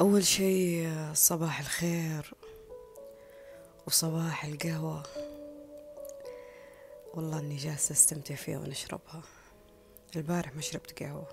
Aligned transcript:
أول 0.00 0.24
شي 0.24 0.86
صباح 1.14 1.60
الخير 1.60 2.34
وصباح 3.86 4.44
القهوة. 4.44 5.02
والله 7.14 7.38
إني 7.38 7.56
جالسة 7.56 7.92
أستمتع 7.92 8.34
فيها 8.34 8.58
ونشربها. 8.58 9.22
البارح 10.16 10.54
ما 10.54 10.60
شربت 10.60 11.02
قهوة. 11.02 11.28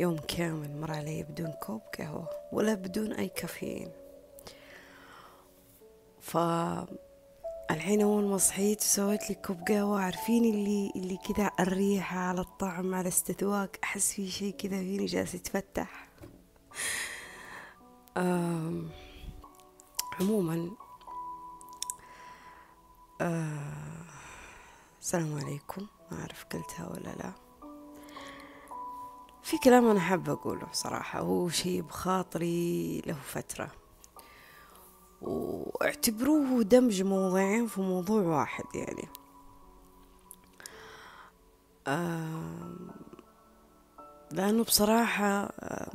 يوم 0.00 0.16
كامل 0.16 0.76
مر 0.76 0.90
علي 0.92 1.22
بدون 1.22 1.52
كوب 1.52 1.80
قهوة 1.98 2.28
ولا 2.52 2.74
بدون 2.74 3.12
أي 3.12 3.28
كافيين. 3.28 3.92
ف 6.20 6.36
الحين 7.70 8.02
أول 8.02 8.24
ما 8.24 8.38
صحيت 8.38 8.80
سويت 8.80 9.28
لي 9.30 9.34
كوب 9.34 9.68
قهوة 9.68 10.00
عارفين 10.00 10.44
اللي 10.44 10.92
اللي 10.96 11.18
كذا 11.28 11.50
الريحة 11.60 12.18
على 12.18 12.40
الطعم 12.40 12.94
على 12.94 13.08
استذواق 13.08 13.70
أحس 13.84 14.12
في 14.12 14.30
شي 14.30 14.52
كذا 14.52 14.78
فيني 14.78 15.06
جالس 15.06 15.34
يتفتح 15.34 16.08
آم، 18.16 18.90
عموما 20.20 20.70
آه، 23.20 24.04
عليكم. 25.42 25.86
ما 26.10 26.20
أعرف 26.20 26.44
قلتها 26.52 26.88
ولا 26.88 27.14
لا. 27.16 27.32
في 29.42 29.58
كلام 29.58 29.86
أنا 29.86 30.00
حابة 30.00 30.32
أقوله 30.32 30.66
صراحة. 30.72 31.20
هو 31.20 31.48
شيء 31.48 31.82
بخاطري 31.82 33.00
له 33.06 33.14
فترة. 33.14 33.70
واعتبروه 35.22 36.62
دمج 36.62 37.02
موضوعين 37.02 37.66
في 37.66 37.80
موضوع 37.80 38.22
واحد 38.22 38.64
يعني. 38.74 39.08
آم، 41.86 42.90
لأنه 44.30 44.64
بصراحة 44.64 45.26
آم، 45.62 45.92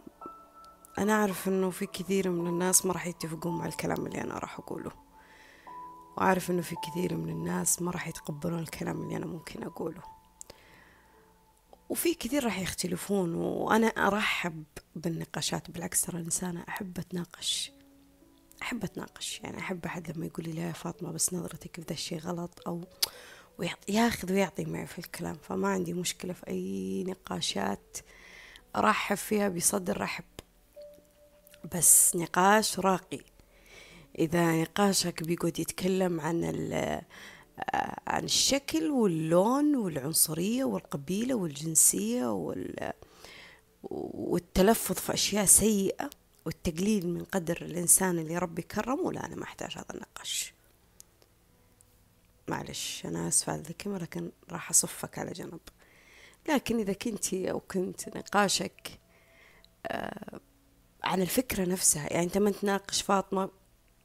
أنا 0.97 1.13
أعرف 1.13 1.47
إنه 1.47 1.69
في 1.69 1.85
كثير 1.85 2.29
من 2.29 2.47
الناس 2.47 2.85
ما 2.85 2.93
راح 2.93 3.07
يتفقون 3.07 3.57
مع 3.57 3.65
الكلام 3.65 4.05
اللي 4.05 4.21
أنا 4.21 4.37
راح 4.37 4.59
أقوله. 4.59 4.91
وأعرف 6.17 6.51
إنه 6.51 6.61
في 6.61 6.75
كثير 6.75 7.17
من 7.17 7.29
الناس 7.29 7.81
ما 7.81 7.91
راح 7.91 8.07
يتقبلون 8.07 8.59
الكلام 8.59 9.01
اللي 9.01 9.17
أنا 9.17 9.25
ممكن 9.25 9.63
أقوله. 9.63 10.01
وفي 11.89 12.13
كثير 12.13 12.43
راح 12.43 12.59
يختلفون 12.59 13.35
وأنا 13.35 13.87
أرحب 13.87 14.63
بالنقاشات. 14.95 15.71
بالعكس 15.71 16.01
ترى 16.01 16.19
إنسانة 16.19 16.63
أحب 16.69 16.99
أتناقش. 16.99 17.71
أحب 18.61 18.83
أتناقش. 18.83 19.41
يعني 19.43 19.59
أحب 19.59 19.85
أحد 19.85 20.11
لما 20.11 20.25
يقول 20.25 20.45
لي 20.45 20.51
لا 20.51 20.67
يا 20.67 20.71
فاطمة 20.71 21.11
بس 21.11 21.33
نظرتك 21.33 21.75
في 21.75 21.81
ذا 21.81 21.93
الشيء 21.93 22.19
غلط. 22.19 22.61
أو 22.67 22.83
ياخذ 23.87 24.33
ويعطي 24.33 24.65
معي 24.65 24.87
في 24.87 24.99
الكلام. 24.99 25.35
فما 25.35 25.67
عندي 25.67 25.93
مشكلة 25.93 26.33
في 26.33 26.47
أي 26.47 27.03
نقاشات 27.07 27.97
أرحب 28.75 29.17
فيها 29.17 29.49
بصدر 29.49 30.01
رحب. 30.01 30.23
بس 31.75 32.15
نقاش 32.15 32.79
راقي. 32.79 33.19
إذا 34.19 34.61
نقاشك 34.61 35.23
بيقعد 35.23 35.59
يتكلم 35.59 36.21
عن 36.21 36.43
آه، 36.73 37.99
عن 38.07 38.23
الشكل 38.23 38.89
واللون 38.89 39.75
والعنصرية 39.75 40.63
والقبيلة 40.63 41.35
والجنسية 41.35 42.25
وال 42.33 42.93
والتلفظ 43.83 44.95
في 44.95 45.13
أشياء 45.13 45.45
سيئة 45.45 46.09
والتقليل 46.45 47.07
من 47.07 47.23
قدر 47.23 47.61
الإنسان 47.61 48.19
اللي 48.19 48.37
ربي 48.37 48.61
كرمه 48.61 49.13
لا 49.13 49.25
أنا 49.25 49.35
ما 49.35 49.43
أحتاج 49.43 49.77
هذا 49.77 49.85
النقاش. 49.93 50.53
معلش 52.47 53.05
أنا 53.05 53.27
آسفة 53.27 53.53
على 53.53 53.61
الكلمة 53.69 53.97
لكن 53.97 54.31
راح 54.51 54.69
أصفك 54.69 55.19
على 55.19 55.31
جنب. 55.31 55.59
لكن 56.49 56.79
إذا 56.79 56.93
كنتي 56.93 57.51
أو 57.51 57.59
كنت 57.59 58.17
نقاشك 58.17 58.99
آه، 59.87 60.39
عن 61.07 61.21
الفكرة 61.21 61.65
نفسها. 61.65 62.13
يعني 62.13 62.25
أنت 62.25 62.37
ما 62.37 62.51
تناقش 62.51 63.01
فاطمة 63.01 63.49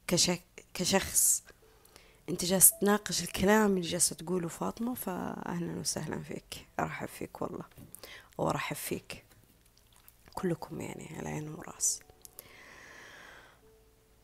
كشك 0.07 0.43
كشخص. 0.75 1.43
أنت 2.29 2.45
جالس 2.45 2.73
تناقش 2.81 3.23
الكلام 3.23 3.71
اللي 3.71 3.81
جالسة 3.89 4.17
تقوله 4.17 4.49
فاطمة 4.49 4.95
فأهلا 4.95 5.81
وسهلا 5.81 6.23
فيك. 6.23 6.67
أرحب 6.81 7.09
فيك 7.09 7.43
والله 7.43 7.65
وأرحب 8.39 8.77
فيك 8.77 9.25
كلكم 10.35 10.81
يعني 10.81 11.17
على 11.19 11.29
عين 11.29 11.49
وراس. 11.55 12.01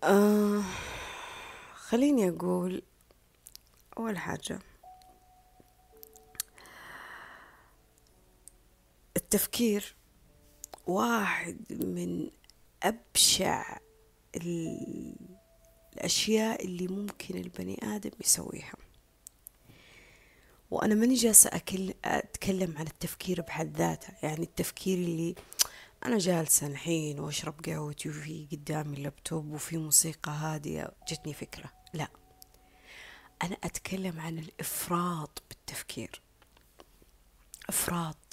آه 0.05 0.63
خليني 1.75 2.29
أقول 2.29 2.83
أول 3.99 4.19
حاجة. 4.19 4.59
التفكير 9.17 9.97
واحد 10.87 11.59
من 11.71 12.31
أبشع 12.83 13.79
ال- 14.37 15.17
الأشياء 15.93 16.65
اللي 16.65 16.89
ممكن 16.89 17.37
البني 17.37 17.79
آدم 17.83 18.11
يسويها. 18.21 18.75
وأنا 20.71 20.95
ماني 20.95 21.15
جالسة 21.15 21.51
أتكلم 22.05 22.75
عن 22.79 22.87
التفكير 22.87 23.41
بحد 23.41 23.77
ذاته. 23.77 24.13
يعني 24.23 24.43
التفكير 24.43 24.99
اللي 24.99 25.35
أنا 26.05 26.19
جالسة 26.19 26.67
الحين 26.67 27.21
وأشرب 27.21 27.65
قهوتي 27.67 28.09
وفي 28.09 28.47
قدامي 28.53 28.97
اللابتوب 28.97 29.51
وفي 29.53 29.77
موسيقى 29.77 30.33
هادية 30.33 30.91
جتني 31.09 31.35
فكرة. 31.35 31.73
لا. 31.95 32.09
أنا 33.43 33.57
أتكلم 33.65 34.21
عن 34.21 34.39
الإفراط 34.39 35.43
بالتفكير. 35.51 36.23
إفراط. 37.69 38.28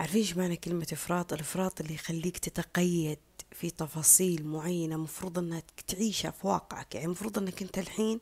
عارفين 0.00 0.20
إيش 0.20 0.36
معنى 0.36 0.56
كلمة 0.56 0.86
إفراط؟ 0.92 1.32
الإفراط 1.32 1.80
اللي 1.80 1.94
يخليك 1.94 2.38
تتقيد 2.38 3.18
في 3.52 3.70
تفاصيل 3.70 4.46
معينة 4.46 4.96
مفروض 4.96 5.38
إنك 5.38 5.64
تعيشها 5.86 6.30
في 6.30 6.46
واقعك 6.46 6.94
يعني 6.94 7.06
مفروض 7.08 7.38
إنك 7.38 7.62
أنت 7.62 7.78
الحين 7.78 8.20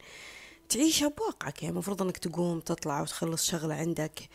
تعيشها 0.69 1.09
بواقعك 1.09 1.63
يعني 1.63 1.77
مفروض 1.77 2.03
إنك 2.03 2.17
تقوم 2.19 2.61
تطلع 2.61 3.01
وتخلص 3.03 3.47
شغلة 3.51 3.75
عندك 3.75 4.29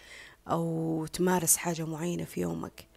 أو 0.47 1.05
تمارس 1.13 1.57
حاجة 1.57 1.85
معينة 1.85 2.23
في 2.23 2.41
يومك 2.41 2.87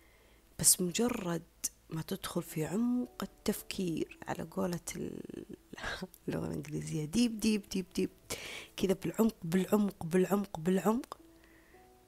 بس 0.59 0.81
مجرد 0.81 1.43
ما 1.91 2.03
تدخل 2.03 2.43
في 2.43 2.65
عمق 2.65 3.22
التفكير 3.22 4.19
على 4.28 4.43
قولة 4.43 4.81
ال- 4.97 5.45
اللغة 6.28 6.47
الإنجليزية 6.47 7.05
deep 7.05 7.41
deep 7.41 7.62
deep 7.73 7.87
deep 7.97 8.11
كذا 8.77 8.93
بالعمق 8.93 9.34
بالعمق 9.43 10.07
بالعمق 10.07 10.61
بالعمق 10.61 11.19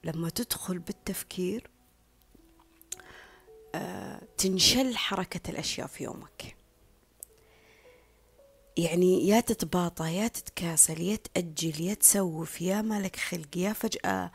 لما 0.04 0.28
تدخل 0.30 0.78
بالتفكير 0.78 1.70
تنشل 4.36 4.96
حركة 4.96 5.50
الأشياء 5.50 5.86
في 5.86 6.04
يومك. 6.04 6.56
يعني 8.76 9.28
يا 9.28 9.40
تتباطى 9.40 10.16
يا 10.16 10.28
تتكاسل 10.28 11.00
يا 11.00 11.16
تأجل 11.16 11.80
يا 11.80 11.94
تسوف 11.94 12.62
يا 12.62 12.82
مالك 12.82 13.16
خلق 13.16 13.56
يا 13.56 13.72
فجأة 13.72 14.32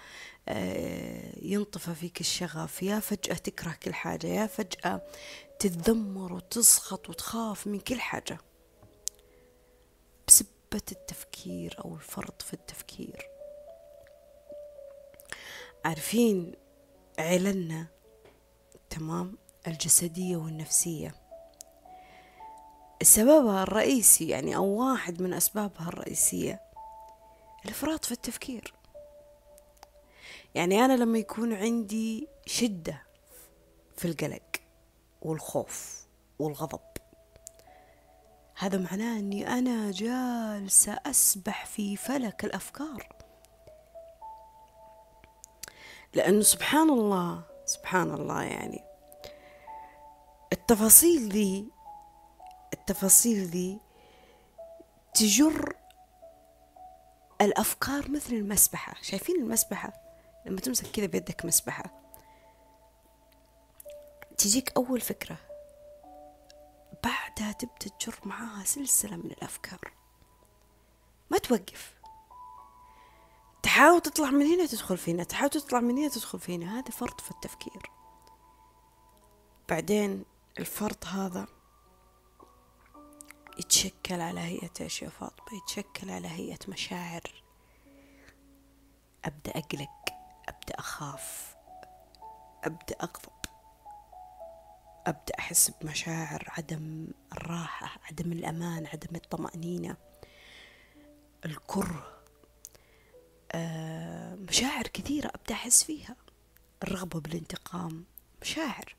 آه، 0.50 1.34
ينطفى 1.42 1.96
فيك 1.96 2.22
الشغف 2.22 2.84
يا 2.84 3.00
فجأة 3.00 3.36
تكره 3.36 3.78
كل 3.84 3.94
حاجة 3.94 4.28
يا 4.28 4.47
فجأة 4.47 5.02
تتذمر 5.59 6.34
وتسخط 6.34 7.09
وتخاف 7.09 7.68
من 7.68 7.80
كل 7.80 8.00
حاجة. 8.00 8.38
بسبة 10.28 10.81
التفكير 10.92 11.76
أو 11.86 11.96
الفرط 11.96 12.42
في 12.42 12.53
التفكير. 12.53 13.28
عارفين 15.86 16.53
عللنا 17.20 17.88
تمام 18.90 19.38
الجسدية 19.68 20.38
والنفسية. 20.38 21.16
سببها 23.03 23.64
الرئيسي 23.64 24.28
يعني 24.28 24.56
أو 24.56 24.66
واحد 24.66 25.22
من 25.22 25.34
أسبابها 25.34 25.88
الرئيسية 25.88 26.62
الإفراط 27.66 28.06
في 28.06 28.12
التفكير. 28.12 28.74
يعني 30.56 30.86
أنا 30.86 30.94
لما 30.94 31.18
يكون 31.18 31.53
عندي 31.53 32.28
شدة 32.46 33.03
في 33.97 34.06
القلق 34.06 34.62
والخوف 35.22 36.08
والغضب 36.40 36.80
هذا 38.56 38.78
معناه 38.78 39.20
أني 39.20 39.47
أنا 39.47 39.91
جالسة 39.91 41.00
أسبح 41.06 41.66
في 41.66 41.97
فلك 41.97 42.46
الأفكار. 42.46 43.09
لأنه 46.14 46.41
سبحان 46.41 46.90
الله 46.90 47.44
سبحان 47.66 48.14
الله 48.14 48.44
يعني 48.44 48.86
التفاصيل 50.72 51.29
ذي 51.29 51.69
التفاصيل 52.73 53.46
ذي 53.46 53.79
تجر 55.14 55.75
الأفكار 57.41 58.11
مثل 58.11 58.34
المسبحة. 58.34 58.93
شايفين 59.02 59.35
المسبحة؟ 59.35 59.93
لما 60.46 60.59
تمسك 60.59 60.91
كذا 60.91 61.05
بيدك 61.05 61.46
مسبحة. 61.46 61.84
تجيك 64.37 64.73
أول 64.78 65.02
فكرة. 65.02 65.37
بعدها 67.03 67.52
تبدأ 67.52 67.97
تجر 67.99 68.20
معاها 68.25 68.63
سلسلة 68.63 69.16
من 69.16 69.31
الأفكار. 69.31 69.93
ما 71.29 71.37
توقف. 71.37 71.93
تحاول 73.63 74.02
تطلع 74.02 74.29
من 74.29 74.46
هنا 74.46 74.66
تدخل 74.66 74.97
في 74.97 75.11
هنا 75.11 75.23
تحاول 75.23 75.49
تطلع 75.49 75.79
من 75.79 75.97
هنا 75.97 76.09
تدخل 76.09 76.40
في 76.40 76.55
هنا 76.55 76.79
هذا 76.79 76.91
فرط 76.91 77.22
في 77.22 77.31
التفكير. 77.31 77.91
بعدين 79.70 80.25
الفرد 80.59 81.06
هذا 81.06 81.48
يتشكل 83.59 84.22
على 84.22 84.40
هيئة 84.40 84.72
إيش 84.82 85.02
يا 85.02 85.09
فاطمة 85.09 85.58
يتشكل 85.58 86.09
على 86.09 86.28
هيئة 86.28 86.59
مشاعر. 86.68 87.44
أبدأ 89.26 89.52
أقلق 89.52 90.06
أبدأ 90.50 90.80
أخاف 90.80 91.56
أبدأ 92.64 92.96
أغضب 93.02 93.38
أبدأ 95.08 95.34
أحس 95.40 95.70
بمشاعر 95.70 96.54
عدم 96.58 97.08
الراحة 97.34 98.00
عدم 98.04 98.32
الأمان 98.32 98.88
عدم 98.88 99.16
الطمأنينة. 99.16 99.98
الكره. 101.46 102.24
آه، 103.52 104.36
مشاعر 104.36 104.88
كثيرة 104.88 105.28
أبدأ 105.36 105.54
أحس 105.54 105.84
فيها. 105.84 106.16
الرغبة 106.84 107.20
بالانتقام. 107.20 108.06
مشاعر. 108.42 108.96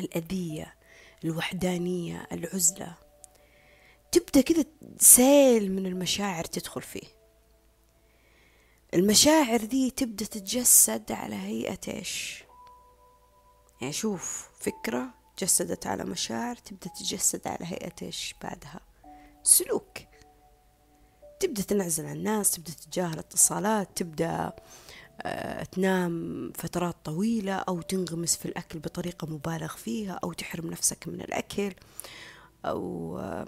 الأذية 0.00 0.74
الوحدانية 1.24 2.26
العزلة. 2.32 2.94
تبدأ 4.12 4.40
كذا 4.40 4.64
سيل 4.98 5.72
من 5.72 5.86
المشاعر 5.86 6.44
تدخل 6.44 6.82
فيه. 6.82 7.20
المشاعر 8.94 9.64
دي 9.64 9.90
تبدأ 9.90 10.24
تتجسد 10.24 11.12
على 11.12 11.34
هيئة 11.34 11.78
إيش؟ 11.88 12.44
يعني 13.80 13.92
شوف 13.92 14.48
فكرة 14.60 15.14
جسدت 15.38 15.86
على 15.86 16.04
مشاعر 16.04 16.56
تبدأ 16.56 16.90
تتجسد 16.90 17.48
على 17.48 17.66
هيئة 17.66 17.94
إيش 18.02 18.34
بعدها؟ 18.42 18.80
سلوك. 19.42 19.98
تبدأ 21.40 21.62
تنعزل 21.62 22.06
عن 22.06 22.16
الناس 22.16 22.50
تبدأ 22.50 22.72
تتجاهل 22.72 23.18
اتصالات 23.18 23.88
تبدأ 23.96 24.52
تنام 25.72 26.52
فترات 26.54 26.96
طويلة 27.04 27.52
أو 27.52 27.80
تنغمس 27.82 28.36
في 28.36 28.46
الأكل 28.46 28.78
بطريقة 28.78 29.26
مبالغ 29.26 29.76
فيها 29.76 30.20
أو 30.24 30.32
تحرم 30.32 30.70
نفسك 30.70 31.08
من 31.08 31.20
الأكل 31.20 31.74
أو 32.64 33.18
آه، 33.18 33.46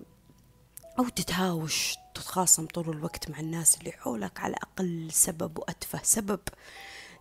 أو 0.99 1.09
تتهاوش 1.09 1.95
تتخاصم 2.15 2.67
طول 2.67 2.91
الوقت 2.91 3.31
مع 3.31 3.41
الناس 3.41 3.79
اللي 3.79 3.93
حولك 3.93 4.41
على 4.41 4.57
أقل 4.57 5.09
سبب 5.13 5.59
وأتفه 5.59 6.01
سبب. 6.03 6.41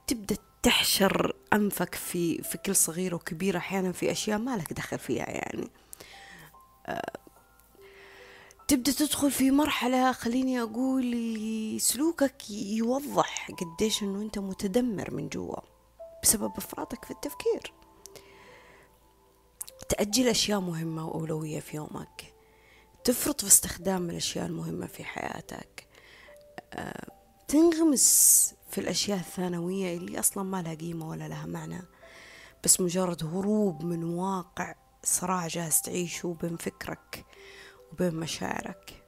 تبدأ 0.07 0.37
تحشر 0.63 1.35
أنفك 1.53 1.95
في 1.95 2.43
في 2.43 2.57
كل 2.57 2.75
صغيرة 2.75 3.15
وكبيرة 3.15 3.57
أحيانا 3.57 3.91
في 3.91 4.11
أشياء 4.11 4.39
ما 4.39 4.57
لك 4.57 4.73
دخل 4.73 4.99
فيها 4.99 5.29
يعني. 5.29 5.69
تبدأ 8.71 8.91
تدخل 8.91 9.31
في 9.31 9.51
مرحلة 9.51 10.11
خليني 10.11 10.61
أقول 10.61 11.77
سلوكك 11.81 12.49
يوضح 12.51 13.51
قديش 13.51 14.03
أنه 14.03 14.21
أنت 14.21 14.39
متدمر 14.39 15.13
من 15.13 15.29
جوا 15.29 15.59
بسبب 16.23 16.51
إفراطك 16.57 17.05
في 17.05 17.11
التفكير. 17.11 17.73
تأجل 19.89 20.27
أشياء 20.27 20.59
مهمة 20.59 21.07
وأولوية 21.07 21.59
في 21.59 21.77
يومك. 21.77 22.33
تفرط 23.03 23.41
في 23.41 23.47
استخدام 23.47 24.09
الأشياء 24.09 24.45
المهمة 24.45 24.87
في 24.87 25.03
حياتك. 25.03 25.87
آه، 26.73 27.11
تنغمس 27.47 28.53
في 28.69 28.77
الأشياء 28.81 29.19
الثانوية 29.19 29.97
اللي 29.97 30.19
أصلا 30.19 30.43
ما 30.43 30.61
لها 30.61 30.73
قيمة 30.73 31.09
ولا 31.09 31.27
لها 31.27 31.45
معنى. 31.45 31.81
بس 32.63 32.81
مجرد 32.81 33.23
هروب 33.23 33.83
من 33.83 34.03
واقع 34.03 34.75
صراع 35.03 35.47
جالس 35.47 35.81
تعيشه 35.81 36.35
بين 36.41 36.57
فكرك. 36.57 37.25
وبين 37.91 38.15
مشاعرك. 38.15 39.03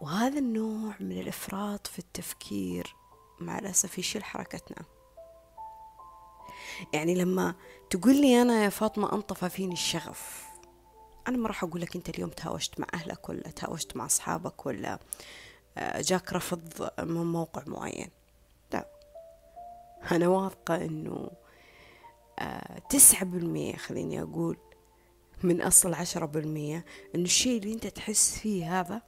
وهذا 0.00 0.38
النوع 0.38 0.94
من 1.00 1.20
الإفراط 1.20 1.86
في 1.86 1.98
التفكير 1.98 2.94
مع 3.40 3.58
الأسف 3.58 3.98
يشيل 3.98 4.24
حركتنا. 4.24 4.84
يعني 6.92 7.14
لما 7.14 7.54
تقول 7.90 8.20
لي 8.20 8.42
أنا 8.42 8.64
يا 8.64 8.68
فاطمة 8.68 9.12
أنطفى 9.12 9.48
فيني 9.48 9.72
الشغف 9.72 10.44
أنا 11.28 11.36
ما 11.36 11.48
راح 11.48 11.64
أقول 11.64 11.80
لك 11.80 11.96
أنت 11.96 12.08
اليوم 12.08 12.30
تهاوشت 12.30 12.80
مع 12.80 12.86
أهلك 12.94 13.28
ولا 13.28 13.50
تهاوشت 13.50 13.96
مع 13.96 14.06
أصحابك 14.06 14.66
ولا 14.66 14.98
آه، 15.78 16.00
جاك 16.00 16.32
رفض 16.32 16.90
من 16.98 17.32
موقع 17.32 17.62
معين. 17.66 18.10
لا. 18.72 18.86
أنا 20.12 20.28
واثقة 20.28 20.74
أنه 20.76 21.30
آه، 22.38 22.78
تسعة 22.78 23.24
بالمية 23.24 23.76
خليني 23.76 24.22
أقول 24.22 24.56
من 25.42 25.62
أصل 25.62 25.94
عشرة 25.94 26.26
بالمية. 26.26 26.84
أن 27.14 27.22
الشيء 27.22 27.58
اللي 27.62 27.72
أنت 27.74 27.86
تحس 27.86 28.38
فيه 28.38 28.80
هذا 28.80 29.02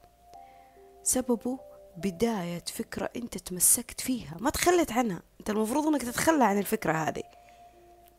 سببه 1.03 1.59
بداية 1.97 2.65
فكرة 2.67 3.11
أنت 3.17 3.39
تمسكت 3.39 4.01
فيها. 4.01 4.37
ما 4.41 4.51
تخلت 4.51 4.93
عنها. 4.93 5.23
أنت 5.41 5.51
المفروض 5.51 5.87
أنك 5.87 6.03
تتخلى 6.03 6.45
عن 6.45 6.59
الفكرة 6.59 6.93
هذه. 6.93 7.23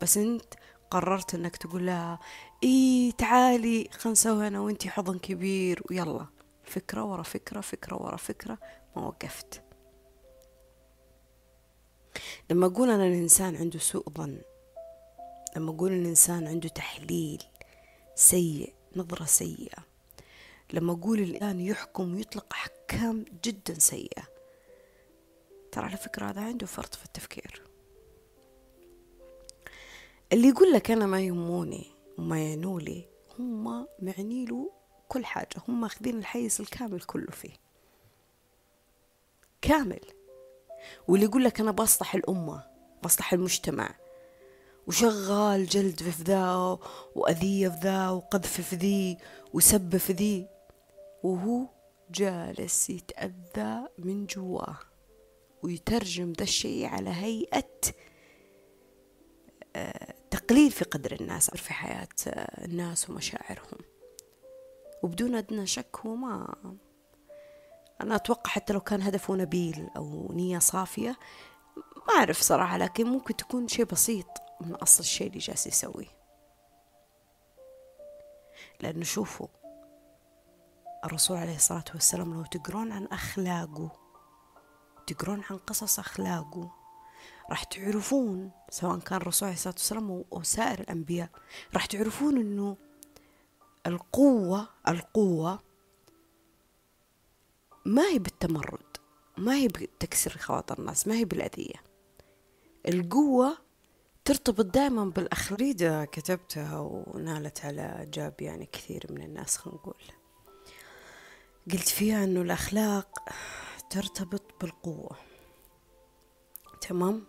بس 0.00 0.16
أنت 0.16 0.54
قررت 0.90 1.34
أنك 1.34 1.56
تقول 1.56 1.86
لها 1.86 2.18
إيه 2.62 3.12
تعالي 3.12 3.88
خلنا 3.92 4.12
نسوي 4.12 4.46
أنا 4.46 4.60
وأنتي 4.60 4.90
حضن 4.90 5.18
كبير. 5.18 5.82
ويلا. 5.90 6.26
فكرة 6.64 7.04
ورا 7.04 7.22
فكرة 7.22 7.60
فكرة 7.60 8.02
ورا 8.02 8.16
فكرة 8.16 8.58
ما 8.96 9.06
وقفت. 9.06 9.62
لما 12.50 12.66
أقول 12.66 12.90
أنا 12.90 13.06
الإنسان 13.06 13.56
عنده 13.56 13.78
سوء 13.78 14.10
ظن 14.10 14.38
لما 15.56 15.70
أقول 15.70 15.92
الإنسان 15.92 16.46
عنده 16.46 16.68
تحليل 16.68 17.42
سيء 18.14 18.74
نظرة 18.96 19.24
سيئة. 19.24 19.84
لما 20.72 20.92
أقول 20.92 21.18
الآن 21.18 21.60
يحكم 21.60 22.14
ويطلق 22.14 22.46
أحكام 22.52 23.24
جدا 23.44 23.78
سيئة. 23.78 24.22
ترى 25.72 25.84
على 25.84 25.96
فكرة 25.96 26.26
هذا 26.26 26.40
عنده 26.40 26.66
فرط 26.66 26.94
في 26.94 27.04
التفكير. 27.04 27.62
اللي 30.32 30.48
يقول 30.48 30.72
لك 30.72 30.90
أنا 30.90 31.06
ما 31.06 31.20
يهموني 31.20 31.86
وما 32.18 32.44
يعنولي 32.44 33.08
هم 33.38 33.86
معني 33.98 34.44
له 34.44 34.70
كل 35.08 35.24
حاجة. 35.24 35.56
هم 35.68 35.80
ماخذين 35.80 36.18
الحيز 36.18 36.60
الكامل 36.60 37.00
كله 37.00 37.30
فيه. 37.30 37.56
كامل. 39.62 40.00
واللي 41.08 41.26
يقول 41.26 41.44
لك 41.44 41.60
أنا 41.60 41.70
بصلح 41.70 42.14
الأمة 42.14 42.66
بصلح 43.02 43.32
المجتمع 43.32 43.94
وشغال 44.86 45.66
جلد 45.66 46.02
في 46.02 46.22
ذا 46.22 46.78
وأذية 47.14 47.68
في 47.68 47.78
ذا 47.82 48.08
وقذف 48.08 48.60
في 48.60 48.76
ذي 48.76 49.18
وسب 49.52 49.96
في 49.96 50.12
ذي. 50.12 50.48
وهو 51.22 51.66
جالس 52.10 52.90
يتأذى 52.90 53.88
من 53.98 54.26
جواه 54.26 54.78
ويترجم 55.62 56.32
ذا 56.32 56.42
الشيء 56.42 56.86
على 56.86 57.10
هيئة 57.10 57.70
آه، 59.76 60.14
تقليل 60.30 60.70
في 60.70 60.84
قدر 60.84 61.16
الناس 61.20 61.50
في 61.50 61.72
حياة 61.72 62.08
آه، 62.28 62.64
الناس 62.64 63.10
ومشاعرهم. 63.10 63.78
وبدون 65.02 65.34
أدنى 65.34 65.66
شك 65.66 65.96
هو 66.06 66.14
ما 66.14 66.54
أنا 68.00 68.16
أتوقع 68.16 68.50
حتى 68.50 68.72
لو 68.72 68.80
كان 68.80 69.02
هدفه 69.02 69.34
نبيل 69.34 69.88
أو 69.96 70.32
نية 70.32 70.58
صافية 70.58 71.16
ما 72.08 72.14
أعرف 72.14 72.40
صراحة 72.40 72.78
لكن 72.78 73.06
ممكن 73.06 73.36
تكون 73.36 73.68
شيء 73.68 73.84
بسيط. 73.84 74.43
من 74.64 74.74
أصل 74.74 75.00
الشيء 75.00 75.26
اللي 75.26 75.38
جالس 75.38 75.66
يسويه. 75.66 76.24
لأنه 78.80 79.04
شوفوا 79.04 79.48
الرسول 81.04 81.36
عليه 81.36 81.56
الصلاة 81.56 81.84
والسلام 81.94 82.34
لو 82.34 82.44
تقرون 82.44 82.92
عن 82.92 83.06
أخلاقه 83.06 83.90
تقرون 85.06 85.42
عن 85.50 85.56
قصص 85.56 85.98
أخلاقه 85.98 86.70
راح 87.50 87.64
تعرفون 87.64 88.50
سواء 88.70 88.98
كان 88.98 89.20
الرسول 89.20 89.46
عليه 89.48 89.56
الصلاة 89.56 89.74
والسلام 89.74 90.24
أو 90.32 90.42
سائر 90.42 90.80
الأنبياء 90.80 91.28
راح 91.74 91.86
تعرفون 91.86 92.36
أنه 92.36 92.76
القوة 93.86 94.68
القوة 94.88 95.60
ما 97.84 98.02
هي 98.08 98.18
بالتمرد 98.18 98.96
ما 99.36 99.54
هي 99.54 99.68
بتكسير 99.68 100.38
خواطر 100.38 100.78
الناس 100.78 101.08
ما 101.08 101.14
هي 101.14 101.24
بالأذية. 101.24 101.82
القوة 102.88 103.58
ترتبط 104.24 104.64
دائما 104.64 105.04
بالأخلاق. 105.04 106.04
كتبتها 106.04 106.78
ونالت 106.78 107.64
على 107.64 107.82
إعجاب 107.82 108.34
يعني 108.40 108.66
كثير 108.66 109.06
من 109.10 109.22
الناس 109.22 109.56
خلينا 109.56 109.78
نقول. 109.78 110.02
قلت 111.72 111.88
فيها 111.88 112.24
أنه 112.24 112.40
الأخلاق 112.40 113.18
ترتبط 113.90 114.42
بالقوة. 114.60 115.16
تمام؟ 116.80 117.26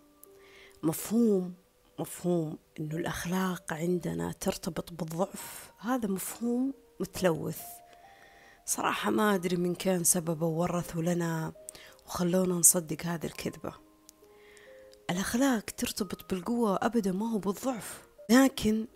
مفهوم 0.82 1.54
مفهوم 1.98 2.58
أنه 2.80 2.96
الأخلاق 2.96 3.72
عندنا 3.72 4.32
ترتبط 4.32 4.92
بالضعف. 4.92 5.72
هذا 5.78 6.08
مفهوم 6.08 6.74
متلوث. 7.00 7.60
صراحة 8.64 9.10
ما 9.10 9.34
أدري 9.34 9.56
من 9.56 9.74
كان 9.74 10.04
سببه 10.04 10.46
ورثوا 10.46 11.02
لنا 11.02 11.52
وخلونا 12.06 12.54
نصدق 12.54 13.06
هذه 13.06 13.26
الكذبة. 13.26 13.85
الأخلاق 15.10 15.64
ترتبط 15.64 16.30
بالقوة 16.30 16.78
أبدا 16.82 17.12
ما 17.12 17.30
هو 17.32 17.38
بالضعف. 17.38 18.02
لكن 18.30 18.86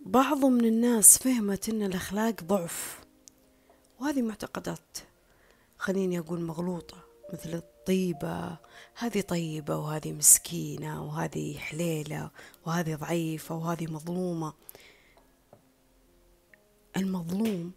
بعض 0.00 0.44
من 0.44 0.64
الناس 0.64 1.18
فهمت 1.18 1.68
أن 1.68 1.82
الأخلاق 1.82 2.42
ضعف. 2.44 3.00
وهذه 4.00 4.22
معتقدات 4.22 4.98
خليني 5.78 6.18
أقول 6.18 6.40
مغلوطة 6.40 6.96
مثل 7.32 7.54
الطيبة 7.54 8.56
هذه 8.94 9.20
طيبة 9.20 9.76
وهذه 9.76 10.12
مسكينة 10.12 11.04
وهذه 11.04 11.58
حليلة 11.58 12.30
وهذه 12.66 12.94
ضعيفة 12.94 13.54
وهذه 13.54 13.86
مظلومة. 13.86 14.52
المظلوم 16.96 17.72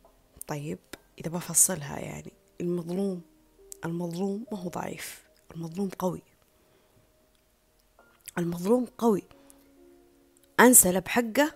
طيب 0.47 0.79
إذا 1.19 1.29
بفصلها 1.29 1.99
يعني 1.99 2.33
المظلوم 2.61 3.21
المظلوم 3.85 4.45
ما 4.51 4.59
هو 4.59 4.69
ضعيف 4.69 5.23
المظلوم 5.55 5.89
قوي. 5.89 6.21
المظلوم 8.37 8.85
قوي. 8.97 9.23
انسلب 10.59 11.07
حقه 11.07 11.51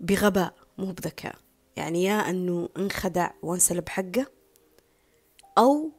بغباء 0.00 0.54
مو 0.78 0.92
بذكاء. 0.92 1.36
يعني 1.76 2.04
يا 2.04 2.30
أنه 2.30 2.68
انخدع 2.76 3.30
وانسلب 3.42 3.88
حقه 3.88 4.26
أو 5.58 5.90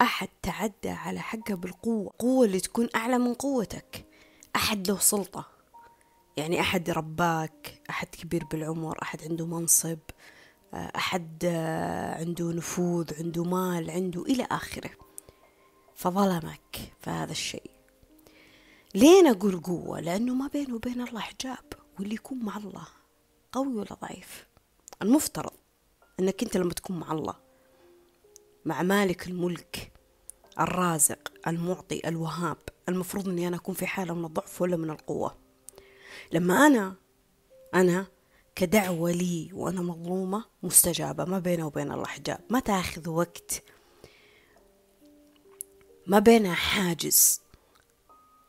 أحد 0.00 0.28
تعدى 0.42 0.90
على 0.90 1.20
حقه 1.20 1.54
بالقوة 1.54 2.12
قوة 2.18 2.46
اللي 2.46 2.60
تكون 2.60 2.88
أعلى 2.94 3.18
من 3.18 3.34
قوتك. 3.34 4.06
أحد 4.56 4.88
له 4.88 4.98
سلطة. 4.98 5.46
يعني 6.36 6.60
أحد 6.60 6.90
رباك 6.90 7.82
أحد 7.90 8.06
كبير 8.06 8.44
بالعمر 8.44 9.02
أحد 9.02 9.22
عنده 9.22 9.46
منصب 9.46 9.98
أحد 10.74 11.44
عنده 12.18 12.52
نفوذ 12.52 13.14
عنده 13.18 13.44
مال 13.44 13.90
عنده 13.90 14.22
إلى 14.22 14.46
آخره. 14.50 14.90
فظلمك 15.94 16.92
فهذا 17.00 17.32
الشيء. 17.32 17.71
ليه 18.94 19.30
أقول 19.30 19.60
قوة؟ 19.60 20.00
لأنه 20.00 20.34
ما 20.34 20.46
بينه 20.48 20.74
وبين 20.74 21.00
الله 21.00 21.20
حجاب 21.20 21.72
واللي 21.98 22.14
يكون 22.14 22.38
مع 22.38 22.56
الله 22.56 22.86
قوي 23.52 23.74
ولا 23.74 23.94
ضعيف. 24.02 24.46
المفترض 25.02 25.52
أنك 26.20 26.42
أنت 26.42 26.56
لما 26.56 26.72
تكون 26.74 26.98
مع 26.98 27.12
الله 27.12 27.34
مع 28.64 28.82
مالك 28.82 29.26
الملك 29.26 29.92
الرازق 30.60 31.32
المعطي 31.46 32.08
الوهاب 32.08 32.56
المفروض 32.88 33.28
أني 33.28 33.48
أنا 33.48 33.56
أكون 33.56 33.74
في 33.74 33.86
حالة 33.86 34.14
من 34.14 34.24
الضعف 34.24 34.62
ولا 34.62 34.76
من 34.76 34.90
القوة. 34.90 35.36
لما 36.32 36.66
أنا 36.66 36.94
أنا 37.74 38.06
كدعوة 38.54 39.12
لي 39.12 39.50
وأنا 39.52 39.82
مظلومة 39.82 40.44
مستجابة 40.62 41.24
ما 41.24 41.38
بينه 41.38 41.66
وبين 41.66 41.92
الله 41.92 42.06
حجاب. 42.06 42.40
ما 42.50 42.60
تأخذ 42.60 43.08
وقت 43.08 43.62
ما 46.06 46.18
بينها 46.18 46.54
حاجز. 46.54 47.41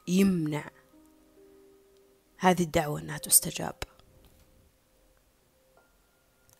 يمنع 0.07 0.69
هذه 2.37 2.63
الدعوة 2.63 2.99
أنها 2.99 3.17
تستجاب. 3.17 3.75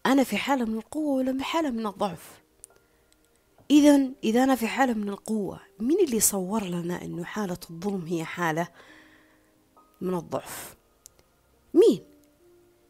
أنا 0.05 0.23
في 0.23 0.37
حالة 0.37 0.65
من 0.65 0.77
القوة 0.77 1.15
ولا 1.15 1.37
في 1.37 1.43
حالة 1.43 1.69
من 1.69 1.87
الضعف؟ 1.87 2.41
إذا 3.71 4.09
إذا 4.23 4.43
أنا 4.43 4.55
في 4.55 4.67
حالة 4.67 4.93
من 4.93 5.09
القوة 5.09 5.59
مين 5.79 5.99
اللي 5.99 6.19
صور 6.19 6.63
لنا 6.63 7.01
أنه 7.01 7.23
حالة 7.23 7.57
الظلم 7.69 8.05
هي 8.05 8.25
حالة 8.25 8.67
من 10.01 10.15
الضعف؟ 10.15 10.75
مين؟ 11.73 12.03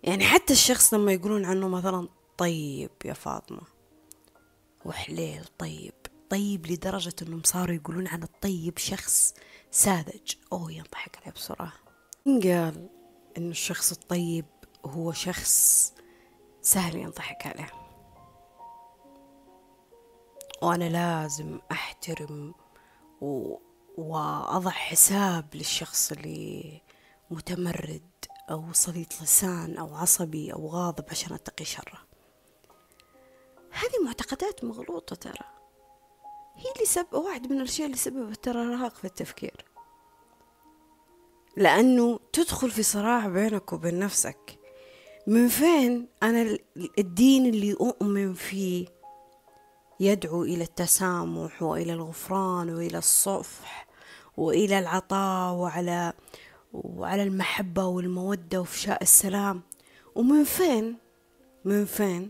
يعني 0.03 0.23
حتى 0.23 0.53
الشخص 0.53 0.93
لما 0.93 1.13
يقولون 1.13 1.45
عنه 1.45 1.67
مثلا 1.67 2.07
طيب 2.37 2.91
يا 3.05 3.13
فاطمة 3.13 3.61
وحليل 4.85 5.45
طيب 5.57 5.93
طيب 6.33 6.67
لدرجة 6.67 7.13
أنهم 7.21 7.41
صاروا 7.45 7.75
يقولون 7.75 8.07
عن 8.07 8.23
الطيب 8.23 8.77
شخص 8.77 9.33
ساذج. 9.71 10.35
أوه 10.51 10.71
ينضحك 10.71 11.17
عليه 11.21 11.31
بسرعة. 11.31 11.73
قال 12.25 12.89
أنه 13.37 13.49
الشخص 13.51 13.91
الطيب 13.91 14.45
هو 14.85 15.11
شخص 15.11 15.93
سهل 16.61 16.95
ينضحك 16.95 17.47
عليه. 17.47 17.69
وأنا 20.61 20.89
لازم 20.89 21.59
أحترم 21.71 22.53
و... 23.21 23.57
وأضع 23.97 24.71
حساب 24.71 25.55
للشخص 25.55 26.11
اللي 26.11 26.81
متمرد 27.31 28.09
أو 28.49 28.73
صليط 28.73 29.21
لسان 29.21 29.77
أو 29.77 29.95
عصبي 29.95 30.53
أو 30.53 30.67
غاضب 30.67 31.05
عشان 31.09 31.33
أتقي 31.33 31.65
شره. 31.65 31.99
هذه 33.71 34.05
معتقدات 34.05 34.63
مغلوطة 34.63 35.15
ترى. 35.15 35.52
هي 36.55 36.71
اللي 36.75 36.85
سب 36.85 37.13
واحد 37.13 37.51
من 37.51 37.57
الأشياء 37.57 37.85
اللي 37.85 37.97
سببت 37.97 38.43
ترى 38.43 38.61
إرهاق 38.61 38.95
في 38.95 39.05
التفكير. 39.05 39.65
لأنه 41.57 42.19
تدخل 42.33 42.71
في 42.71 42.83
صراع 42.83 43.27
بينك 43.27 43.73
وبين 43.73 43.99
نفسك. 43.99 44.59
من 45.27 45.47
فين 45.47 46.07
أنا 46.23 46.57
الدين 46.97 47.45
اللي 47.45 47.73
أؤمن 47.73 48.33
فيه 48.33 48.87
يدعو 49.99 50.43
إلى 50.43 50.63
التسامح 50.63 51.63
وإلى 51.63 51.93
الغفران 51.93 52.69
وإلى 52.69 52.97
الصفح 52.97 53.87
وإلى 54.37 54.79
العطاء 54.79 55.53
وعلى 55.53 56.13
وعلى 56.73 57.23
المحبة 57.23 57.85
والمودة 57.85 58.61
وفشاء 58.61 59.01
السلام. 59.01 59.61
ومن 60.15 60.43
فين 60.43 60.97
من 61.65 61.85
فين 61.85 62.29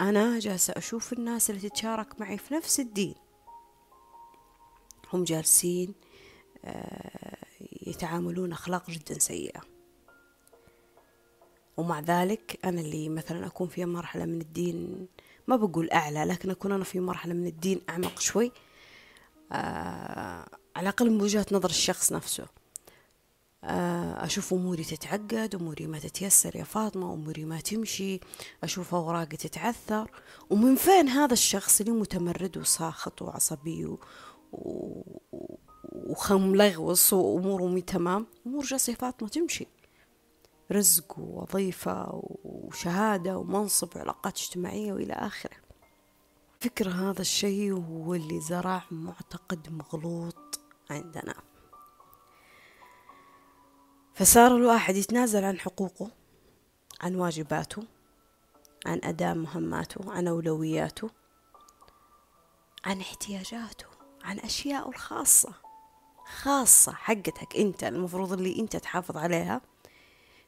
أنا 0.00 0.38
جالسة 0.38 0.74
أشوف 0.76 1.12
الناس 1.12 1.50
اللي 1.50 1.68
تتشارك 1.68 2.20
معي 2.20 2.38
في 2.38 2.54
نفس 2.54 2.80
الدين. 2.80 3.14
هم 5.12 5.24
جالسين 5.24 5.94
آه، 6.64 7.36
يتعاملون 7.86 8.52
أخلاق 8.52 8.90
جدا 8.90 9.18
سيئة. 9.18 9.60
ومع 11.76 12.00
ذلك 12.00 12.58
أنا 12.64 12.80
اللي 12.80 13.08
مثلا 13.08 13.46
أكون 13.46 13.68
في 13.68 13.84
مرحلة 13.84 14.24
من 14.24 14.40
الدين 14.40 15.08
ما 15.46 15.56
بقول 15.56 15.90
أعلى 15.90 16.24
لكن 16.24 16.50
أكون 16.50 16.72
أنا 16.72 16.84
في 16.84 17.00
مرحلة 17.00 17.34
من 17.34 17.46
الدين 17.46 17.80
أعمق 17.88 18.20
شوي. 18.20 18.52
آه 19.52 20.48
على 20.76 20.82
الأقل 20.82 21.10
من 21.10 21.20
وجهة 21.22 21.46
نظر 21.52 21.70
الشخص 21.70 22.12
نفسه. 22.12 22.46
أشوف 23.64 24.54
أموري 24.54 24.84
تتعقد 24.84 25.54
أموري 25.54 25.86
ما 25.86 25.98
تتيسر 25.98 26.56
يا 26.56 26.64
فاطمة 26.64 27.14
أموري 27.14 27.44
ما 27.44 27.60
تمشي 27.60 28.20
أشوف 28.64 28.94
أوراقي 28.94 29.36
تتعثر. 29.36 30.10
ومن 30.50 30.76
فين 30.76 31.08
هذا 31.08 31.32
الشخص 31.32 31.80
اللي 31.80 31.92
متمرد 31.92 32.58
وساخط 32.58 33.22
وعصبي 33.22 33.86
و... 33.86 34.00
و... 34.52 35.02
وخملغوص 35.92 37.12
وأموره 37.12 37.66
مي 37.66 37.80
تمام؟ 37.80 38.26
أمور 38.46 38.64
جالسة 38.64 38.94
فاطمة 38.94 39.28
تمشي. 39.28 39.66
رزق 40.72 41.18
ووظيفة 41.18 42.22
وشهادة 42.44 43.38
ومنصب 43.38 43.96
وعلاقات 43.96 44.38
اجتماعية 44.38 44.92
وإلى 44.92 45.12
آخره. 45.12 45.56
فكرة 46.60 46.90
هذا 46.90 47.20
الشيء 47.20 47.72
هو 47.72 48.14
اللي 48.14 48.40
زرع 48.40 48.82
معتقد 48.90 49.72
مغلوط 49.72 50.60
عندنا. 50.90 51.47
فصار 54.18 54.56
الواحد 54.56 54.96
يتنازل 54.96 55.44
عن 55.44 55.58
حقوقه 55.58 56.10
عن 57.00 57.14
واجباته 57.14 57.82
عن 58.86 59.00
أداء 59.04 59.34
مهماته 59.34 60.12
عن 60.12 60.28
أولوياته 60.28 61.10
عن 62.84 63.00
احتياجاته 63.00 63.86
عن 64.22 64.38
أشياء 64.38 64.88
الخاصة 64.88 65.52
خاصة 66.42 66.92
حقتك 66.92 67.56
أنت 67.56 67.84
المفروض 67.84 68.32
اللي 68.32 68.60
أنت 68.60 68.76
تحافظ 68.76 69.16
عليها 69.16 69.60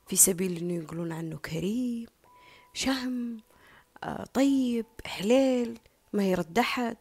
في 0.07 0.17
سبيل 0.17 0.57
إنه 0.57 0.75
يقولون 0.85 1.13
عنه 1.13 1.37
كريم 1.37 2.07
شهم 2.75 3.41
آه 4.05 4.25
طيب 4.25 4.87
حليل 5.07 5.79
ما 6.13 6.25
يرد 6.25 6.59
أحد 6.59 6.97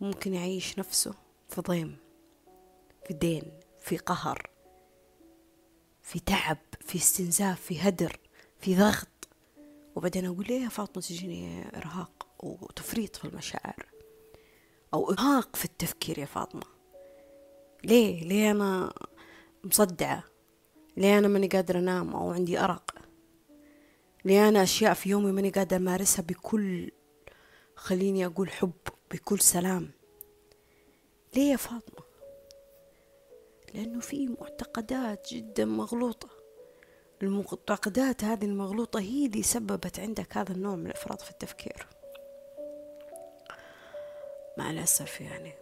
ممكن 0.00 0.34
يعيش 0.34 0.78
نفسه 0.78 1.14
في 1.48 1.60
ضيم 1.60 1.96
في 3.06 3.14
دين 3.14 3.60
في 3.80 3.96
قهر. 3.96 4.53
في 6.04 6.20
تعب 6.20 6.58
في 6.80 6.98
استنزاف 6.98 7.60
في 7.60 7.80
هدر 7.80 8.18
في 8.60 8.76
ضغط. 8.76 9.08
وبعدين 9.96 10.26
أقول 10.26 10.46
ليه 10.46 10.60
يا 10.64 10.68
فاطمة 10.68 11.02
تجيني 11.02 11.64
إرهاق 11.76 12.26
وتفريط 12.38 13.16
في 13.16 13.24
المشاعر؟ 13.24 13.86
أو 14.94 15.10
إرهاق 15.12 15.56
في 15.56 15.64
التفكير 15.64 16.18
يا 16.18 16.24
فاطمة. 16.24 16.62
ليه؟ 17.84 18.24
ليه 18.24 18.50
أنا 18.50 18.92
مصدعة؟ 19.64 20.24
ليه 20.96 21.18
أنا 21.18 21.28
ماني 21.28 21.46
قادرة 21.48 21.78
أنام 21.78 22.14
أو 22.14 22.30
عندي 22.32 22.58
أرق؟ 22.58 22.94
ليه 24.24 24.48
أنا 24.48 24.62
أشياء 24.62 24.94
في 24.94 25.08
يومي 25.10 25.32
ماني 25.32 25.50
قادرة 25.50 25.76
أمارسها 25.76 26.22
بكل 26.22 26.90
خليني 27.76 28.26
أقول 28.26 28.50
حب 28.50 28.72
بكل 29.10 29.40
سلام؟ 29.40 29.90
ليه 31.36 31.50
يا 31.50 31.56
فاطمة؟ 31.56 32.03
لأنه 33.74 34.00
في 34.00 34.26
معتقدات 34.26 35.28
جدا 35.32 35.64
مغلوطة. 35.64 36.28
المعتقدات 37.22 38.24
هذه 38.24 38.44
المغلوطة 38.44 39.00
هي 39.00 39.26
اللي 39.26 39.42
سببت 39.42 40.00
عندك 40.00 40.36
هذا 40.36 40.52
النوع 40.52 40.76
من 40.76 40.86
الإفراط 40.86 41.20
في 41.20 41.30
التفكير. 41.30 41.86
مع 44.58 44.70
الأسف 44.70 45.20
يعني. 45.20 45.52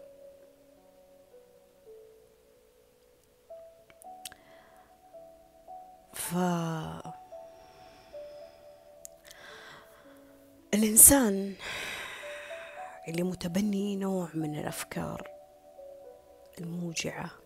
ف 6.14 6.34
الإنسان 10.74 11.54
اللي 13.08 13.22
متبني 13.22 13.96
نوع 13.96 14.28
من 14.34 14.58
الأفكار 14.58 15.28
الموجعة 16.60 17.41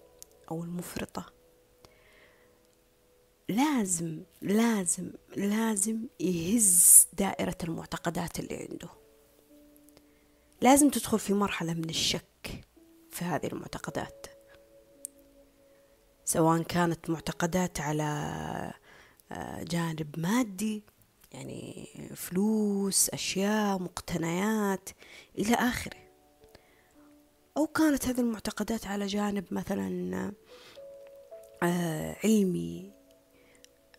أو 0.51 0.65
المفرطة. 0.65 1.33
لازم 3.49 4.23
لازم 4.43 5.13
لازم 5.37 6.07
يهز 6.21 7.07
دائرة 7.13 7.57
المعتقدات 7.65 8.41
اللي 8.41 8.69
عنده. 8.71 8.89
لازم 10.61 10.91
تدخل 10.91 11.19
في 11.19 11.35
مرحلة 11.35 11.75
من 11.75 11.91
الشك 11.91 12.65
في 13.11 13.25
هذه 13.25 13.47
المعتقدات. 13.47 14.27
سواء 16.25 16.63
كانت 16.63 17.11
معتقدات 17.11 17.81
على 17.81 18.03
آه، 19.33 19.63
جانب 19.63 20.19
مادي 20.19 20.85
يعني 21.33 21.89
فلوس 22.15 23.11
أشياء 23.11 23.79
مقتنيات 23.79 24.89
إلى 25.39 25.55
آخره. 25.55 26.06
أو 27.57 27.67
كانت 27.67 28.07
هذه 28.07 28.21
المعتقدات 28.21 28.87
على 28.87 29.07
جانب 29.07 29.45
مثلا 29.51 30.33
آه، 31.63 32.17
علمي 32.25 32.93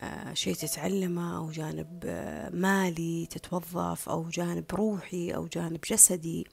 آه، 0.00 0.34
شيء 0.34 0.54
تتعلمه 0.54 1.38
أو 1.38 1.50
جانب 1.50 2.04
مالي 2.52 3.26
تتوظف 3.26 4.08
أو 4.08 4.28
جانب 4.28 4.64
روحي 4.72 5.34
أو 5.34 5.46
جانب 5.46 5.80
جسدي. 5.80 6.46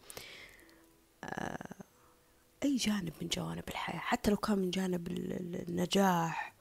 أي 2.64 2.76
جانب 2.76 3.14
من 3.22 3.28
جوانب 3.28 3.64
الحياة 3.68 4.00
حتى 4.00 4.32
لو 4.32 4.38
كان 4.38 4.60
من 4.60 4.72
جانب 4.72 5.08
النجاح 5.08 6.56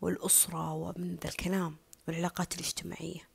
والأسرة 0.00 0.72
ومن 0.72 1.16
ذا 1.22 1.28
الكلام 1.28 1.76
والعلاقات 2.08 2.54
الاجتماعية. 2.54 3.28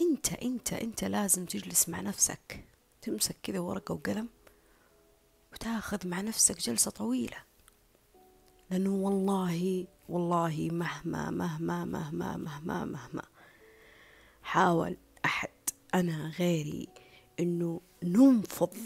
أنت 0.00 0.32
أنت 0.32 0.72
أنت 0.72 1.04
لازم 1.04 1.44
تجلس 1.46 1.88
مع 1.88 2.00
نفسك 2.00 2.64
تمسك 3.02 3.36
كذا 3.42 3.58
ورقة 3.58 3.94
وقلم 3.94 4.28
وتاخذ 5.54 6.08
مع 6.08 6.20
نفسك 6.20 6.58
جلسة 6.58 6.90
طويلة. 6.90 7.36
لأنه 8.70 8.94
والله 8.94 9.86
والله 10.08 10.68
مهما 10.72 11.30
مهما 11.30 11.84
مهما 11.84 12.36
مهما 12.36 12.84
مهما 12.84 13.22
حاول 14.42 14.96
أحد 15.24 15.50
أنا 15.94 16.32
غيري 16.38 16.88
إنه 17.40 17.80
ننفض 18.02 18.76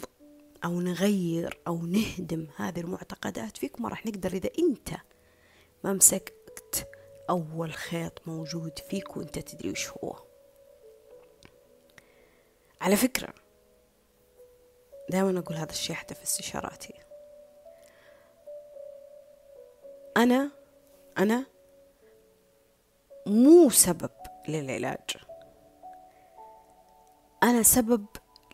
أو 0.64 0.80
نغير 0.80 1.58
أو 1.66 1.86
نهدم 1.86 2.46
هذه 2.56 2.80
المعتقدات 2.80 3.56
فيك 3.56 3.80
ما 3.80 3.88
راح 3.88 4.06
نقدر 4.06 4.32
إذا 4.32 4.50
أنت 4.58 4.90
ما 5.84 5.92
مسكت 5.92 6.88
أول 7.30 7.72
خيط 7.72 8.22
موجود 8.26 8.78
فيك 8.90 9.16
وأنت 9.16 9.38
تدري 9.38 9.70
وش 9.70 9.88
هو. 9.88 10.16
على 12.80 12.96
فكرة 12.96 13.34
دائما 15.10 15.38
أقول 15.38 15.56
هذا 15.56 15.70
الشيء 15.70 15.96
حتى 15.96 16.14
في 16.14 16.22
استشاراتي. 16.22 16.94
أنا 20.16 20.50
أنا 21.18 21.46
مو 23.26 23.70
سبب 23.70 24.10
للعلاج. 24.48 25.16
أنا 27.42 27.62
سبب 27.62 28.06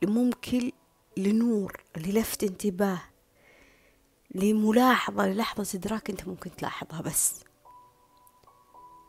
ممكن 0.03 0.73
لنور 1.17 1.85
للفت 1.97 2.43
انتباه 2.43 3.01
لملاحظة 4.35 5.27
للحظة 5.27 5.79
إدراك 5.79 6.11
أنت 6.11 6.29
ممكن 6.29 6.57
تلاحظها 6.57 7.03
بس. 7.03 7.45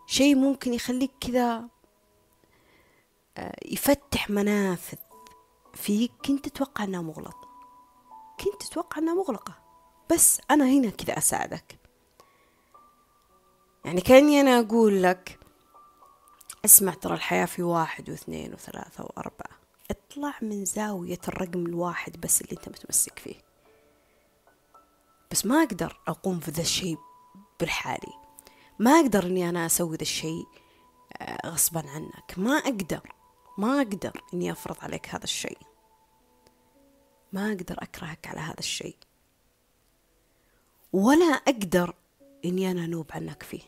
شيء 0.07 0.35
ممكن 0.35 0.73
يخليك 0.73 1.11
كذا 1.21 1.67
آه، 3.37 3.55
يفتح 3.65 4.29
منافذ 4.29 4.97
فيك 5.75 6.11
كنت 6.25 6.49
تتوقع 6.49 6.83
أنها 6.83 7.01
مغلقة 7.01 7.45
كنت 8.39 8.63
تتوقع 8.63 8.97
أنها 8.97 9.13
مغلقة. 9.13 9.53
بس 10.11 10.41
أنا 10.51 10.65
هنا 10.65 10.89
كذا 10.89 11.17
أساعدك. 11.17 11.79
يعني 13.85 14.01
كأني 14.01 14.41
أنا 14.41 14.59
أقول 14.59 15.03
لك 15.03 15.39
اسمع 16.65 16.93
ترى 16.93 17.13
الحياة 17.13 17.45
في 17.45 17.63
واحد 17.63 18.09
واثنين 18.09 18.53
وثلاثة 18.53 19.03
وأربعة. 19.03 19.59
اطلع 19.91 20.33
من 20.41 20.65
زاوية 20.65 21.19
الرقم 21.27 21.65
الواحد 21.65 22.21
بس 22.21 22.41
اللي 22.41 22.51
أنت 22.51 22.69
متمسك 22.69 23.19
فيه. 23.19 23.41
بس 25.31 25.45
ما 25.45 25.63
أقدر 25.63 25.99
أقوم 26.07 26.39
في 26.39 26.51
ذا 26.51 26.61
الشيء 26.61 26.97
بالحالي. 27.59 28.13
ما 28.79 28.91
أقدر 28.91 29.23
إني 29.25 29.49
أنا 29.49 29.65
أسوي 29.65 29.95
ذا 29.97 30.01
الشيء 30.01 30.45
آه، 31.17 31.47
غصبا 31.49 31.89
عنك. 31.89 32.33
ما 32.37 32.57
أقدر. 32.57 33.13
ما 33.57 33.77
أقدر 33.77 34.21
إني 34.33 34.51
أفرض 34.51 34.75
عليك 34.81 35.09
هذا 35.09 35.23
الشيء. 35.23 35.57
ما 37.33 37.47
أقدر 37.51 37.75
أكرهك 37.79 38.27
على 38.27 38.39
هذا 38.39 38.59
الشيء. 38.59 38.97
ولا 40.93 41.25
أقدر 41.25 41.93
إني 42.45 42.71
أنا 42.71 42.85
أنوب 42.85 43.11
عنك 43.11 43.43
فيه. 43.43 43.61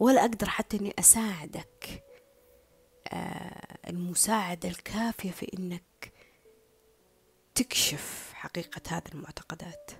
ولا 0.00 0.20
أقدر 0.20 0.48
حتى 0.48 0.76
إني 0.76 0.94
أساعدك. 0.98 2.04
آه، 3.08 3.78
المساعدة 3.88 4.68
الكافية 4.68 5.30
في 5.30 5.50
إنك 5.58 6.12
تكشف 7.54 8.30
حقيقة 8.34 8.80
هذه 8.88 9.08
المعتقدات. 9.14 9.90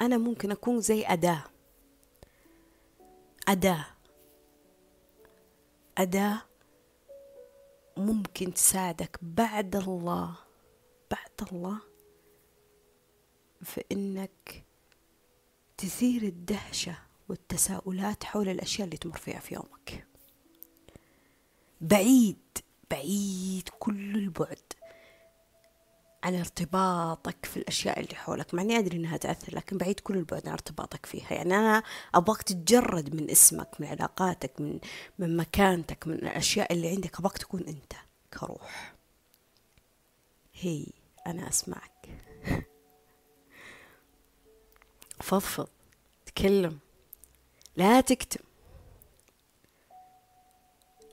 أنا 0.00 0.18
ممكن 0.18 0.50
أكون 0.50 0.80
زي 0.80 1.06
أداة. 1.06 1.44
أداة. 3.48 3.86
أداة 6.00 6.42
ممكن 7.96 8.54
تساعدك 8.54 9.18
بعد 9.22 9.76
الله 9.76 10.34
بعد 11.10 11.48
الله 11.52 11.78
في 13.62 13.84
إنك 13.92 14.64
تثير 15.76 16.22
الدهشة 16.22 16.98
والتساؤلات 17.28 18.24
حول 18.24 18.48
الأشياء 18.48 18.84
اللي 18.84 18.96
تمر 18.96 19.18
فيها 19.18 19.40
في 19.40 19.54
يومك. 19.54 20.06
بعيد 21.80 22.58
بعيد 22.90 23.68
كل 23.78 24.16
البعد. 24.16 24.72
عن 26.22 26.34
ارتباطك 26.34 27.46
في 27.46 27.56
الأشياء 27.56 28.00
اللي 28.00 28.14
حولك. 28.14 28.54
مع 28.54 28.62
إني 28.62 28.78
أدري 28.78 28.96
إنها 28.96 29.16
تأثر 29.16 29.56
لكن 29.56 29.78
بعيد 29.78 30.00
كل 30.00 30.16
البعد 30.16 30.46
عن 30.46 30.52
ارتباطك 30.52 31.06
فيها. 31.06 31.32
يعني 31.32 31.56
أنا 31.56 31.82
أبغاك 32.14 32.42
تتجرد 32.42 33.14
من 33.14 33.30
اسمك 33.30 33.68
من 33.80 33.86
علاقاتك 33.86 34.60
من 34.60 34.80
من 35.18 35.36
مكانتك 35.36 36.06
من 36.06 36.14
الأشياء 36.14 36.72
اللي 36.72 36.88
عندك. 36.88 37.18
أبغاك 37.18 37.38
تكون 37.38 37.60
أنت 37.68 37.92
كروح. 38.38 38.94
هي 40.54 40.86
أنا 41.26 41.48
أسمعك. 41.48 42.08
فضفض 45.20 45.68
تكلم. 46.26 46.78
لا 47.76 48.00
تكتم. 48.00 48.44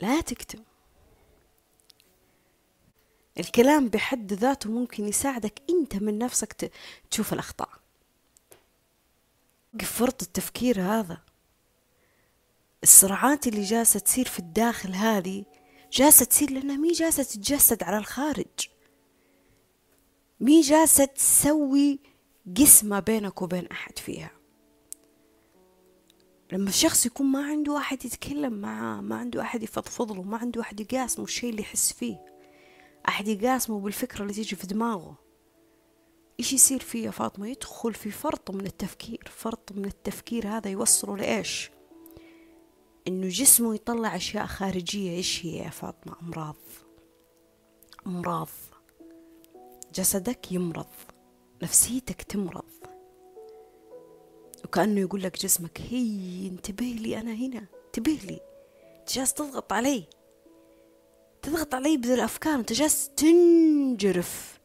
لا 0.02 0.22
تكتم. 0.22 0.67
الكلام 3.40 3.90
بحد 3.90 4.34
ذاته 4.34 4.70
ممكن 4.72 5.08
يساعدك 5.08 5.62
أنت 5.70 5.96
من 5.96 6.18
نفسك 6.18 6.72
تشوف 7.12 7.34
الأخطاء. 7.34 7.70
وقف 9.74 9.92
فرط 9.92 10.22
التفكير 10.22 10.82
هذا. 10.82 11.22
الصراعات 12.84 13.48
اللي 13.48 13.64
جالسة 13.64 14.00
تصير 14.00 14.28
في 14.28 14.40
الداخل 14.40 14.94
هذه 14.94 15.46
جالسة 15.92 16.26
تصير 16.26 16.52
لأنها 16.52 16.78
مي 16.78 16.92
جالسة 16.92 17.24
تتجسد 17.24 17.84
على 17.84 17.98
الخارج. 17.98 18.70
مي 20.40 20.62
جالسة 20.62 21.06
تسوي 21.06 22.00
قسمة 22.58 23.00
بينك 23.00 23.42
وبين 23.42 23.68
أحد 23.68 24.00
فيها. 24.00 24.32
لما 26.52 26.70
الشخص 26.70 27.06
يكون 27.06 27.28
ما 27.28 27.46
عنده 27.46 27.78
أحد 27.78 28.06
يتكلم 28.06 28.54
معاه 28.54 29.02
ما 29.02 29.16
عنده 29.16 29.42
أحد 29.42 29.64
يفضفض 29.64 30.12
له 30.12 30.24
ما 30.24 30.38
عنده 30.38 30.62
أحد 30.62 30.80
يقاسمه 30.80 31.26
الشيء 31.26 31.50
اللي 31.50 31.62
يحس 31.62 31.94
فيه. 31.94 32.37
أحد 33.08 33.28
يقاسمه 33.28 33.80
بالفكرة 33.80 34.22
اللي 34.22 34.34
تيجي 34.34 34.56
في 34.56 34.68
دماغه. 34.68 35.16
إيش 36.40 36.54
يصير 36.54 36.80
فيه 36.80 37.06
يا 37.06 37.12
فاطمة؟ 37.12 37.48
يدخل 37.48 37.94
في 37.94 38.12
فرط 38.12 38.52
من 38.52 38.66
التفكير. 38.66 39.32
فرط 39.36 39.72
من 39.72 39.86
التفكير 39.86 40.48
هذا 40.48 40.70
يوصله 40.70 41.18
لإيش؟ 41.18 41.72
إنه 43.08 43.28
جسمه 43.28 43.76
يطلع 43.76 44.16
أشياء 44.16 44.46
خارجية. 44.46 45.12
إيش 45.12 45.46
هي 45.46 45.58
يا 45.58 45.70
فاطمة؟ 45.70 46.16
أمراض. 46.22 46.56
أمراض. 48.08 48.50
جسدك 49.94 50.52
يمرض. 50.52 50.86
نفسيتك 51.64 52.22
تمرض. 52.22 52.64
وكأنه 54.66 55.02
يقول 55.02 55.24
لك 55.24 55.38
جسمك 55.40 55.82
هي 55.82 56.48
انتبه 56.48 56.86
لي 56.86 57.18
أنا 57.20 57.34
هنا 57.34 57.68
انتبه 57.86 58.20
لي. 58.24 58.40
جالس 59.14 59.34
تضغط 59.34 59.74
علي. 59.74 60.04
تضغط 61.42 61.76
علي 61.76 61.98
بذي 61.98 62.14
الأفكار 62.14 62.56
انت 62.56 62.74
جالس 62.74 63.10
تنجرف. 63.10 64.60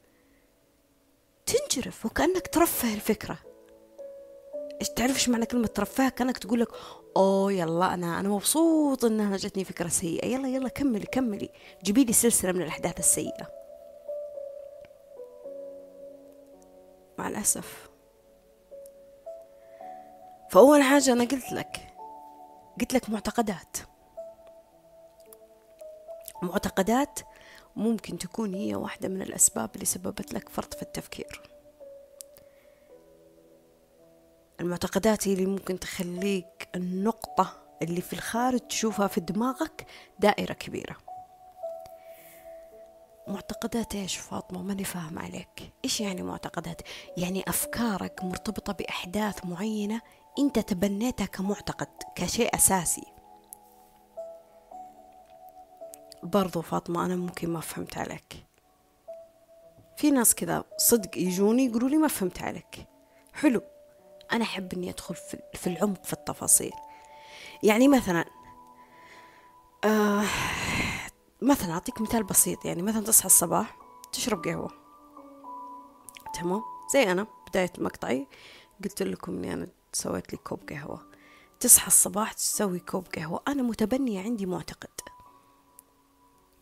تنجرف 1.47 2.07
وكأنك 2.07 2.49
ترفه 2.49 2.95
الفكرة. 2.95 3.39
إيش 4.81 4.89
تعرف 4.89 5.15
إيش 5.15 5.29
معنى 5.29 5.47
كلمة 5.47 5.67
ترفه؟ 5.67 6.09
كأنك 6.09 6.39
تقول 6.39 6.61
لك 6.61 6.69
أوه 7.17 7.53
يلا 7.53 7.95
أنا 7.95 8.21
أنا 8.21 8.29
مبسوط 8.29 9.05
إنها 9.05 9.37
جتني 9.37 9.65
فكرة 9.65 9.89
سيئة. 9.89 10.27
يلا 10.27 10.49
يلا 10.49 10.69
كملي 10.69 11.07
كملي. 11.07 11.51
جيبي 11.85 12.05
لي 12.05 12.13
سلسلة 12.13 12.53
من 12.53 12.63
الأحداث 12.63 12.99
السيئة. 12.99 13.49
مع 17.19 17.29
الأسف. 17.29 17.91
فأول 20.51 20.83
حاجة 20.83 21.13
أنا 21.13 21.25
قلت 21.25 21.53
لك 21.53 21.77
قلت 22.81 22.95
لك 22.95 23.11
معتقدات. 23.11 23.77
معتقدات 26.43 27.21
ممكن 27.77 28.19
تكون 28.19 28.55
هي 28.55 28.75
واحدة 28.75 29.09
من 29.09 29.23
الأسباب 29.23 29.71
اللي 29.75 29.87
سببت 29.87 30.35
لك 30.35 30.49
فرط 30.49 30.75
في 30.75 30.83
التفكير. 30.83 31.43
المعتقدات 34.61 35.29
هي 35.29 35.33
اللي 35.33 35.47
ممكن 35.47 35.79
تخليك 35.79 36.69
النقطة 36.75 37.63
اللي 37.83 38.01
في 38.01 38.13
الخارج 38.13 38.61
تشوفها 38.61 39.07
في 39.07 39.21
دماغك 39.21 39.87
دائرة 40.19 40.53
كبيرة. 40.53 40.97
معتقدات 43.29 43.95
إيش 43.95 44.17
فاطمة؟ 44.17 44.63
ماني 44.63 44.85
فاهم 44.85 45.19
عليك. 45.19 45.73
إيش 45.85 46.01
يعني 46.01 46.23
معتقدات؟ 46.23 46.83
يعني 47.17 47.45
أفكارك 47.49 48.25
مرتبطة 48.25 48.73
بأحداث 48.73 49.47
معينة 49.47 50.01
أنت 50.39 50.59
تبنيتها 50.59 51.27
كمعتقد 51.27 51.89
كشيء 52.15 52.57
أساسي. 52.57 53.22
برضو 56.23 56.61
فاطمة 56.61 57.05
أنا 57.07 57.17
ممكن 57.17 57.51
ما 57.51 57.61
فهمت 57.61 57.99
عليك. 57.99 58.47
في 59.97 60.11
ناس 60.11 60.35
كذا 60.35 60.65
صدق 60.79 61.19
يجوني 61.19 61.67
يقولوا 61.67 61.89
لي 61.89 61.97
ما 61.97 62.09
فهمت 62.09 62.43
عليك. 62.43 62.87
حلو. 63.33 63.63
أنا 64.33 64.45
أحب 64.45 64.73
إني 64.73 64.91
أدخل 64.91 65.15
في 65.55 65.67
العمق 65.67 66.05
في 66.05 66.13
التفاصيل. 66.13 66.73
يعني 67.63 67.89
مثلا 67.89 68.25
آه 69.85 70.25
مثلا 71.43 71.73
أعطيك 71.73 72.01
مثال 72.01 72.23
بسيط. 72.23 72.65
يعني 72.65 72.83
مثلا 72.83 73.05
تصحى 73.05 73.27
الصباح 73.27 73.77
تشرب 74.13 74.45
قهوة. 74.45 74.71
تمام؟ 76.35 76.63
زي 76.93 77.13
أنا 77.13 77.27
بداية 77.49 77.73
مقطعي 77.79 78.27
قلت 78.85 79.03
لكم 79.03 79.33
إني 79.33 79.53
أنا 79.53 79.69
سويت 79.93 80.33
لي 80.33 80.39
كوب 80.39 80.61
قهوة. 80.71 81.07
تصحى 81.61 81.87
الصباح 81.87 82.33
تسوي 82.33 82.79
كوب 82.79 83.07
قهوة. 83.17 83.43
أنا 83.49 83.63
متبنية 83.63 84.23
عندي 84.23 84.47
معتقد. 84.47 84.91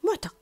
معتقد 0.05 0.35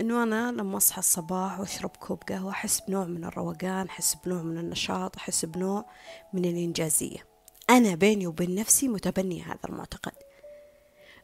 إنه 0.00 0.22
أنا 0.22 0.52
لما 0.52 0.76
أصحى 0.76 0.98
الصباح 0.98 1.60
وأشرب 1.60 1.90
كوب 1.90 2.22
قهوة 2.28 2.50
أحس 2.50 2.80
بنوع 2.80 3.04
من 3.04 3.24
الروقان 3.24 3.86
أحس 3.86 4.16
بنوع 4.24 4.42
من 4.42 4.58
النشاط 4.58 5.16
أحس 5.16 5.44
بنوع 5.44 5.84
من 6.32 6.44
الإنجازية. 6.44 7.26
أنا 7.70 7.94
بيني 7.94 8.26
وبين 8.26 8.54
نفسي 8.54 8.88
متبنية 8.88 9.42
هذا 9.44 9.60
المعتقد. 9.68 10.12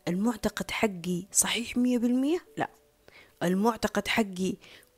المعتقد 0.08 0.70
حقي 0.70 1.26
صحيح 1.32 1.76
مية 1.76 1.98
بالمية؟ 1.98 2.38
لا. 2.56 2.70
المعتقد 3.42 4.08
حقي 4.08 4.54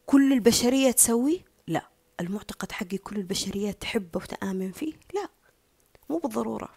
كل 0.06 0.32
البشرية 0.32 0.90
تسويه 0.90 1.38
لا. 1.66 1.88
المعتقد 2.20 2.72
حقي 2.72 2.98
كل 2.98 3.16
البشرية 3.16 3.70
تحبه 3.70 4.20
وتآمن 4.20 4.72
فيه؟ 4.72 4.92
لا. 5.14 5.28
مو 6.11 6.18
بالضرورة. 6.18 6.68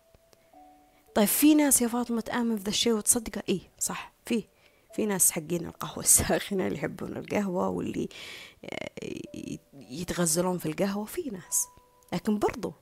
طيب 1.16 1.28
في 1.28 1.56
ناس 1.56 1.82
يا 1.82 1.88
فاطمة 1.88 2.22
تآمن 2.22 2.58
في 2.58 2.64
ذا 2.64 2.70
الشيء 2.70 2.94
وتصدقه؟ 2.94 3.44
إيه 3.50 3.62
صح. 3.80 4.14
فيه. 4.26 4.44
في 4.94 5.06
ناس 5.06 5.32
حقين 5.32 5.66
القهوة 5.66 6.04
الساخنة 6.04 6.68
اللي 6.68 6.78
يحبون 6.78 7.18
القهوة 7.18 7.70
واللي 7.70 8.10
آه، 8.66 8.90
يتغزلون 9.74 10.58
في 10.58 10.66
القهوة 10.66 11.06
في 11.06 11.30
ناس. 11.30 11.68
لكن 12.14 12.40
برضو 12.40 12.74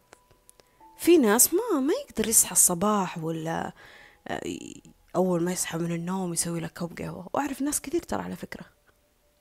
في 0.97 1.17
ناس 1.17 1.53
ما 1.53 1.79
ما 1.79 1.93
يقدر 1.93 2.27
يصحى 2.27 2.51
الصباح 2.51 3.17
ولا 3.17 3.73
آه، 4.27 4.41
أول 5.15 5.43
ما 5.43 5.51
يصحى 5.51 5.77
من 5.77 5.91
النوم 5.91 6.33
يسوي 6.33 6.59
له 6.59 6.67
كوب 6.67 6.99
قهوة. 6.99 7.27
وأعرف 7.33 7.61
ناس 7.61 7.81
كثير 7.81 8.01
ترى 8.01 8.21
على 8.21 8.35
فكرة 8.35 8.65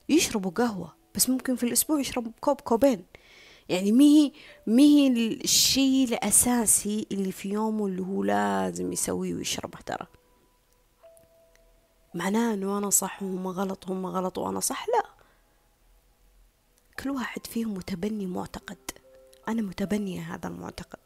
يشربوا 0.08 0.50
قهوة 0.50 0.94
بس 1.14 1.30
ممكن 1.30 1.56
في 1.56 1.64
الأسبوع 1.64 2.00
يشرب 2.00 2.32
كوب 2.40 2.60
كوبين. 2.60 3.04
يعني 3.68 3.92
مي 3.92 4.32
مي 4.66 5.08
الشيء 5.44 6.08
الأساسي 6.08 7.06
اللي 7.12 7.32
في 7.32 7.48
يومه 7.48 7.86
اللي 7.86 8.02
هو 8.02 8.24
لازم 8.24 8.92
يسويه 8.92 9.34
ويشربه 9.34 9.78
ترى. 9.86 10.06
معناه 12.18 12.54
إنه 12.54 12.78
أنا 12.78 12.90
صح 12.90 13.22
وهم 13.22 13.48
غلط 13.48 13.90
هم 13.90 14.06
غلط 14.06 14.38
وأنا 14.38 14.60
صح؟ 14.60 14.88
لا. 14.88 15.04
كل 17.00 17.10
واحد 17.10 17.46
فيهم 17.46 17.74
متبني 17.74 18.26
معتقد. 18.26 18.90
أنا 19.48 19.62
متبنية 19.62 20.34
هذا 20.34 20.48
المعتقد. 20.48 20.98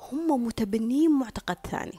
هم 0.00 0.46
متبنين 0.46 1.10
معتقد 1.10 1.56
ثاني. 1.66 1.98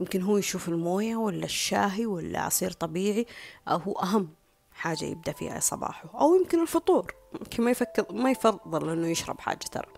يمكن 0.00 0.22
هو 0.22 0.38
يشوف 0.38 0.68
الموية 0.68 1.16
ولا 1.16 1.44
الشاهي 1.44 2.06
ولا 2.06 2.40
عصير 2.40 2.72
طبيعي 2.72 3.26
هو 3.68 3.92
أهم 3.92 4.28
حاجة 4.72 5.04
يبدأ 5.04 5.32
فيها 5.32 5.60
صباحه 5.60 6.20
أو 6.20 6.34
يمكن 6.34 6.62
الفطور. 6.62 7.14
يمكن 7.34 7.62
ما 7.62 7.70
يفكر 7.70 8.12
ما 8.12 8.30
يفضل 8.30 8.90
إنه 8.90 9.08
يشرب 9.08 9.40
حاجة 9.40 9.66
ترى. 9.72 9.92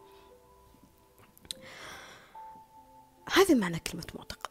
هذا 3.33 3.55
معنى 3.55 3.79
كلمة 3.79 4.07
معتقد. 4.15 4.50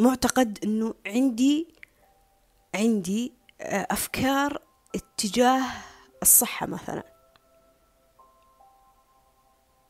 معتقد 0.00 0.58
إنه 0.64 0.94
عندي 1.06 1.68
عندي 2.74 3.32
آه، 3.60 3.86
أفكار 3.90 4.62
اتجاه 4.94 5.62
الصحة 6.22 6.66
مثلا. 6.66 7.04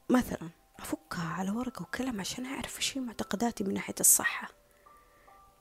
مثلا 0.09 0.49
أفكها 0.79 1.29
على 1.29 1.51
ورقة 1.51 1.83
وقلم 1.83 2.21
عشان 2.21 2.47
أعرف 2.47 2.77
إيش 2.77 2.99
هي 2.99 3.03
معتقداتي 3.03 3.65
من 3.65 3.75
ناحية 3.75 3.95
الصحة. 4.01 4.49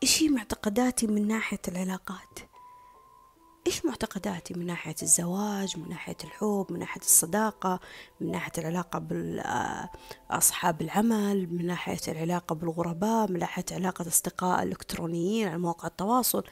إيش 0.03 0.23
هي 0.23 0.29
معتقداتي 0.29 1.07
من 1.07 1.27
ناحية 1.27 1.61
العلاقات؟ 1.67 2.39
إيش 3.69 3.85
معتقداتي 3.85 4.53
من 4.53 4.65
ناحية 4.65 4.95
الزواج 5.01 5.77
من 5.77 5.89
ناحية 5.89 6.17
الحب 6.23 6.65
من 6.69 6.79
ناحية 6.79 7.01
الصداقة 7.01 7.79
من 8.21 8.31
ناحية 8.31 8.51
العلاقة 8.57 8.99
بأصحاب 10.29 10.81
العمل 10.81 11.53
من 11.53 11.65
ناحية 11.67 11.99
العلاقة 12.07 12.55
بالغرباء 12.55 13.31
من 13.31 13.39
ناحية 13.39 13.65
علاقة 13.71 14.07
أصدقاء 14.07 14.63
إلكترونيين 14.63 15.47
على 15.47 15.57
مواقع 15.57 15.87
التواصل. 15.87 16.43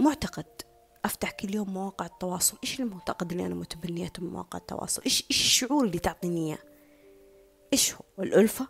معتقد 0.00 0.62
أفتح 1.04 1.30
كل 1.30 1.54
يوم 1.54 1.74
مواقع 1.74 2.06
التواصل. 2.06 2.58
إيش 2.64 2.80
المعتقد 2.80 3.30
اللي 3.32 3.46
أنا 3.46 3.54
متبنيته 3.54 4.22
من 4.22 4.30
مواقع 4.32 4.58
التواصل؟ 4.58 5.02
إيش 5.02 5.24
إيش 5.30 5.40
الشعور 5.40 5.84
اللي 5.84 5.98
تعطيني 5.98 6.46
إياه؟ 6.46 6.58
إيش 7.72 7.94
هو؟ 7.94 8.00
الألفة 8.18 8.68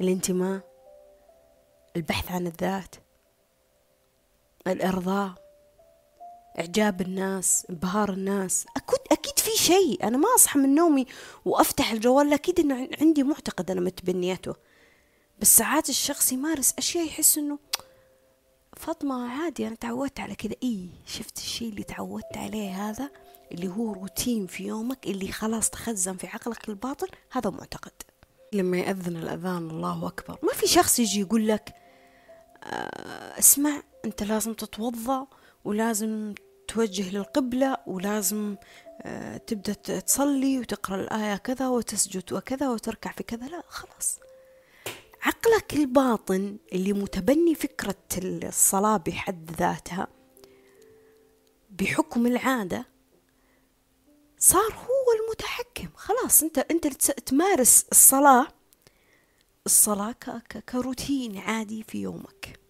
الانتماء 0.00 0.60
البحث 1.96 2.32
عن 2.32 2.46
الذات. 2.46 3.05
الإرضاء 4.72 5.46
إعجاب 6.58 7.00
الناس 7.00 7.66
انبهار 7.70 8.12
الناس. 8.12 8.66
أكيد 8.76 8.98
أكيد 9.12 9.38
في 9.38 9.50
شيء. 9.62 10.08
أنا 10.08 10.16
ما 10.16 10.28
أصحى 10.36 10.58
من 10.58 10.74
نومي 10.74 11.06
وأفتح 11.44 11.92
الجوال. 11.92 12.32
أكيد 12.32 12.60
إنه 12.60 12.88
عندي 13.00 13.22
معتقد 13.22 13.70
أنا 13.70 13.80
متبنيته. 13.80 14.54
بس 15.38 15.56
ساعات 15.56 15.88
الشخص 15.88 16.32
يمارس 16.32 16.74
أشياء 16.78 17.06
يحس 17.06 17.38
إنه 17.38 17.58
فاطمة 18.76 19.28
عادي 19.30 19.66
أنا 19.66 19.74
تعودت 19.74 20.20
على 20.20 20.34
كذا. 20.34 20.54
إيه 20.62 20.88
شفت 21.06 21.38
الشيء 21.38 21.68
اللي 21.68 21.82
تعودت 21.82 22.36
عليه 22.36 22.90
هذا 22.90 23.10
اللي 23.52 23.68
هو 23.68 23.92
روتين 23.92 24.46
في 24.46 24.66
يومك 24.66 25.06
اللي 25.06 25.32
خلاص 25.32 25.70
تخزن 25.70 26.16
في 26.16 26.26
عقلك 26.26 26.68
الباطن 26.68 27.06
هذا 27.32 27.50
معتقد. 27.50 27.92
لما 28.52 28.76
يأذن 28.78 29.16
الأذان 29.16 29.70
الله 29.70 30.06
أكبر. 30.06 30.38
ما 30.42 30.52
في 30.52 30.66
شخص 30.66 30.98
يجي 30.98 31.20
يقول 31.20 31.48
لك 31.48 31.74
اسمع 33.38 33.82
أنت 34.04 34.22
لازم 34.22 34.54
تتوضأ 34.54 35.26
ولازم 35.64 36.34
توجه 36.68 37.10
للقبلة 37.10 37.76
ولازم 37.86 38.56
آه، 39.02 39.36
تبدأ 39.36 39.72
تصلي 39.72 40.58
وتقرأ 40.58 40.96
الآية 40.96 41.36
كذا 41.36 41.68
وتسجد 41.68 42.32
وكذا 42.32 42.68
وتركع 42.68 43.12
في 43.12 43.22
كذا. 43.22 43.46
لا 43.46 43.62
خلاص. 43.68 44.18
عقلك 45.22 45.74
الباطن 45.74 46.56
اللي 46.72 46.92
متبني 46.92 47.54
فكرة 47.54 47.96
الصلاة 48.18 48.96
بحد 48.96 49.50
ذاتها 49.58 50.06
بحكم 51.70 52.26
العادة 52.26 52.86
صار 54.38 54.72
هو 54.72 55.24
المتحكم. 55.24 55.88
خلاص 55.96 56.42
انت 56.42 56.58
انت 56.58 56.86
تمارس 57.10 57.86
الصلاة 57.92 58.48
الصلاة 59.66 60.14
كروتين 60.68 61.38
عادي 61.38 61.82
في 61.82 62.02
يومك. 62.02 62.60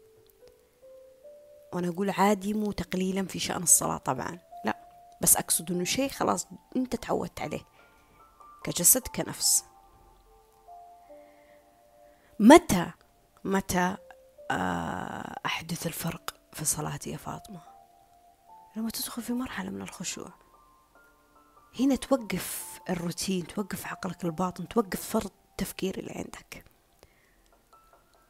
وأنا 1.73 1.89
أقول 1.89 2.11
عادي 2.11 2.55
مو 2.55 2.73
تقليلا 2.73 3.27
في 3.27 3.39
شأن 3.39 3.63
الصلاة 3.63 3.97
طبعا 3.97 4.39
لا 4.65 4.77
بس 5.23 5.37
أقصد 5.37 5.71
إنه 5.71 5.85
شيء 5.85 6.09
خلاص 6.11 6.47
أنت 6.77 6.97
تعودت 6.97 7.41
عليه 7.41 7.61
كجسد 8.65 9.01
كنفس. 9.01 9.65
متى 12.41 12.91
متى 13.45 13.97
آه، 14.51 15.41
أحدث 15.47 15.87
الفرق 15.87 16.35
في 16.53 16.65
صلاتي 16.65 17.11
يا 17.11 17.17
فاطمة؟ 17.17 17.61
لما 18.77 18.91
تدخل 18.91 19.23
في 19.23 19.33
مرحلة 19.33 19.71
من 19.71 19.83
الخشوع. 19.83 20.33
هنا 21.81 21.97
توقف 21.97 22.81
الروتين 22.91 23.47
توقف 23.47 23.87
عقلك 23.87 24.25
الباطن 24.25 24.69
توقف 24.69 25.11
فرط 25.11 25.33
التفكير 25.51 25.99
اللي 25.99 26.13
عندك. 26.13 26.76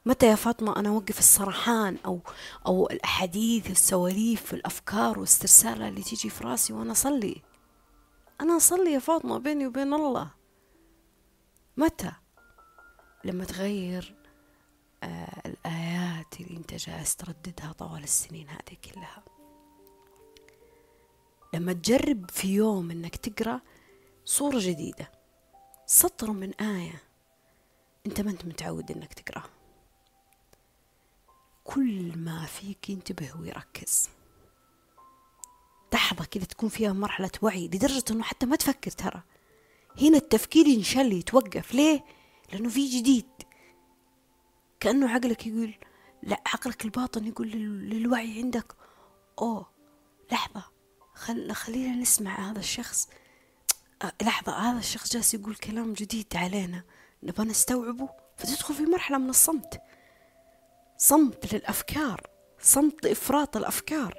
متى 0.06 0.26
يا 0.26 0.34
فاطمة 0.34 0.76
أنا 0.76 0.88
أوقف 0.88 1.18
السرحان 1.18 1.96
أو 2.04 2.20
أو 2.66 2.86
الأحاديث 2.90 3.70
السواليف 3.70 4.54
الأفكار 4.54 5.18
والاسترسال 5.18 5.82
اللي 5.82 6.02
تيجي 6.02 6.30
في 6.30 6.44
راسي 6.44 6.72
وأنا 6.72 6.92
أصلي؟ 6.92 7.42
أنا 8.40 8.56
أصلي 8.56 8.92
يا 8.92 8.98
فاطمة 8.98 9.38
بيني 9.38 9.66
وبين 9.66 9.94
الله. 9.94 10.30
متى؟ 11.76 12.12
لما 13.24 13.44
تغير 13.44 14.14
آه 15.02 15.42
الآيات 15.46 16.40
اللي 16.40 16.56
أنت 16.56 16.74
جالس 16.74 17.16
ترددها 17.16 17.72
طوال 17.72 18.02
السنين 18.02 18.48
هذه 18.48 18.76
كلها. 18.84 19.22
لما 21.54 21.72
تجرب 21.72 22.30
في 22.30 22.48
يوم 22.54 22.90
أنك 22.90 23.16
تقرأ 23.16 23.60
صورة 24.24 24.58
جديدة 24.58 25.12
سطر 25.86 26.30
من 26.30 26.54
آية 26.54 27.02
أنت 28.06 28.20
ما 28.20 28.30
أنت 28.30 28.44
متعود 28.44 28.90
أنك 28.90 29.14
تقرأها. 29.14 29.55
كل 31.66 32.18
ما 32.18 32.46
فيك 32.46 32.90
ينتبه 32.90 33.32
ويركز. 33.40 34.08
لحظة 35.94 36.24
كذا 36.24 36.44
تكون 36.44 36.68
فيها 36.68 36.92
مرحلة 36.92 37.30
وعي 37.42 37.66
لدرجة 37.66 38.04
أنه 38.10 38.22
حتى 38.22 38.46
ما 38.46 38.56
تفكر 38.56 38.90
ترى. 38.90 39.22
هنا 40.00 40.16
التفكير 40.16 40.66
ينشل 40.66 41.12
يتوقف. 41.12 41.74
ليه؟ 41.74 42.04
لأنه 42.52 42.68
في 42.68 42.98
جديد. 42.98 43.26
كأنه 44.80 45.10
عقلك 45.10 45.46
يقول 45.46 45.74
لا 46.22 46.42
عقلك 46.46 46.84
الباطن 46.84 47.26
يقول 47.26 47.48
للوعي 47.90 48.38
عندك. 48.38 48.72
أوه 49.38 49.70
لحظة 50.32 50.64
خل 51.14 51.52
خلينا 51.52 51.96
نسمع 51.96 52.50
هذا 52.50 52.58
الشخص. 52.58 53.08
أه، 54.02 54.12
لحظة 54.22 54.52
هذا 54.52 54.78
الشخص 54.78 55.12
جالس 55.12 55.34
يقول 55.34 55.54
كلام 55.54 55.92
جديد 55.92 56.36
علينا. 56.36 56.84
نبغى 57.22 57.46
نستوعبه؟ 57.46 58.08
فتدخل 58.36 58.74
في 58.74 58.82
مرحلة 58.82 59.18
من 59.18 59.30
الصمت. 59.30 59.85
صمت 60.98 61.54
للأفكار 61.54 62.30
صمت 62.60 63.04
لإفراط 63.04 63.56
الأفكار. 63.56 64.18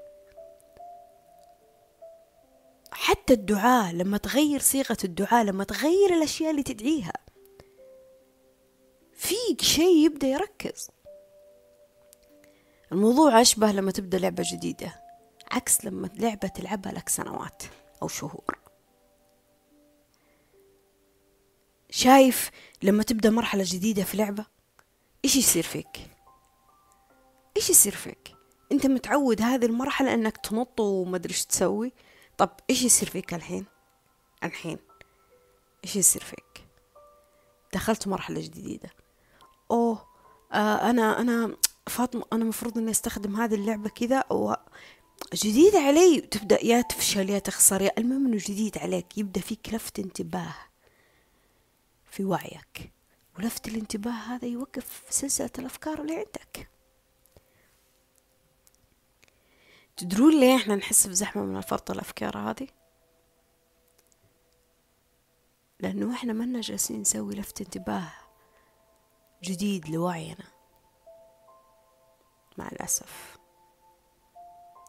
حتى 2.92 3.34
الدعاء 3.34 3.94
لما 3.94 4.18
تغير 4.18 4.60
صيغة 4.60 4.98
الدعاء 5.04 5.44
لما 5.46 5.64
تغير 5.64 6.14
الأشياء 6.14 6.52
اللي 6.52 6.64
تدعيها 6.64 7.14
فيك 9.14 9.62
شيء 9.62 10.06
يبدأ 10.06 10.28
يركز. 10.28 10.90
الموضوع 12.92 13.42
أشبه 13.42 13.72
لما 13.72 13.92
تبدأ 13.92 14.18
لعبة 14.18 14.44
جديدة 14.52 15.04
عكس 15.52 15.86
لما 15.86 16.10
لعبة 16.16 16.48
تلعبها 16.48 16.92
لك 16.92 17.10
سنوات 17.10 17.64
أو 18.02 18.08
شهور. 18.08 18.58
شايف 21.90 22.52
لما 22.84 23.04
تبدأ 23.04 23.30
مرحلة 23.30 23.64
جديدة 23.66 24.04
في 24.04 24.18
لعبة 24.18 24.46
إيش 25.26 25.36
يصير 25.36 25.64
فيك؟ 25.64 26.17
إيش 27.58 27.70
يصير 27.70 27.96
فيك؟ 27.96 28.36
أنت 28.72 28.86
متعود 28.86 29.42
هذه 29.42 29.66
المرحلة 29.66 30.14
أنك 30.14 30.38
تنط 30.38 30.80
وما 30.80 31.16
أدري 31.16 31.34
إيش 31.34 31.46
تسوي. 31.46 31.94
طب 32.38 32.50
إيش 32.70 32.84
يصير 32.84 33.10
فيك 33.10 33.34
الحين؟ 33.34 33.66
الحين 34.44 34.78
إيش 35.84 35.96
يصير 35.96 36.24
فيك؟ 36.24 36.68
دخلت 37.74 38.08
مرحلة 38.08 38.42
جديدة. 38.42 38.90
أوه 39.72 40.08
آه 40.54 40.90
أنا 40.90 41.22
أنا 41.22 41.58
فاطمة 41.88 42.26
أنا 42.34 42.46
مفروض 42.46 42.78
إني 42.78 42.92
أستخدم 42.92 43.36
هذه 43.36 43.56
اللعبة 43.56 43.90
كذا. 43.90 44.24
و 44.32 44.54
جديدة 45.34 45.80
علي. 45.80 46.22
تبدأ 46.22 46.66
يا 46.66 46.82
تفشل 46.82 47.30
يا 47.30 47.40
تخسر. 47.40 47.82
يا 47.82 47.92
المهم 47.98 48.26
إنه 48.26 48.38
جديد 48.38 48.78
عليك. 48.78 49.18
يبدأ 49.18 49.42
فيك 49.42 49.74
لفت 49.74 50.00
انتباه 50.00 50.56
في 52.12 52.24
وعيك. 52.24 52.92
ولفت 53.38 53.68
الانتباه 53.68 54.12
هذا 54.12 54.46
يوقف 54.48 55.04
سلسلة 55.10 55.50
الأفكار 55.60 56.02
اللي 56.02 56.16
عندك. 56.16 56.77
تدرون 59.98 60.40
ليه 60.40 60.56
إحنا 60.56 60.76
نحس 60.76 61.08
بزحمة 61.08 61.44
من 61.44 61.62
فرط 61.62 61.92
الأفكار 61.92 62.38
هذه؟ 62.38 62.68
لأنه 65.80 66.14
إحنا 66.14 66.34
منا 66.34 66.62
جالسين 66.62 67.02
نسوي 67.02 67.36
لفت 67.36 67.62
انتباه 67.62 68.12
جديد 69.44 69.90
لوعينا. 69.90 70.46
مع 72.58 72.68
الأسف. 72.68 73.38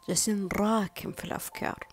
جالسين 0.09 0.45
نراكم 0.45 1.13
في 1.13 1.25
الأفكار. 1.25 1.89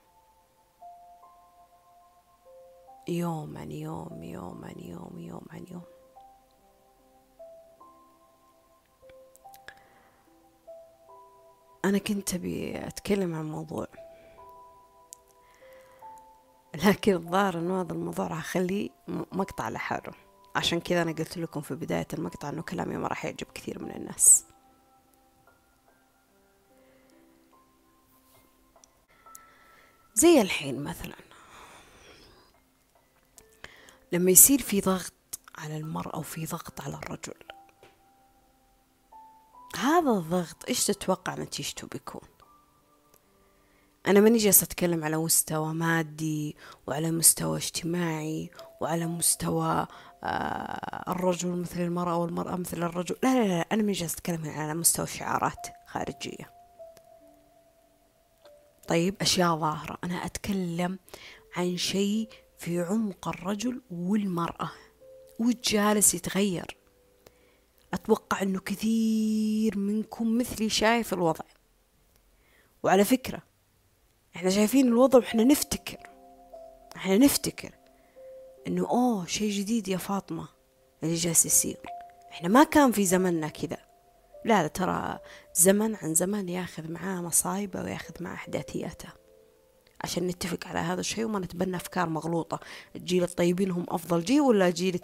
يوم 3.07 3.57
عن 3.57 3.71
يوم 3.71 4.23
يوم 4.23 4.65
عن 4.65 4.79
يوم 4.79 5.19
يوم 5.19 5.45
عن 5.51 5.65
يوم. 5.71 5.94
أنا 11.85 11.97
كنت 11.97 12.33
أبي 12.33 12.87
أتكلم 12.87 13.35
عن 13.35 13.51
موضوع 13.51 13.87
لكن 16.85 17.13
الظاهر 17.13 17.59
إنه 17.59 17.81
هذا 17.81 17.93
الموضوع 17.93 18.27
راح 18.27 18.37
أخليه 18.37 18.89
مقطع 19.07 19.69
لحاله. 19.69 20.13
عشان 20.55 20.79
كذا 20.79 21.01
أنا 21.01 21.11
قلت 21.11 21.37
لكم 21.37 21.61
في 21.61 21.75
بداية 21.75 22.07
المقطع 22.13 22.49
إنه 22.49 22.61
كلامي 22.61 22.97
ما 22.97 23.07
راح 23.07 23.25
يعجب 23.25 23.47
كثير 23.53 23.83
من 23.83 23.91
الناس. 23.91 24.45
زي 30.13 30.41
الحين 30.41 30.83
مثلا 30.83 31.15
لما 34.11 34.31
يصير 34.31 34.61
في 34.61 34.81
ضغط 34.81 35.13
على 35.57 35.77
المرأة 35.77 36.19
وفي 36.19 36.45
ضغط 36.45 36.81
على 36.81 36.95
الرجل 36.95 37.44
هذا 39.77 40.11
الضغط 40.11 40.65
إيش 40.69 40.85
تتوقع 40.85 41.35
نتيجته 41.35 41.87
بيكون؟ 41.87 42.21
أنا 44.07 44.19
ماني 44.19 44.37
جالسة 44.37 44.63
أتكلم 44.63 45.03
على 45.03 45.17
مستوى 45.17 45.73
مادي 45.73 46.55
وعلى 46.87 47.11
مستوى 47.11 47.57
اجتماعي 47.57 48.51
وعلى 48.81 49.05
مستوى 49.05 49.87
آه 50.23 51.11
الرجل 51.11 51.49
مثل 51.49 51.81
المرأة 51.81 52.17
والمرأة 52.17 52.55
مثل 52.55 52.83
الرجل. 52.83 53.15
لا 53.23 53.33
لا 53.33 53.47
لا 53.47 53.65
أنا 53.71 53.81
ماني 53.81 53.91
جالسة 53.91 54.13
أتكلم 54.13 54.49
على 54.49 54.73
مستوى 54.73 55.07
شعارات 55.07 55.67
خارجية. 55.87 56.51
طيب 58.87 59.15
أشياء 59.21 59.55
ظاهرة. 59.55 59.97
أنا 60.03 60.25
أتكلم 60.25 60.99
عن 61.55 61.77
شيء 61.77 62.29
في 62.57 62.79
عمق 62.79 63.27
الرجل 63.27 63.81
والمرأة. 63.91 64.71
وجالس 65.39 66.13
يتغير؟ 66.13 66.77
أتوقع 67.93 68.41
أنه 68.41 68.59
كثير 68.59 69.77
منكم 69.77 70.37
مثلي 70.37 70.69
شايف 70.69 71.13
الوضع. 71.13 71.45
وعلى 72.83 73.03
فكرة 73.05 73.41
إحنا 74.35 74.49
شايفين 74.49 74.87
الوضع 74.87 75.19
وإحنا 75.19 75.43
نفتكر 75.43 76.09
إحنا 76.95 77.17
نفتكر 77.17 77.71
إنه 78.67 78.89
أوه 78.89 79.25
شيء 79.25 79.51
جديد 79.51 79.87
يا 79.87 79.97
فاطمة 79.97 80.47
اللي 81.03 81.15
جالس 81.15 81.45
يصير. 81.45 81.77
إحنا 82.31 82.49
ما 82.49 82.63
كان 82.63 82.91
في 82.91 83.05
زمننا 83.05 83.47
كذا. 83.47 83.77
لا 84.45 84.67
ترى 84.67 85.19
زمن 85.55 85.95
عن 85.95 86.13
زمن 86.13 86.49
ياخذ 86.49 86.91
معاه 86.91 87.21
مصايبه 87.21 87.83
وياخذ 87.83 88.23
معاه 88.23 88.35
احداثياته 88.35 89.09
عشان 90.05 90.27
نتفق 90.27 90.67
على 90.67 90.79
هذا 90.79 90.99
الشيء 90.99 91.25
وما 91.25 91.39
نتبنى 91.39 91.75
أفكار 91.75 92.09
مغلوطة. 92.09 92.59
الجيل 92.95 93.23
الطيبين 93.23 93.71
هم 93.71 93.85
أفضل 93.89 94.23
جيل 94.23 94.41
ولا 94.41 94.69
جيل 94.69 95.01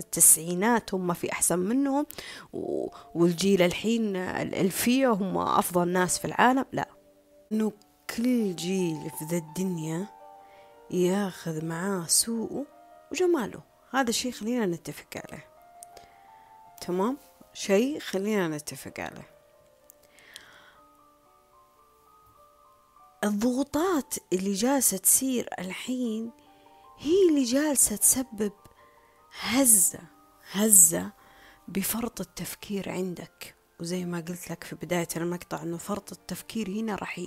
التسعينات 0.00 0.94
هم 0.94 1.12
في 1.12 1.32
أحسن 1.32 1.58
منهم؟ 1.58 2.06
والجيل 3.14 3.62
الحين 3.62 4.16
الألفية 4.16 5.08
هم 5.08 5.38
أفضل 5.38 5.88
ناس 5.88 6.18
في 6.18 6.24
العالم؟ 6.24 6.64
لا. 6.72 6.88
إنه 7.52 7.72
كل 8.16 8.56
جيل 8.56 9.10
في 9.18 9.24
ذا 9.24 9.36
الدنيا 9.36 10.06
ياخذ 10.90 11.64
معاه 11.64 12.04
سوءه 12.06 12.66
وجماله. 13.12 13.60
هذا 13.90 14.10
الشيء 14.10 14.32
خلينا 14.32 14.66
نتفق 14.66 15.16
عليه. 15.16 15.46
تمام؟ 16.80 17.16
شيء 17.52 17.98
خلينا 17.98 18.48
نتفق 18.48 19.00
عليه. 19.00 19.37
الضغوطات 23.24 24.14
اللي 24.32 24.52
جالسة 24.52 24.96
تصير 24.96 25.48
الحين 25.58 26.30
هي 26.98 27.28
اللي 27.28 27.44
جالسة 27.44 27.96
تسبب 27.96 28.52
هزة 29.40 30.00
هزة 30.52 31.12
بفرط 31.68 32.20
التفكير 32.20 32.90
عندك. 32.90 33.54
وزي 33.80 34.04
ما 34.04 34.18
قلت 34.28 34.50
لك 34.50 34.64
في 34.64 34.76
بداية 34.76 35.08
المقطع 35.16 35.62
أنه 35.62 35.76
فرط 35.76 36.12
التفكير 36.12 36.68
هنا 36.68 36.94
راح 36.94 37.20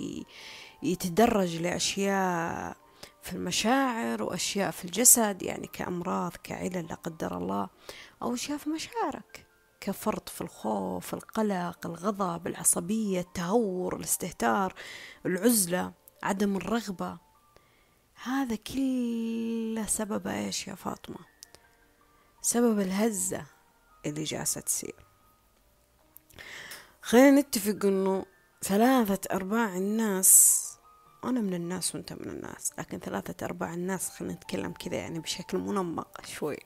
يتدرج 0.82 1.56
لأشياء 1.56 2.76
في 3.22 3.32
المشاعر 3.32 4.22
وأشياء 4.22 4.70
في 4.70 4.84
الجسد 4.84 5.42
يعني 5.42 5.66
كأمراض 5.66 6.32
كعلل 6.44 6.86
لا 6.90 6.94
قدر 6.94 7.38
الله 7.38 7.68
أو 8.22 8.34
أشياء 8.34 8.58
في 8.58 8.70
مشاعرك. 8.70 9.46
كفرط 9.84 10.28
في 10.28 10.40
الخوف 10.40 11.14
القلق 11.14 11.86
الغضب 11.86 12.46
العصبية 12.46 13.20
التهور 13.20 13.96
الاستهتار 13.96 14.74
العزلة 15.26 15.92
عدم 16.22 16.56
الرغبة. 16.56 17.18
هذا 18.22 18.56
كله 18.56 19.86
سبب 19.86 20.26
إيش 20.26 20.68
يا 20.68 20.74
فاطمة؟ 20.74 21.18
سبب 22.42 22.80
الهزة 22.80 23.46
اللي 24.06 24.24
جالسة 24.24 24.60
تصير. 24.60 24.94
خلينا 27.02 27.40
نتفق 27.40 27.84
إنه 27.84 28.26
ثلاثة 28.64 29.36
أرباع 29.36 29.76
الناس 29.76 30.62
أنا 31.24 31.40
من 31.40 31.54
الناس 31.54 31.94
وأنت 31.94 32.12
من 32.12 32.30
الناس 32.30 32.72
لكن 32.78 32.98
ثلاثة 32.98 33.46
أرباع 33.46 33.74
الناس 33.74 34.10
خلينا 34.10 34.34
نتكلم 34.34 34.72
كذا 34.72 34.96
يعني 34.96 35.18
بشكل 35.18 35.58
منمق 35.58 36.26
شوي. 36.26 36.58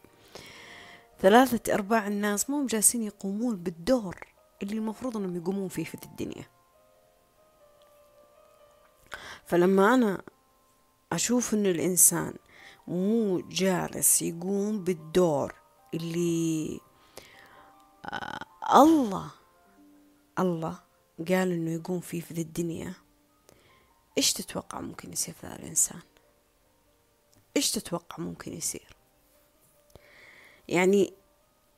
ثلاثة 1.20 1.74
أرباع 1.74 2.06
الناس 2.06 2.50
مو 2.50 2.66
جالسين 2.66 3.02
يقومون 3.02 3.56
بالدور 3.56 4.16
اللي 4.62 4.74
المفروض 4.74 5.16
أنهم 5.16 5.36
يقومون 5.36 5.68
فيه 5.68 5.84
في 5.84 5.94
الدنيا. 5.94 6.44
فلما 9.44 9.94
أنا 9.94 10.22
أشوف 11.12 11.54
أن 11.54 11.66
الإنسان 11.66 12.34
مو 12.86 13.40
جالس 13.40 14.22
يقوم 14.22 14.84
بالدور 14.84 15.54
اللي 15.94 16.80
آه 18.04 18.46
الله 18.82 19.30
الله 20.38 20.80
قال 21.28 21.52
إنه 21.52 21.70
يقوم 21.70 22.00
فيه 22.00 22.20
في 22.20 22.34
ذي 22.34 22.42
الدنيا 22.42 22.94
إيش 24.18 24.32
تتوقع 24.32 24.80
ممكن 24.80 25.12
يصير 25.12 25.34
في 25.34 25.46
ذا 25.46 25.56
الإنسان؟ 25.56 26.00
إيش 27.56 27.70
تتوقع 27.70 28.22
ممكن 28.22 28.52
يصير؟ 28.52 28.95
يعني 30.68 31.14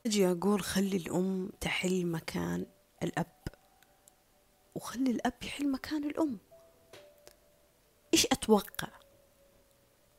أجي 0.05 0.31
أقول 0.31 0.61
خلي 0.61 0.97
الأم 0.97 1.49
تحل 1.61 2.05
مكان 2.05 2.65
الأب 3.03 3.39
وخلي 4.75 5.11
الأب 5.11 5.43
يحل 5.43 5.71
مكان 5.71 6.03
الأم. 6.03 6.37
إيش 8.13 8.25
أتوقع؟ 8.25 8.87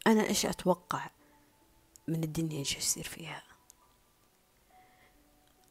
أنا 0.07 0.27
إيش 0.27 0.47
أتوقع 0.47 1.11
من 2.09 2.25
الدنيا 2.25 2.59
إيش 2.59 2.77
يصير 2.77 3.05
فيها؟ 3.05 3.43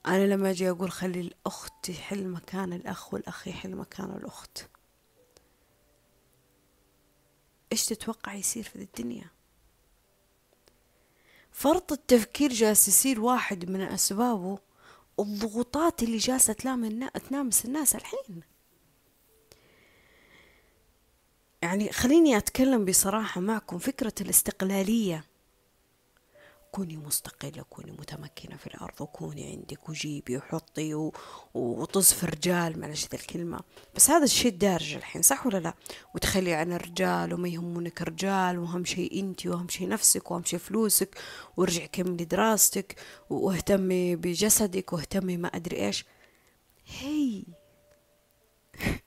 أنا 0.05 0.27
لما 0.27 0.49
أجي 0.49 0.69
أقول 0.69 0.91
خلي 0.91 1.19
الأخت 1.19 1.89
يحل 1.89 2.27
مكان 2.27 2.73
الأخ 2.73 3.13
والأخ 3.13 3.47
يحل 3.47 3.75
مكان 3.75 4.11
الأخت 4.11 4.69
إيش 7.71 7.85
تتوقع 7.85 8.33
يصير 8.33 8.63
في 8.63 8.75
الدنيا؟ 8.75 9.29
فرط 11.59 11.91
التفكير 11.91 12.53
جالس 12.53 12.87
يصير 12.87 13.21
واحد 13.21 13.69
من 13.69 13.81
أسبابه 13.81 14.57
الضغوطات 15.19 16.03
اللي 16.03 16.17
جالسة 16.17 16.53
تلامس 17.29 17.65
الناس 17.65 17.95
الحين. 17.95 18.41
يعني 21.61 21.91
خليني 21.91 22.37
أتكلم 22.37 22.85
بصراحة 22.85 23.41
معكم 23.41 23.77
فكرة 23.77 24.13
الاستقلالية. 24.21 25.23
كوني 26.71 26.97
مستقلة 26.97 27.63
كوني 27.69 27.91
متمكنة 27.91 28.57
في 28.57 28.67
الأرض 28.67 29.01
وكوني 29.01 29.51
عندك 29.51 29.89
وجيبي 29.89 30.37
وحطي. 30.37 31.11
وطز 31.53 32.23
رجال 32.23 32.79
معلش 32.79 33.07
ذا 33.07 33.15
الكلمة. 33.19 33.59
بس 33.95 34.09
هذا 34.09 34.23
الشيء 34.23 34.51
دارج 34.51 34.93
الحين 34.93 35.21
صح 35.21 35.45
ولا 35.47 35.57
لا؟ 35.57 35.73
وتخلي 36.15 36.53
عن 36.53 36.73
الرجال 36.73 37.33
وما 37.33 37.47
يهمونك 37.49 38.01
رجال 38.01 38.59
وأهم 38.59 38.85
شيء 38.85 39.19
أنت 39.19 39.47
وأهم 39.47 39.67
شيء 39.67 39.87
نفسك 39.87 40.31
وأهم 40.31 40.43
شيء 40.43 40.59
فلوسك 40.59 41.17
وارجعي 41.57 41.87
كملي 41.87 42.25
دراستك 42.25 42.95
واهتمي 43.29 44.15
بجسدك 44.15 44.93
واهتمي 44.93 45.37
ما 45.37 45.47
أدري 45.47 45.85
إيش. 45.85 46.05
هي. 46.99 47.43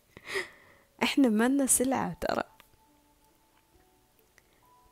إحنا 1.03 1.29
مالنا 1.29 1.67
سلعة 1.67 2.17
ترى. 2.21 2.52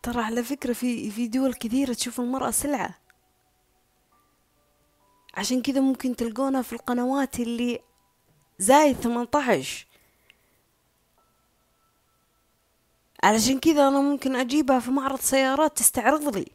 ترى 0.03 0.23
على 0.23 0.45
فكرة 0.45 0.73
في 0.73 1.11
في 1.11 1.29
دول 1.29 1.55
كثيرة 1.55 1.93
تشوف 1.93 2.21
المرأة 2.21 2.51
سلعة. 2.51 2.99
عشان 5.35 5.63
كذا 5.63 5.81
ممكن 5.81 6.17
تلقونها 6.17 6.63
في 6.63 6.73
القنوات 6.73 7.41
اللي 7.41 7.81
زايد 8.59 8.97
18 8.97 9.87
علشان 13.23 13.61
كذا 13.61 13.89
أنا 13.89 14.01
ممكن 14.01 14.37
أجيبها 14.37 14.81
في 14.81 14.91
معرض 14.91 15.21
سيارات 15.21 15.77
تستعرض 15.79 16.37
لي. 16.37 16.47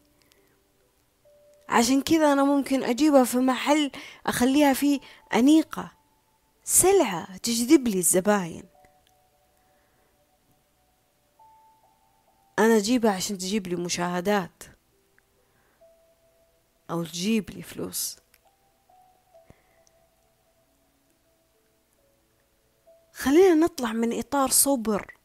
عشان 1.69 2.01
كذا 2.01 2.33
أنا 2.33 2.43
ممكن 2.43 2.83
أجيبها 2.83 3.23
في 3.23 3.37
محل 3.37 3.91
أخليها 4.27 4.73
فيه 4.73 4.99
أنيقة. 5.33 5.91
سلعة 6.63 7.37
تجذب 7.37 7.87
لي 7.87 7.99
الزباين. 7.99 8.63
أنا 12.59 12.77
أجيبها 12.77 13.11
عشان 13.11 13.37
تجيب 13.37 13.67
لي 13.67 13.75
مشاهدات 13.75 14.63
أو 16.89 17.03
تجيب 17.03 17.49
لي 17.49 17.61
فلوس. 17.61 18.17
خلينا 23.13 23.53
نطلع 23.53 23.91
من 23.91 24.19
إطار 24.19 24.49
صبر 24.49 25.17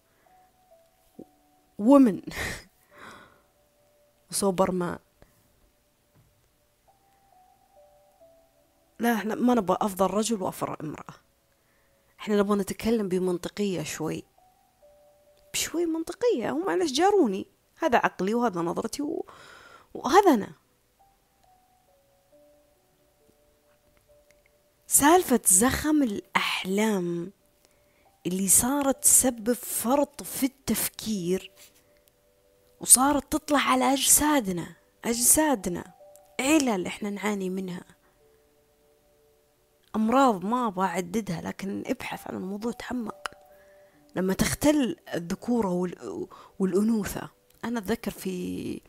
ومن 1.79 2.23
وسوبر 4.31 4.71
مان 4.71 4.99
لا 8.99 9.15
إحنا 9.15 9.35
ما 9.35 9.55
نبغى 9.55 9.79
أفضل 9.81 10.07
رجل 10.07 10.43
وأفضل 10.43 10.77
امرأة. 10.81 11.15
إحنا 12.21 12.37
نبغى 12.37 12.59
نتكلم 12.59 13.09
بمنطقية 13.09 13.83
شوي. 13.83 14.25
بشوي 15.53 15.87
منطقية. 15.87 16.51
هم 16.51 16.67
معلش 16.67 16.93
جاروني. 16.93 17.47
هذا 17.79 17.99
عقلي 17.99 18.35
وهذا 18.35 18.61
نظرتي 18.61 19.03
و... 19.03 19.27
وهذا 19.95 20.35
أنا. 20.35 20.53
سالفة 24.87 25.41
زخم 25.47 26.03
الأحلام 26.03 27.33
اللي 28.27 28.49
صارت 28.49 29.03
تسبب 29.03 29.53
فرط 29.53 30.23
في 30.23 30.47
التفكير 30.47 31.53
وصارت 32.81 33.33
تطلع 33.33 33.59
على 33.59 33.93
أجسادنا. 33.93 34.67
أجسادنا. 35.05 35.85
علل 36.41 36.87
إحنا 36.87 37.11
نعاني 37.11 37.51
منها. 37.51 37.85
أمراض 39.97 40.45
ما 40.45 40.67
أبغى 40.67 40.87
أعددها 40.87 41.41
لكن 41.41 41.85
ابحث 41.87 42.27
عن 42.29 42.37
الموضوع 42.37 42.73
تعمق. 42.73 43.40
لما 44.17 44.35
تختل 44.35 44.97
الذكورة 45.15 45.91
والأنوثة. 46.59 47.29
أنا 47.65 47.79
أتذكر 47.79 48.11
في 48.11 48.81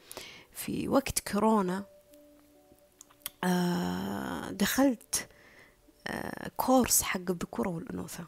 في 0.51 0.87
وقت 0.87 1.31
كورونا 1.31 1.85
آه، 3.43 4.51
دخلت 4.51 5.27
آه، 6.07 6.51
كورس 6.57 7.01
حق 7.01 7.29
الذكورة 7.29 7.69
والأنوثة. 7.69 8.25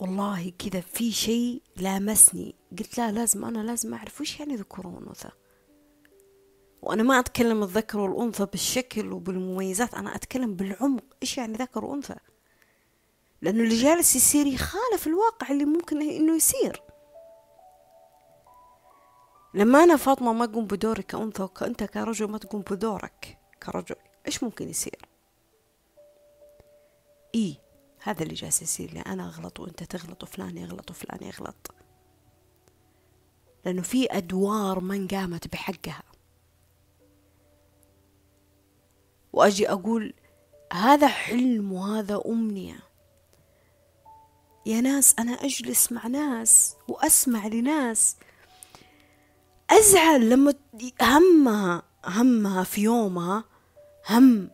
والله 0.00 0.52
كذا 0.58 0.80
في 0.80 1.12
شيء 1.12 1.62
لامسني. 1.76 2.54
قلت 2.78 2.98
لا 2.98 3.12
لازم 3.12 3.44
أنا 3.44 3.58
لازم 3.58 3.94
أعرف 3.94 4.20
وش 4.20 4.40
يعني 4.40 4.56
ذكورة 4.56 4.86
وأنوثة. 4.86 5.30
وأنا 6.82 7.02
ما 7.02 7.18
أتكلم 7.18 7.62
الذكر 7.62 7.98
والأنثى 7.98 8.44
بالشكل 8.46 9.12
وبالمميزات 9.12 9.94
أنا 9.94 10.14
أتكلم 10.16 10.54
بالعمق. 10.54 11.04
إيش 11.22 11.38
يعني 11.38 11.52
ذكر 11.52 11.84
وأنثى؟ 11.84 12.16
لأنه 13.42 13.62
اللي 13.62 13.82
جالس 13.82 14.16
يصير 14.16 14.46
يخالف 14.46 15.06
الواقع 15.06 15.50
اللي 15.50 15.64
ممكن 15.64 16.02
إنه 16.02 16.36
يصير. 16.36 16.82
لما 19.54 19.84
أنا 19.84 19.96
فاطمة 19.96 20.32
ما 20.32 20.44
أقوم 20.44 20.66
بدوري 20.66 21.02
كأنثى 21.02 21.42
وكأنت 21.42 21.84
كرجل 21.84 22.30
ما 22.30 22.38
تقوم 22.38 22.60
بدورك 22.60 23.38
كرجل 23.62 23.96
إيش 24.26 24.42
ممكن 24.42 24.68
يصير؟ 24.68 25.08
إيه 27.34 27.54
هذا 28.02 28.22
اللي 28.22 28.34
جالس 28.34 28.62
يصير 28.62 28.94
لي 28.94 29.00
أنا 29.00 29.26
أغلط 29.26 29.60
وأنت 29.60 29.82
تغلط 29.82 30.22
وفلان 30.22 30.58
يغلط 30.58 30.90
وفلان 30.90 31.22
يغلط. 31.22 31.74
لأنه 33.64 33.82
في 33.82 34.16
أدوار 34.16 34.80
ما 34.80 34.94
انقامت 34.96 35.52
بحقها. 35.52 36.02
وأجي 39.32 39.70
أقول 39.70 40.14
هذا 40.72 41.08
حلم 41.08 41.72
وهذا 41.72 42.22
أمنية. 42.26 42.85
يا 44.66 44.80
ناس 44.80 45.14
أنا 45.18 45.32
أجلس 45.32 45.92
مع 45.92 46.06
ناس 46.06 46.74
وأسمع 46.88 47.46
لناس. 47.46 48.16
أزعل 49.70 50.30
لما 50.30 50.54
همها 51.02 51.82
همها 52.04 52.64
في 52.64 52.80
يومها 52.80 53.44
هم. 54.10 54.50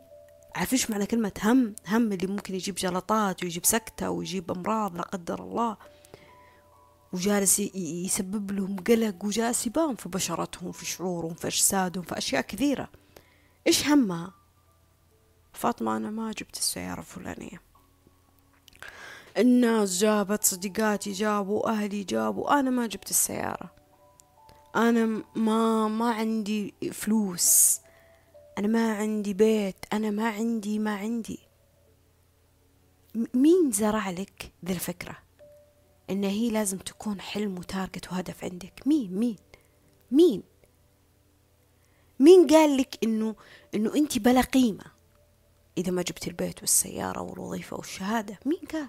عارف 0.55 0.73
إيش 0.73 0.91
معنى 0.91 1.07
كلمة 1.07 1.33
هم؟ 1.43 1.75
هم 1.89 2.13
اللي 2.13 2.27
ممكن 2.27 2.55
يجيب 2.55 2.75
جلطات 2.75 3.43
ويجيب 3.43 3.67
سكتة 3.67 4.11
ويجيب 4.11 4.51
أمراض 4.51 4.97
لا 4.97 5.03
قدر 5.03 5.43
الله. 5.43 5.77
وجالس 7.13 7.59
يسبب 7.59 8.51
لهم 8.51 8.77
قلق 8.77 9.25
وجالس 9.25 9.67
يبان 9.67 9.95
في 9.95 10.09
بشرتهم 10.09 10.73
في 10.73 10.87
شعورهم 10.87 11.35
في 11.35 11.47
أجسادهم 11.47 12.05
في 12.05 12.19
أشياء 12.19 12.43
كثيرة. 12.43 12.89
إيش 13.67 13.89
همها؟ 13.89 14.33
فاطمة 15.53 15.97
أنا 15.97 16.11
ما 16.11 16.33
جبت 16.33 16.57
السيارة 16.57 17.01
الفلانية. 17.01 17.72
الناس 19.39 19.99
جابت 19.99 20.45
صديقاتي 20.45 21.12
جابوا 21.12 21.68
أهلي 21.70 22.05
جابوا 22.05 22.61
أنا 22.61 22.70
ما 22.70 22.87
جبت 22.87 23.11
السيارة. 23.11 23.70
أنا 24.76 25.22
ما 25.35 25.89
ما 25.89 26.11
عندي 26.11 26.74
فلوس. 26.93 27.80
أنا 28.59 28.68
ما 28.68 28.97
عندي 28.97 29.35
بيت. 29.35 29.76
أنا 29.93 30.11
ما 30.11 30.28
عندي 30.28 30.78
ما 30.78 30.97
عندي. 30.97 31.39
مين 33.35 33.72
زرع 33.72 34.11
لك 34.11 34.53
ذي 34.64 34.72
الفكرة؟ 34.72 35.18
إن 36.11 36.24
هي 36.24 36.51
لازم 36.51 36.78
تكون 36.78 37.20
حلم 37.20 37.59
وتارجت 37.59 38.12
وهدف 38.12 38.45
عندك. 38.45 38.83
مين؟ 38.87 39.18
مين؟ 39.18 39.37
مين؟ 40.11 40.43
مين 42.18 42.47
قال 42.47 42.76
لك 42.76 42.99
إنه 43.05 43.35
إنه 43.74 43.95
أنت 43.95 44.18
بلا 44.18 44.41
قيمة؟ 44.41 44.85
إذا 45.78 45.91
ما 45.91 46.03
جبت 46.03 46.28
البيت 46.28 46.61
والسيارة 46.61 47.20
والوظيفة 47.20 47.76
والشهادة 47.76 48.39
مين 48.47 48.61
قال؟ 48.72 48.89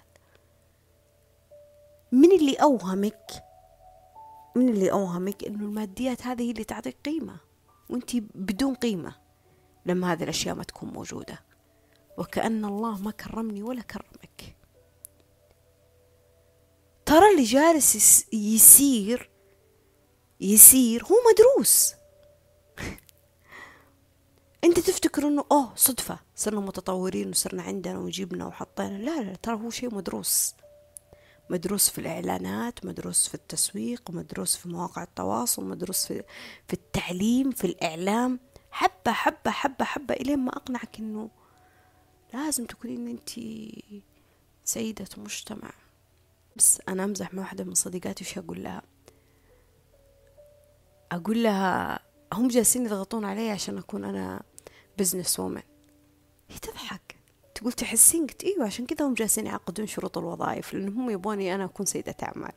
من 2.14 2.32
اللي 2.32 2.56
أوهمك؟ 2.56 3.44
من 4.56 4.70
اللي 4.70 4.92
أوهمك 4.92 5.44
إنه 5.44 5.66
الماديات 5.66 6.22
هذه 6.22 6.52
اللي 6.52 6.64
تعطيك 6.64 6.98
قيمة 7.06 7.38
وأنت 7.90 8.16
بدون 8.16 8.76
قيمة 8.76 9.16
لما 9.86 10.14
هذه 10.14 10.24
الأشياء 10.24 10.56
ما 10.56 10.64
تكون 10.64 10.90
موجودة. 10.90 11.40
وكأن 12.18 12.66
الله 12.66 13.02
ما 13.02 13.12
كرمني 13.12 13.64
ولا 13.64 13.82
كرمك. 13.82 14.56
ترى 17.06 17.32
اللي 17.32 17.44
جالس 17.44 18.26
يسير 18.34 19.30
يسير 20.42 21.04
هو 21.04 21.16
مدروس. 21.32 21.94
أنت 24.64 24.80
تفتكر 24.80 25.28
إنه 25.28 25.46
أوه 25.52 25.76
صدفة 25.76 26.20
صرنا 26.36 26.60
متطورين 26.60 27.30
وصرنا 27.30 27.64
عندنا 27.64 28.00
وجبنا 28.00 28.46
وحطينا. 28.46 28.98
لا 28.98 29.22
لا 29.22 29.36
ترى 29.36 29.56
هو 29.56 29.70
شيء 29.70 29.96
مدروس. 29.96 30.56
مدروس 31.50 31.90
في 31.90 31.98
الإعلانات 31.98 32.86
مدروس 32.86 33.28
في 33.28 33.36
التسويق 33.36 34.12
مدروس 34.12 34.56
في 34.56 34.70
مواقع 34.70 35.04
التواصل 35.04 35.66
مدروس 35.66 36.06
في, 36.06 36.24
في 36.68 36.74
التعليم 36.74 37.52
في 37.52 37.68
الإعلام. 37.68 38.40
حبة 38.72 39.12
حبة 39.12 39.52
حبة 39.52 39.86
حبة 39.86 40.14
إلين 40.14 40.40
ما 40.40 40.52
أقنعك 40.58 41.00
إنه 41.00 41.30
لازم 42.34 42.66
تكونين 42.66 43.08
أنت 43.08 43.30
سيدة 44.66 45.08
مجتمع. 45.18 45.72
بس 46.56 46.82
أنا 46.90 47.04
أمزح 47.04 47.34
مع 47.34 47.42
واحدة 47.42 47.64
من 47.64 47.74
صديقاتي 47.74 48.24
وش 48.24 48.38
أقول 48.38 48.64
لها؟ 48.64 48.82
أقول 51.12 51.44
لها 51.44 52.00
هم 52.34 52.48
جالسين 52.48 52.86
يضغطون 52.86 53.26
علي 53.26 53.50
عشان 53.50 53.78
أكون 53.78 54.04
أنا 54.04 54.44
بزنس 54.98 55.40
وومن 55.40 55.62
هي 56.50 56.58
تضحك. 56.60 57.16
تقول 57.56 57.72
تحسين 57.72 58.28
قلت 58.28 58.44
إيوه 58.44 58.66
عشان 58.66 58.86
كذا 58.86 59.08
هم 59.08 59.14
جالسين 59.14 59.46
يعقدون 59.46 59.88
شروط 59.88 60.18
الوظائف 60.18 60.74
لأن 60.74 60.88
هم 60.88 61.10
يبوني 61.10 61.56
أنا 61.56 61.66
أكون 61.66 61.86
سيدة 61.86 62.16
أعمال. 62.24 62.54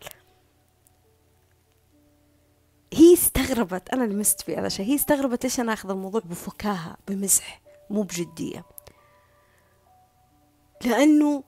هي 2.92 3.12
استغربت 3.14 3.88
أنا 3.90 4.04
لمست 4.04 4.40
في 4.40 4.56
هذا 4.56 4.66
الشيء. 4.66 4.86
هي 4.86 4.94
استغربت 4.94 5.44
ليش 5.44 5.60
أنا 5.60 5.72
آخذ 5.72 5.90
الموضوع 5.90 6.20
بفكاهة 6.24 6.96
بمزح 7.08 7.60
مو 7.90 8.02
بجدية. 8.02 8.64
لأنه 10.84 11.44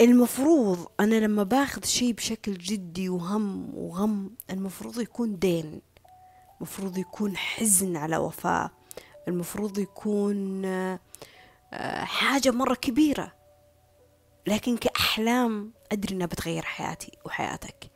المفروض 0.00 0.86
أنا 1.00 1.14
لما 1.14 1.42
باخذ 1.42 1.84
شيء 1.84 2.12
بشكل 2.12 2.54
جدي 2.54 3.08
وهم 3.08 3.74
وغم 3.74 4.34
المفروض 4.50 5.00
يكون 5.00 5.38
دين 5.38 5.82
المفروض 6.56 6.98
يكون 6.98 7.36
حزن 7.36 7.96
على 7.96 8.16
وفاة 8.16 8.70
المفروض 9.28 9.78
يكون 9.78 10.64
آه 10.64 11.00
حاجة 12.04 12.50
مرة 12.50 12.74
كبيرة. 12.74 13.32
لكن 14.46 14.76
كأحلام 14.76 15.72
أدري 15.92 16.14
إنها 16.14 16.26
بتغير 16.26 16.62
حياتي 16.62 17.18
وحياتك. 17.24 17.90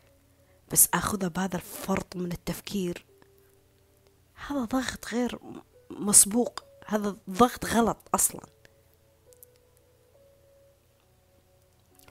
بس 0.72 0.88
أخذها 0.94 1.28
بهذا 1.28 1.56
الفرط 1.56 2.16
من 2.16 2.32
التفكير. 2.32 3.06
هذا 4.46 4.64
ضغط 4.64 5.06
غير 5.14 5.38
مسبوق. 5.90 6.64
هذا 6.86 7.16
ضغط 7.30 7.64
غلط 7.64 7.98
أصلا. 8.14 8.46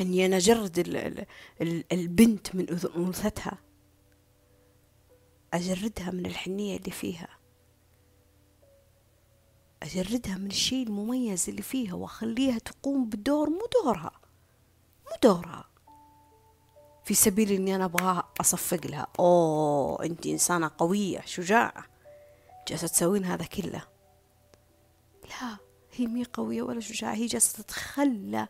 أني 0.02 0.26
أنا 0.26 0.38
أجرد 0.38 0.80
البنت 1.92 2.56
من 2.56 2.80
أنوثتها 2.96 3.58
أجردها 5.54 6.12
من 6.12 6.26
الحنية 6.26 6.78
اللي 6.78 6.92
فيها. 6.92 7.35
أجردها 9.84 10.38
من 10.38 10.48
الشيء 10.48 10.88
المميز 10.88 11.50
اللي 11.50 11.62
فيها 11.62 11.94
وأخليها 11.94 12.58
تقوم 12.58 13.10
بدور 13.10 13.50
مو 13.50 13.68
دورها 13.84 14.12
مو 15.06 15.18
دورها. 15.24 15.70
في 17.04 17.14
سبيل 17.14 17.52
إني 17.52 17.76
أنا 17.76 17.86
أبغاها 17.86 18.28
أصفق 18.42 18.86
لها 18.86 19.08
أوه 19.20 20.06
أنت 20.06 20.26
إنسانة 20.26 20.72
قوية 20.78 21.22
شجاعة. 21.26 21.86
جالسة 22.68 22.88
تسوين 22.88 23.26
هذا 23.26 23.46
كله. 23.46 23.84
لا 25.24 25.58
هي 25.94 26.08
مي 26.08 26.24
قوية 26.34 26.62
ولا 26.62 26.80
شجاعة 26.80 27.14
هي 27.14 27.26
جالسة 27.26 27.64
تتخلى. 27.64 28.48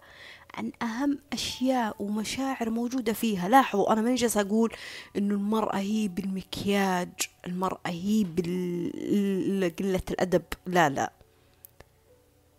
عن 0.55 0.71
أهم 0.81 1.19
أشياء 1.33 1.95
ومشاعر 1.99 2.69
موجودة 2.69 3.13
فيها. 3.13 3.49
لاحظوا 3.49 3.93
أنا 3.93 4.01
ماني 4.01 4.15
جالسة 4.15 4.41
أقول 4.41 4.73
إنه 5.17 5.33
المرأة 5.33 5.77
هي 5.77 6.07
بالمكياج 6.07 7.09
المرأة 7.45 7.79
هي 7.85 8.25
بقلة 8.27 10.01
الأدب. 10.11 10.43
لا 10.65 10.89
لا. 10.89 11.13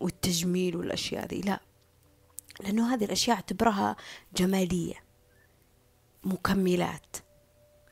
والتجميل 0.00 0.76
والأشياء 0.76 1.26
ذي 1.26 1.40
لا. 1.40 1.60
لأنه 2.60 2.94
هذه 2.94 3.04
الأشياء 3.04 3.36
أعتبرها 3.36 3.96
جمالية. 4.36 4.94
مكملات. 6.24 7.16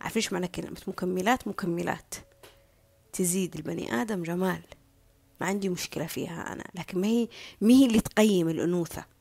عارفين 0.01 0.23
إيش 0.23 0.33
معنى 0.33 0.49
كلمة 0.49 0.81
مكملات؟ 0.87 1.49
مكملات. 1.49 2.15
تزيد 3.13 3.55
البني 3.55 4.03
آدم 4.03 4.23
جمال. 4.23 4.63
ما 5.41 5.47
عندي 5.47 5.69
مشكلة 5.69 6.07
فيها 6.07 6.53
أنا. 6.53 6.65
لكن 6.75 7.01
ما 7.01 7.07
هي 7.07 7.29
ما 7.61 7.73
هي 7.73 7.87
اللي 7.87 8.01
تقيم 8.01 8.49
الأنوثة. 8.49 9.14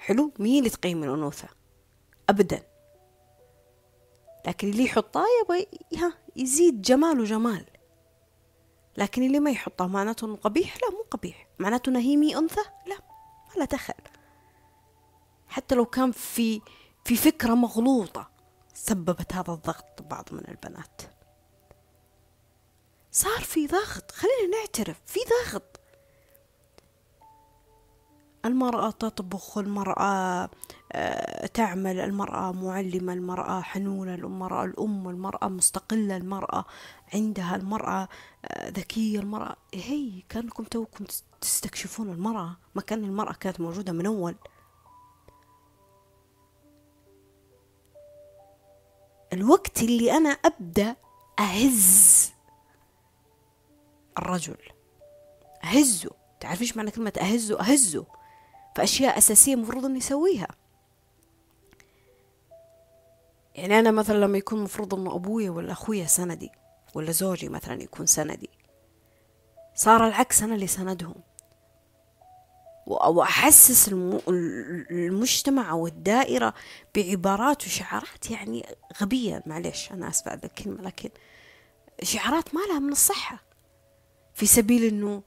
حلو؟ 0.00 0.32
هي 0.40 0.58
اللي 0.58 0.70
تقيم 0.70 1.04
الأنوثة؟ 1.04 1.48
أبدا. 2.28 2.62
لكن 4.46 4.70
اللي 4.70 4.84
يحطها 4.84 5.24
يبغى 5.42 5.66
ها 5.96 6.12
يزيد 6.36 6.82
جمال 6.82 7.20
وجمال. 7.20 7.66
لكن 8.96 9.22
اللي 9.22 9.40
ما 9.40 9.50
يحطها 9.50 9.86
معناته 9.86 10.24
إنه 10.24 10.36
قبيح؟ 10.36 10.76
لا 10.76 10.90
مو 10.90 11.04
قبيح. 11.10 11.48
معناته 11.58 11.90
انه 11.90 11.98
هي 11.98 12.16
مي 12.16 12.36
أنثى؟ 12.36 12.60
لا 12.86 12.98
ما 13.48 13.58
لا 13.58 13.64
دخل 13.64 13.94
حتى 15.48 15.74
لو 15.74 15.86
كان 15.86 16.12
في 16.12 16.60
في 17.04 17.16
فكرة 17.16 17.54
مغلوطة 17.54 18.30
سببت 18.74 19.34
هذا 19.34 19.52
الضغط 19.52 20.02
بعض 20.02 20.28
من 20.32 20.48
البنات. 20.48 21.02
صار 23.12 23.40
في 23.40 23.66
ضغط. 23.66 24.10
خلينا 24.10 24.58
نعترف 24.60 25.00
في 25.06 25.20
ضغط. 25.20 25.69
المرأة 28.44 28.90
تطبخ 28.90 29.58
المرأة 29.58 30.50
آه، 30.92 31.46
تعمل 31.46 32.00
المرأة 32.00 32.52
معلمة 32.52 33.12
المرأة 33.12 33.60
حنونة 33.60 34.14
المرأة 34.14 34.64
الأم 34.64 35.08
المرأة 35.08 35.48
مستقلة 35.48 36.16
المرأة 36.16 36.64
عندها 37.14 37.56
المرأة 37.56 38.08
آه، 38.44 38.68
ذكية 38.68 39.20
المرأة. 39.20 39.56
هي 39.74 40.22
كأنكم 40.28 40.64
توكم 40.64 41.04
تستكشفون 41.40 42.10
المرأة 42.10 42.56
ما 42.74 42.82
كان 42.82 43.04
المرأة 43.04 43.32
كانت 43.32 43.60
موجودة 43.60 43.92
من 43.92 44.06
أول. 44.06 44.34
الوقت 49.32 49.82
اللي 49.82 50.12
أنا 50.16 50.30
أبدأ 50.30 50.96
أهز 51.38 52.32
الرجل. 54.18 54.56
أهزه. 55.64 56.10
تعرف 56.40 56.60
إيش 56.62 56.76
معنى 56.76 56.90
كلمة 56.90 57.12
أهزه؟ 57.20 57.60
أهزه. 57.60 58.06
فأشياء 58.76 59.18
أساسية 59.18 59.56
مفروض 59.56 59.84
إني 59.84 59.98
أسويها. 59.98 60.48
يعني 63.54 63.78
أنا 63.78 63.90
مثلا 63.90 64.18
لما 64.18 64.38
يكون 64.38 64.62
مفروض 64.62 64.94
إنه 64.94 65.14
أبويا 65.14 65.50
ولا 65.50 65.72
أخويا 65.72 66.06
سندي 66.06 66.50
ولا 66.94 67.12
زوجي 67.12 67.48
مثلا 67.48 67.82
يكون 67.82 68.06
سندي 68.06 68.50
صار 69.74 70.06
العكس 70.06 70.42
أنا 70.42 70.54
اللي 70.54 70.66
سندهم. 70.66 71.14
وأحسس 72.86 73.88
المجتمع 74.90 75.70
أو 75.70 75.86
الدائرة 75.86 76.54
بعبارات 76.96 77.66
وشعارات 77.66 78.30
يعني 78.30 78.66
غبية. 79.02 79.42
معلش 79.46 79.92
أنا 79.92 80.08
أسفة 80.08 80.32
هذه 80.32 80.44
الكلمة 80.44 80.82
لكن 80.82 81.10
شعارات 82.02 82.54
ما 82.54 82.60
لها 82.60 82.78
من 82.78 82.92
الصحة. 82.92 83.42
في 84.34 84.46
سبيل 84.46 84.84
إنه 84.84 85.22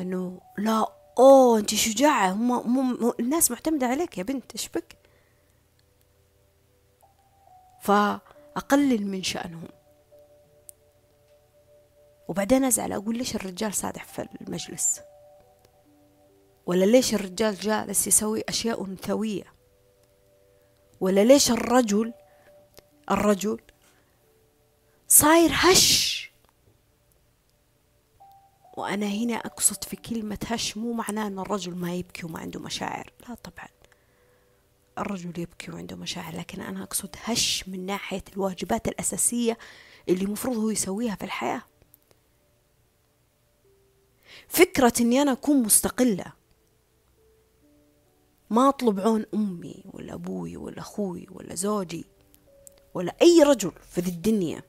إنه 0.00 0.40
لا 0.58 0.97
أوه 1.18 1.58
أنت 1.58 1.74
شجاعة. 1.74 2.30
هم, 2.32 2.52
هم 2.52 3.12
الناس 3.20 3.50
معتمدة 3.50 3.86
عليك 3.86 4.18
يا 4.18 4.22
بنت 4.22 4.52
إيش 4.52 4.68
بك؟ 4.68 4.96
فأقلل 7.80 9.06
من 9.06 9.22
شأنهم. 9.22 9.68
وبعدين 12.28 12.64
أزعل 12.64 12.92
أقول 12.92 13.18
ليش 13.18 13.34
الرجال 13.36 13.74
سادح 13.74 14.04
في 14.04 14.28
المجلس؟ 14.40 15.00
ولا 16.66 16.84
ليش 16.84 17.14
الرجال 17.14 17.54
جالس 17.54 18.06
يسوي 18.06 18.42
أشياء 18.48 18.84
أنثوية 18.84 19.44
ولا 21.00 21.24
ليش 21.24 21.50
الرجل 21.50 22.12
الرجل 23.10 23.60
صاير 25.08 25.50
هش؟ 25.52 26.17
وأنا 28.78 29.06
هنا 29.06 29.34
أقصد 29.34 29.84
في 29.84 29.96
كلمة 29.96 30.38
هش 30.46 30.76
مو 30.76 30.92
معناه 30.92 31.26
أن 31.26 31.38
الرجل 31.38 31.74
ما 31.74 31.94
يبكي 31.94 32.26
وما 32.26 32.38
عنده 32.38 32.60
مشاعر. 32.60 33.12
لا 33.28 33.34
طبعا. 33.34 33.68
الرجل 34.98 35.38
يبكي 35.40 35.70
وعنده 35.70 35.96
مشاعر 35.96 36.36
لكن 36.36 36.60
أنا 36.60 36.82
أقصد 36.82 37.16
هش 37.24 37.68
من 37.68 37.86
ناحية 37.86 38.24
الواجبات 38.32 38.88
الأساسية 38.88 39.58
اللي 40.08 40.26
مفروض 40.26 40.56
هو 40.56 40.70
يسويها 40.70 41.14
في 41.14 41.24
الحياة. 41.24 41.62
فكرة 44.48 44.92
إني 45.00 45.22
أنا 45.22 45.32
أكون 45.32 45.62
مستقلة. 45.62 46.32
ما 48.50 48.68
أطلب 48.68 49.00
عون 49.00 49.24
أمي 49.34 49.84
ولا 49.92 50.14
أبوي 50.14 50.56
ولا 50.56 50.78
أخوي 50.78 51.26
ولا 51.30 51.54
زوجي 51.54 52.04
ولا 52.94 53.16
أي 53.22 53.42
رجل 53.42 53.72
في 53.90 53.98
الدنيا. 53.98 54.62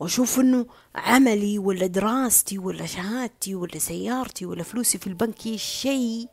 وأشوف 0.00 0.40
إنه 0.40 0.66
عملي 0.94 1.58
ولا 1.58 1.86
دراستي 1.86 2.58
ولا 2.58 2.86
شهادتي 2.86 3.54
ولا 3.54 3.78
سيارتي 3.78 4.46
ولا 4.46 4.62
فلوسي 4.62 4.98
في 4.98 5.06
البنك 5.06 5.46
هي 5.46 5.54
الشيء 5.54 6.28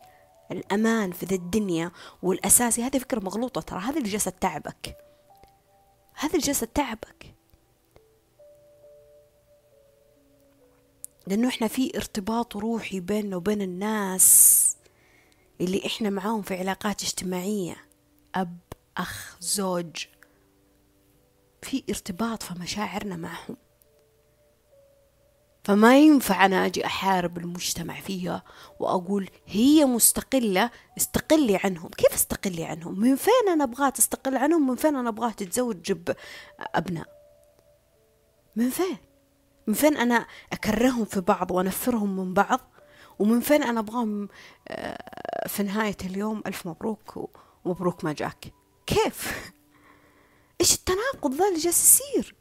الأمان 0.52 1.12
في 1.12 1.26
ذا 1.26 1.36
الدنيا 1.36 1.92
والأساسي. 2.24 2.84
هذه 2.84 2.98
فكرة 2.98 3.20
مغلوطة 3.20 3.62
ترى. 3.62 3.80
هذا 3.80 3.98
اللي 3.98 4.10
جالس 4.10 4.24
تعبك 4.24 4.98
هذا 6.16 6.32
اللي 6.34 6.46
جالس 6.46 6.60
تعبك 6.60 7.36
لأنه 11.28 11.48
إحنا 11.48 11.68
في 11.68 11.98
ارتباط 11.98 12.58
روحي 12.58 13.00
بيننا 13.00 13.36
وبين 13.36 13.62
الناس 13.62 14.78
اللي 15.62 15.86
إحنا 15.86 16.10
معاهم 16.10 16.42
في 16.42 16.56
علاقات 16.56 17.02
اجتماعية. 17.04 17.76
أب 18.36 18.58
أخ 18.98 19.38
زوج 19.42 20.06
في 21.64 21.84
ارتباط 21.90 22.44
في 22.44 22.54
مشاعرنا 22.60 23.16
معهم. 23.16 23.58
فما 25.64 26.00
ينفع 26.00 26.46
أنا 26.46 26.66
أجي 26.66 26.86
أحارب 26.86 27.38
المجتمع 27.38 28.00
فيها 28.00 28.44
وأقول 28.80 29.30
هي 29.48 29.86
مستقلة 29.86 30.70
استقلي 30.98 31.60
عنهم. 31.64 31.90
كيف 31.90 32.14
استقلي 32.14 32.66
عنهم؟ 32.66 33.00
من 33.00 33.16
فين 33.16 33.50
أنا 33.50 33.64
أبغاها 33.64 33.90
تستقل 33.90 34.38
عنهم؟ 34.38 34.68
من 34.68 34.76
فين 34.76 34.96
أنا 34.96 35.10
أبغاها 35.10 35.32
تتزوج 35.32 35.94
أبناء؟ 36.76 37.08
من 38.56 38.70
فين؟ 38.70 38.98
من 39.68 39.74
فين 39.74 39.98
أنا 39.98 40.26
أكرههم 40.54 41.06
في 41.06 41.22
بعض 41.22 41.52
وأنفرهم 41.52 42.16
من 42.16 42.34
بعض؟ 42.34 42.60
ومن 43.20 43.40
فين 43.40 43.64
أنا 43.64 43.80
أبغاهم 43.80 44.28
آه، 44.68 45.48
في 45.48 45.64
نهاية 45.64 45.98
اليوم 46.06 46.44
ألف 46.48 46.68
مبروك 46.68 47.30
ومبروك 47.66 48.04
ما 48.04 48.14
جاك. 48.14 48.54
كيف؟ 48.86 49.53
إيش 50.62 50.74
التناقض 50.74 51.34
ذا 51.34 51.48
اللي 51.48 51.60
جالس 51.60 52.02
يصير؟ 52.02 52.36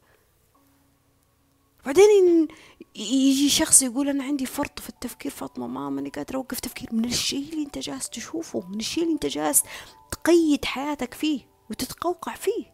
بعدين 1.85 2.47
يجي 2.95 3.49
شخص 3.49 3.81
يقول 3.81 4.09
أنا 4.09 4.23
عندي 4.23 4.45
فرط 4.45 4.79
في 4.79 4.89
التفكير 4.89 5.31
فاطمة 5.31 5.67
ما 5.67 5.89
ماني 5.89 6.09
قادرة 6.09 6.37
أوقف 6.37 6.59
تفكير. 6.59 6.89
من 6.91 7.05
الشيء 7.05 7.49
اللي 7.49 7.63
أنت 7.63 7.77
جالس 7.77 8.09
تشوفه 8.09 8.67
من 8.69 8.79
الشيء 8.79 9.03
اللي 9.03 9.13
أنت 9.13 9.25
جالس 9.25 9.63
تقيد 10.11 10.65
حياتك 10.65 11.13
فيه 11.13 11.47
وتتقوقع 11.69 12.35
فيه. 12.35 12.73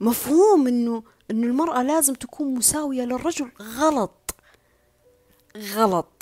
مفهوم 0.00 0.66
إنه 0.66 1.02
إنه 1.30 1.46
المرأة 1.46 1.82
لازم 1.82 2.14
تكون 2.14 2.54
مساوية 2.54 3.02
للرجل. 3.02 3.50
غلط. 3.60 4.34
غلط. 5.56 6.17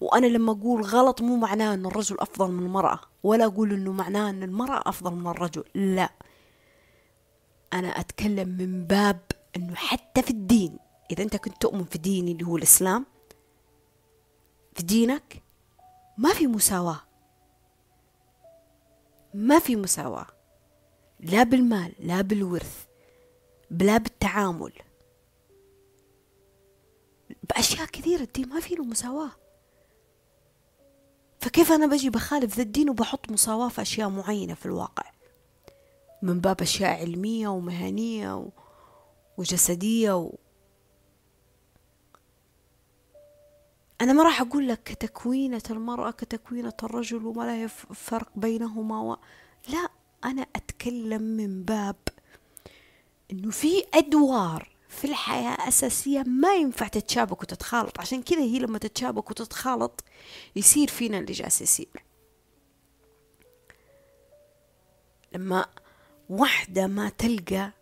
وأنا 0.00 0.26
لما 0.26 0.52
أقول 0.52 0.82
غلط 0.82 1.22
مو 1.22 1.36
معناه 1.36 1.74
أن 1.74 1.86
الرجل 1.86 2.16
أفضل 2.20 2.50
من 2.50 2.62
المرأة 2.66 3.00
ولا 3.22 3.44
أقول 3.44 3.72
أنه 3.72 3.92
معناه 3.92 4.30
أن 4.30 4.42
المرأة 4.42 4.88
أفضل 4.88 5.14
من 5.14 5.26
الرجل 5.26 5.64
لا. 5.74 6.10
أنا 7.72 7.88
أتكلم 7.88 8.48
من 8.48 8.84
باب 8.84 9.20
أنه 9.56 9.74
حتى 9.74 10.22
في 10.22 10.30
الدين 10.30 10.78
إذا 11.10 11.22
أنت 11.22 11.36
كنت 11.36 11.62
تؤمن 11.62 11.84
في 11.84 11.98
دين 11.98 12.28
اللي 12.28 12.46
هو 12.46 12.56
الإسلام 12.56 13.06
في 14.74 14.82
دينك 14.82 15.42
ما 16.18 16.32
في 16.34 16.46
مساواة. 16.46 17.00
ما 19.34 19.58
في 19.58 19.76
مساواة. 19.76 20.26
لا 21.20 21.42
بالمال 21.42 21.92
لا 21.98 22.20
بالورث 22.20 22.86
لا 23.70 23.96
بالتعامل. 23.96 24.72
بأشياء 27.42 27.86
كثيرة 27.86 28.22
الدين 28.22 28.48
ما 28.48 28.60
في 28.60 28.74
له 28.74 28.84
مساواة. 28.84 29.30
فكيف 31.40 31.72
أنا 31.72 31.86
بجي 31.86 32.10
بخالف 32.10 32.56
ذا 32.56 32.62
الدين 32.62 32.90
وبحط 32.90 33.30
مساواة 33.30 33.68
في 33.68 33.82
أشياء 33.82 34.08
معينة 34.08 34.54
في 34.54 34.66
الواقع؟ 34.66 35.10
من 36.22 36.40
باب 36.40 36.60
أشياء 36.60 37.00
علمية 37.00 37.48
ومهنية 37.48 38.48
وجسدية 39.38 40.16
و... 40.16 40.34
أنا 44.00 44.12
ما 44.12 44.22
راح 44.22 44.40
أقول 44.40 44.68
لك 44.68 44.82
كتكوينة 44.82 45.62
المرأة 45.70 46.10
كتكوينة 46.10 46.72
الرجل 46.82 47.26
وما 47.26 47.42
لا 47.42 47.66
فرق 47.94 48.28
بينهما 48.36 49.00
و... 49.00 49.16
لا 49.68 49.88
أنا 50.24 50.46
أتكلم 50.56 51.22
من 51.22 51.62
باب 51.62 51.96
إنه 53.32 53.50
في 53.50 53.84
أدوار 53.94 54.68
في 54.90 55.04
الحياة 55.04 55.68
أساسية 55.68 56.22
ما 56.22 56.54
ينفع 56.54 56.88
تتشابك 56.88 57.42
وتتخالط. 57.42 58.00
عشان 58.00 58.22
كذا 58.22 58.40
هي 58.40 58.58
لما 58.58 58.78
تتشابك 58.78 59.30
وتتخالط 59.30 60.04
يصير 60.56 60.88
فينا 60.88 61.18
اللي 61.18 61.32
جالس 61.32 61.62
يصير 61.62 62.04
لما 65.32 65.66
واحدة 66.30 66.86
ما 66.86 67.08
تلقى 67.08 67.72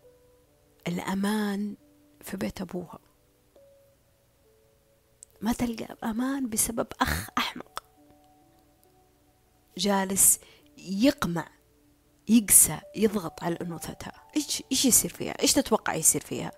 الأمان 0.89 1.75
في 2.21 2.37
بيت 2.37 2.61
أبوها. 2.61 2.99
ما 5.41 5.53
تلقى 5.53 5.97
أمان 6.05 6.49
بسبب 6.49 6.87
أخ 7.01 7.29
أحمق. 7.39 7.85
جالس 9.79 10.41
يقمع 10.79 11.49
يقسى 12.29 12.81
يضغط 12.97 13.43
على 13.43 13.55
أنوثتها 13.63 14.13
إيش 14.37 14.63
إيش 14.73 14.85
يصير 14.85 15.13
فيها؟ 15.13 15.33
إيش 15.43 15.53
تتوقع 15.53 15.95
يصير 15.95 16.21
فيها؟ 16.21 16.51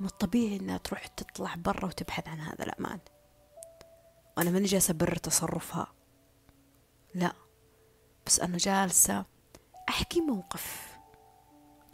من 0.00 0.06
الطبيعي 0.06 0.56
إنها 0.56 0.76
تروح 0.76 1.06
تطلع 1.06 1.54
برا 1.54 1.86
وتبحث 1.86 2.28
عن 2.28 2.40
هذا 2.40 2.64
الأمان. 2.64 2.98
وأنا 4.36 4.50
ماني 4.50 4.64
جالسة 4.64 4.92
أبرر 4.92 5.16
تصرفها. 5.16 5.92
لا. 7.14 7.32
بس 8.26 8.40
أنا 8.40 8.56
جالسة 8.56 9.24
أحكي 9.88 10.20
موقف. 10.20 10.96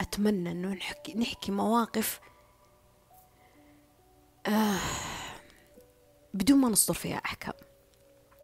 أتمنى 0.01 0.51
إنه 0.51 0.73
نحكي, 0.73 1.13
نحكي 1.13 1.51
مواقف 1.51 2.19
آه 4.47 4.79
بدون 6.33 6.57
ما 6.57 6.69
نصدر 6.69 6.93
فيها 6.93 7.17
أحكام. 7.17 7.53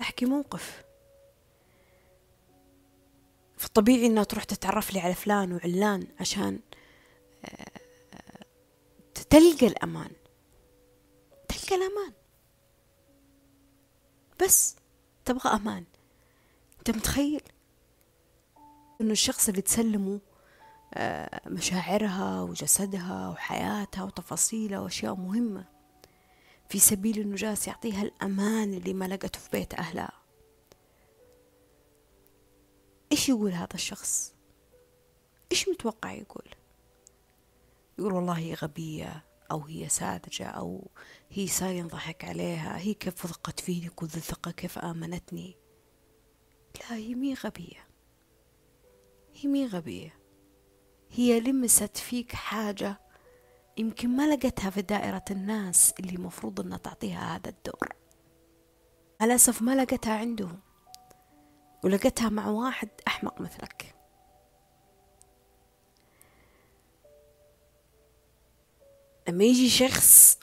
أحكي 0.02 0.26
موقف. 0.26 0.84
فالطبيعي 3.58 4.06
إنها 4.06 4.24
تروح 4.24 4.44
تتعرف 4.44 4.94
لي 4.94 5.00
على 5.00 5.14
فلان 5.14 5.54
وعلان 5.54 6.08
عشان 6.20 6.60
آه 7.46 7.77
تلقى 9.30 9.68
الأمان. 9.68 10.12
تلقى 11.48 11.76
الأمان. 11.76 12.14
بس 14.44 14.76
تبغى 15.26 15.50
أمان. 15.50 15.86
أنت 16.80 16.92
متخيل؟ 16.92 17.42
إنه 19.02 19.12
الشخص 19.12 19.50
اللي 19.50 19.62
تسلمه 19.62 20.20
آه، 20.94 21.50
مشاعرها 21.50 22.42
وجسدها 22.42 23.30
وحياتها 23.30 24.04
وتفاصيلها 24.04 24.80
وأشياء 24.80 25.16
مهمة. 25.16 25.66
في 26.70 26.80
سبيل 26.80 27.20
إنه 27.20 27.36
جالس 27.36 27.68
يعطيها 27.68 28.02
الأمان 28.02 28.74
اللي 28.74 28.94
ما 28.94 29.06
لقته 29.06 29.40
في 29.40 29.50
بيت 29.52 29.74
أهلها. 29.74 30.12
إيش 33.12 33.30
يقول 33.30 33.52
هذا 33.52 33.74
الشخص؟ 33.74 34.34
إيش 35.52 35.70
متوقع 35.70 36.12
يقول؟ 36.12 36.57
يقول 38.00 38.14
والله 38.14 38.38
هي 38.38 38.54
غبية 38.54 39.26
أو 39.52 39.60
هي 39.60 39.90
ساذجة 39.90 40.46
أو 40.46 40.92
هي 41.30 41.48
صار 41.48 41.70
ينضحك 41.70 42.26
عليها 42.26 42.78
هي 42.78 42.94
كيف 42.94 43.26
وثقت 43.26 43.60
فيني 43.60 43.90
كل 43.90 44.06
الثقة 44.06 44.52
كيف 44.52 44.80
آمنتني؟ 44.80 45.58
لا 46.80 46.96
هي 46.96 47.16
مي 47.16 47.34
غبية. 47.34 47.88
هي 49.34 49.50
مي 49.50 49.66
غبية. 49.66 50.20
هي 51.10 51.40
لمست 51.40 51.98
فيك 51.98 52.32
حاجة 52.32 53.02
يمكن 53.78 54.10
ما 54.10 54.36
لقتها 54.36 54.70
في 54.70 54.82
دائرة 54.82 55.26
الناس 55.32 55.94
اللي 56.00 56.18
مفروض 56.18 56.60
إنها 56.60 56.78
تعطيها 56.78 57.36
هذا 57.36 57.50
الدور. 57.50 57.90
على 59.22 59.36
أسف 59.36 59.62
ما 59.62 59.76
لقتها 59.76 60.14
عندهم 60.14 60.60
ولقتها 61.84 62.30
مع 62.30 62.48
واحد 62.48 62.90
أحمق 63.08 63.42
مثلك. 63.42 63.97
لما 69.28 69.44
يجي 69.44 69.70
شخص 69.70 70.40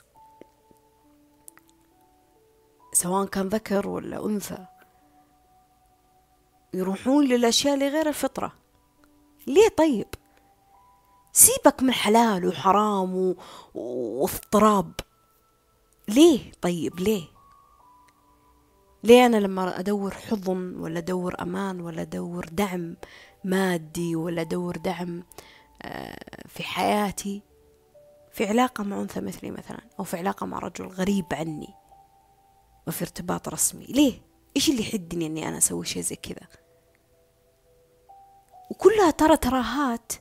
سواء 2.93 3.25
كان 3.25 3.47
ذكر 3.49 3.87
ولا 3.89 4.25
أنثى 4.25 4.65
يروحون 6.73 7.25
للأشياء 7.25 7.73
اللي 7.73 7.87
غير 7.87 8.07
الفطرة. 8.09 8.53
ليه 9.47 9.67
طيب؟ 9.77 10.07
سيبك 11.33 11.83
من 11.83 11.91
حلال 11.93 12.47
وحرام 12.47 13.15
و... 13.15 13.35
واضطراب. 13.75 14.91
ليه 16.07 16.51
طيب؟ 16.61 16.99
ليه؟ 16.99 17.23
ليه 19.03 19.25
أنا 19.25 19.37
لما 19.37 19.79
أدور 19.79 20.13
حضن 20.13 20.75
ولا 20.75 20.99
أدور 20.99 21.35
أمان 21.41 21.81
ولا 21.81 22.01
أدور 22.01 22.45
دعم 22.51 22.95
مادي 23.43 24.15
ولا 24.15 24.41
أدور 24.41 24.77
دعم 24.77 25.23
آه، 25.81 26.47
في 26.47 26.63
حياتي 26.63 27.41
في 28.35 28.45
علاقة 28.45 28.83
مع 28.83 29.01
أنثى 29.01 29.21
مثلي 29.21 29.51
مثلا 29.51 29.79
أو 29.99 30.03
في 30.03 30.17
علاقة 30.17 30.45
مع 30.45 30.59
رجل 30.59 30.87
غريب 30.87 31.25
عني 31.31 31.73
وفي 32.87 33.01
ارتباط 33.01 33.49
رسمي. 33.49 33.85
ليه؟ 33.85 34.21
إيش 34.55 34.69
اللي 34.69 34.81
يحدني 34.81 35.25
أني 35.25 35.47
أنا 35.47 35.57
أسوي 35.57 35.85
شيء 35.85 36.01
زي 36.01 36.15
كذا؟ 36.15 36.47
وكلها 38.71 39.11
ترى 39.11 39.37
تراهات. 39.37 40.11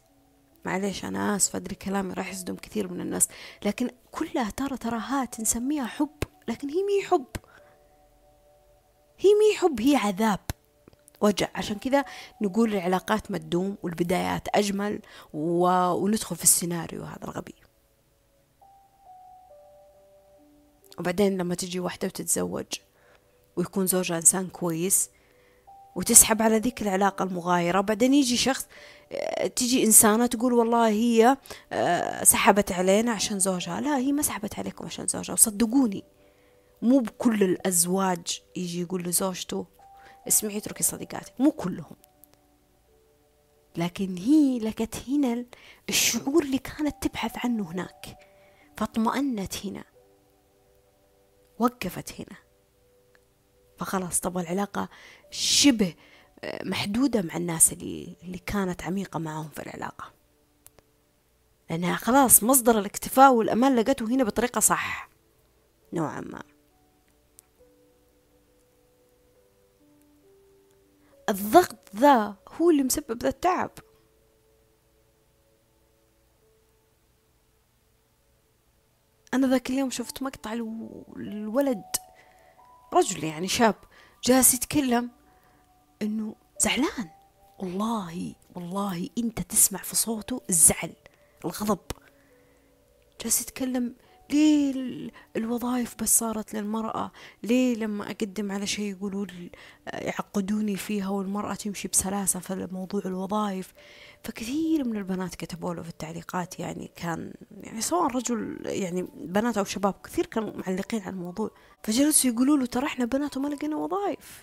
معليش 0.65 1.05
أنا 1.05 1.37
آسف 1.37 1.57
أدري 1.57 1.75
كلامي 1.75 2.13
راح 2.13 2.31
يصدم 2.31 2.57
كثير 2.57 2.93
من 2.93 3.01
الناس 3.01 3.29
لكن 3.65 3.91
كلها 4.13 4.51
ترى 4.51 4.77
تراهات 4.77 5.41
نسميها 5.41 5.87
حب 5.87 6.17
لكن 6.49 6.69
هي 6.69 6.83
مي 6.83 7.07
حب. 7.07 7.27
هي 9.19 9.31
مي 9.35 9.59
حب 9.59 9.81
هي 9.81 9.97
عذاب. 9.97 10.41
وجع. 11.21 11.49
عشان 11.55 11.79
كذا 11.79 12.05
نقول 12.43 12.75
العلاقات 12.75 13.31
ما 13.31 13.39
تدوم 13.39 13.77
والبدايات 13.83 14.49
أجمل 14.55 15.03
و... 15.33 15.67
وندخل 15.93 16.37
في 16.37 16.43
السيناريو 16.43 17.05
هذا 17.05 17.25
الغبي. 17.25 17.64
وبعدين 20.99 21.39
لما 21.39 21.55
تجي 21.55 21.81
واحدة 21.81 22.09
وتتزوج 22.09 22.67
ويكون 23.57 23.87
زوجها 23.87 24.17
إنسان 24.17 24.47
كويس 24.47 25.11
وتسحب 25.95 26.43
على 26.43 26.59
ذيك 26.59 26.83
العلاقة 26.83 27.23
المغايرة 27.23 27.81
بعدين 27.81 28.15
يجي 28.15 28.37
شخص 28.37 28.67
آه، 29.13 29.47
تجي 29.47 29.85
إنسانة 29.85 30.27
تقول 30.27 30.53
والله 30.53 30.89
هي 30.89 31.37
آه، 31.73 32.25
سحبت 32.25 32.73
علينا 32.73 33.13
عشان 33.13 33.39
زوجها. 33.39 33.81
لا 33.81 33.99
هي 33.99 34.13
ما 34.13 34.23
سحبت 34.23 34.59
عليكم 34.59 34.87
عشان 34.87 35.07
زوجها. 35.07 35.33
وصدقوني 35.33 36.05
مو 36.83 36.99
بكل 36.99 37.43
الأزواج 37.43 38.43
يجي 38.57 38.81
يقول 38.81 39.03
لزوجته 39.03 39.67
اسمعي 40.29 40.57
اتركي 40.57 40.83
صديقاتك 40.83 41.33
مو 41.39 41.51
كلهم. 41.51 41.97
لكن 43.77 44.17
هي 44.17 44.59
لقت 44.59 45.09
هنا 45.09 45.45
الشعور 45.89 46.43
اللي 46.43 46.59
كانت 46.59 46.95
تبحث 47.01 47.33
عنه 47.45 47.71
هناك 47.71 48.19
فاطمأنت 48.77 49.67
هنا. 49.67 49.85
وقفت 51.59 52.13
هنا. 52.21 52.37
فخلاص 53.79 54.21
طب 54.21 54.39
العلاقة 54.39 54.89
شبه 55.31 55.95
آه، 56.45 56.65
محدودة 56.65 57.23
مع 57.23 57.37
الناس 57.37 57.73
اللي, 57.73 58.17
اللي 58.23 58.39
كانت 58.39 58.83
عميقة 58.83 59.19
معهم 59.19 59.49
في 59.49 59.63
العلاقة. 59.63 60.13
لأنها 61.71 61.97
خلاص 61.97 62.43
مصدر 62.43 62.79
الاكتفاء 62.79 63.33
والأمان 63.33 63.77
لقته 63.77 64.07
هنا 64.07 64.25
بطريقة 64.25 64.61
صح. 64.61 65.09
نوعا 65.93 66.21
ما. 66.21 66.43
الضغط 71.29 71.97
ذا 71.97 72.37
هو 72.49 72.71
اللي 72.71 72.83
مسبب 72.83 73.23
ذا 73.23 73.29
التعب. 73.29 73.71
أنا 79.35 79.47
ذاك 79.47 79.71
اليوم 79.71 79.91
شفت 79.91 80.23
مقطع 80.23 80.53
الولد 80.53 81.85
رجل 82.93 83.25
يعني 83.25 83.49
شاب 83.49 83.75
جالس 84.25 84.55
يتكلم 84.55 85.11
إنه 86.03 86.35
زعلان. 86.59 87.11
والله 87.59 88.35
والله 88.55 89.09
أنت 89.19 89.41
تسمع 89.41 89.83
في 89.83 89.97
صوته 89.97 90.43
الزعل 90.51 90.93
الغضب. 91.45 91.79
جالس 93.21 93.41
يتكلم 93.41 93.95
ليه 94.31 95.11
الوظائف 95.37 95.95
بس 96.03 96.19
صارت 96.19 96.55
للمرأة؟ 96.55 97.11
ليه 97.43 97.77
لما 97.77 98.11
أقدم 98.11 98.53
على 98.53 98.67
شيء 98.67 98.85
يقولوا 98.85 99.27
يعقدوني 99.87 100.77
فيها 100.77 101.09
والمرأة 101.09 101.55
تمشي 101.55 101.89
بسلاسة 101.89 102.41
في 102.41 102.69
موضوع 102.73 103.03
الوظائف؟ 103.07 103.73
فكثير 104.25 104.85
من 104.85 104.97
البنات 104.97 105.35
كتبوا 105.35 105.75
له 105.75 105.83
في 105.83 105.89
التعليقات 105.89 106.61
يعني 106.61 106.91
كان 106.97 107.35
يعني 107.61 107.81
سواء 107.81 108.07
رجل 108.17 108.59
يعني 108.65 109.09
بنات 109.15 109.59
أو 109.59 109.65
شباب 109.65 109.95
كثير 110.05 110.27
كانوا 110.27 110.53
معلقين 110.57 111.01
على 111.01 111.11
الموضوع. 111.11 111.51
فجلسوا 111.83 112.31
يقولوا 112.31 112.59
له 112.59 112.67
ترى 112.67 112.87
إحنا 112.87 113.05
بنات 113.05 113.37
وما 113.37 113.49
لقينا 113.49 113.77
وظائف 113.77 114.43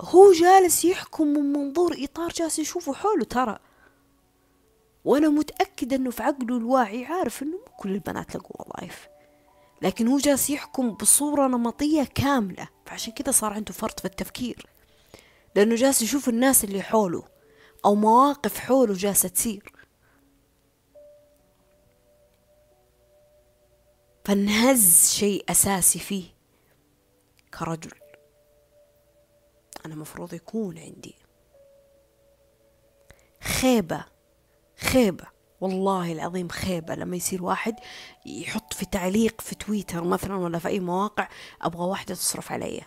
هو 0.00 0.32
جالس 0.32 0.84
يحكم 0.84 1.26
من 1.26 1.52
منظور 1.52 1.96
إطار 1.98 2.28
جالس 2.28 2.58
يشوفه 2.58 2.92
حوله. 2.92 3.24
ترى 3.24 3.58
وأنا 5.04 5.28
متأكدة 5.28 5.96
أنه 5.96 6.10
في 6.10 6.22
عقله 6.22 6.56
الواعي 6.56 7.04
عارف 7.04 7.42
أنه 7.42 7.56
مو 7.56 7.76
كل 7.76 7.94
البنات 7.94 8.36
لقوا 8.36 8.66
وظائف. 8.66 9.08
لكن 9.82 10.08
هو 10.08 10.18
جالس 10.18 10.50
يحكم 10.50 10.90
بصورة 10.94 11.46
نمطية 11.46 12.04
كاملة. 12.04 12.68
فعشان 12.86 13.12
كذا 13.12 13.32
صار 13.32 13.52
عنده 13.52 13.72
فرط 13.72 14.00
في 14.00 14.04
التفكير. 14.04 14.66
لأنه 15.56 15.74
جالس 15.74 16.02
يشوف 16.02 16.28
الناس 16.28 16.64
اللي 16.64 16.82
حوله 16.82 17.24
أو 17.84 17.94
مواقف 17.94 18.58
حوله 18.58 18.94
جالسة 18.94 19.28
تصير. 19.28 19.72
فانهز 24.24 25.10
شيء 25.12 25.44
أساسي 25.48 25.98
فيه 25.98 26.24
كرجل. 27.58 27.98
أنا 29.86 29.94
مفروض 29.94 30.34
يكون 30.34 30.78
عندي 30.78 31.14
خيبة 33.40 34.13
خيبة. 34.84 35.24
والله 35.60 36.12
العظيم 36.12 36.48
خيبة. 36.48 36.94
لما 36.94 37.16
يصير 37.16 37.42
واحد 37.42 37.76
يحط 38.26 38.72
في 38.72 38.86
تعليق 38.86 39.40
في 39.40 39.54
تويتر 39.54 40.04
مثلا 40.04 40.36
ولا 40.36 40.58
في 40.58 40.68
أي 40.68 40.80
مواقع 40.80 41.28
أبغى 41.62 41.84
واحدة 41.84 42.14
تصرف 42.14 42.52
علي. 42.52 42.82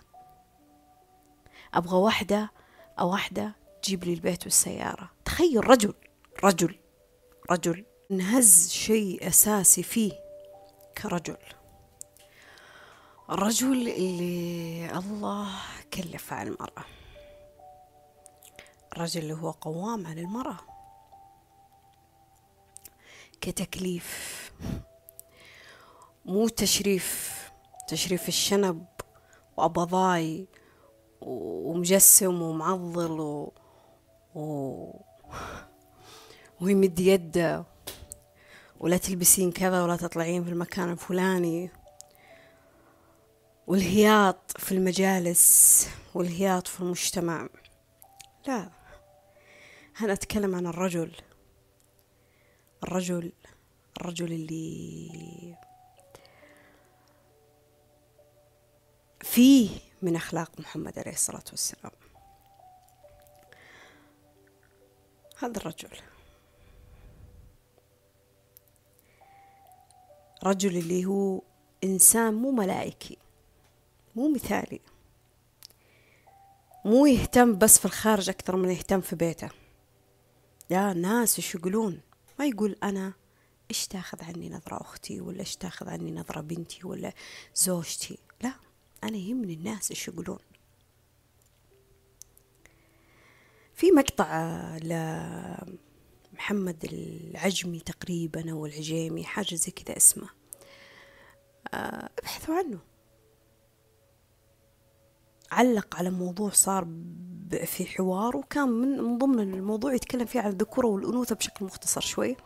أبغى 1.73 1.97
واحدة 1.97 2.51
أو 2.99 3.11
واحدة 3.11 3.55
تجيب 3.81 4.03
لي 4.03 4.13
البيت 4.13 4.43
والسيارة. 4.43 5.11
تخيل 5.25 5.67
رجل 5.69 5.93
رجل 6.43 6.75
رجل 7.51 7.85
انهز 8.11 8.69
شيء 8.69 9.27
أساسي 9.27 9.83
فيه 9.83 10.11
كرجل. 10.97 11.37
الرجل 13.29 13.87
اللي 13.87 14.91
الله 14.99 15.49
كلف 15.93 16.33
على 16.33 16.49
المرأة. 16.49 16.85
الرجل 18.93 19.21
اللي 19.21 19.33
هو 19.33 19.51
قوام 19.51 20.07
على 20.07 20.21
المرأة. 20.21 20.76
كتكليف. 23.41 24.51
مو 26.25 26.47
تشريف 26.47 27.37
تشريف 27.87 28.27
الشنب 28.27 28.85
وأبضاي 29.57 30.47
ومجسم 31.21 32.41
ومعضل 32.41 33.19
و... 33.19 33.53
و... 34.35 34.91
ويمد 36.61 36.99
يده. 36.99 37.65
ولا 38.79 38.97
تلبسين 38.97 39.51
كذا 39.51 39.83
ولا 39.83 39.95
تطلعين 39.95 40.43
في 40.43 40.49
المكان 40.49 40.91
الفلاني. 40.91 41.71
والهياط 43.67 44.57
في 44.57 44.71
المجالس 44.71 45.87
والهياط 46.13 46.67
في 46.67 46.81
المجتمع. 46.81 47.49
لا 48.47 48.69
أنا 50.01 50.13
أتكلم 50.13 50.55
عن 50.55 50.67
الرجل. 50.67 51.11
الرجل 52.83 53.31
الرجل 53.97 54.33
اللي 54.33 55.55
فيه 59.21 59.69
من 60.01 60.15
أخلاق 60.15 60.59
محمد 60.59 60.99
عليه 60.99 61.11
الصلاة 61.11 61.43
والسلام. 61.49 61.91
هذا 65.39 65.57
الرجل. 65.57 65.89
رجل 70.43 70.77
اللي 70.77 71.05
هو 71.05 71.41
إنسان 71.83 72.33
مو 72.33 72.51
ملائكي 72.51 73.17
مو 74.15 74.33
مثالي 74.33 74.79
مو 76.85 77.05
يهتم 77.05 77.57
بس 77.57 77.79
في 77.79 77.85
الخارج 77.85 78.29
أكثر 78.29 78.55
من 78.55 78.69
يهتم 78.69 79.01
في 79.01 79.15
بيته. 79.15 79.49
لا 80.69 80.91
الناس 80.91 81.37
إيش 81.37 81.55
يقولون؟ 81.55 82.01
ما 82.39 82.45
يقول 82.45 82.75
أنا 82.83 83.13
إيش 83.69 83.87
تاخذ 83.87 84.23
عني 84.23 84.49
نظرة 84.49 84.81
أختي 84.81 85.21
ولا 85.21 85.39
إيش 85.39 85.55
تاخذ 85.55 85.89
عني 85.89 86.11
نظرة 86.11 86.41
بنتي 86.41 86.87
ولا 86.87 87.13
زوجتي؟ 87.55 88.17
لا 88.41 88.53
أنا 89.03 89.17
يهمني 89.17 89.53
الناس 89.53 89.91
إيش 89.91 90.07
يقولون. 90.07 90.39
في 93.75 93.91
مقطع 93.91 94.77
لمحمد 96.33 96.85
العجمي 96.93 97.79
تقريبا 97.79 98.51
أو 98.51 98.65
العجيمي 98.65 99.23
حاجة 99.23 99.55
زي 99.55 99.71
كذا 99.71 99.97
اسمه. 99.97 100.29
آه، 101.73 102.09
ابحثوا 102.19 102.55
عنه. 102.55 102.79
علق 105.51 105.95
على 105.95 106.09
موضوع 106.09 106.49
صار 106.49 106.87
في 107.65 107.85
حوار 107.85 108.37
وكان 108.37 108.69
من 108.69 109.17
ضمن 109.17 109.53
الموضوع 109.53 109.93
يتكلم 109.93 110.25
فيه 110.25 110.41
عن 110.41 110.49
الذكورة 110.49 110.87
والأنوثة 110.87 111.35
بشكل 111.35 111.65
مختصر 111.65 112.01
شوي. 112.01 112.37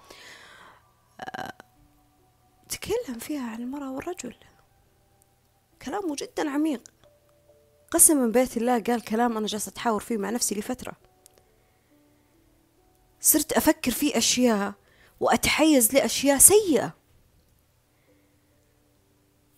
تكلم 2.70 3.20
فيها 3.20 3.49
عن 3.49 3.62
المرأة 3.62 3.91
والرجل. 3.91 4.36
كلامه 5.82 6.16
جدا 6.16 6.49
عميق. 6.49 6.84
قسما 7.91 8.28
بيت 8.28 8.58
الله 8.58 8.80
قال 8.80 9.02
كلام 9.04 9.38
أنا 9.38 9.47
جالسة 9.47 9.70
أتحاور 9.70 9.99
فيه 9.99 10.18
مع 10.18 10.30
نفسي 10.30 10.56
لفترة. 10.56 10.93
صرت 13.20 13.54
أفكر 13.54 13.91
في 13.91 14.18
أشياء 14.18 14.74
وأتحيز 15.20 15.93
لأشياء 15.93 16.38
سيئة. 16.38 17.01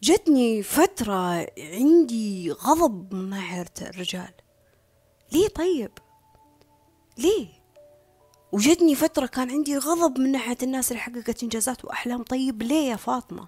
جتني 0.04 0.64
فترة 0.64 1.48
عندي 1.58 2.52
غضب 2.52 3.14
من 3.14 3.30
ناحية 3.30 3.66
الرجال. 3.82 4.32
ليه 5.32 5.48
طيب؟ 5.48 5.92
ليه؟ 7.18 7.48
وجتني 8.52 8.96
فترة 8.96 9.26
كان 9.26 9.52
عندي 9.52 9.78
غضب 9.78 10.20
من 10.20 10.32
ناحية 10.32 10.58
الناس 10.64 10.92
اللي 10.92 11.02
حققت 11.02 11.44
إنجازات 11.44 11.86
وأحلام. 11.86 12.24
طيب 12.24 12.64
ليه 12.64 12.90
يا 12.90 12.96
فاطمة؟ 12.96 13.48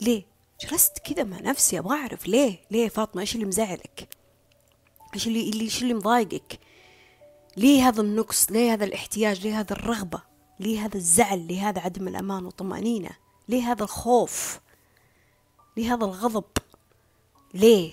ليه؟ 0.00 0.26
جلست 0.60 0.98
كذا 0.98 1.24
مع 1.24 1.40
نفسي 1.40 1.78
أبغى 1.78 1.98
أعرف 1.98 2.26
ليه؟ 2.28 2.58
ليه 2.70 2.84
يا 2.84 2.88
فاطمة؟ 2.88 3.20
إيش 3.20 3.34
اللي 3.34 3.46
مزعلك؟ 3.46 4.08
إيش 5.14 5.26
اللي 5.26 5.50
اللي 5.50 5.64
إيش 5.64 5.82
اللي 5.82 5.94
مضايقك؟ 5.94 6.58
ليه 7.56 7.88
هذا 7.88 8.00
النقص؟ 8.00 8.50
ليه 8.50 8.72
هذا 8.72 8.84
الاحتياج؟ 8.84 9.46
ليه 9.46 9.60
هذا 9.60 9.72
الرغبة؟ 9.72 10.22
ليه 10.60 10.84
هذا 10.84 10.96
الزعل؟ 10.96 11.46
ليه 11.46 11.68
هذا 11.68 11.80
عدم 11.80 12.08
الأمان 12.08 12.44
والطمأنينة؟ 12.44 13.10
ليه 13.48 13.72
هذا 13.72 13.82
الخوف؟ 13.82 14.60
ليه 15.76 15.94
هذا 15.94 16.04
الغضب. 16.04 16.44
ليه؟ 17.54 17.92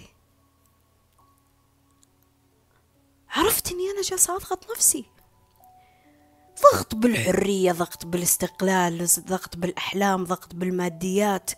عرفت 3.30 3.72
اني 3.72 3.92
أنا 3.92 4.02
جالسه 4.02 4.36
اضغط 4.36 4.72
نفسي. 4.72 5.06
ضغط 6.62 6.96
بالحرية 6.96 7.72
ضغط 7.72 8.06
بالاستقلال 8.06 9.08
ضغط 9.20 9.58
بالأحلام 9.58 10.24
ضغط 10.24 10.56
بالماديات. 10.56 11.52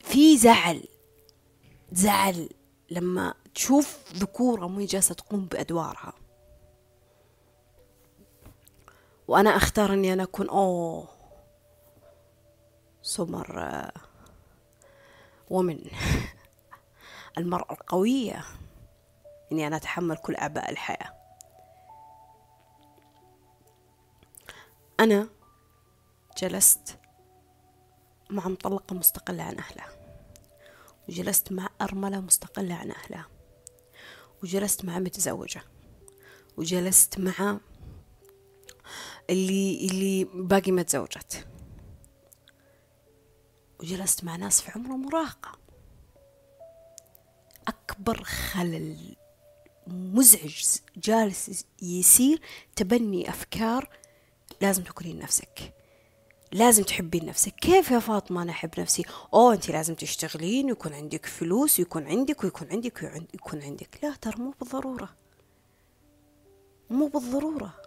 في 0.00 0.38
زعل 0.38 0.88
زعل 1.92 2.48
لما 2.90 3.34
تشوف 3.54 3.98
ذكورة 4.14 4.66
مو 4.66 4.80
جالسة 4.80 5.14
تقوم 5.14 5.46
بأدوارها. 5.46 6.12
وأنا 9.28 9.56
أختار 9.56 9.92
أني 9.92 10.12
أنا 10.12 10.22
أكون 10.22 10.48
أوه 10.48 11.13
سمر 13.04 13.90
ومن 15.50 15.78
المرأة 17.38 17.72
القوية. 17.72 18.44
إني 19.52 19.66
أنا 19.66 19.76
أتحمل 19.76 20.16
كل 20.16 20.34
أعباء 20.34 20.70
الحياة. 20.70 21.14
أنا 25.00 25.28
جلست 26.38 26.98
مع 28.30 28.48
مطلقة 28.48 28.94
مستقلة 28.94 29.42
عن 29.42 29.58
أهلها. 29.58 29.88
وجلست 31.08 31.52
مع 31.52 31.68
أرملة 31.80 32.20
مستقلة 32.20 32.74
عن 32.74 32.90
أهلها. 32.90 33.26
وجلست 34.42 34.84
مع 34.84 34.98
متزوجة. 34.98 35.62
وجلست 36.56 37.18
مع 37.18 37.58
اللي 39.30 39.86
اللي 39.90 40.24
باقي 40.24 40.72
ما 40.72 40.82
تزوجت. 40.82 41.46
وجلست 43.84 44.24
مع 44.24 44.36
ناس 44.36 44.60
في 44.60 44.70
عمر 44.74 44.94
المراهقة 44.94 45.58
أكبر 47.68 48.22
خلل 48.24 49.16
مزعج 49.86 50.64
جالس 50.96 51.64
يصير 51.82 52.40
تبني 52.76 53.30
أفكار 53.30 53.88
لازم 54.60 54.82
تكونين 54.82 55.18
نفسك. 55.18 55.74
لازم 56.52 56.82
تحبين 56.82 57.26
نفسك. 57.26 57.54
كيف 57.54 57.90
يا 57.90 57.98
فاطمة 57.98 58.42
أنا 58.42 58.50
أحب 58.50 58.70
نفسي؟ 58.78 59.04
أوه 59.34 59.54
أنت 59.54 59.70
لازم 59.70 59.94
تشتغلين 59.94 60.66
ويكون 60.66 60.94
عندك 60.94 61.26
فلوس 61.26 61.78
ويكون 61.78 62.06
عندك 62.06 62.44
ويكون 62.44 62.68
عندك 62.70 63.02
ويكون 63.02 63.62
عندك. 63.62 63.98
لا 64.02 64.14
ترى 64.14 64.42
مو 64.42 64.54
بالضرورة. 64.60 65.08
مو 66.90 67.06
بالضرورة. 67.06 67.83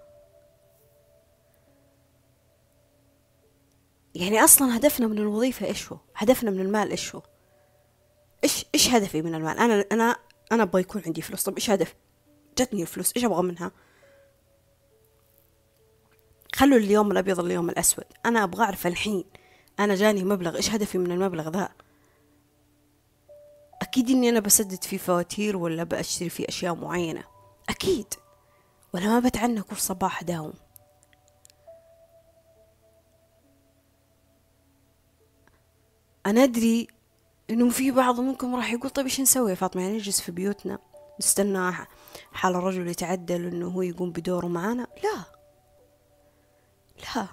يعني 4.17 4.43
أصلا 4.43 4.77
هدفنا 4.77 5.07
من 5.07 5.17
الوظيفة 5.17 5.65
إيش 5.65 5.91
هو 5.91 5.97
هدفنا 6.15 6.51
من 6.51 6.59
المال 6.59 6.91
إيش 6.91 7.15
هو 7.15 7.21
إيش 8.43 8.65
إيش 8.75 8.89
هدفي 8.89 9.21
من 9.21 9.35
المال؟ 9.35 9.57
أنا 9.57 9.85
أنا 9.91 10.15
أنا 10.51 10.63
أبغى 10.63 10.81
يكون 10.81 11.01
عندي 11.05 11.21
فلوس. 11.21 11.43
طب 11.43 11.55
إيش 11.55 11.69
هدف؟ 11.69 11.95
جتني 12.57 12.81
الفلوس 12.81 13.13
إيش 13.15 13.25
أبغى 13.25 13.43
منها؟ 13.43 13.71
خلوا 16.55 16.77
اليوم 16.77 17.11
الأبيض 17.11 17.39
اليوم 17.39 17.69
الأسود. 17.69 18.05
أنا 18.25 18.43
أبغى 18.43 18.63
أعرف 18.63 18.87
الحين 18.87 19.23
أنا 19.79 19.95
جاني 19.95 20.23
مبلغ 20.23 20.55
إيش 20.55 20.71
هدفي 20.71 20.97
من 20.97 21.11
المبلغ 21.11 21.49
ذا؟ 21.49 21.69
أكيد 23.81 24.09
إني 24.09 24.29
أنا 24.29 24.39
بسدد 24.39 24.83
فيه 24.83 24.97
فواتير 24.97 25.57
ولا 25.57 25.83
بأشتري 25.83 26.29
فيه 26.29 26.45
أشياء 26.49 26.75
معينة. 26.75 27.23
أكيد. 27.69 28.13
ولا 28.93 29.05
ما 29.05 29.19
بتعنى 29.19 29.61
كل 29.61 29.77
صباح 29.77 30.23
داوم. 30.23 30.53
أنا 36.27 36.43
أدري 36.43 36.87
إنه 37.49 37.69
في 37.69 37.91
بعض 37.91 38.19
منكم 38.19 38.55
راح 38.55 38.71
يقول 38.73 38.89
طيب 38.89 39.05
إيش 39.05 39.21
نسوي؟ 39.21 39.49
يا 39.49 39.55
فاطمة 39.55 39.81
يعني 39.81 39.95
نجلس 39.97 40.21
في 40.21 40.31
بيوتنا 40.31 40.79
نستنى 41.19 41.71
حال 42.31 42.55
الرجل 42.55 42.87
يتعدل 42.87 43.45
إنه 43.47 43.67
هو 43.67 43.81
يقوم 43.81 44.11
بدوره 44.11 44.47
معانا. 44.47 44.87
لا. 45.03 45.23
لا. 47.15 47.27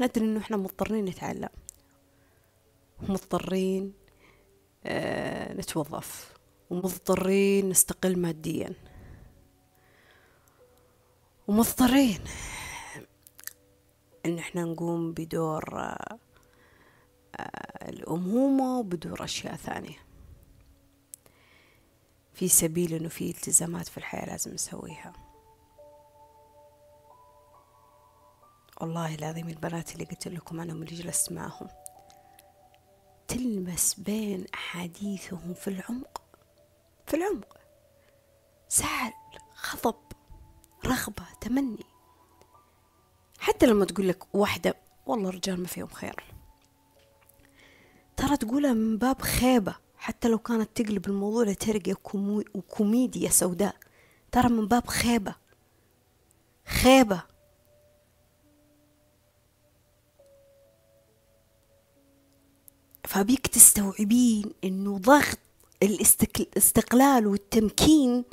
ندري 0.00 0.24
إنه 0.24 0.40
إحنا 0.40 0.56
مضطرين 0.56 1.04
نتعلم. 1.04 1.48
مضطرين 3.00 3.92
آه 4.84 5.52
نتوظف. 5.52 6.32
ومضطرين 6.70 7.68
نستقل 7.68 8.18
ماديا. 8.18 8.72
ومضطرين 11.48 12.20
إن 14.26 14.38
إحنا 14.38 14.64
نقوم 14.64 15.12
بدور 15.12 15.78
آه 15.80 16.18
الأمومة 17.82 18.78
وبدور 18.78 19.24
أشياء 19.24 19.56
ثانية. 19.56 19.98
في 22.34 22.48
سبيل 22.48 22.94
إنه 22.94 23.08
في 23.08 23.30
التزامات 23.30 23.88
في 23.88 23.98
الحياة 23.98 24.26
لازم 24.26 24.54
نسويها. 24.54 25.12
والله 28.80 29.14
العظيم 29.14 29.48
البنات 29.48 29.92
اللي 29.92 30.04
قلت 30.04 30.28
لكم 30.28 30.60
عنهم 30.60 30.82
اللي 30.82 30.94
جلست 30.94 31.32
معهم. 31.32 31.68
تلمس 33.28 33.94
بين 33.94 34.46
أحاديثهم 34.54 35.54
في 35.54 35.68
العمق. 35.68 36.22
في 37.06 37.16
العمق. 37.16 37.58
زعل 38.70 39.12
غضب 39.72 40.12
رغبة 40.86 41.24
تمني. 41.40 41.86
حتى 43.38 43.66
لما 43.66 43.84
تقول 43.84 44.08
لك 44.08 44.34
واحدة 44.34 44.74
والله 45.06 45.28
الرجال 45.28 45.60
ما 45.60 45.66
فيهم 45.66 45.88
خير. 45.88 46.35
ترى 48.16 48.36
تقولها 48.36 48.72
من 48.72 48.98
باب 48.98 49.22
خيبة 49.22 49.76
حتى 49.96 50.28
لو 50.28 50.38
كانت 50.38 50.68
تقلب 50.74 51.06
الموضوع 51.06 51.44
لترقية 51.44 51.94
وكوميديا 52.54 53.30
سوداء. 53.30 53.76
ترى 54.32 54.48
من 54.48 54.68
باب 54.68 54.86
خيبة. 54.86 55.34
خيبة. 56.66 57.22
فبيك 63.04 63.46
تستوعبين 63.46 64.52
إنه 64.64 64.98
ضغط 64.98 65.38
الاستقلال 65.82 67.26
والتمكين 67.26 68.24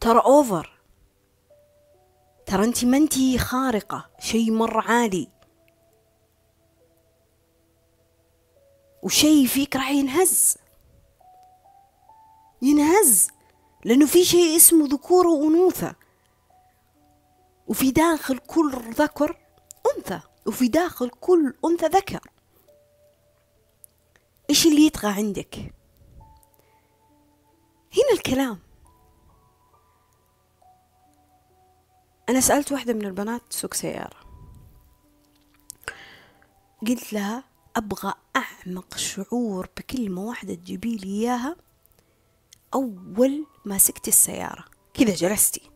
ترى 0.00 0.18
اوفر 0.18 0.78
ترى 2.46 2.64
انت 2.64 2.84
ما 2.84 2.96
انتي 2.96 3.38
خارقة 3.38 4.10
شيء 4.20 4.50
مرة 4.50 4.80
عالي. 4.80 5.28
وشيء 9.02 9.46
فيك 9.46 9.76
راح 9.76 9.90
ينهز. 9.90 10.56
ينهز 12.62 13.28
لأنه 13.84 14.06
في 14.06 14.24
شيء 14.24 14.56
اسمه 14.56 14.86
ذكورة 14.86 15.28
وأنوثة. 15.28 15.94
وفي 17.66 17.90
داخل 17.90 18.38
كل 18.38 18.72
ذكر 18.90 19.38
أنثى 19.96 20.20
وفي 20.46 20.68
داخل 20.68 21.10
كل 21.10 21.54
أنثى 21.64 21.86
ذكر. 21.86 22.20
إيش 24.50 24.66
اللي 24.66 24.86
يطغى 24.86 25.12
عندك؟ 25.12 25.56
هنا 27.96 28.12
الكلام. 28.12 28.58
أنا 32.28 32.40
سألت 32.40 32.72
واحدة 32.72 32.92
من 32.92 33.04
البنات 33.04 33.42
تسوق 33.50 33.74
سيارة. 33.74 34.16
قلت 36.86 37.12
لها 37.12 37.44
أبغى 37.78 38.14
أعمق 38.36 38.96
شعور 38.96 39.68
بكلمة 39.76 40.22
واحدة 40.22 40.54
تجيبي 40.54 40.96
لي 40.96 41.08
إياها. 41.08 41.56
أول 42.74 43.46
ما 43.64 43.78
سكتي 43.78 44.10
السيارة 44.10 44.64
كذا 44.94 45.14
جلستي. 45.14 45.70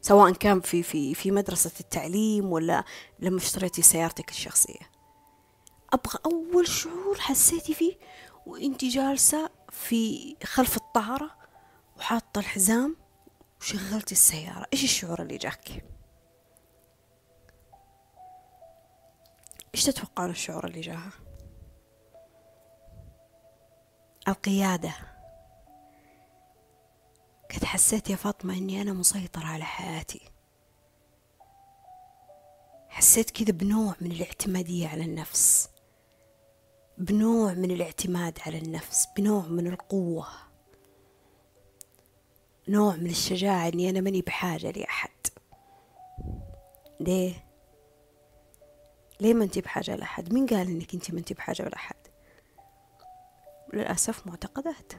سواء 0.00 0.32
كان 0.32 0.60
في 0.60 0.82
في 0.82 1.14
في 1.14 1.30
مدرسة 1.30 1.72
التعليم 1.80 2.52
ولا 2.52 2.84
لما 3.18 3.36
اشتريتي 3.36 3.82
سيارتك 3.82 4.30
الشخصية. 4.30 4.90
أبغى 5.92 6.18
أول 6.26 6.68
شعور 6.68 7.18
حسيتي 7.18 7.74
فيه 7.74 7.98
وانت 8.46 8.84
جالسة 8.84 9.50
في 9.70 10.36
خلف 10.44 10.76
الطارة 10.76 11.36
وحاطة 11.96 12.38
الحزام 12.38 12.96
وشغلتي 13.60 14.12
السيارة. 14.12 14.66
إيش 14.72 14.84
الشعور 14.84 15.22
اللي 15.22 15.36
جاك؟ 15.36 15.84
إيش 19.74 19.84
تتوقعون 19.84 20.30
الشعور 20.30 20.66
اللي 20.66 20.80
جاها؟ 20.80 21.25
القيادة 24.28 24.92
قد 27.54 27.64
حسيت 27.64 28.10
يا 28.10 28.16
فاطمة 28.16 28.54
إني 28.56 28.82
أنا 28.82 28.92
مسيطرة 28.92 29.44
على 29.44 29.64
حياتي 29.64 30.20
حسيت 32.88 33.30
كذا 33.30 33.52
بنوع 33.52 33.94
من 34.00 34.12
الاعتمادية 34.12 34.88
على 34.88 35.04
النفس 35.04 35.68
بنوع 36.98 37.52
من 37.54 37.70
الاعتماد 37.70 38.38
على 38.46 38.58
النفس 38.58 39.08
بنوع 39.16 39.46
من 39.46 39.66
القوة 39.66 40.26
نوع 42.68 42.96
من 42.96 43.10
الشجاعة 43.10 43.68
إني 43.68 43.90
أنا 43.90 44.00
ماني 44.00 44.22
بحاجة 44.22 44.70
لأحد 44.70 45.10
ليه؟ 47.00 47.46
ليه 49.20 49.34
ما 49.34 49.44
أنت 49.44 49.58
بحاجة 49.58 49.96
لأحد؟ 49.96 50.32
مين 50.32 50.46
قال 50.46 50.68
إنك 50.68 50.94
أنت 50.94 51.10
ما 51.10 51.18
أنت 51.18 51.32
بحاجة 51.32 51.62
لأحد؟ 51.62 51.96
للأسف 53.74 54.26
معتقدات. 54.26 54.92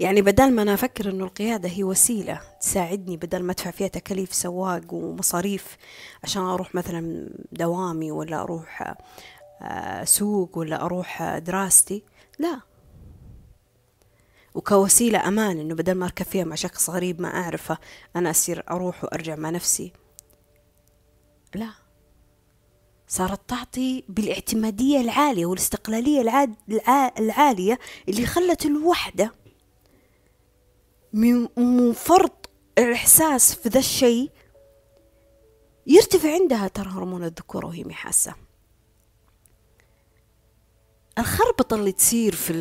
يعني 0.00 0.22
بدل 0.22 0.52
ما 0.52 0.62
أنا 0.62 0.74
أفكر 0.74 1.10
إنه 1.10 1.24
القيادة 1.24 1.68
هي 1.68 1.84
وسيلة 1.84 2.40
تساعدني 2.60 3.16
بدل 3.16 3.42
ما 3.42 3.52
أدفع 3.52 3.70
فيها 3.70 3.88
تكاليف 3.88 4.34
سواق 4.34 4.94
ومصاريف 4.94 5.76
عشان 6.24 6.42
أروح 6.42 6.74
مثلا 6.74 7.30
دوامي 7.52 8.12
ولا 8.12 8.42
أروح 8.42 8.94
آه، 9.62 10.04
سوق 10.04 10.58
ولا 10.58 10.84
أروح 10.84 11.38
دراستي 11.38 12.04
لا. 12.38 12.60
وكوسيلة 14.54 15.28
أمان 15.28 15.58
إنه 15.58 15.74
بدل 15.74 15.94
ما 15.94 16.06
أركب 16.06 16.24
فيها 16.24 16.44
مع 16.44 16.54
شخص 16.54 16.90
غريب 16.90 17.20
ما 17.20 17.28
أعرفه 17.28 17.78
أنا 18.16 18.30
أصير 18.30 18.64
أروح 18.70 19.04
وأرجع 19.04 19.36
مع 19.36 19.50
نفسي. 19.50 19.92
لا. 21.54 21.70
صارت 23.08 23.40
تعطي 23.48 24.04
بالاعتمادية 24.08 25.00
العالية 25.00 25.46
والاستقلالية 25.46 26.20
العالية 27.18 27.78
اللي 28.08 28.26
خلت 28.26 28.66
الوحدة 28.66 29.34
من 31.12 31.92
فرط 31.92 32.50
الإحساس 32.78 33.54
في 33.54 33.68
ذا 33.68 33.78
الشيء 33.78 34.30
يرتفع 35.86 36.32
عندها 36.32 36.68
ترى 36.68 36.88
هرمون 36.90 37.24
الذكورة 37.24 37.66
وهي 37.66 37.84
محاسة. 37.84 38.34
الخربطة 41.18 41.74
اللي 41.76 41.92
تصير 41.92 42.34
في 42.34 42.52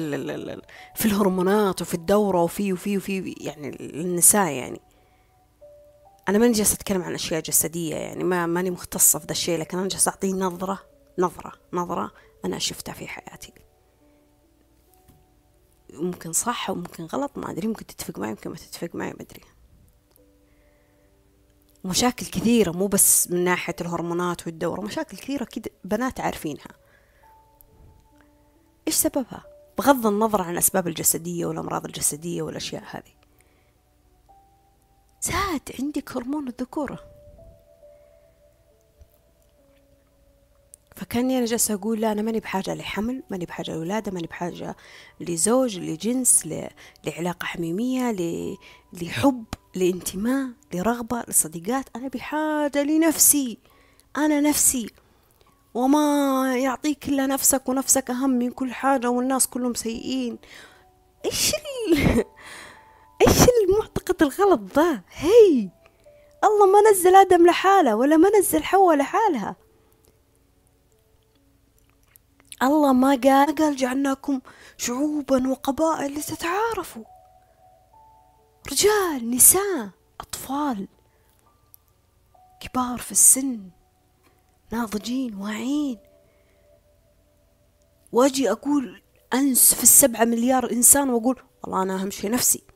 في 0.95 1.06
الهرمونات 1.06 1.82
وفي 1.82 1.93
الدورة 1.93 2.43
وفي 2.43 2.74
وفي 2.74 2.98
وفي 2.98 3.36
يعني 3.38 3.78
النساء 3.80 4.52
يعني 4.52 4.82
أنا 6.30 6.38
ماني 6.38 6.54
جالسة 6.54 6.74
أتكلم 6.74 7.04
عن 7.04 7.14
أشياء 7.14 7.42
جسدية 7.42 7.96
يعني 7.96 8.24
ما 8.24 8.46
ماني 8.46 8.72
مختصة 8.72 9.20
في 9.20 9.26
ذا 9.26 9.32
الشيء 9.32 9.60
لكن 9.60 9.78
أنا 9.78 9.88
جالسة 9.88 10.10
أعطيه 10.10 10.34
نظرة 10.34 10.80
نظرة 11.20 11.54
نظرة 11.74 12.12
أنا 12.46 12.60
شفتها 12.60 12.94
في 12.94 13.08
حياتي. 13.08 13.54
ممكن 15.94 16.34
صح 16.34 16.70
وممكن 16.70 17.06
غلط 17.06 17.38
ما 17.38 17.52
أدري 17.52 17.68
ممكن 17.68 17.86
تتفق 17.86 18.20
معي 18.20 18.30
ممكن 18.30 18.50
ما 18.50 18.56
تتفق 18.56 18.96
معي 18.96 19.10
ما 19.10 19.22
أدري. 19.22 19.42
مشاكل 21.86 22.26
كثيرة 22.26 22.72
مو 22.72 22.88
بس 22.88 23.32
من 23.32 23.44
ناحية 23.44 23.76
الهرمونات 23.82 24.48
والدورة 24.48 24.82
مشاكل 24.82 25.18
كثيرة 25.18 25.44
كده 25.44 25.72
بنات 25.84 26.20
عارفينها. 26.20 26.68
إيش 28.88 28.96
سببها؟ 28.96 29.44
بغض 29.78 30.08
النظر 30.08 30.42
عن 30.42 30.54
الأسباب 30.54 30.88
الجسدية 30.88 31.46
والأمراض 31.46 31.86
الجسدية 31.86 32.42
والأشياء 32.42 32.84
هذه. 32.86 33.16
زاد 35.28 35.62
عندك 35.80 36.12
هرمون 36.18 36.48
الذكورة. 36.48 37.00
فكاني 40.96 41.38
أنا 41.38 41.46
جالسة 41.46 41.74
أقول 41.74 42.02
لا 42.02 42.12
أنا 42.12 42.22
ماني 42.22 42.40
بحاجة 42.40 42.74
لحمل 42.74 43.24
ماني 43.30 43.46
بحاجة 43.46 43.72
لولادة 43.72 44.12
ماني 44.12 44.28
بحاجة 44.28 44.76
لزوج 45.20 45.80
لجنس 45.80 46.48
لعلاقة 47.06 47.46
حميمية 47.46 48.16
لحب 48.94 49.46
لانتماء 49.76 50.50
لرغبة 50.74 51.24
لصديقات. 51.28 51.86
أنا 51.96 52.08
بحاجة 52.08 52.84
لنفسي. 52.84 53.58
أنا 54.18 54.42
نفسي. 54.42 54.90
وما 55.74 56.58
يعطيك 56.58 57.10
إلا 57.10 57.28
نفسك 57.28 57.70
ونفسك 57.70 58.10
أهم 58.10 58.30
من 58.30 58.52
كل 58.52 58.74
حاجة 58.74 59.10
والناس 59.10 59.48
كلهم 59.48 59.74
سيئين. 59.74 60.38
إيش 61.26 61.54
إيش 63.28 63.48
المعتقد 64.10 64.24
الغلط 64.24 64.62
ذا 64.76 65.01
هي! 65.12 65.70
الله 66.43 66.66
ما 66.66 66.91
نزل 66.91 67.16
آدم 67.16 67.47
لحاله 67.47 67.95
ولا 67.95 68.18
ما 68.18 68.30
نزل 68.39 68.64
حواء 68.64 68.95
لحالها. 68.95 69.55
الله 72.64 72.93
ما 72.93 73.10
قال 73.10 73.55
قال 73.55 73.76
جعلناكم 73.76 74.41
شعوبا 74.78 75.49
وقبائل 75.49 76.14
لتتعارفوا. 76.14 77.03
رجال 78.72 79.32
نساء 79.32 79.89
أطفال 80.20 80.88
كبار 82.62 82.97
في 82.97 83.12
السن 83.12 83.70
ناضجين 84.72 85.36
واعين. 85.36 85.99
واجي 88.12 88.51
أقول 88.51 89.01
أنس 89.34 89.74
في 89.74 89.84
السبعة 89.84 90.26
مليار 90.26 90.72
إنسان 90.72 91.10
وأقول 91.10 91.41
والله 91.64 91.84
أنا 91.84 91.95
أهم 92.01 92.12
شيء 92.12 92.32
نفسي. 92.32 92.66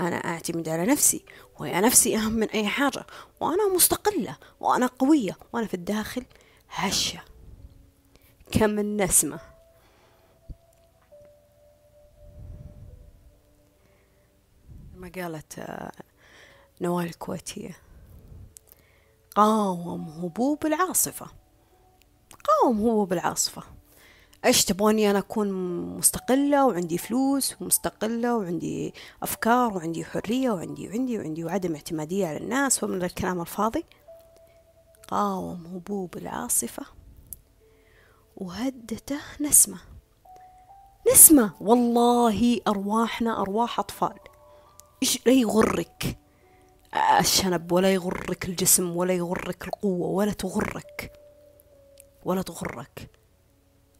أنا 0.00 0.16
أعتمد 0.16 0.68
على 0.68 0.86
نفسي 0.86 1.24
وهي 1.58 1.80
نفسي 1.80 2.16
أهم 2.16 2.32
من 2.32 2.50
أي 2.50 2.66
حاجة 2.66 3.06
وأنا 3.40 3.74
مستقلة 3.74 4.36
وأنا 4.60 4.86
قوية 4.86 5.36
وأنا 5.52 5.66
في 5.66 5.74
الداخل 5.74 6.24
هشة. 6.70 7.20
كم 8.50 8.78
النسمة 8.78 9.40
ما 14.94 15.12
قالت 15.16 15.58
آه، 15.58 15.92
نوال 16.80 17.06
الكويتية 17.06 17.76
قاوم 19.34 20.08
هبوب 20.08 20.66
العاصفة 20.66 21.26
قاوم 22.44 22.78
هبوب 22.80 23.12
العاصفة. 23.12 23.77
إيش 24.44 24.64
تبغوني 24.64 25.10
أنا 25.10 25.18
أكون 25.18 25.52
مستقلة 25.98 26.66
وعندي 26.66 26.98
فلوس 26.98 27.54
ومستقلة 27.60 28.36
وعندي 28.36 28.94
أفكار 29.22 29.76
وعندي 29.76 30.04
حرية 30.04 30.50
وعندي 30.50 30.88
وعندي 30.88 31.18
وعندي 31.18 31.44
وعدم 31.44 31.74
اعتمادية 31.74 32.26
على 32.26 32.36
الناس 32.36 32.84
ومن 32.84 33.04
الكلام 33.04 33.40
الفاضي. 33.40 33.84
قاوم 35.08 35.66
هبوب 35.66 36.16
العاصفة 36.16 36.82
وهدته 38.36 39.18
نسمة. 39.40 39.78
نسمة! 41.12 41.50
والله 41.60 42.60
أرواحنا 42.68 43.40
أرواح 43.40 43.78
أطفال. 43.78 44.18
إيش 45.02 45.26
لا 45.26 45.32
يغرك. 45.32 46.18
الشنب 47.20 47.72
ولا 47.72 47.94
يغرك 47.94 48.44
الجسم 48.44 48.96
ولا 48.96 49.14
يغرك 49.14 49.64
القوة 49.64 50.08
ولا 50.08 50.32
تغرك. 50.32 51.12
ولا 52.24 52.42
تغرك. 52.42 53.17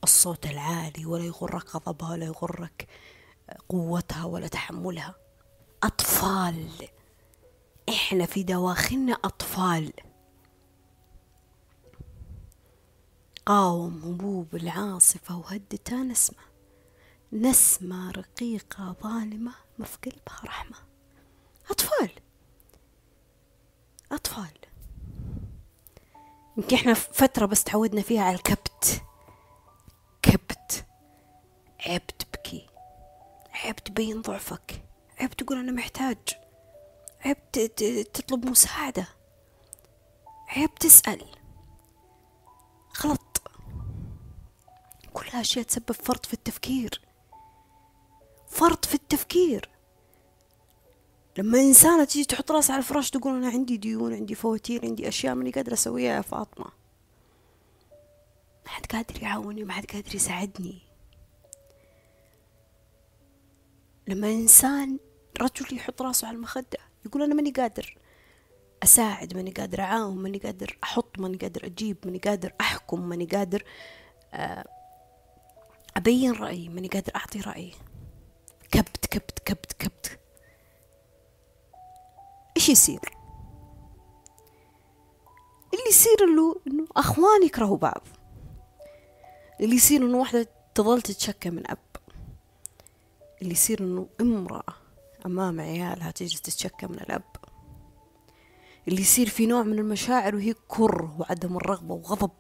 الصوت 0.05 0.47
العالي 0.47 1.07
ولا 1.07 1.25
يغرك 1.25 1.77
غضبها 1.77 2.11
ولا 2.11 2.27
يغرك 2.27 2.89
قوتها 3.69 4.25
ولا 4.25 4.49
تحملها. 4.49 5.15
أطفال 5.83 6.89
إحنا 7.89 8.27
في 8.27 8.43
دواخلنا 8.43 9.13
أطفال. 9.13 9.93
قاوم 13.47 14.03
هبوب 14.05 14.55
العاصفة 14.55 15.39
وهدتها 15.39 16.05
نسمة. 16.05 16.39
نسمة 17.33 18.11
رقيقة 18.11 18.97
ظالمة 19.03 19.53
ما 19.79 19.85
في 19.85 19.99
قلبها 20.05 20.41
رحمة. 20.45 20.77
أطفال 21.71 22.11
أطفال. 24.13 24.59
يمكن 26.57 26.77
إحنا 26.77 26.95
فترة 26.95 27.47
بس 27.47 27.65
تعودنا 27.65 28.03
فيها 28.03 28.23
على 28.23 28.35
الكبت. 28.37 29.03
تبين 33.99 34.23
ضعفك. 34.23 34.85
عيب 35.21 35.31
تقول 35.31 35.59
أنا 35.59 35.73
محتاج. 35.73 36.19
عيب 37.21 37.53
تطلب 38.13 38.47
مساعدة. 38.47 39.09
عيب 40.49 40.75
تسأل. 40.75 41.27
غلط. 43.05 43.43
كلها 45.13 45.41
أشياء 45.41 45.65
تسبب 45.65 45.93
فرط 45.93 46.27
في 46.27 46.35
التفكير. 46.35 47.01
فرط 48.49 48.85
في 48.85 48.95
التفكير. 48.95 49.71
لما 51.39 51.61
إنسانة 51.61 52.05
تيجي 52.05 52.25
تحط 52.25 52.53
راسها 52.53 52.75
على 52.75 52.83
الفراش 52.83 53.11
تقول 53.11 53.37
أنا 53.37 53.49
عندي 53.49 53.77
ديون 53.77 54.15
عندي 54.15 54.35
فواتير 54.35 54.87
عندي 54.87 55.09
أشياء 55.09 55.35
ماني 55.35 55.51
قادرة 55.51 55.75
أسويها 55.75 56.17
يا 56.17 56.21
فاطمة. 56.21 56.67
ما 58.65 58.71
حد 58.71 58.87
قادر 58.87 59.23
يعاوني 59.23 59.65
ما 59.65 59.73
حد 59.73 59.87
قادر 59.87 60.15
يساعدني. 60.15 60.88
لما 64.09 64.31
إنسان 64.31 64.99
رجل 65.41 65.77
يحط 65.77 66.03
راسه 66.03 66.29
على 66.29 66.37
المخدة 66.37 66.79
يقول 67.07 67.23
أنا 67.23 67.35
ماني 67.35 67.51
قادر 67.51 67.99
أساعد 68.83 69.37
ماني 69.37 69.51
قادر 69.51 69.81
أعاون 69.81 70.19
ماني 70.19 70.39
قادر 70.39 70.79
أحط 70.85 71.19
ماني 71.19 71.37
قادر 71.37 71.67
أجيب 71.67 71.97
ماني 72.05 72.19
قادر 72.19 72.53
أحكم 72.61 73.09
ماني 73.09 73.25
قادر 73.25 73.65
آه، 74.35 74.65
أبين 75.97 76.33
رأيي 76.33 76.69
ماني 76.69 76.89
قادر 76.89 77.13
أعطي 77.17 77.41
رأيي. 77.41 77.75
كبت 78.71 79.07
كبت 79.07 79.39
كبت 79.39 79.73
كبت. 79.73 80.19
إيش 82.57 82.69
يصير؟ 82.69 83.01
اللي 85.75 85.89
يصير 85.89 86.27
له 86.37 86.61
إنه 86.67 86.87
أخوان 86.97 87.43
يكرهوا 87.45 87.77
بعض. 87.77 88.03
اللي 89.61 89.77
يصير 89.77 90.03
إنه 90.03 90.19
واحدة 90.19 90.49
تظل 90.75 91.03
تتشكى 91.03 91.51
من 91.51 91.71
أب. 91.71 91.88
اللي 93.43 93.53
يصير 93.53 93.81
إنه 93.81 94.09
امرأة 94.21 94.75
أمام 95.27 95.61
عيالها 95.61 96.11
تجي 96.11 96.39
تتشكى 96.39 96.87
من 96.87 96.95
الأب. 97.01 97.37
اللي 98.89 99.01
يصير 99.01 99.29
في 99.29 99.47
نوع 99.47 99.63
من 99.63 99.79
المشاعر 99.79 100.35
وهي 100.35 100.55
كره 100.69 101.17
وعدم 101.21 101.57
الرغبة 101.57 101.95
وغضب. 101.95 102.37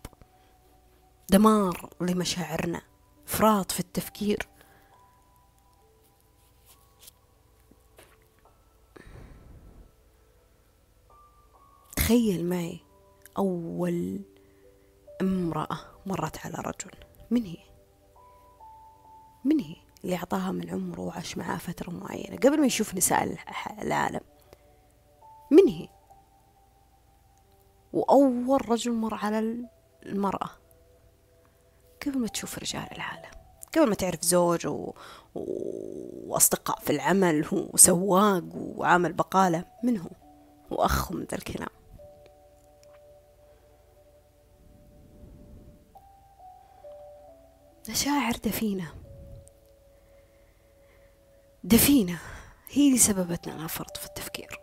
دمار 1.31 1.91
لمشاعرنا. 2.01 2.83
إفراط 3.27 3.73
في 3.73 3.81
التفكير. 3.81 4.49
تخيل 11.97 12.49
معي 12.49 12.81
أول 13.39 14.21
امرأة 15.21 15.79
مرت 16.07 16.47
على 16.47 16.55
رجل. 16.57 16.91
من 17.31 17.45
هي؟ 17.45 17.65
من 19.45 19.61
هي؟ 19.61 19.77
اللي 20.05 20.17
أعطاها 20.17 20.53
من 20.53 20.71
عمره 20.71 21.01
وعاش 21.01 21.39
معاه 21.39 21.57
فترة 21.57 21.91
معينة. 21.91 22.37
قبل 22.37 22.61
ما 22.61 22.67
يشوف 22.67 22.95
نساء 22.95 23.37
العالم. 23.83 24.21
من 25.51 25.69
هي؟ 25.69 25.89
وأول 27.93 28.71
رجل 28.71 28.93
مر 28.93 29.15
على 29.15 29.57
المرأة. 30.07 30.51
قبل 32.07 32.19
ما 32.19 32.29
تشوف 32.29 32.59
رجال 32.59 32.93
العالم. 32.93 33.31
قبل 33.77 33.89
ما 33.89 33.95
تعرف 33.95 34.23
زوج 34.23 34.67
و... 34.67 34.93
وأصدقاء 36.27 36.81
في 36.81 36.91
العمل 36.91 37.47
وسواق 37.53 38.45
وعامل 38.55 39.13
بقالة. 39.13 39.65
من 39.83 39.99
هو؟ 39.99 40.11
وأخ 40.71 41.13
من 41.13 41.25
ذا 41.25 41.37
الكلام. 41.37 41.69
مشاعر 47.91 48.33
دفينة. 48.33 48.95
دفينة. 51.65 52.19
هي 52.71 52.87
اللي 52.87 52.99
سببت 52.99 53.49
لنا 53.49 53.67
فرط 53.67 53.97
في 53.97 54.07
التفكير. 54.07 54.61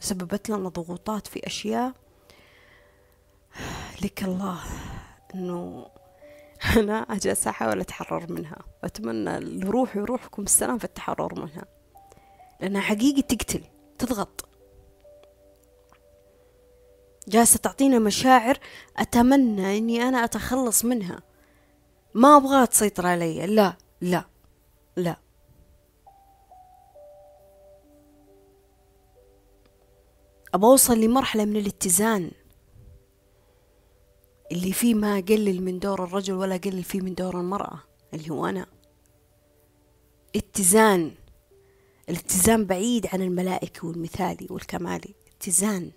سببت 0.00 0.50
لنا 0.50 0.68
ضغوطات 0.68 1.26
في 1.26 1.46
أشياء 1.46 1.92
لك 4.02 4.24
الله 4.24 4.60
أنه 5.34 5.86
أنا 6.76 6.98
أجلس 6.98 7.46
أحاول 7.46 7.80
أتحرر 7.80 8.32
منها. 8.32 8.58
وأتمنى 8.82 9.38
الروح 9.38 9.96
يروحكم 9.96 10.42
السلام 10.42 10.78
في 10.78 10.84
التحرر 10.84 11.40
منها. 11.40 11.64
لأنها 12.60 12.80
حقيقي 12.80 13.22
تقتل 13.22 13.64
تضغط. 13.98 14.48
جالسة 17.28 17.58
تعطينا 17.58 17.98
مشاعر 17.98 18.58
أتمنى 18.96 19.78
أني 19.78 20.02
أنا 20.02 20.24
أتخلص 20.24 20.84
منها. 20.84 21.22
ما 22.14 22.36
أبغاها 22.36 22.64
تسيطر 22.64 23.06
علي. 23.06 23.46
لا 23.46 23.76
لا 24.00 24.24
لا. 24.96 25.16
أبغى 30.54 30.70
أوصل 30.70 31.00
لمرحلة 31.00 31.44
من 31.44 31.56
الاتزان. 31.56 32.30
اللي 34.52 34.72
فيه 34.72 34.94
ما 34.94 35.18
أقلل 35.18 35.62
من 35.62 35.78
دور 35.78 36.04
الرجل 36.04 36.34
ولا 36.34 36.54
أقلل 36.54 36.82
فيه 36.82 37.00
من 37.00 37.14
دور 37.14 37.40
المرأة 37.40 37.78
اللي 38.14 38.30
هو 38.30 38.46
أنا. 38.46 38.66
اتزان. 40.36 41.14
الاتزان 42.08 42.64
بعيد 42.64 43.06
عن 43.12 43.22
الملائكة 43.22 43.86
والمثالي 43.86 44.46
والكمالي 44.50 45.14
اتزان. 45.36 45.90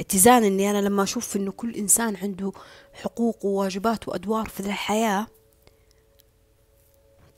اتزان 0.00 0.44
إني 0.44 0.70
أنا 0.70 0.80
لما 0.80 1.02
أشوف 1.02 1.36
إنه 1.36 1.52
كل 1.52 1.74
إنسان 1.74 2.16
عنده 2.16 2.52
حقوق 2.92 3.44
وواجبات 3.44 4.08
وأدوار 4.08 4.48
في 4.48 4.60
الحياة. 4.60 5.26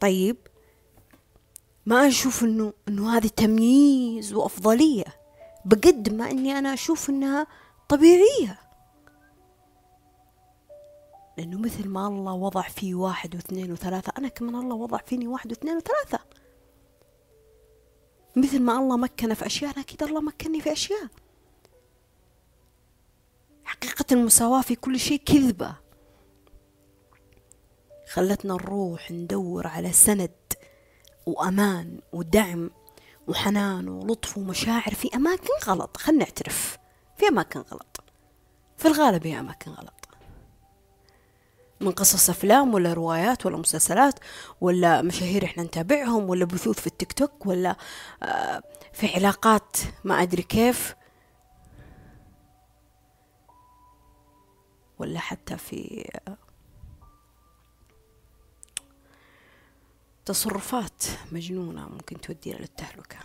طيب 0.01 0.36
ما 1.86 2.09
أشوف 2.09 2.45
انه 2.45 2.72
إنه 2.88 3.16
هذه 3.16 3.26
تمييز 3.26 4.32
وأفضلية. 4.32 5.21
بقد 5.64 6.14
ما 6.14 6.30
إني 6.30 6.58
أنا 6.58 6.74
أشوف 6.74 7.10
إنها 7.10 7.46
طبيعية. 7.88 8.58
لأنه 11.38 11.58
مثل 11.58 11.88
ما 11.88 12.06
الله 12.06 12.32
وضع 12.32 12.62
فيه 12.62 12.94
واحد 12.94 13.34
واثنين 13.34 13.72
وثلاثة 13.72 14.12
أنا 14.18 14.28
كمان 14.28 14.54
الله 14.54 14.74
وضع 14.74 14.98
فيني 14.98 15.26
واحد 15.26 15.50
واثنين 15.50 15.76
وثلاثة. 15.76 16.18
مثل 18.36 18.60
ما 18.60 18.78
الله 18.78 18.96
مكن 18.96 19.34
في 19.34 19.46
أشياء 19.46 19.72
أنا 19.72 19.80
أكيد 19.80 20.02
الله 20.02 20.20
مكنني 20.20 20.60
في 20.60 20.72
أشياء. 20.72 21.06
حقيقة 23.64 24.04
المساواة 24.12 24.60
في 24.60 24.74
كل 24.74 25.00
شيء 25.00 25.22
كذبة. 25.26 25.76
خلتنا 28.12 28.54
نروح 28.54 29.10
ندور 29.10 29.66
على 29.66 29.92
سند 29.92 30.30
وأمان 31.26 32.00
ودعم 32.12 32.70
وحنان 33.28 33.88
ولطف 33.88 34.38
ومشاعر 34.38 34.94
في 34.94 35.16
أماكن 35.16 35.48
غلط. 35.66 35.96
خلنا 35.96 36.18
نعترف 36.18 36.78
في 37.16 37.28
أماكن 37.28 37.60
غلط. 37.60 38.04
في 38.78 38.88
الغالب 38.88 39.26
هي 39.26 39.40
أماكن 39.40 39.70
غلط. 39.70 39.94
من 41.80 41.90
قصص 41.92 42.30
أفلام 42.30 42.74
ولا 42.74 42.92
روايات 42.92 43.46
ولا 43.46 43.56
مسلسلات 43.56 44.18
ولا 44.60 45.02
مشاهير 45.02 45.44
إحنا 45.44 45.62
نتابعهم 45.62 46.30
ولا 46.30 46.44
بثوث 46.44 46.80
في 46.80 46.86
التيك 46.86 47.12
توك 47.12 47.46
ولا 47.46 47.76
آه، 48.22 48.62
في 48.92 49.14
علاقات 49.14 49.76
ما 50.04 50.22
أدري 50.22 50.42
كيف 50.42 50.94
ولا 54.98 55.18
حتى 55.18 55.56
في 55.56 56.10
تصرفات 60.24 61.02
مجنونة 61.32 61.88
ممكن 61.88 62.20
تودينا 62.20 62.56
للتهلكة 62.58 63.18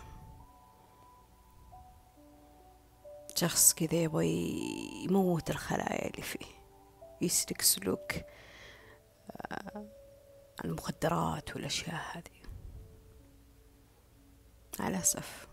شخص 3.34 3.74
كذا 3.74 3.94
يبغى 3.94 4.28
يموت 5.04 5.50
الخلايا 5.50 6.10
اللي 6.10 6.22
فيه 6.22 6.46
يسلك 7.20 7.62
سلوك 7.62 8.12
المخدرات 10.64 11.56
والأشياء 11.56 12.00
هذه. 12.12 12.38
على 14.80 14.96
الأسف 14.96 15.48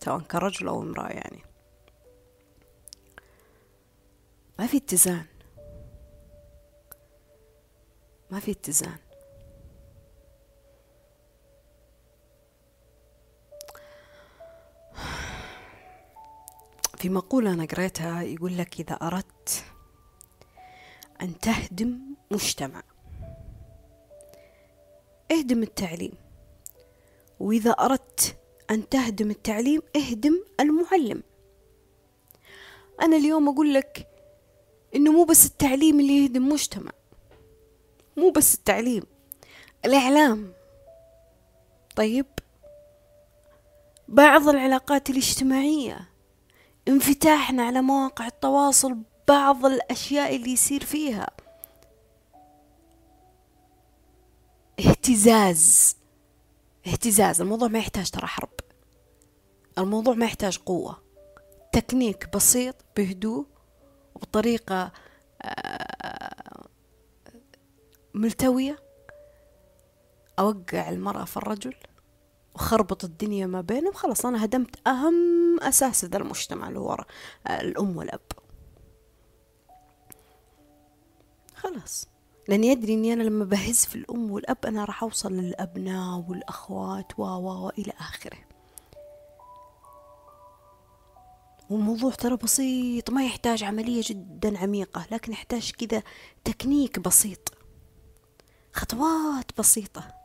سواء 0.00 0.20
كرجل 0.20 0.68
أو 0.68 0.82
امرأة 0.82 1.08
يعني. 1.08 1.42
ما 4.58 4.66
في 4.66 4.76
اتزان. 4.76 5.26
ما 8.30 8.40
في 8.40 8.50
اتزان. 8.50 8.98
في 17.04 17.10
مقولة 17.10 17.52
أنا 17.52 17.64
قريتها 17.64 18.22
يقول 18.22 18.58
لك 18.58 18.80
إذا 18.80 18.94
أردت 18.94 19.64
أن 21.22 21.38
تهدم 21.38 22.00
مجتمع 22.30 22.82
اهدم 25.32 25.62
التعليم. 25.62 26.12
وإذا 27.40 27.70
أردت 27.70 28.36
أن 28.70 28.88
تهدم 28.88 29.30
التعليم 29.30 29.82
اهدم 29.96 30.44
المعلم. 30.60 31.22
أنا 33.02 33.16
اليوم 33.16 33.48
أقول 33.48 33.74
لك 33.74 34.08
إنه 34.94 35.12
مو 35.12 35.24
بس 35.24 35.46
التعليم 35.46 36.00
اللي 36.00 36.24
يهدم 36.24 36.48
مجتمع 36.48 36.92
مو 38.16 38.30
بس 38.30 38.54
التعليم 38.54 39.02
الإعلام. 39.84 40.52
طيب 41.96 42.26
بعض 44.08 44.48
العلاقات 44.48 45.10
الاجتماعية 45.10 46.13
انفتاحنا 46.88 47.62
على 47.62 47.82
مواقع 47.82 48.26
التواصل 48.26 48.98
بعض 49.28 49.66
الأشياء 49.66 50.36
اللي 50.36 50.50
يصير 50.52 50.84
فيها. 50.84 51.30
اهتزاز. 54.80 55.96
اهتزاز. 56.86 57.40
الموضوع 57.40 57.68
ما 57.68 57.78
يحتاج 57.78 58.10
ترى 58.10 58.26
حرب. 58.26 58.52
الموضوع 59.78 60.14
ما 60.14 60.24
يحتاج 60.24 60.58
قوة. 60.58 61.02
تكنيك 61.72 62.36
بسيط 62.36 62.76
بهدوء 62.96 63.46
وبطريقة 64.14 64.92
آه، 65.42 66.66
ملتوية. 68.14 68.78
أوقع 70.38 70.88
المرأة 70.88 71.24
في 71.24 71.36
الرجل. 71.36 71.74
وخربط 72.54 73.04
الدنيا 73.04 73.46
ما 73.46 73.60
بينهم 73.60 73.92
خلاص 73.92 74.26
أنا 74.26 74.44
هدمت 74.44 74.88
أهم 74.88 75.60
أساس 75.60 76.04
ذا 76.04 76.16
المجتمع 76.16 76.68
اللي 76.68 76.78
هو 76.78 77.04
الأم 77.50 77.96
والأب. 77.96 78.20
خلاص. 81.54 82.08
لأني 82.48 82.66
يدري 82.66 82.94
إني 82.94 83.12
أنا 83.12 83.22
لما 83.22 83.44
بهز 83.44 83.84
في 83.84 83.94
الأم 83.96 84.30
والأب 84.30 84.66
أنا 84.66 84.84
راح 84.84 85.02
أوصل 85.02 85.32
للأبناء 85.32 86.24
والأخوات 86.28 87.18
و 87.18 87.22
و 87.22 87.68
إلى 87.68 87.92
آخره. 88.00 88.38
والموضوع 91.70 92.10
ترى 92.10 92.36
بسيط 92.36 93.10
ما 93.10 93.24
يحتاج 93.24 93.64
عملية 93.64 94.02
جدا 94.04 94.58
عميقة 94.58 95.06
لكن 95.10 95.32
يحتاج 95.32 95.72
كذا 95.72 96.02
تكنيك 96.44 96.98
بسيط. 96.98 97.54
خطوات 98.72 99.58
بسيطة. 99.58 100.23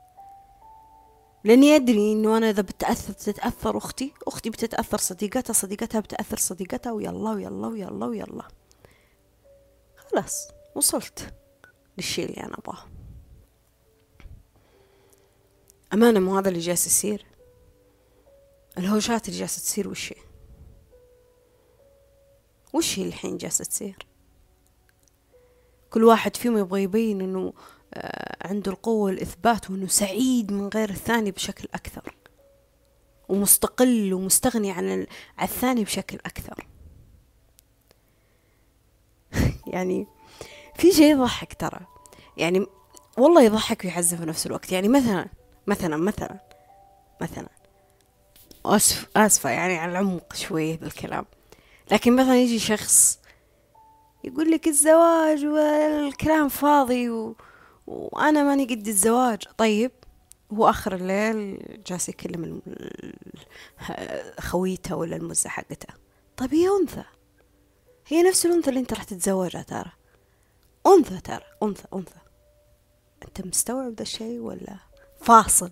لأني 1.43 1.75
أدري 1.75 2.13
إنه 2.13 2.37
أنا 2.37 2.49
إذا 2.49 2.61
بتأثر 2.61 3.13
تتاثر 3.13 3.77
أختي 3.77 4.13
أختي 4.27 4.49
بتتأثر 4.49 4.97
صديقتها 4.97 5.53
صديقتها 5.53 5.99
بتأثر 5.99 6.37
صديقتها 6.37 6.91
ويلا 6.91 7.31
ويلا 7.31 7.67
ويلا 7.67 8.05
ويلا 8.05 8.47
خلاص 9.97 10.47
وصلت 10.75 11.33
للشيء 11.97 12.25
اللي 12.25 12.43
أنا 12.43 12.53
أبغاه. 12.53 12.85
أمانة 15.93 16.19
مو 16.19 16.37
هذا 16.37 16.49
اللي 16.49 16.59
جالس 16.59 16.87
يصير؟ 16.87 17.25
الهوشات 18.77 19.27
اللي 19.27 19.39
جالسة 19.39 19.61
تصير 19.61 19.89
وش 19.89 20.13
هي؟ 20.13 20.21
وش 22.73 22.99
هي 22.99 23.03
الحين 23.05 23.37
جالسة 23.37 23.65
تصير؟ 23.65 24.07
كل 25.89 26.03
واحد 26.03 26.35
فيهم 26.35 26.57
يبغى 26.57 26.83
يبين 26.83 27.21
إنه 27.21 27.53
عنده 28.41 28.71
القوة 28.71 29.03
والإثبات 29.03 29.69
وأنه 29.69 29.87
سعيد 29.87 30.51
من 30.51 30.67
غير 30.67 30.89
الثاني 30.89 31.31
بشكل 31.31 31.67
أكثر. 31.73 32.15
ومستقل 33.29 34.13
ومستغني 34.13 34.71
عن 34.71 35.07
الثاني 35.41 35.83
بشكل 35.83 36.17
أكثر. 36.25 36.67
يعني 39.73 40.07
في 40.75 40.91
شيء 40.91 41.11
يضحك 41.11 41.53
ترى. 41.53 41.79
يعني 42.37 42.65
والله 43.17 43.41
يضحك 43.41 43.85
ويحزن 43.85 44.17
في 44.17 44.25
نفس 44.25 44.45
الوقت. 44.45 44.71
يعني 44.71 44.87
مثلا 44.87 45.27
مثلا 45.67 45.97
مثلا 45.97 46.39
مثلا. 47.21 47.49
أسف 48.65 49.07
آسفة 49.15 49.49
يعني 49.49 49.77
على 49.77 49.91
العمق 49.91 50.35
شوية 50.35 50.77
بالكلام. 50.77 51.25
لكن 51.91 52.15
مثلا 52.15 52.41
يجي 52.41 52.59
شخص 52.59 53.19
يقول 54.23 54.51
لك 54.51 54.67
الزواج 54.67 55.45
والكلام 55.45 56.49
فاضي 56.49 57.09
و... 57.09 57.35
وأنا 57.89 58.43
ماني 58.43 58.65
قد 58.65 58.87
الزواج. 58.87 59.43
طيب 59.57 59.91
هو 60.53 60.69
آخر 60.69 60.95
الليل 60.95 61.59
جالس 61.87 62.09
يكلم 62.09 62.61
خويته 64.39 64.95
ولا 64.95 65.15
المزة 65.15 65.49
حقته. 65.49 65.93
طيب 66.37 66.53
هي 66.53 66.67
أنثى. 66.81 67.03
هي 68.07 68.23
نفس 68.23 68.45
الأنثى 68.45 68.69
اللي 68.69 68.79
أنت 68.79 68.93
راح 68.93 69.03
تتزوجها 69.03 69.61
ترى. 69.61 69.91
أنثى 70.87 71.21
ترى. 71.21 71.43
أنثى 71.63 71.87
أنثى. 71.93 72.19
أنت 73.25 73.47
مستوعب 73.47 73.93
ذا 73.93 74.01
الشيء 74.01 74.39
ولا 74.39 74.77
فاصل؟ 75.21 75.71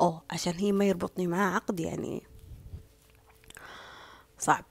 أوه 0.00 0.22
عشان 0.30 0.52
هي 0.52 0.72
ما 0.72 0.84
يربطني 0.84 1.26
معاه 1.26 1.54
عقد 1.54 1.80
يعني 1.80 2.22
صعب. 4.38 4.64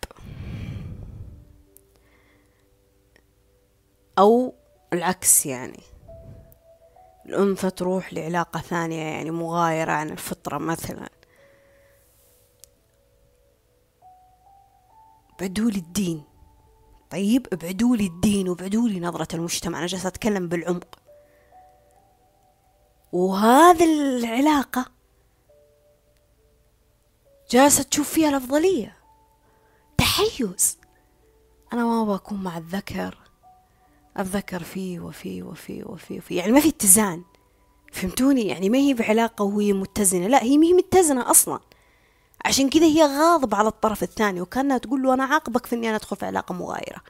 أو 4.19 4.53
العكس 4.93 5.45
يعني. 5.45 5.83
الأنثى 7.29 7.69
تروح 7.69 8.13
لعلاقة 8.13 8.59
ثانية 8.59 9.03
يعني 9.03 9.31
مغايرة 9.31 9.91
عن 9.91 10.09
الفطرة 10.09 10.57
مثلا. 10.57 11.09
بعدوا 15.39 15.71
لي 15.71 15.79
الدين. 15.79 16.23
طيب 17.09 17.47
ابعدوا 17.53 17.95
لي 17.95 18.05
الدين 18.05 18.49
وابعدوا 18.49 18.89
لي 18.89 18.99
نظرة 18.99 19.35
المجتمع. 19.35 19.79
أنا 19.79 19.87
جالسة 19.87 20.07
أتكلم 20.07 20.47
بالعمق. 20.47 20.99
وهذه 23.11 23.83
العلاقة 23.83 24.85
جالسة 27.51 27.83
تشوف 27.83 28.09
فيها 28.09 28.29
الأفضلية. 28.29 28.97
تحيز. 29.97 30.77
أنا 31.73 31.85
ما 31.85 32.01
أبغى 32.01 32.15
أكون 32.15 32.43
مع 32.43 32.57
الذكر. 32.57 33.28
الذكر 34.19 34.63
فيه 34.63 34.99
وفيه 34.99 35.43
وفيه 35.43 35.83
وفيه 35.83 36.17
وفيه. 36.17 36.37
يعني 36.37 36.51
ما 36.51 36.59
في 36.59 36.69
اتزان. 36.69 37.23
فهمتوني؟ 37.91 38.47
يعني 38.47 38.69
ما 38.69 38.77
هي 38.77 38.93
بعلاقة 38.93 39.45
وهي 39.45 39.73
متزنة. 39.73 40.27
لا 40.27 40.43
هي 40.43 40.57
ما 40.57 40.65
هي 40.65 40.73
متزنة 40.73 41.31
أصلا. 41.31 41.59
عشان 42.45 42.69
كذا 42.69 42.85
هي 42.85 43.03
غاضبة 43.03 43.57
على 43.57 43.67
الطرف 43.67 44.03
الثاني 44.03 44.41
وكأنها 44.41 44.77
تقول 44.77 45.03
له 45.03 45.13
أنا 45.13 45.23
عاقبك 45.23 45.65
في 45.65 45.75
إني 45.75 45.87
أنا 45.87 45.95
أدخل 45.95 46.15
في 46.15 46.25
علاقة 46.25 46.53
مغايرة. 46.53 47.01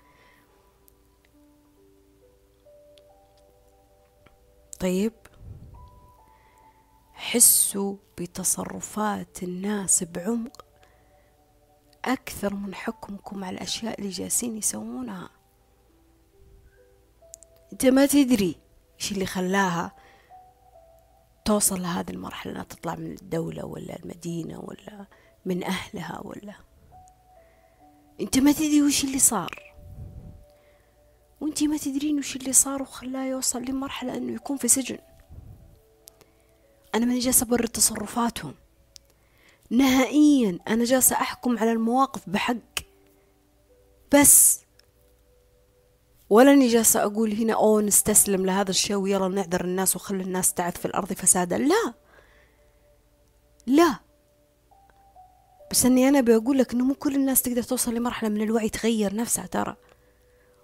طيب. 4.79 5.13
حسوا 7.13 7.95
بتصرفات 8.17 9.43
الناس 9.43 10.03
بعمق 10.03 10.65
أكثر 12.05 12.53
من 12.53 12.75
حكمكم 12.75 13.43
على 13.43 13.55
الأشياء 13.55 13.99
اللي 13.99 14.09
جالسين 14.09 14.57
يسوونها. 14.57 15.38
أنت 17.73 17.85
ما 17.85 18.05
تدري 18.05 18.55
إيش 18.99 19.11
اللي 19.11 19.25
خلاها 19.25 19.91
توصل 21.45 21.81
لهذه 21.81 22.09
المرحلة 22.09 22.51
إنها 22.51 22.63
تطلع 22.63 22.95
من 22.95 23.11
الدولة 23.11 23.65
ولا 23.65 23.99
المدينة 23.99 24.59
ولا 24.59 25.05
من 25.45 25.63
أهلها 25.63 26.21
ولا. 26.23 26.53
أنت 28.21 28.37
ما 28.37 28.51
تدري 28.51 28.81
وش 28.81 29.03
اللي 29.03 29.19
صار. 29.19 29.73
وأنت 31.41 31.63
ما 31.63 31.77
تدرين 31.77 32.17
وش 32.17 32.35
اللي 32.35 32.53
صار 32.53 32.81
وخلاه 32.81 33.25
يوصل 33.25 33.61
لمرحلة 33.61 34.17
إنه 34.17 34.33
يكون 34.33 34.57
في 34.57 34.67
سجن. 34.67 34.97
أنا 36.95 37.05
ماني 37.05 37.19
جالسة 37.19 37.43
أبرر 37.43 37.65
تصرفاتهم. 37.65 38.55
نهائيا 39.69 40.59
أنا 40.67 40.83
جالسة 40.83 41.15
أحكم 41.15 41.57
على 41.57 41.71
المواقف 41.71 42.29
بحق. 42.29 42.79
بس 44.15 44.59
ولا 46.29 46.51
أني 46.53 46.67
جالسة 46.67 47.03
أقول 47.03 47.33
هنا 47.33 47.53
أوه 47.53 47.81
نستسلم 47.81 48.45
لهذا 48.45 48.69
الشيء 48.69 48.95
ويلا 48.95 49.27
نعذر 49.27 49.65
الناس 49.65 49.95
وخلي 49.95 50.23
الناس 50.23 50.53
تعث 50.53 50.77
في 50.77 50.85
الأرض 50.85 51.13
فسادا. 51.13 51.57
لا. 51.57 51.93
لا. 53.67 53.95
بس 55.71 55.85
أني 55.85 56.09
أنا 56.09 56.21
بقول 56.21 56.57
لك 56.57 56.73
إنه 56.73 56.85
مو 56.85 56.93
كل 56.93 57.15
الناس 57.15 57.41
تقدر 57.41 57.63
توصل 57.63 57.93
لمرحلة 57.93 58.29
من 58.29 58.41
الوعي 58.41 58.69
تغير 58.69 59.15
نفسها 59.15 59.45
ترى. 59.45 59.75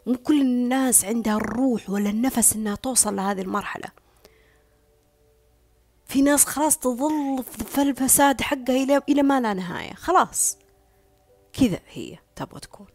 مو 0.07 0.17
كل 0.17 0.41
الناس 0.41 1.05
عندها 1.05 1.35
الروح 1.35 1.89
ولا 1.89 2.09
النفس 2.09 2.55
إنها 2.55 2.75
توصل 2.75 3.15
لهذه 3.15 3.41
المرحلة. 3.41 3.87
في 6.05 6.21
ناس 6.21 6.45
خلاص 6.45 6.77
تظل 6.77 7.43
في 7.43 7.81
الفساد 7.81 8.41
حقها 8.41 8.83
إلى 8.83 9.01
إلى 9.09 9.23
ما 9.23 9.41
لا 9.41 9.53
نهاية. 9.53 9.93
خلاص. 9.93 10.57
كذا 11.53 11.79
هي 11.89 12.17
تبغى 12.35 12.59
تكون 12.59 12.87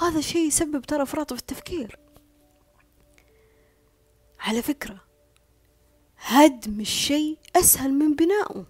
وهذا 0.00 0.18
الشيء 0.18 0.46
يسبب 0.46 0.82
ترى 0.82 1.06
فرط 1.06 1.32
في 1.32 1.40
التفكير. 1.40 1.98
على 4.40 4.62
فكرة 4.62 5.00
هدم 6.18 6.80
الشيء 6.80 7.38
أسهل 7.56 7.92
من 7.92 8.14
بنائه 8.16 8.66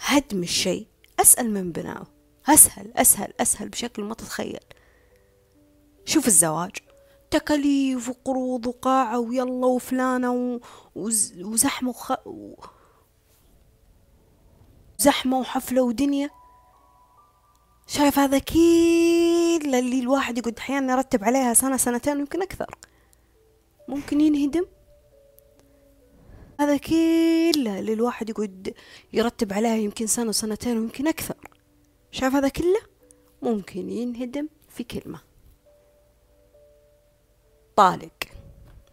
هدم 0.00 0.42
الشيء 0.42 0.86
أسهل 1.20 1.50
من 1.50 1.72
بنائه 1.72 2.06
أسهل 2.48 2.92
أسهل 2.96 3.32
أسهل 3.40 3.68
بشكل 3.68 4.02
ما 4.02 4.14
تتخيل. 4.14 4.60
شوف 6.04 6.26
الزواج. 6.26 6.76
تكاليف 7.30 8.08
وقروض 8.08 8.66
وقاعة 8.66 9.18
ويلا 9.18 9.66
وفلانة. 9.66 10.60
وزحمة 10.94 11.90
وخ... 11.90 12.12
زحمة 14.98 15.38
وحفلة 15.38 15.82
ودنيا. 15.82 16.30
شايف 17.86 18.18
هذا 18.18 18.38
كل 18.38 19.74
اللي 19.74 20.00
الواحد 20.00 20.38
يقعد 20.38 20.58
أحيانا 20.58 20.92
يرتب 20.92 21.24
عليها 21.24 21.54
سنة 21.54 21.76
سنتين 21.76 22.18
يمكن 22.18 22.42
أكثر. 22.42 22.78
ممكن 23.88 24.20
ينهدم. 24.20 24.64
هذا 26.60 26.76
كله 26.76 27.78
اللي 27.78 27.92
الواحد 27.92 28.30
يقعد 28.30 28.74
يرتب 29.12 29.52
عليها 29.52 29.76
يمكن 29.76 30.06
سنة 30.06 30.32
سنتين 30.32 30.78
ويمكن 30.78 31.08
أكثر. 31.08 31.50
شايف 32.10 32.34
هذا 32.34 32.48
كله؟ 32.48 32.80
ممكن 33.42 33.90
ينهدم 33.90 34.48
في 34.68 34.84
كلمة. 34.84 35.20
طالق. 37.76 38.24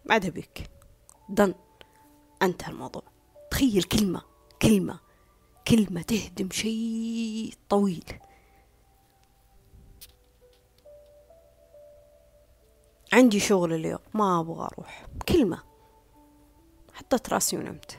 ما 0.04 0.18
بك. 0.18 0.70
دن 1.28 1.54
انتهى 2.42 2.72
الموضوع. 2.72 3.02
تخيل 3.50 3.82
كلمة 3.82 4.22
كلمة. 4.62 5.00
كلمة 5.68 6.02
تهدم 6.02 6.50
شيء 6.50 7.54
طويل. 7.68 8.04
عندي 13.14 13.40
شغل 13.40 13.72
اليوم 13.72 13.98
ما 14.14 14.40
أبغى 14.40 14.68
أروح. 14.72 15.06
كلمة. 15.28 15.62
حطيت 16.94 17.28
راسي 17.28 17.56
ونمت. 17.56 17.98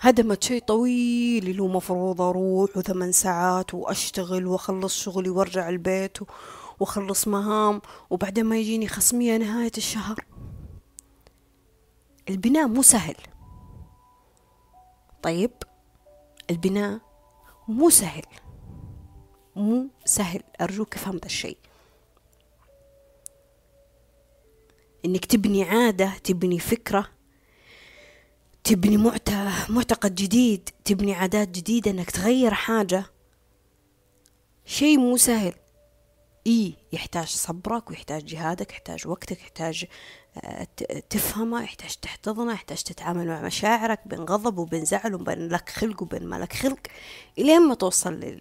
هدمت 0.00 0.44
شيء 0.44 0.62
طويل 0.62 1.48
اللي 1.48 1.62
هو 1.62 1.68
مفروض 1.68 2.20
أروح 2.20 2.76
وثمان 2.76 3.12
ساعات 3.12 3.74
وأشتغل 3.74 4.46
وأخلص 4.46 4.96
شغلي 4.96 5.30
وأرجع 5.30 5.68
البيت 5.68 6.18
وأخلص 6.80 7.28
مهام. 7.28 7.82
وبعدين 8.10 8.44
ما 8.44 8.56
يجيني 8.56 8.88
خصمية 8.88 9.36
نهاية 9.36 9.72
الشهر. 9.76 10.24
البناء 12.28 12.68
مو 12.68 12.82
سهل. 12.82 13.16
طيب 15.22 15.52
البناء 16.50 17.00
مو 17.68 17.90
سهل. 17.90 18.24
مو 19.56 19.88
سهل. 20.04 20.42
أرجوك 20.60 20.94
افهم 20.94 21.16
ذا 21.16 21.26
الشيء. 21.26 21.58
إنك 25.04 25.24
تبني 25.24 25.64
عادة 25.64 26.12
تبني 26.24 26.58
فكرة 26.58 27.08
تبني 28.64 28.96
معتقد 29.68 30.14
جديد 30.14 30.70
تبني 30.84 31.14
عادات 31.14 31.48
جديدة 31.48 31.90
إنك 31.90 32.10
تغير 32.10 32.54
حاجة. 32.54 33.04
شيء 34.64 34.98
مو 34.98 35.16
سهل. 35.16 35.54
إيه 36.46 36.72
يحتاج 36.92 37.26
صبرك 37.26 37.90
ويحتاج 37.90 38.24
جهادك 38.24 38.72
يحتاج 38.72 39.08
وقتك 39.08 39.40
يحتاج 39.40 39.84
آه، 40.44 40.66
تفهمه 41.10 41.62
يحتاج 41.62 41.96
تحتضنه 41.96 42.52
يحتاج 42.52 42.82
تتعامل 42.82 43.26
مع 43.26 43.42
مشاعرك 43.42 44.08
بين 44.08 44.20
غضب 44.20 44.58
وبين 44.58 44.84
زعل 44.84 45.14
وبين 45.14 45.48
لك 45.48 45.68
خلق 45.68 46.02
وبين 46.02 46.26
ما 46.26 46.36
لك 46.36 46.52
خلق 46.52 46.78
إلين 47.38 47.68
ما 47.68 47.74
توصل 47.74 48.38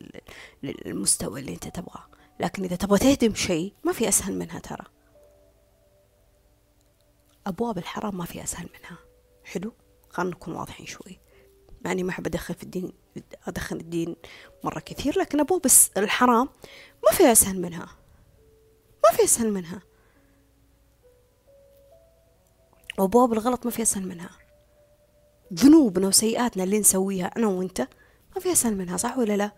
للمستوى 0.63 1.39
اللي 1.39 1.53
أنت 1.53 1.67
تبغاه. 1.67 2.05
لكن 2.39 2.63
إذا 2.63 2.75
تبغى 2.75 2.99
تهدم 2.99 3.35
شيء 3.35 3.73
ما 3.83 3.93
في 3.93 4.07
أسهل 4.07 4.39
منها 4.39 4.59
ترى. 4.59 4.96
أبواب 7.47 7.77
الحرام 7.77 8.17
ما 8.17 8.25
في 8.25 8.43
أسهل 8.43 8.69
منها. 8.79 8.97
حلو؟ 9.43 9.73
خلنا 10.09 10.29
نكون 10.29 10.53
واضحين 10.53 10.85
شوي. 10.85 11.19
مع 11.85 11.91
اني 11.91 12.03
ما 12.03 12.09
أحب 12.09 12.27
أدخل 12.27 12.53
في 12.53 12.63
الدين 12.63 12.93
أدخل 13.47 13.75
الدين 13.75 14.15
مرة 14.63 14.79
كثير 14.79 15.19
لكن 15.19 15.39
أبواب 15.39 15.61
بس 15.61 15.91
الحرام 15.97 16.49
ما 17.05 17.11
في 17.11 17.31
أسهل 17.31 17.61
منها. 17.61 17.87
ما 19.03 19.17
في 19.17 19.23
أسهل 19.23 19.51
منها. 19.51 19.81
وأبواب 22.99 23.33
الغلط 23.33 23.65
ما 23.65 23.71
في 23.71 23.81
أسهل 23.81 24.07
منها. 24.07 24.29
ذنوبنا 25.53 26.07
وسيئاتنا 26.07 26.63
اللي 26.63 26.79
نسويها 26.79 27.31
أنا 27.37 27.47
وأنت 27.47 27.87
ما 28.35 28.41
في 28.41 28.51
أسهل 28.51 28.75
منها 28.77 28.97
صح 28.97 29.17
ولا 29.17 29.37
لا؟ 29.37 29.51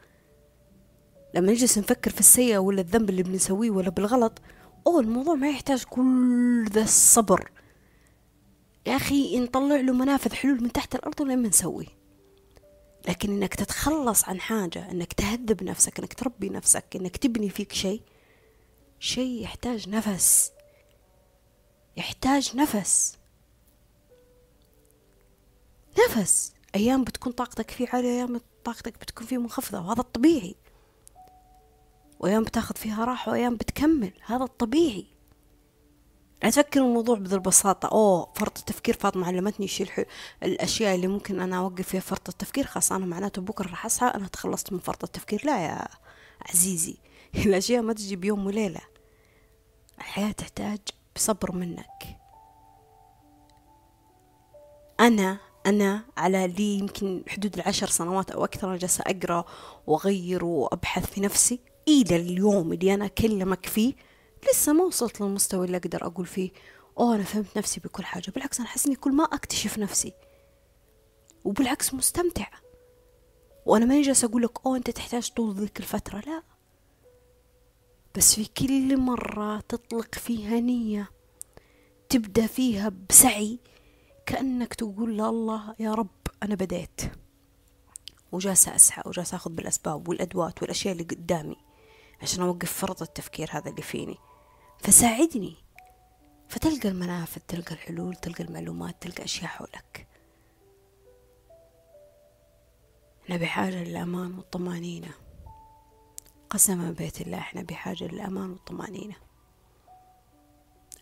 لما 1.35 1.51
نجلس 1.51 1.77
نفكر 1.77 2.11
في 2.11 2.19
السيئة 2.19 2.57
ولا 2.57 2.81
الذنب 2.81 3.09
اللي 3.09 3.23
بنسويه 3.23 3.71
ولا 3.71 3.89
بالغلط 3.89 4.41
أوه 4.87 4.99
الموضوع 4.99 5.35
ما 5.35 5.49
يحتاج 5.49 5.83
كل 5.83 6.65
ذا 6.71 6.81
الصبر. 6.81 7.51
يا 8.89 8.95
أخي 8.95 9.39
نطلع 9.39 9.75
له 9.75 9.93
منافذ 9.93 10.33
حلول 10.33 10.63
من 10.63 10.71
تحت 10.71 10.95
الأرض 10.95 11.21
ولين 11.21 11.41
ما 11.41 11.47
نسوي؟ 11.47 11.87
لكن 13.07 13.29
إنك 13.29 13.55
تتخلص 13.55 14.23
عن 14.25 14.41
حاجة 14.41 14.91
إنك 14.91 15.13
تهذب 15.13 15.63
نفسك 15.63 15.99
إنك 15.99 16.13
تربي 16.13 16.49
نفسك 16.49 16.95
إنك 16.95 17.17
تبني 17.17 17.49
فيك 17.49 17.73
شيء 17.73 18.01
شيء 18.99 19.43
يحتاج 19.43 19.89
نفس. 19.89 20.51
يحتاج 21.97 22.55
نفس. 22.55 23.17
نفس. 25.99 26.53
أيام 26.75 27.03
بتكون 27.03 27.33
طاقتك 27.33 27.71
فيه 27.71 27.87
عالية 27.93 28.09
أيام 28.09 28.41
طاقتك 28.63 28.93
بتكون 28.99 29.27
فيه 29.27 29.37
منخفضة 29.37 29.79
وهذا 29.79 30.01
الطبيعي. 30.01 30.55
وأيام 32.19 32.43
بتاخذ 32.43 32.75
فيها 32.75 33.05
راحة 33.05 33.31
وأيام 33.31 33.55
بتكمل 33.55 34.13
هذا 34.25 34.43
الطبيعي. 34.43 35.18
لا 36.43 36.49
تفكر 36.49 36.79
الموضوع 36.79 37.15
بذي 37.17 37.35
البساطة 37.35 37.87
أوه 37.87 38.33
فرط 38.35 38.57
التفكير 38.57 38.95
فاطمة 38.95 39.27
علمتني 39.27 39.67
شيء 39.67 39.85
الحل... 39.85 40.05
الأشياء 40.43 40.95
اللي 40.95 41.07
ممكن 41.07 41.39
أنا 41.39 41.57
أوقف 41.57 41.87
فيها 41.87 42.01
فرط 42.01 42.29
التفكير 42.29 42.65
خاصة 42.65 42.95
أنا 42.95 43.05
معناته 43.05 43.41
بكرة 43.41 43.69
راح 43.69 43.85
أصحى 43.85 44.07
أنا 44.07 44.27
تخلصت 44.27 44.73
من 44.73 44.79
فرط 44.79 45.03
التفكير. 45.03 45.41
لا 45.45 45.65
يا 45.65 45.87
عزيزي 46.41 46.97
الأشياء 47.45 47.81
ما 47.81 47.93
تجي 47.93 48.15
بيوم 48.15 48.45
وليلة. 48.45 48.81
الحياة 49.97 50.31
تحتاج 50.31 50.79
بصبر 51.15 51.51
منك. 51.51 52.17
أنا 54.99 55.37
أنا 55.65 56.01
على 56.17 56.47
لي 56.47 56.77
يمكن 56.77 57.23
حدود 57.27 57.55
العشر 57.55 57.87
سنوات 57.87 58.31
أو 58.31 58.45
أكثر 58.45 58.67
أنا 58.69 58.77
جالسة 58.77 59.03
أقرأ 59.07 59.45
وأغير 59.87 60.45
وأبحث 60.45 61.05
في 61.11 61.21
نفسي 61.21 61.59
إلى 61.87 62.15
اليوم 62.15 62.73
اللي 62.73 62.93
أنا 62.93 63.05
أكلمك 63.05 63.65
فيه. 63.65 64.08
لسه 64.51 64.73
ما 64.73 64.83
وصلت 64.83 65.21
للمستوى 65.21 65.65
اللي 65.65 65.77
أقدر 65.77 66.05
أقول 66.05 66.25
فيه. 66.25 66.51
أوه 66.99 67.15
أنا 67.15 67.23
فهمت 67.23 67.57
نفسي 67.57 67.79
بكل 67.79 68.05
حاجة. 68.05 68.31
بالعكس 68.31 68.59
أنا 68.59 68.67
أحس 68.67 68.85
إني 68.85 68.95
كل 68.95 69.11
ما 69.11 69.23
أكتشف 69.23 69.77
نفسي. 69.77 70.13
وبالعكس 71.43 71.93
مستمتعة 71.93 72.51
وأنا 73.65 73.85
ماني 73.85 74.01
جالسة 74.01 74.27
أقول 74.27 74.41
لك 74.43 74.65
أوه 74.65 74.77
أنت 74.77 74.89
تحتاج 74.89 75.29
طول 75.29 75.55
ذيك 75.55 75.79
الفترة. 75.79 76.19
لا. 76.19 76.43
بس 78.15 78.35
في 78.35 78.45
كل 78.45 78.97
مرة 78.97 79.59
تطلق 79.59 80.15
فيها 80.15 80.59
نية 80.59 81.09
تبدأ 82.09 82.47
فيها 82.47 82.91
بسعي 83.09 83.59
كأنك 84.25 84.73
تقول 84.73 85.13
لله 85.13 85.75
يا 85.79 85.93
رب 85.93 86.07
أنا 86.43 86.55
بديت 86.55 87.01
وجالسة 88.31 88.75
أسعى 88.75 89.03
وجالسة 89.05 89.35
أخذ 89.35 89.51
بالأسباب 89.51 90.07
والأدوات 90.07 90.61
والأشياء 90.61 90.91
اللي 90.91 91.03
قدامي 91.03 91.55
عشان 92.21 92.43
أوقف 92.43 92.73
فرط 92.73 93.01
التفكير 93.01 93.49
هذا 93.51 93.69
اللي 93.69 93.81
فيني. 93.81 94.17
فساعدني. 94.79 95.55
فتلقى 96.49 96.89
المنافذ 96.89 97.41
تلقى 97.47 97.71
الحلول 97.71 98.15
تلقى 98.15 98.43
المعلومات 98.43 98.95
تلقى 99.01 99.23
أشياء 99.23 99.47
حولك. 99.47 100.07
إحنا 103.23 103.37
بحاجة 103.37 103.83
للأمان 103.83 104.35
والطمأنينة. 104.37 105.11
قسما 106.49 106.91
بيت 106.91 107.21
الله 107.21 107.37
إحنا 107.37 107.61
بحاجة 107.61 108.03
للأمان 108.03 108.51
والطمأنينة. 108.51 109.15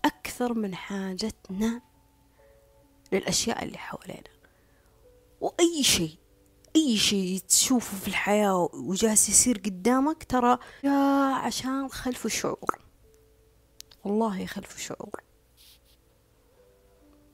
أكثر 0.06 0.54
من 0.54 0.76
حاجتنا 0.76 1.82
للأشياء 3.12 3.64
اللي 3.64 3.78
حوالينا. 3.78 4.30
وأي 5.42 5.84
شيء 5.84 6.18
أي 6.76 6.98
شيء 6.98 7.40
تشوفه 7.40 7.98
في 7.98 8.08
الحياة 8.08 8.70
وجالس 8.74 9.30
يصير 9.30 9.58
قدامك 9.58 10.24
ترى 10.24 10.58
يا 10.84 10.92
عشان 11.34 11.90
خلف 11.90 12.26
الشعور. 12.26 12.87
والله 14.08 14.46
خلف 14.46 14.76
الشعور 14.76 15.22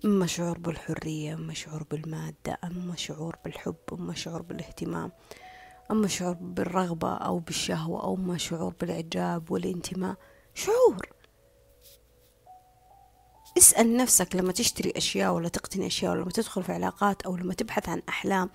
إما 0.06 0.26
شعور 0.26 0.58
بالحرية 0.58 1.34
إما 1.34 1.54
شعور 1.54 1.84
بالمادة 1.84 2.60
إما 2.64 2.95
شعور 2.95 3.36
بالحب 3.45 3.76
إما 3.91 4.14
شعور 4.14 4.41
بالاهتمام 4.41 5.12
أما 5.91 6.08
شعور 6.08 6.34
بالرغبة 6.34 7.14
أو 7.14 7.40
بالشهوة 7.40 8.04
أو 8.04 8.16
ما 8.16 8.38
شعور 8.38 8.74
بالإعجاب 8.74 9.52
والانتماء 9.52 10.16
شعور. 10.54 11.10
اسأل 13.58 13.98
نفسك 13.98 14.36
لما 14.36 14.52
تشتري 14.52 14.94
أشياء 14.98 15.34
ولا 15.34 15.50
تقتني 15.50 15.88
أشياء 15.88 16.12
ولا 16.12 16.22
لما 16.22 16.32
تدخل 16.32 16.64
في 16.64 16.72
علاقات 16.72 17.22
أو 17.22 17.36
لما 17.36 17.54
تبحث 17.54 17.90
عن 17.90 18.02
أحلام 18.10 18.50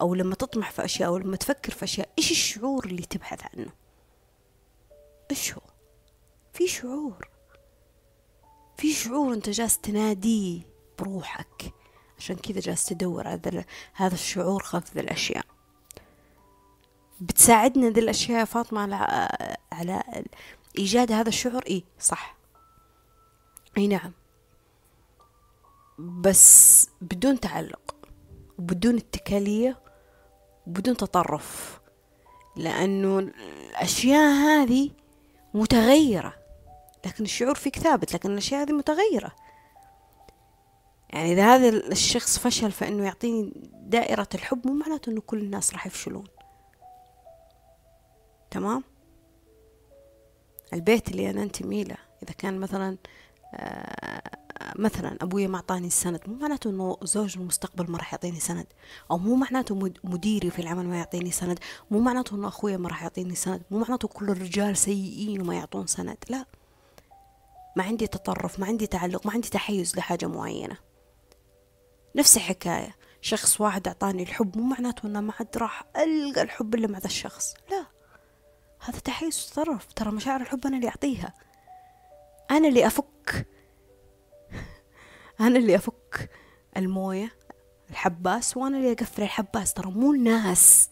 أو 0.00 0.14
لما 0.14 0.34
تطمح 0.34 0.70
في 0.70 0.84
أشياء 0.84 1.08
أو 1.08 1.18
لما 1.18 1.36
تفكر 1.36 1.72
في 1.72 1.84
أشياء 1.84 2.08
إيش 2.18 2.30
الشعور 2.30 2.84
اللي 2.84 3.02
تبحث 3.02 3.40
عنه؟ 3.54 3.72
إيش 5.30 5.54
هو؟ 5.54 5.62
في 6.52 6.66
شعور. 6.66 7.29
في 8.80 8.92
شعور 8.92 9.34
أنت 9.34 9.50
جالس 9.50 9.78
تناديه 9.78 10.60
بروحك. 10.98 11.74
عشان 12.18 12.36
كذا 12.36 12.60
جالس 12.60 12.86
تدور 12.86 13.28
على 13.28 13.64
هذا 13.92 14.14
الشعور 14.14 14.62
خلف 14.62 14.94
ذي 14.94 15.00
الأشياء. 15.00 15.44
بتساعدنا 17.20 17.88
ذي 17.90 18.00
الأشياء 18.00 18.40
يا 18.40 18.44
فاطمة 18.44 18.80
على 18.80 19.28
على 19.72 20.24
إيجاد 20.78 21.12
هذا 21.12 21.28
الشعور؟ 21.28 21.62
إيه 21.66 21.82
صح. 21.98 22.36
أي 23.78 23.86
نعم. 23.86 24.12
بس 25.98 26.88
بدون 27.00 27.40
تعلق 27.40 27.96
وبدون 28.58 28.96
اتكالية 28.96 29.82
وبدون 30.66 30.96
تطرف. 30.96 31.80
لأنه 32.56 33.18
الأشياء 33.18 34.32
هذه 34.32 34.90
متغيرة. 35.54 36.39
لكن 37.06 37.24
الشعور 37.24 37.54
فيك 37.54 37.78
ثابت 37.78 38.14
لكن 38.14 38.30
الأشياء 38.30 38.62
هذه 38.62 38.72
متغيرة. 38.72 39.32
يعني 41.10 41.32
إذا 41.32 41.54
هذا 41.54 41.68
الشخص 41.68 42.38
فشل 42.38 42.72
في 42.72 42.88
أنه 42.88 43.04
يعطيني 43.04 43.52
دائرة 43.72 44.28
الحب 44.34 44.66
مو 44.66 44.72
معناته 44.72 45.10
أنه 45.10 45.20
كل 45.20 45.38
الناس 45.38 45.72
راح 45.72 45.86
يفشلون. 45.86 46.24
تمام؟ 48.50 48.84
البيت 50.72 51.08
اللي 51.08 51.30
أنا 51.30 51.42
أنتمي 51.42 51.84
له 51.84 51.96
إذا 52.22 52.32
كان 52.32 52.60
مثلا 52.60 52.96
آه، 53.54 54.22
مثلا 54.76 55.16
أبوي 55.22 55.46
ما 55.46 55.56
أعطاني 55.56 55.86
السند 55.86 56.20
مو 56.26 56.34
معناته 56.34 56.70
إنه 56.70 56.96
زوج 57.02 57.38
المستقبل 57.38 57.90
ما 57.90 57.98
راح 57.98 58.12
يعطيني 58.12 58.40
سند. 58.40 58.66
أو 59.10 59.18
مو 59.18 59.34
معناته 59.34 59.92
مديري 60.04 60.50
في 60.50 60.58
العمل 60.58 60.86
ما 60.86 60.96
يعطيني 60.96 61.30
سند. 61.30 61.58
مو 61.90 62.00
معناته 62.00 62.36
إنه 62.36 62.48
أخوي 62.48 62.76
ما 62.76 62.88
راح 62.88 63.02
يعطيني 63.02 63.34
سند. 63.34 63.62
مو 63.70 63.78
معناته 63.78 64.08
كل 64.08 64.30
الرجال 64.30 64.76
سيئين 64.76 65.40
وما 65.40 65.54
يعطون 65.54 65.86
سند. 65.86 66.16
لا. 66.28 66.44
ما 67.76 67.84
عندي 67.84 68.06
تطرف 68.06 68.58
ما 68.58 68.66
عندي 68.66 68.86
تعلق 68.86 69.26
ما 69.26 69.32
عندي 69.32 69.48
تحيز 69.48 69.96
لحاجة 69.96 70.26
معينة. 70.26 70.76
نفس 72.16 72.36
الحكاية. 72.36 72.96
شخص 73.20 73.60
واحد 73.60 73.86
أعطاني 73.86 74.22
الحب 74.22 74.58
مو 74.58 74.64
معناته 74.64 75.06
أنه 75.06 75.20
ما 75.20 75.32
عاد 75.38 75.56
راح 75.56 75.84
ألقى 75.96 76.42
الحب 76.42 76.74
إلا 76.74 76.88
مع 76.88 76.98
ذا 76.98 77.06
الشخص. 77.06 77.54
لا. 77.70 77.86
هذا 78.80 78.98
تحيز 78.98 79.46
وتطرف. 79.46 79.92
ترى 79.92 80.10
مشاعر 80.10 80.40
الحب 80.40 80.66
أنا 80.66 80.76
اللي 80.76 80.88
أعطيها. 80.88 81.34
أنا 82.50 82.68
اللي 82.68 82.86
أفك. 82.86 83.46
أنا 85.40 85.58
اللي 85.58 85.76
أفك 85.76 86.30
الموية 86.76 87.32
الحباس 87.90 88.56
وأنا 88.56 88.76
اللي 88.76 88.92
أقفل 88.92 89.22
الحباس. 89.22 89.74
ترى 89.74 89.90
مو 89.90 90.12
الناس. 90.12 90.90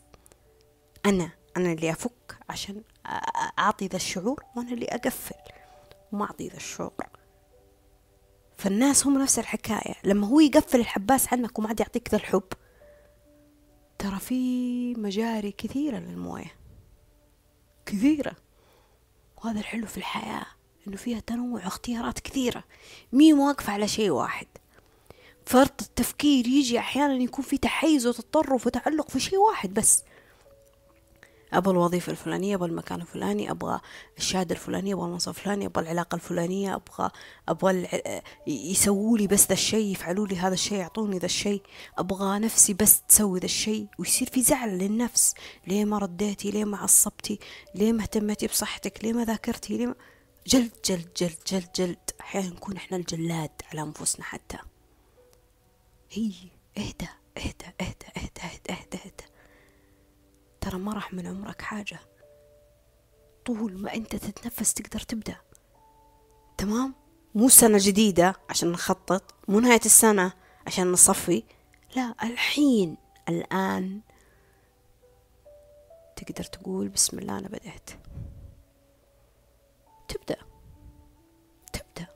أنا 1.07 1.31
أنا 1.57 1.73
اللي 1.73 1.91
أفك 1.91 2.39
عشان 2.49 2.83
أعطي 3.59 3.87
ذا 3.87 3.97
الشعور 3.97 4.45
وأنا 4.57 4.73
اللي 4.73 4.87
أقفل. 4.87 5.58
وما 6.13 6.25
أعطي 6.25 6.49
ذا 6.49 6.57
الشعور. 6.57 7.07
فالناس 8.57 9.07
هم 9.07 9.23
نفس 9.23 9.39
الحكاية. 9.39 9.95
لما 10.05 10.27
هو 10.27 10.41
يقفل 10.41 10.81
الحباس 10.81 11.33
عنك 11.33 11.59
وما 11.59 11.69
عاد 11.69 11.81
يعطيك 11.81 12.09
ذا 12.11 12.17
الحب 12.17 12.53
ترى 13.99 14.19
في 14.19 14.95
مجاري 14.95 15.53
كثيرة 15.53 15.99
للموية. 15.99 16.55
كثيرة. 17.87 18.37
وهذا 19.37 19.61
الحلو 19.61 19.87
في 19.87 19.99
الحياة 19.99 20.47
إنه 20.87 20.97
فيها 20.97 21.21
تنوع 21.21 21.67
اختيارات 21.67 22.19
كثيرة. 22.19 22.65
مي 23.13 23.33
واقفة 23.33 23.73
على 23.73 23.89
شيء 23.89 24.11
واحد. 24.11 24.47
فرط 25.47 25.83
التفكير 25.83 26.47
يجي 26.47 26.79
أحيانا 26.79 27.15
يكون 27.15 27.45
في 27.45 27.59
تحيز 27.59 28.07
وتطرف 28.07 28.67
وتعلق 28.67 29.11
في 29.11 29.21
شيء 29.21 29.39
واحد 29.39 29.75
بس. 29.75 30.05
أبغى 31.53 31.73
الوظيفة 31.73 32.13
الفلانية 32.13 32.55
أبغى 32.55 32.69
المكان 32.69 33.01
الفلاني 33.01 33.51
أبغى 33.51 33.81
الشهادة 34.19 34.55
الفلانية 34.55 34.95
أبغى 34.95 35.07
المنصب 35.07 35.29
الفلاني 35.29 35.67
أبغى 35.67 35.83
العلاقة 35.83 36.15
الفلانية 36.15 36.75
أبغى 36.75 37.11
أبغى 37.49 37.89
يسووا 38.47 39.19
لي 39.19 39.27
بس 39.27 39.47
ذا 39.47 39.53
الشيء 39.53 39.93
يفعلوا 39.93 40.27
لي 40.27 40.37
هذا 40.37 40.55
الشيء 40.55 40.79
يعطوني 40.79 41.19
ذا 41.19 41.27
الشيء. 41.27 41.63
أبغى 41.99 42.39
نفسي 42.39 42.75
بس 42.75 43.03
تسوي 43.03 43.41
ذا 43.41 43.45
الشيء 43.45 43.87
ويصير 43.99 44.29
في 44.29 44.43
زعل 44.43 44.79
للنفس. 44.79 45.35
ليه 45.67 45.85
ما 45.85 45.99
رديتي؟ 45.99 46.51
ليه 46.51 46.65
ما 46.65 46.77
عصبتي؟ 46.79 47.39
ليه 47.75 47.93
ما 47.93 48.03
اهتميتي 48.03 48.47
بصحتك؟ 48.47 49.05
ليه 49.05 49.13
ما 49.13 49.25
ذاكرتي؟ 49.25 49.77
ليه 49.77 49.87
ما؟ 49.87 49.95
جلد 50.47 50.73
جلد 50.85 51.09
جلد 51.17 51.39
جلد 51.47 51.69
جلد. 51.75 52.11
أحيانا 52.21 52.49
نكون 52.49 52.77
إحنا 52.77 52.97
الجلاد 52.97 53.51
على 53.73 53.83
أنفسنا 53.83 54.25
حتى. 54.25 54.59
هي 56.11 56.33
اهدى 56.79 57.09
اهدى 57.37 57.67
اهدى 57.81 58.07
اهدى 58.17 58.41
اهدى 58.43 58.73
اهدى, 58.73 58.99
اهدى. 59.05 59.18
ترى 60.69 60.79
ما 60.79 60.93
راح 60.93 61.15
من 61.15 61.27
عمرك 61.27 61.63
حاجة. 61.63 61.99
طول 63.47 63.83
ما 63.83 63.95
أنت 63.95 64.17
تتنفس 64.17 64.75
تقدر 64.75 65.01
تبدأ. 65.01 65.37
تمام؟ 66.59 66.95
مو 67.35 67.49
سنة 67.49 67.79
جديدة 67.81 68.35
عشان 68.51 68.73
نخطط 68.73 69.35
مو 69.49 69.61
نهاية 69.61 69.81
السنة 69.85 70.33
عشان 70.67 70.93
نصفي. 70.93 71.43
لا 71.97 72.15
الحين 72.23 72.97
الآن. 73.29 74.01
تقدر 76.17 76.45
تقول 76.45 76.89
بسم 76.89 77.19
الله 77.19 77.39
أنا 77.39 77.49
بدأت. 77.49 77.91
تبدأ. 80.09 80.37
تبدأ. 81.73 82.07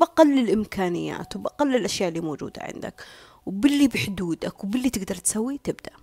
بقل 0.00 0.38
الإمكانيات 0.38 1.36
وبقل 1.36 1.76
الأشياء 1.76 2.08
اللي 2.08 2.20
موجودة 2.20 2.62
عندك. 2.62 3.04
وباللي 3.46 3.88
بحدودك 3.88 4.64
وباللي 4.64 4.90
تقدر 4.90 5.14
تسوي 5.14 5.58
تبدأ. 5.58 6.01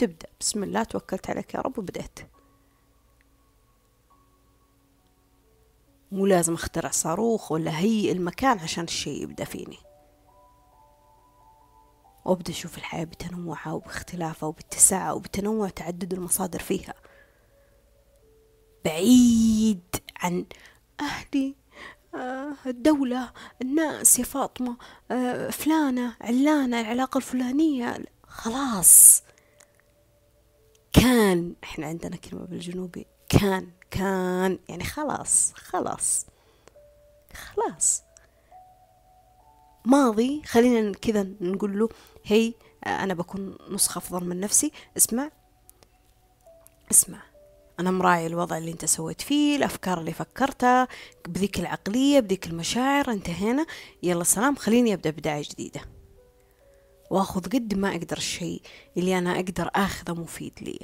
تبدأ. 0.00 0.28
بسم 0.40 0.64
الله 0.64 0.82
توكلت 0.82 1.30
عليك 1.30 1.54
يا 1.54 1.60
رب 1.60 1.78
وبدأت. 1.78 2.18
مو 6.12 6.26
لازم 6.26 6.54
أخترع 6.54 6.90
صاروخ 6.90 7.52
ولا 7.52 7.78
هيئ 7.78 8.12
المكان 8.12 8.58
عشان 8.58 8.84
الشيء 8.84 9.22
يبدأ 9.22 9.44
فيني. 9.44 9.78
وأبدأ 12.24 12.52
أشوف 12.52 12.78
الحياة 12.78 13.04
بتنوعها 13.04 13.72
وباختلافها 13.72 14.48
وباتساعها 14.48 15.12
وبتنوع 15.12 15.68
تعدد 15.68 16.12
المصادر 16.12 16.58
فيها. 16.58 16.94
بعيد 18.84 19.96
عن 20.16 20.46
أهلي 21.00 21.54
آه، 22.14 22.52
الدولة 22.66 23.32
الناس 23.62 24.18
يا 24.18 24.24
فاطمة 24.24 24.76
آه، 25.10 25.50
فلانة 25.50 26.16
علانة 26.20 26.80
العلاقة 26.80 27.18
الفلانية. 27.18 28.04
خلاص. 28.26 29.22
كان 30.92 31.54
إحنا 31.64 31.86
عندنا 31.86 32.16
كلمة 32.16 32.44
بالجنوبي 32.44 33.06
كان 33.28 33.68
كان 33.90 34.58
يعني 34.68 34.84
خلاص 34.84 35.52
خلاص 35.54 36.26
خلاص. 37.34 38.02
ماضي 39.84 40.42
خلينا 40.46 40.92
كذا 40.92 41.26
نقول 41.40 41.78
له 41.78 41.88
هي 42.24 42.54
أنا 42.86 43.14
بكون 43.14 43.56
نسخة 43.70 43.98
أفضل 43.98 44.24
من 44.24 44.40
نفسي 44.40 44.72
اسمع 44.96 45.30
اسمع 46.90 47.22
أنا 47.80 47.90
مراعي 47.90 48.26
الوضع 48.26 48.58
اللي 48.58 48.70
أنت 48.72 48.84
سويت 48.84 49.20
فيه 49.20 49.56
الأفكار 49.56 50.00
اللي 50.00 50.12
فكرتها 50.12 50.88
بذيك 51.28 51.58
العقلية 51.58 52.20
بذيك 52.20 52.46
المشاعر 52.46 53.10
انتهينا 53.12 53.66
يلا 54.02 54.24
سلام 54.24 54.56
خليني 54.56 54.94
أبدأ 54.94 55.10
بداية 55.10 55.42
جديدة. 55.42 55.80
وأخذ 57.10 57.40
قد 57.40 57.74
ما 57.74 57.90
أقدر 57.90 58.16
الشيء 58.16 58.62
اللي 58.96 59.18
أنا 59.18 59.34
أقدر 59.36 59.70
آخذه 59.74 60.14
مفيد 60.14 60.52
لي. 60.60 60.78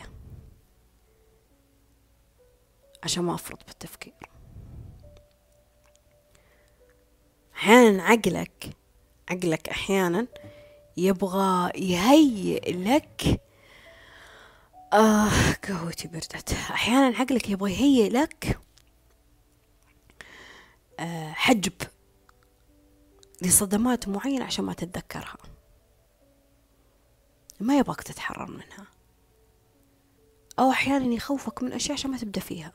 عشان 3.05 3.25
ما 3.25 3.35
أفرط 3.35 3.67
بالتفكير. 3.67 4.15
أحيانا 7.55 8.03
عقلك 8.03 8.77
عقلك 9.29 9.69
أحيانا 9.69 10.27
يبغى 10.97 11.71
يهيئ 11.75 12.73
لك 12.73 13.41
آه 14.93 15.53
قهوتي 15.69 16.09
بردت. 16.09 16.53
أحيانا 16.53 17.19
عقلك 17.19 17.51
يبغى 17.51 17.73
يهيئ 17.73 18.09
لك 18.09 18.59
آه 21.01 21.33
حجب 21.33 21.73
لصدمات 23.43 24.09
معينة 24.09 24.45
عشان 24.45 24.65
ما 24.65 24.73
تتذكرها. 24.73 25.56
ما 27.61 27.79
يبغاك 27.79 28.03
تتحرر 28.03 28.51
منها. 28.51 28.87
أو 30.59 30.71
أحيانا 30.71 31.15
يخوفك 31.15 31.63
من 31.63 31.73
أشياء 31.73 31.93
عشان 31.93 32.11
ما 32.11 32.19
تبدأ 32.19 32.41
فيها. 32.41 32.73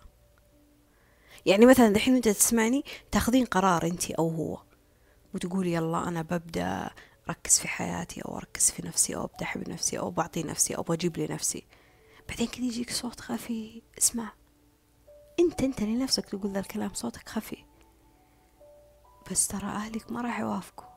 يعني 1.46 1.66
مثلا 1.66 1.90
دحين 1.90 2.16
أنت 2.16 2.28
تسمعني 2.28 2.84
تاخذين 3.12 3.46
قرار 3.46 3.86
أنت 3.86 4.12
أو 4.12 4.30
هو. 4.30 4.62
وتقولي 5.34 5.74
يلا 5.74 6.08
أنا 6.08 6.22
ببدأ 6.22 6.90
أركز 7.30 7.60
في 7.60 7.68
حياتي 7.68 8.22
أو 8.22 8.38
أركز 8.38 8.72
في 8.72 8.88
نفسي 8.88 9.16
أو 9.16 9.24
أبدأ 9.26 9.44
أحب 9.44 9.70
نفسي 9.70 10.00
أو 10.00 10.12
بعطي 10.12 10.44
نفسي 10.44 10.76
أو 10.76 10.84
بجيب 10.84 11.18
لي 11.18 11.28
نفسي 11.28 11.68
بعدين 12.30 12.48
كذا 12.48 12.66
يجيك 12.66 12.92
صوت 12.92 13.20
خفي. 13.20 13.82
اسمع. 13.98 14.34
أنت 15.40 15.62
أنت 15.62 15.82
لنفسك 15.82 16.26
تقول 16.26 16.52
ذا 16.52 16.60
الكلام 16.60 16.94
صوتك 16.94 17.30
خفي. 17.30 17.66
بس 19.32 19.48
ترى 19.48 19.68
أهلك 19.68 20.12
ما 20.12 20.22
راح 20.22 20.40
يوافقوا. 20.40 20.90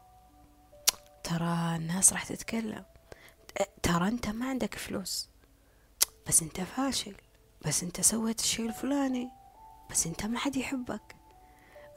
ترى 1.24 1.77
الناس 1.77 2.12
راح 2.12 2.24
تتكلم. 2.24 2.85
ترى 3.82 4.09
أنت 4.09 4.28
ما 4.28 4.48
عندك 4.48 4.74
فلوس. 4.74 5.28
بس 6.26 6.43
أنت 6.43 6.60
فاشل. 6.60 7.14
بس 7.66 7.82
أنت 7.82 8.01
سويت 8.01 8.40
الشيء 8.40 8.66
الفلاني. 8.68 9.28
بس 9.90 10.06
أنت 10.06 10.26
ما 10.26 10.39
حد 10.39 10.56
يحبك. 10.56 11.16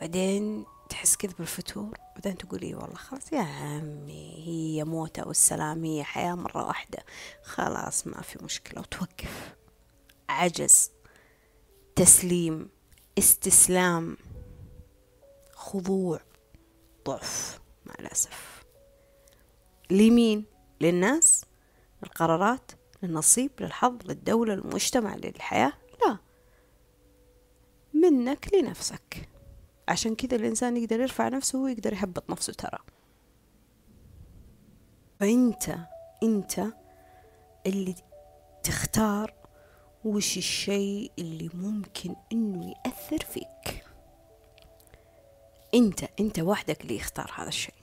بعدين 0.02 0.66
تحس 0.90 1.16
كذا 1.16 1.34
بالفتور. 1.34 1.98
بعدين 2.16 2.38
تقول 2.38 2.62
اي 2.62 2.76
والله 2.76 2.96
خلاص 2.96 3.34
يا 3.34 3.42
عمي 3.42 4.44
هي 4.48 4.84
موتة 4.84 5.28
والسلام 5.28 5.86
هي 5.86 6.04
حياة 6.04 6.36
مرة 6.36 6.68
واحدة. 6.68 7.06
خلاص 7.44 8.08
ما 8.08 8.22
في 8.22 8.44
مشكلة. 8.44 8.82
وتوقف. 8.82 9.56
عجز. 10.30 10.92
تسليم. 11.96 12.70
استسلام. 13.18 14.18
خضوع. 15.54 16.20
ضعف. 17.06 17.60
مع 17.86 17.94
الأسف. 18.00 18.64
لمين؟ 19.90 20.46
للناس؟ 20.82 21.46
القرارات 22.04 22.72
للنصيب 23.04 23.52
للحظ 23.60 23.98
للدولة 24.06 24.56
للمجتمع 24.56 25.16
للحياة؟ 25.16 25.74
لا. 26.06 26.18
منك 27.94 28.54
لنفسك. 28.54 29.30
عشان 29.90 30.16
كذا 30.16 30.36
الإنسان 30.36 30.78
يقدر 30.78 31.00
يرفع 31.00 31.28
نفسه 31.28 31.60
ويقدر 31.60 31.94
يهبط 31.94 32.30
نفسه 32.30 32.54
ترى. 32.54 32.80
فأنت 35.20 35.78
أنت 36.24 36.62
اللي 37.66 37.96
تختار 38.64 39.34
وش 40.06 40.38
الشيء 40.38 41.12
اللي 41.20 41.50
ممكن 41.54 42.16
إنه 42.32 42.74
يأثر 42.86 43.26
فيك. 43.26 43.86
أنت 45.74 46.04
أنت 46.20 46.40
وحدك 46.40 46.82
اللي 46.82 46.96
يختار 46.96 47.32
هذا 47.36 47.48
الشيء. 47.48 47.77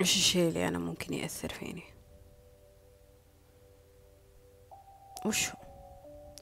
إيش 0.00 0.16
الشيء 0.16 0.48
اللي 0.48 0.68
أنا 0.68 0.78
ممكن 0.78 1.14
يأثر 1.14 1.48
فيني. 1.48 1.82
وش 5.26 5.48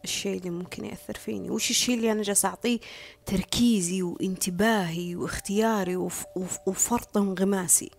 الشيء 0.04 0.38
اللي 0.38 0.50
ممكن 0.50 0.84
يأثر 0.84 1.14
فيني. 1.14 1.50
وش 1.50 1.70
الشيء 1.70 1.94
اللي 1.94 2.12
أنا 2.12 2.22
جالسة 2.22 2.48
أعطيه 2.48 2.78
تركيزي 3.26 4.02
وانتباهي 4.02 5.16
واختياري 5.16 5.96
وف 5.96 6.24
وف 6.36 6.58
وفرط 6.66 7.16
انغماسي 7.16 7.90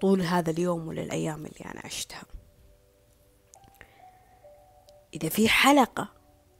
طول 0.00 0.22
هذا 0.22 0.50
اليوم 0.50 0.88
ولا 0.88 1.02
الأيام 1.02 1.46
اللي 1.46 1.70
أنا 1.70 1.80
عشتها؟ 1.84 2.22
إذا 5.14 5.28
في 5.28 5.48
حلقة 5.48 6.08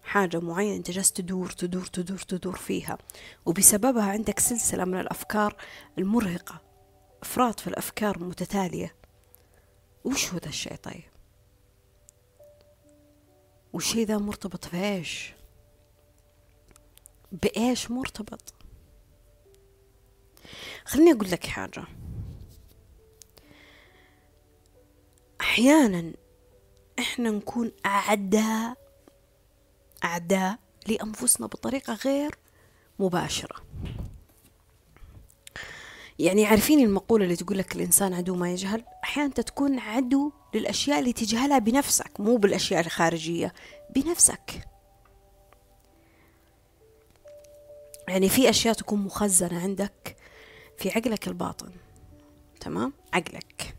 حاجة 0.02 0.40
معينة 0.40 0.76
أنت 0.76 0.90
جالس 0.90 1.12
تدور 1.12 1.50
تدور 1.50 1.86
تدور 1.86 2.18
تدور 2.18 2.56
فيها 2.56 2.98
وبسببها 3.46 4.02
عندك 4.02 4.38
سلسلة 4.38 4.84
من 4.84 5.00
الأفكار 5.00 5.56
المرهقة 5.98 6.69
إفراط 7.22 7.60
في 7.60 7.66
الأفكار 7.66 8.18
متتالية 8.18 8.94
وش 10.04 10.32
هو 10.32 10.38
ذا 10.38 10.48
الشيء 10.48 10.74
طيب؟ 10.76 11.10
والشيء 13.72 14.06
ذا 14.06 14.18
مرتبط 14.18 14.68
بإيش؟ 14.68 15.32
بإيش 17.32 17.90
مرتبط؟ 17.90 18.54
خليني 20.84 21.12
أقول 21.12 21.30
لك 21.30 21.46
حاجة. 21.46 21.84
أحيانا 25.40 26.12
إحنا 26.98 27.30
نكون 27.30 27.72
أعداء 27.86 28.76
أعداء 30.04 30.58
لأنفسنا 30.86 31.46
بطريقة 31.46 31.94
غير 31.94 32.38
مباشرة. 32.98 33.56
يعني 36.20 36.46
عارفين 36.46 36.80
المقولة 36.80 37.24
اللي 37.24 37.36
تقول 37.36 37.58
لك 37.58 37.76
الإنسان 37.76 38.14
عدو 38.14 38.34
ما 38.34 38.52
يجهل؟ 38.52 38.84
أحيانا 39.04 39.28
تكون 39.30 39.78
عدو 39.78 40.32
للأشياء 40.54 40.98
اللي 40.98 41.12
تجهلها 41.12 41.58
بنفسك 41.58 42.20
مو 42.20 42.36
بالأشياء 42.36 42.80
الخارجية 42.80 43.54
بنفسك. 43.94 44.68
يعني 48.08 48.28
في 48.28 48.50
أشياء 48.50 48.74
تكون 48.74 48.98
مخزنة 49.00 49.62
عندك 49.62 50.16
في 50.78 50.90
عقلك 50.90 51.28
الباطن 51.28 51.70
تمام؟ 52.60 52.92
عقلك. 53.12 53.74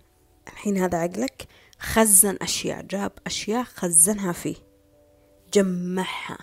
الحين 0.47 0.77
هذا 0.77 0.97
عقلك 0.97 1.47
خزن 1.79 2.37
أشياء 2.41 2.81
جاب 2.81 3.11
أشياء 3.27 3.63
خزنها 3.63 4.31
فيه 4.31 4.55
جمعها 5.53 6.37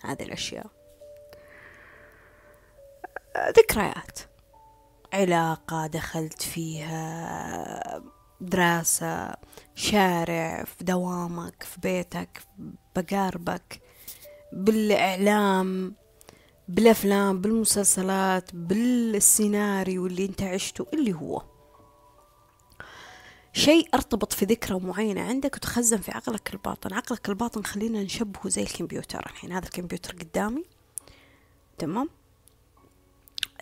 هذه 0.00 0.22
الأشياء. 0.22 0.66
ذكريات. 3.58 4.29
علاقة 5.12 5.86
دخلت 5.86 6.42
فيها 6.42 8.02
دراسة 8.40 9.34
شارع 9.74 10.64
في 10.64 10.84
دوامك 10.84 11.62
في 11.62 11.80
بيتك 11.80 12.42
بقاربك 12.96 13.80
بالإعلام 14.52 15.94
بالأفلام 16.68 17.40
بالمسلسلات 17.40 18.54
بالسيناريو 18.54 20.06
اللي 20.06 20.24
أنت 20.24 20.42
عشته 20.42 20.86
اللي 20.94 21.12
هو. 21.12 21.42
شيء 23.52 23.88
أرتبط 23.94 24.32
في 24.32 24.44
ذكرى 24.44 24.78
معينة 24.78 25.20
عندك 25.20 25.56
وتخزن 25.56 25.96
في 25.96 26.10
عقلك 26.10 26.54
الباطن. 26.54 26.94
عقلك 26.94 27.28
الباطن 27.28 27.62
خلينا 27.62 28.02
نشبهه 28.02 28.48
زي 28.48 28.62
الكمبيوتر. 28.62 29.26
الحين 29.26 29.52
هذا 29.52 29.64
الكمبيوتر 29.64 30.12
قدامي. 30.12 30.64
تمام؟ 31.78 32.08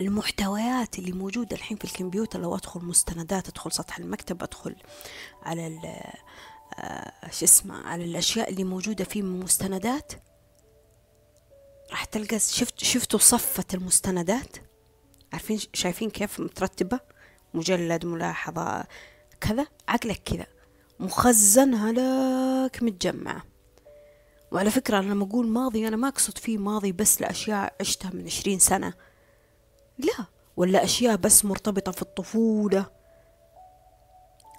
المحتويات 0.01 0.99
اللي 0.99 1.13
موجودة 1.13 1.57
الحين 1.57 1.77
في 1.77 1.85
الكمبيوتر 1.85 2.41
لو 2.41 2.55
أدخل 2.57 2.81
مستندات 2.85 3.49
أدخل 3.49 3.73
سطح 3.73 3.99
المكتب 3.99 4.43
أدخل 4.43 4.77
على 5.43 5.81
آه 6.79 7.31
شو 7.31 7.45
اسمه 7.45 7.87
على 7.87 8.05
الأشياء 8.05 8.51
اللي 8.51 8.65
موجودة 8.65 9.05
فيه 9.05 9.23
من 9.23 9.41
مستندات 9.41 10.13
راح 11.91 12.05
تلقى 12.05 12.39
شفت 12.39 12.85
شفتوا 12.85 13.19
صفة 13.19 13.65
المستندات؟ 13.75 14.57
عارفين 15.33 15.59
شايفين 15.75 16.11
كيف 16.11 16.41
مترتبة؟ 16.41 17.01
مجلد 17.55 18.07
ملاحظة 18.07 18.85
كذا 19.41 19.67
عقلك 19.89 20.23
كذا. 20.25 20.47
مخزنها 21.01 21.93
لك 21.93 22.83
متجمعة 22.83 23.43
وعلى 24.53 24.71
فكرة 24.71 24.99
أنا 24.99 25.13
لما 25.13 25.25
أقول 25.25 25.47
ماضي 25.49 25.89
أنا 25.89 25.97
ما 25.97 26.09
أقصد 26.09 26.39
فيه 26.39 26.59
ماضي 26.59 26.93
بس 26.93 27.21
لأشياء 27.21 27.75
عشتها 27.81 28.11
من 28.15 28.25
عشرين 28.25 28.59
سنة. 28.59 28.95
لا. 29.99 30.25
ولا 30.57 30.85
أشياء 30.85 31.17
بس 31.17 31.45
مرتبطة 31.45 31.93
في 31.93 32.03
الطفولة. 32.03 32.87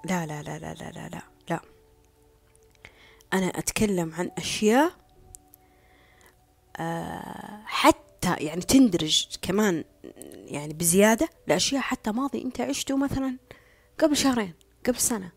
لا 0.04 0.26
لا 0.26 0.42
لا 0.42 0.58
لا 0.58 0.74
لا 0.74 0.90
لا 0.90 1.08
لا, 1.08 1.22
لا. 1.50 1.60
أنا 3.32 3.46
أتكلم 3.46 4.14
عن 4.14 4.30
أشياء 4.38 4.92
آه 6.76 7.62
حتى 7.64 8.34
يعني 8.38 8.60
تندرج 8.60 9.26
كمان 9.42 9.84
يعني 10.34 10.72
بزيادة 10.72 11.28
لأشياء 11.46 11.82
حتى 11.82 12.10
ماضي 12.12 12.42
أنت 12.42 12.60
عشته 12.60 12.96
مثلا 12.96 13.36
قبل 13.98 14.16
شهرين 14.16 14.54
قبل 14.86 14.96
سنة. 14.96 15.32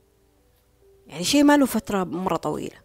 يعني 1.08 1.24
شيء 1.24 1.44
ما 1.44 1.58
له 1.58 1.66
فترة 1.66 2.04
مرة 2.04 2.36
طويلة. 2.36 2.84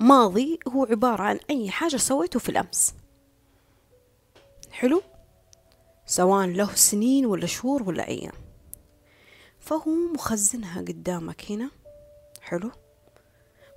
ماضي 0.00 0.58
هو 0.68 0.84
عبارة 0.84 1.22
عن 1.22 1.40
أي 1.50 1.70
حاجة 1.70 1.96
سويته 1.96 2.38
في 2.38 2.48
الأمس. 2.48 2.94
حلو؟ 4.70 5.02
سواء 6.12 6.46
له 6.46 6.74
سنين 6.74 7.26
ولا 7.26 7.46
شهور 7.46 7.82
ولا 7.82 8.08
أيام. 8.08 8.32
فهو 9.60 9.90
مخزنها 10.14 10.80
قدامك 10.80 11.50
هنا. 11.50 11.70
حلو. 12.40 12.70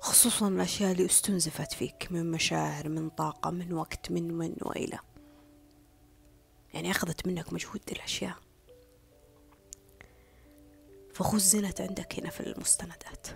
خصوصا 0.00 0.48
الأشياء 0.48 0.92
اللي 0.92 1.06
استنزفت 1.06 1.72
فيك 1.72 2.08
من 2.10 2.30
مشاعر 2.30 2.88
من 2.88 3.08
طاقة 3.08 3.50
من 3.50 3.72
وقت 3.72 4.10
من 4.10 4.32
من 4.32 4.54
وإلى. 4.62 4.98
يعني 6.74 6.90
أخذت 6.90 7.26
منك 7.26 7.52
مجهود 7.52 7.80
الأشياء 7.92 8.36
فخزنت 11.14 11.80
عندك 11.80 12.18
هنا 12.18 12.30
في 12.30 12.40
المستندات. 12.40 13.26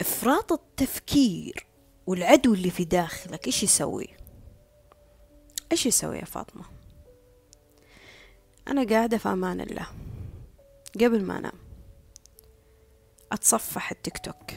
إفراط 0.00 0.52
التفكير 0.52 1.66
والعدو 2.06 2.54
اللي 2.54 2.70
في 2.70 2.84
داخلك 2.84 3.46
إيش 3.46 3.62
يسوي؟ 3.62 4.21
إيش 5.72 5.86
يسوي 5.86 6.18
يا 6.18 6.24
فاطمة؟ 6.24 6.64
أنا 8.68 8.84
قاعدة 8.84 9.18
في 9.18 9.28
أمان 9.28 9.60
الله. 9.60 9.86
قبل 10.94 11.24
ما 11.24 11.38
أنام. 11.38 11.52
أتصفح 13.32 13.90
التيك 13.90 14.18
توك. 14.18 14.50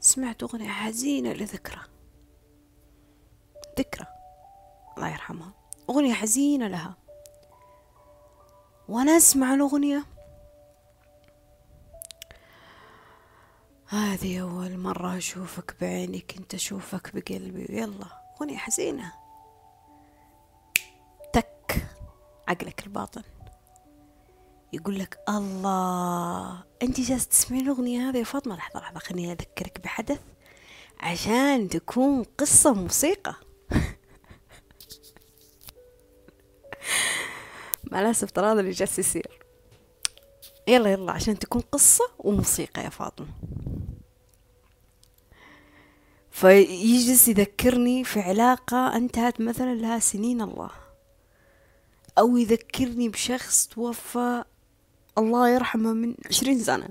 سمعت 0.00 0.42
أغنية 0.42 0.68
حزينة 0.68 1.32
لذكرى. 1.32 1.80
ذكرى. 3.78 4.06
الله 4.96 5.08
يرحمها. 5.08 5.52
أغنية 5.90 6.14
حزينة 6.14 6.68
لها. 6.68 6.94
وأنا 8.88 9.16
أسمع 9.16 9.54
الأغنية. 9.54 10.04
هذه 13.86 14.40
أول 14.40 14.78
مرة 14.78 15.16
أشوفك 15.16 15.76
بعيني 15.80 16.20
كنت 16.20 16.54
أشوفك 16.54 17.10
بقلبي. 17.14 17.66
يلا 17.70 18.06
أغنية 18.40 18.56
حزينة. 18.56 19.21
عقلك 22.48 22.86
الباطن. 22.86 23.22
يقول 24.72 24.98
لك 24.98 25.18
الله 25.28 26.64
أنت 26.82 27.00
جالسه 27.00 27.28
تسمعين 27.28 27.64
الأغنية 27.64 28.08
هذه 28.08 28.18
يا 28.18 28.24
فاطمة؟ 28.24 28.56
لحظة 28.56 28.80
لحظة 28.80 28.98
خليني 28.98 29.32
أذكرك 29.32 29.80
بحدث 29.80 30.20
عشان 31.00 31.68
تكون 31.68 32.22
قصة 32.22 32.72
موسيقى. 32.72 33.34
مع 37.90 38.00
الأسف 38.00 38.30
ترى 38.30 38.52
هذا 38.52 38.60
اللي 38.60 38.70
جالس 38.70 38.98
يصير. 38.98 39.42
يلا 40.68 40.92
يلا 40.92 41.12
عشان 41.12 41.38
تكون 41.38 41.62
قصة 41.72 42.10
وموسيقى 42.18 42.84
يا 42.84 42.88
فاطمة. 42.88 43.28
فيجلس 46.30 47.28
يذكرني 47.28 48.04
في 48.04 48.20
علاقة 48.20 48.96
انتهت 48.96 49.40
مثلا 49.40 49.74
لها 49.74 49.98
سنين 49.98 50.42
الله. 50.42 50.81
أو 52.18 52.36
يذكرني 52.36 53.08
بشخص 53.08 53.66
توفى 53.66 54.44
الله 55.18 55.48
يرحمه 55.48 55.92
من 55.92 56.14
عشرين 56.26 56.58
سنة 56.58 56.88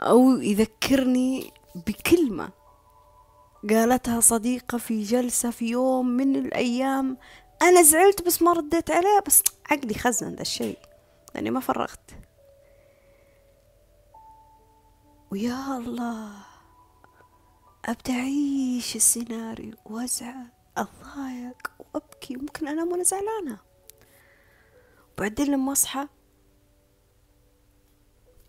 أو 0.00 0.30
يذكرني 0.30 1.52
بكلمة 1.86 2.50
قالتها 3.70 4.20
صديقة 4.20 4.78
في 4.78 5.02
جلسة 5.02 5.50
في 5.50 5.70
يوم 5.70 6.06
من 6.06 6.36
الأيام 6.36 7.16
أنا 7.62 7.82
زعلت 7.82 8.22
بس 8.22 8.42
ما 8.42 8.52
رديت 8.52 8.90
عليه 8.90 9.22
بس 9.26 9.42
عقلي 9.70 9.94
خزن 9.94 10.34
ذا 10.34 10.42
الشيء 10.42 10.78
لأني 11.34 11.50
ما 11.50 11.60
فرغت. 11.60 12.10
ويا 15.30 15.76
الله 15.76 16.30
أبدأ 17.84 18.12
أعيش 18.12 18.96
السيناريو 18.96 19.74
وأزعل 19.84 20.46
أضايق 20.76 21.70
وأبكي 21.78 22.36
ممكن 22.36 22.68
أنام 22.68 22.92
وأنا 22.92 23.02
زعلانة. 23.02 23.58
بعدين 25.18 25.46
لما 25.46 25.72
أصحى 25.72 26.08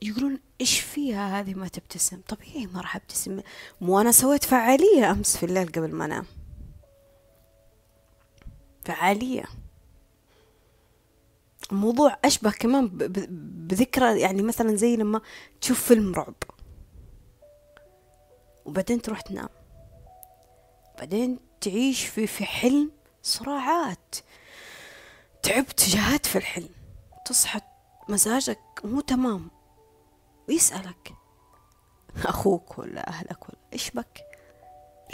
يقولون 0.02 0.40
إيش 0.62 0.80
فيها 0.80 1.40
هذه 1.40 1.54
ما 1.54 1.68
تبتسم؟ 1.68 2.22
طبيعي 2.28 2.66
ما 2.66 2.82
راح 2.82 2.96
أبتسم. 2.96 3.42
مو 3.82 4.02
أنا 4.02 4.12
سويت 4.12 4.44
فعالية 4.44 5.12
أمس 5.12 5.38
في 5.38 5.46
الليل 5.46 5.68
قبل 5.68 5.96
ما 5.96 6.06
أنام. 6.06 6.26
فعالية. 8.86 9.46
الموضوع 11.72 12.18
أشبه 12.26 12.52
كمان 12.52 12.88
بذكرى 13.68 14.20
يعني 14.20 14.42
مثلا 14.42 14.76
زي 14.76 14.96
لما 14.96 15.22
تشوف 15.62 15.84
فيلم 15.84 16.14
رعب. 16.14 16.36
وبعدين 18.66 19.02
تروح 19.02 19.22
تنام. 19.22 19.50
بعدين 20.98 21.40
تعيش 21.62 22.06
في 22.06 22.28
في 22.28 22.46
حلم 22.46 22.92
صراعات. 23.24 24.16
تعبت 25.46 25.90
جهات 25.90 26.26
في 26.26 26.38
الحلم. 26.38 26.70
تصحى 27.26 27.62
مزاجك 28.10 28.60
مو 28.84 29.02
تمام. 29.02 29.52
ويسألك 30.50 31.14
أخوك 32.26 32.78
ولا 32.78 33.10
أهلك 33.10 33.50
ولا 33.50 33.58
إيش 33.74 33.92
بك؟ 33.92 34.22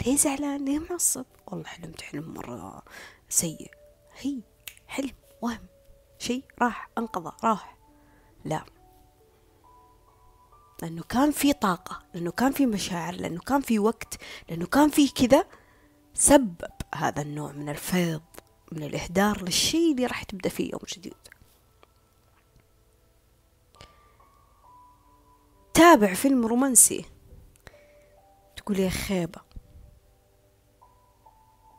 ليه 0.06 0.16
زعلان؟ 0.16 0.64
ليه 0.64 0.78
معصب؟ 0.90 1.24
والله 1.46 1.64
حلمت 1.64 2.00
حلم 2.00 2.34
مرة 2.34 2.82
سيء. 3.28 3.70
هي 4.20 4.40
حلم 4.86 5.14
وهم 5.42 5.66
شيء 6.18 6.44
راح 6.62 6.88
انقضى 6.98 7.32
راح. 7.44 7.76
لا. 8.44 8.64
لأنه 10.82 11.02
كان 11.02 11.30
في 11.30 11.52
طاقة 11.52 12.02
لأنه 12.14 12.30
كان 12.30 12.52
في 12.52 12.66
مشاعر 12.66 13.14
لأنه 13.14 13.40
كان 13.40 13.60
في 13.60 13.78
وقت 13.78 14.18
لأنه 14.48 14.66
كان 14.66 14.88
في 14.88 15.08
كذا 15.08 15.44
سبب 16.14 16.70
هذا 16.94 17.22
النوع 17.22 17.52
من 17.52 17.68
الفيض. 17.68 18.22
من 18.72 18.82
الإهدار 18.82 19.42
للشيء 19.42 19.92
اللي 19.92 20.06
راح 20.06 20.22
تبدأ 20.22 20.48
فيه 20.48 20.70
يوم 20.72 20.80
جديد. 20.96 21.14
تابع 25.74 26.14
فيلم 26.14 26.46
رومانسي. 26.46 27.04
تقول 28.56 28.78
يا 28.78 28.88
خيبة 28.90 29.40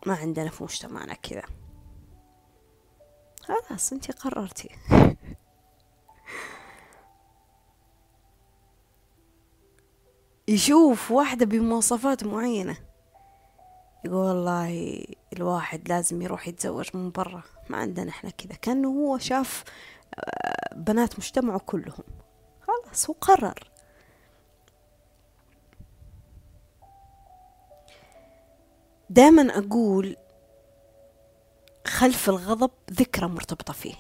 ما 0.06 0.16
عندنا 0.16 0.50
في 0.50 0.64
مجتمعنا 0.64 1.14
كذا. 1.14 1.44
خلاص 3.42 3.94
انتي 3.94 4.12
قررتي. 4.12 4.70
يشوف 10.48 11.12
واحدة 11.12 11.46
بمواصفات 11.46 12.24
معينة. 12.24 12.93
يقول 14.06 14.18
والله 14.18 15.04
الواحد 15.34 15.90
لازم 15.90 16.22
يروح 16.22 16.48
يتزوج 16.48 16.90
من 16.94 17.12
برا. 17.12 17.44
ما 17.70 17.78
عندنا 17.78 18.10
إحنا 18.10 18.30
كذا. 18.30 18.54
كأنه 18.56 18.88
هو 18.88 19.18
شاف 19.18 19.64
آه، 20.16 20.76
بنات 20.76 21.20
مجتمعه 21.20 21.60
كلهم. 21.60 22.04
خلاص 22.62 23.10
هو 23.10 23.16
قرر. 23.22 23.70
دائما 29.10 29.58
أقول 29.58 30.16
خلف 31.88 32.30
الغضب 32.30 32.72
ذكرى 32.92 33.28
مرتبطة 33.28 33.74
فيه. 33.74 33.96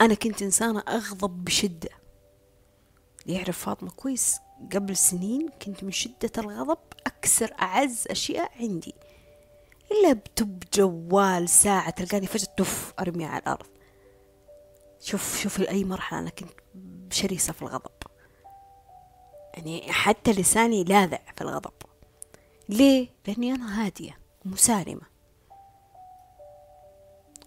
أنا 0.00 0.14
كنت 0.14 0.42
إنسانة 0.42 0.82
أغضب 0.88 1.44
بشدة. 1.44 1.90
يعرف 3.26 3.58
فاطمة 3.58 3.90
كويس؟ 3.90 4.40
قبل 4.74 4.96
سنين 4.96 5.48
كنت 5.48 5.84
من 5.84 5.90
شدة 5.90 6.32
الغضب. 6.38 6.78
أكسر 7.06 7.54
أعز 7.62 8.04
أشياء 8.10 8.52
عندي. 8.60 8.94
إلا 9.90 10.12
بتب 10.12 10.62
جوال 10.74 11.48
ساعة 11.48 11.90
تلقاني 11.90 12.26
فجأة 12.26 12.54
تف 12.56 12.94
أرميها 13.00 13.28
على 13.28 13.42
الأرض. 13.42 13.66
شوف 15.00 15.40
شوف 15.42 15.58
لأي 15.58 15.84
مرحلة 15.84 16.18
أنا 16.18 16.30
كنت 16.30 16.50
شرسة 17.10 17.52
في 17.52 17.62
الغضب. 17.62 17.90
يعني 19.54 19.92
حتى 19.92 20.32
لساني 20.32 20.84
لاذع 20.84 21.18
في 21.36 21.40
الغضب. 21.40 21.72
ليه؟ 22.68 23.08
لأني 23.26 23.52
أنا 23.52 23.86
هادية 23.86 24.18
مسالمة. 24.44 25.12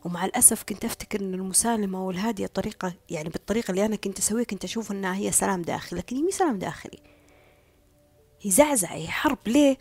ومع 0.05 0.25
الأسف 0.25 0.63
كنت 0.63 0.85
أفتكر 0.85 1.19
أن 1.19 1.33
المسالمة 1.33 2.05
والهادية 2.07 2.47
طريقة 2.47 2.93
يعني 3.09 3.29
بالطريقة 3.29 3.71
اللي 3.71 3.85
أنا 3.85 3.95
كنت 3.95 4.19
أسويها 4.19 4.43
كنت 4.43 4.63
أشوف 4.63 4.91
أنها 4.91 5.15
هي 5.15 5.31
سلام 5.31 5.61
داخلي 5.61 5.99
لكن 5.99 6.15
هي 6.15 6.31
سلام 6.31 6.59
داخلي. 6.59 7.14
هي 8.45 8.51
زعزعة 8.51 8.93
هي 8.93 9.07
حرب 9.07 9.37
ليه؟ 9.47 9.77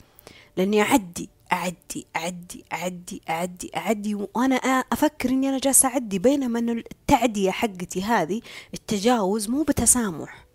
لأني 0.56 0.82
أعدي 0.82 1.28
أعدي 1.52 2.06
أعدي 2.16 2.64
أعدي 2.72 3.22
أعدي 3.30 3.70
أعدي 3.76 4.14
وأنا 4.14 4.56
أفكر 4.92 5.28
إني 5.28 5.48
أنا 5.48 5.58
جالسة 5.58 5.88
أعدي 5.88 6.18
بينما 6.18 6.58
أن 6.58 6.70
التعدية 6.70 7.50
حقتي 7.50 8.02
هذه 8.02 8.40
التجاوز 8.74 9.48
مو 9.48 9.62
بتسامح 9.62 10.46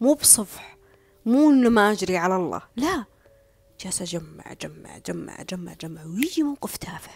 مو 0.00 0.14
بصفح 0.14 0.76
مو 1.26 1.50
إنه 1.50 1.68
ما 1.68 1.92
أجري 1.92 2.16
على 2.16 2.36
الله 2.36 2.62
لا. 2.76 3.04
جالسة 3.80 4.02
أجمع 4.02 4.52
أجمع 4.52 4.96
أجمع 4.96 5.40
أجمع 5.40 5.72
أجمع 5.72 6.04
ويجي 6.04 6.42
موقف 6.42 6.76
تافه. 6.76 7.12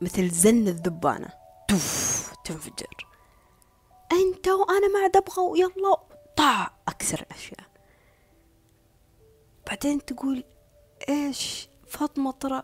مثل 0.00 0.30
زن 0.30 0.68
الذبانة. 0.68 1.28
توف 1.68 2.32
تنفجر. 2.44 3.06
أنت 4.12 4.48
وأنا 4.48 4.88
ما 4.88 4.98
عاد 4.98 5.16
أبغى 5.16 5.42
ويلا 5.42 6.11
طع 6.36 6.70
أكسر 6.88 7.24
أشياء. 7.30 7.72
بعدين 9.66 10.04
تقول 10.04 10.44
إيش 11.08 11.68
فاطمة 11.88 12.32
ترى 12.32 12.62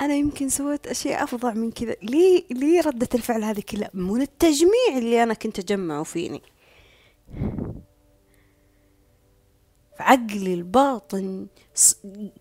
أنا 0.00 0.14
يمكن 0.14 0.48
سويت 0.48 0.86
أشياء 0.86 1.24
أفظع 1.24 1.52
من 1.52 1.70
كذا. 1.70 1.96
ليه 2.02 2.44
ليه 2.50 2.80
ردة 2.80 3.08
الفعل 3.14 3.44
هذه 3.44 3.60
كلها؟ 3.60 3.90
من 3.94 4.22
التجميع 4.22 4.98
اللي 4.98 5.22
أنا 5.22 5.34
كنت 5.34 5.58
أجمعه 5.58 6.02
فيني. 6.02 6.42
عقلي 9.98 10.54
الباطن 10.54 11.46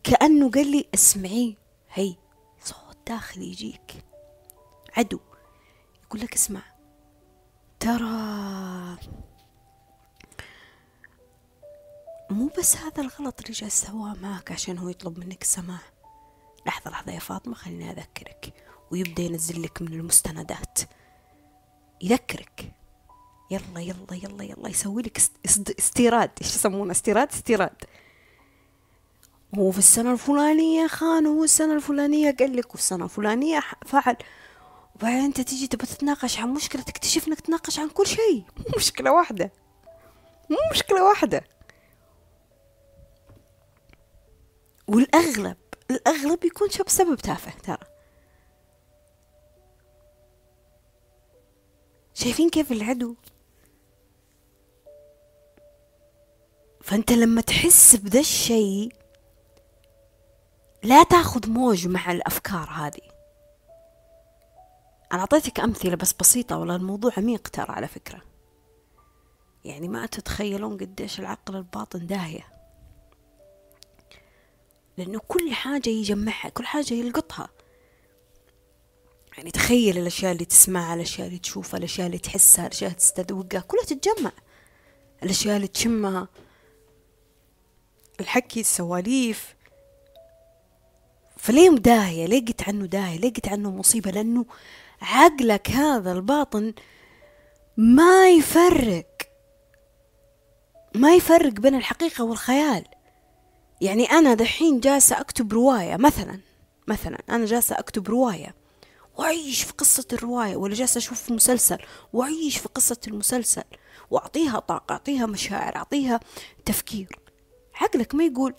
كأنه 0.03 0.52
قال 0.52 0.72
لي 0.72 0.86
اسمعي 0.94 1.57
هي 1.94 2.15
صوت 2.64 2.98
داخلي 3.07 3.45
يجيك. 3.45 3.91
عدو. 4.98 5.19
يقول 6.03 6.22
لك 6.22 6.34
اسمع 6.34 6.61
ترى 7.80 8.98
مو 12.32 12.49
بس 12.58 12.78
هذا 12.78 13.02
الغلط 13.02 13.41
اللي 13.41 13.53
جالس 13.53 13.82
سواه 13.82 14.16
معك 14.22 14.52
عشان 14.52 14.78
هو 14.78 14.90
يطلب 14.90 15.20
منك 15.20 15.41
السماح 15.41 15.91
لحظة 16.66 16.91
لحظة 16.91 17.12
يا 17.12 17.20
فاطمة 17.20 17.56
خليني 17.56 17.91
أذكرك. 17.91 18.53
ويبدأ 18.91 19.24
ينزل 19.24 19.62
لك 19.62 19.82
من 19.82 19.94
المستندات. 19.94 20.80
يذكرك. 22.02 22.72
يلا 23.52 23.80
يلا 23.80 24.14
يلا 24.24 24.44
يلا. 24.44 24.70
يسوي 24.70 25.02
لك 25.02 25.22
استيراد. 25.80 26.32
إيش 26.41 26.56
يسمونه؟ 26.56 26.91
استيراد؟ 26.91 27.32
استيراد. 27.32 27.76
هو 29.58 29.72
في 29.72 29.78
السنة 29.78 30.14
الفلانية 30.14 30.88
خان 30.88 31.28
هو 31.28 31.44
السنة 31.44 31.74
الفلانية 31.74 32.36
قال 32.40 32.56
لك 32.56 32.76
والسنة 32.76 33.06
الفلانية 33.06 33.64
فعل. 33.86 34.18
وبعدين 34.95 35.24
أنت 35.24 35.41
تيجي 35.41 35.68
تبغى 35.68 35.88
تتناقش 35.88 36.40
عن 36.40 36.53
مشكلة 36.53 36.82
تكتشف 36.82 37.28
إنك 37.28 37.40
تناقش 37.41 37.80
عن 37.80 37.90
كل 37.90 38.08
شيء. 38.08 38.44
مو 38.58 38.66
مشكلة 38.78 39.12
واحدة. 39.12 39.52
مو 40.49 40.58
مشكلة 40.72 41.03
واحدة. 41.03 41.44
والأغلب 44.91 45.57
الأغلب 45.91 46.45
يكون 46.45 46.69
شو 46.69 46.84
بسبب 46.84 47.15
تافه 47.15 47.51
ترى. 47.51 47.88
شايفين 52.13 52.49
كيف 52.49 52.72
العدو؟ 52.72 53.15
فأنت 56.81 57.11
لما 57.11 57.41
تحس 57.41 57.95
بذا 57.95 58.19
الشيء 58.19 58.95
لا 60.84 61.03
تاخذ 61.03 61.49
موج 61.49 61.88
مع 61.88 62.11
الأفكار 62.11 62.69
هذه. 62.69 63.11
أنا 65.13 65.19
أعطيتك 65.19 65.59
أمثلة 65.59 65.95
بس 65.95 66.13
بسيطة 66.13 66.57
ولا 66.57 66.76
الموضوع 66.76 67.11
عميق 67.18 67.47
ترى 67.47 67.72
على 67.72 67.88
فكرة. 67.88 68.22
يعني 69.65 69.88
ما 69.88 70.05
تتخيلون 70.05 70.77
قديش 70.77 71.19
العقل 71.19 71.55
الباطن 71.55 72.07
داهية. 72.07 72.61
لأنه 74.97 75.19
كل 75.27 75.53
حاجة 75.53 75.89
يجمعها 75.89 76.49
كل 76.49 76.65
حاجة 76.65 76.93
يلقطها. 76.93 77.49
يعني 79.38 79.51
تخيل 79.51 79.97
الأشياء 79.97 80.31
اللي 80.31 80.45
تسمعها 80.45 80.93
الأشياء 80.95 81.27
اللي 81.27 81.39
تشوفها 81.39 81.77
الأشياء 81.77 82.07
اللي 82.07 82.18
تحسها 82.18 82.65
الأشياء 82.68 82.89
اللي 82.89 82.99
تستذوقها 82.99 83.59
كلها 83.59 83.85
تتجمع. 83.85 84.31
الأشياء 85.23 85.55
اللي 85.55 85.68
تشمها 85.68 86.27
الحكي 88.19 88.59
السواليف. 88.59 89.55
فليه 91.38 91.69
داهية 91.69 92.26
ليه 92.26 92.45
قلت 92.45 92.63
عنه 92.68 92.85
داهية؟ 92.85 93.19
ليه 93.19 93.34
قلت 93.34 93.47
عنه 93.47 93.72
مصيبة؟ 93.72 94.11
لأنه 94.11 94.45
عقلك 95.01 95.69
هذا 95.69 96.11
الباطن 96.11 96.73
ما 97.77 98.30
يفرق. 98.30 99.07
ما 100.95 101.15
يفرق 101.15 101.53
بين 101.53 101.76
الحقيقة 101.76 102.23
والخيال. 102.23 102.85
يعني 103.82 104.06
أنا 104.06 104.34
دحين 104.34 104.80
جالسة 104.80 105.20
أكتب 105.20 105.53
رواية 105.53 105.98
مثلا 105.98 106.40
مثلا 106.88 107.20
أنا 107.30 107.45
جالسة 107.45 107.80
أكتب 107.80 108.08
رواية. 108.08 108.56
وأعيش 109.18 109.64
في 109.64 109.74
قصة 109.74 110.08
الرواية 110.14 110.56
ولا 110.56 110.74
جالسة 110.74 110.98
أشوف 110.98 111.32
مسلسل. 111.32 111.78
وأعيش 112.14 112.58
في 112.58 112.68
قصة 112.68 112.98
المسلسل 113.08 113.64
وأعطيها 114.12 114.60
طاقة 114.60 114.94
أعطيها 114.94 115.26
مشاعر 115.26 115.76
أعطيها 115.76 116.20
تفكير. 116.66 117.20
عقلك 117.76 118.16
ما 118.16 118.24
يقول 118.24 118.53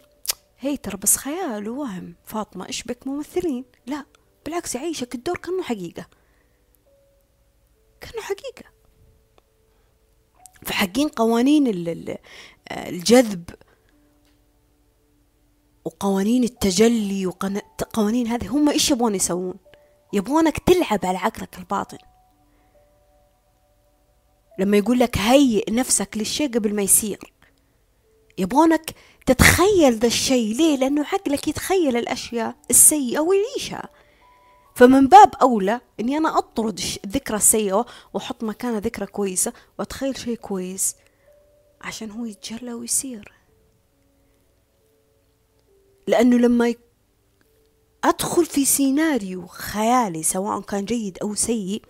هي 0.59 0.77
ترى 0.77 0.97
بس 0.97 1.17
خيال 1.17 1.69
ووهم. 1.69 2.15
فاطمة 2.25 2.67
إيش 2.67 2.83
بك 2.83 3.07
ممثلين؟ 3.07 3.65
لا 3.87 4.05
بالعكس 4.45 4.75
يعيشك 4.75 5.15
الدور 5.15 5.39
كأنه 5.39 5.63
حقيقة. 5.63 6.07
كأنه 8.01 8.23
حقيقة. 8.23 8.65
فحقين 10.67 11.09
قوانين 11.09 11.67
الجذب 12.73 13.51
وقوانين 15.85 16.45
التجلي 16.45 17.27
وقوانين 17.27 18.27
هذه 18.27 18.49
هم 18.49 18.69
إيش 18.69 18.91
يبغون 18.91 19.15
يسوون؟ 19.15 19.55
يبغونك 20.13 20.59
تلعب 20.59 21.07
على 21.07 21.19
عقلك 21.19 21.59
الباطن. 21.59 21.99
لما 24.59 24.77
يقول 24.77 24.99
لك 24.99 25.19
هيئ 25.19 25.71
نفسك 25.71 26.17
للشيء 26.17 26.55
قبل 26.55 26.75
ما 26.75 26.83
يصير. 26.83 27.33
يبغونك 28.39 28.95
تتخيل 29.27 29.95
ذا 29.95 30.07
الشيء. 30.07 30.57
ليه؟ 30.57 30.77
لأنه 30.77 31.05
عقلك 31.13 31.49
يتخيل 31.49 31.97
الأشياء 31.97 32.57
السيئة 32.71 33.21
ويعيشها. 33.21 33.89
فمن 34.75 35.09
باب 35.09 35.35
أولى 35.43 35.81
إني 36.01 36.17
أنا 36.17 36.39
أطرد 36.39 36.81
الذكرى 37.05 37.37
السيئة 37.37 37.87
وأحط 38.15 38.45
مكانها 38.45 38.81
ذكرى 38.81 39.07
كويسة 39.07 39.53
وأتخيل 39.79 40.19
شيء 40.19 40.37
كويس 40.37 40.97
عشان 41.81 42.11
هو 42.11 42.25
يتجلى 42.25 42.73
ويصير. 42.73 43.33
لأنه 46.07 46.37
لما 46.37 46.75
أدخل 48.05 48.47
في 48.47 48.65
سيناريو 48.65 49.47
خيالي 49.47 50.23
سواء 50.23 50.61
كان 50.61 50.85
جيد 50.85 51.19
أو 51.23 51.35
سيء 51.35 51.83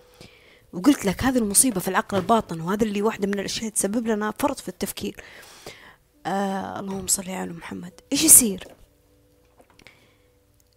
وقلت 0.73 1.05
لك 1.05 1.25
هذه 1.25 1.39
المصيبة 1.39 1.81
في 1.81 1.89
العقل 1.89 2.17
الباطن 2.17 2.61
وهذا 2.61 2.85
اللي 2.85 3.03
واحدة 3.03 3.27
من 3.27 3.35
الأشياء 3.35 3.71
تسبب 3.71 4.07
لنا 4.07 4.33
فرط 4.39 4.61
في 4.61 4.69
التفكير. 4.69 5.25
آه 6.27 6.81
اللهم 6.81 7.07
صل 7.07 7.31
على 7.31 7.53
محمد. 7.53 7.93
إيش 8.13 8.25
يصير؟ 8.25 8.69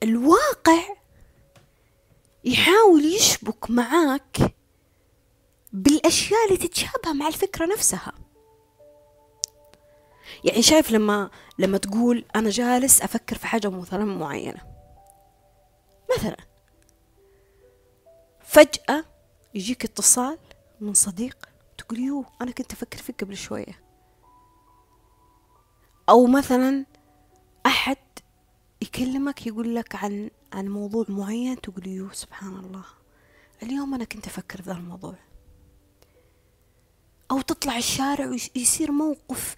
الواقع 0.03 0.81
يحاول 2.43 3.05
يشبك 3.05 3.69
معاك 3.69 4.55
بالأشياء 5.73 6.45
اللي 6.47 6.57
تتشابه 6.57 7.13
مع 7.13 7.27
الفكرة 7.27 7.65
نفسها. 7.65 8.13
يعني 10.43 10.61
شايف 10.61 10.91
لما 10.91 11.29
لما 11.59 11.77
تقول 11.77 12.25
أنا 12.35 12.49
جالس 12.49 13.01
أفكر 13.01 13.37
في 13.37 13.47
حاجة 13.47 13.69
مثلا 13.69 14.05
معينة. 14.05 14.61
مثلا. 16.17 16.37
فجأة 18.39 19.05
يجيك 19.53 19.85
اتصال 19.85 20.37
من 20.81 20.93
صديق 20.93 21.49
تقول 21.77 21.99
يو 21.99 22.25
أنا 22.41 22.51
كنت 22.51 22.73
أفكر 22.73 22.97
فيك 22.97 23.23
قبل 23.23 23.37
شوية. 23.37 23.81
أو 26.09 26.25
مثلا 26.27 26.85
أحد 27.65 27.97
يكلمك 28.81 29.47
يقول 29.47 29.75
لك 29.75 29.95
عن 29.95 30.29
عن 30.53 30.67
موضوع 30.67 31.05
معين 31.09 31.61
تقول 31.61 31.87
يو 31.87 32.11
سبحان 32.11 32.55
الله. 32.55 32.85
اليوم 33.63 33.93
أنا 33.93 34.03
كنت 34.03 34.27
أفكر 34.27 34.61
في 34.61 34.69
ذا 34.69 34.77
الموضوع. 34.77 35.15
أو 37.31 37.41
تطلع 37.41 37.77
الشارع 37.77 38.25
ويصير 38.25 38.91
موقف 38.91 39.55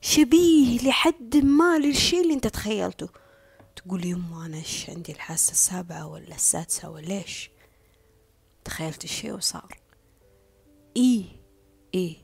شبيه 0.00 0.78
لحد 0.88 1.36
ما 1.36 1.78
للشيء 1.78 2.22
اللي 2.22 2.34
انت 2.34 2.46
تخيلته. 2.46 3.08
تقول 3.76 4.04
يما 4.04 4.46
أنا 4.46 4.56
إيش 4.56 4.90
عندي 4.90 5.12
الحاسة 5.12 5.52
السابعة 5.52 6.06
ولا 6.06 6.34
السادسة 6.34 6.90
ولا 6.90 7.14
إيش 7.14 7.50
تخيلت 8.64 9.04
الشيء 9.04 9.32
وصار. 9.32 9.80
إيه 10.96 11.24
إيه. 11.94 12.16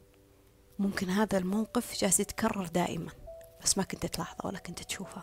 ممكن 0.79 1.09
هذا 1.11 1.39
الموقف 1.39 1.99
جالس 2.01 2.21
يتكرر 2.21 2.67
دائما 2.67 3.13
بس 3.63 3.79
ما 3.79 3.85
كنت 3.85 4.07
تلاحظه 4.07 4.47
ولا 4.47 4.59
كنت 4.59 4.83
تشوفه. 4.83 5.23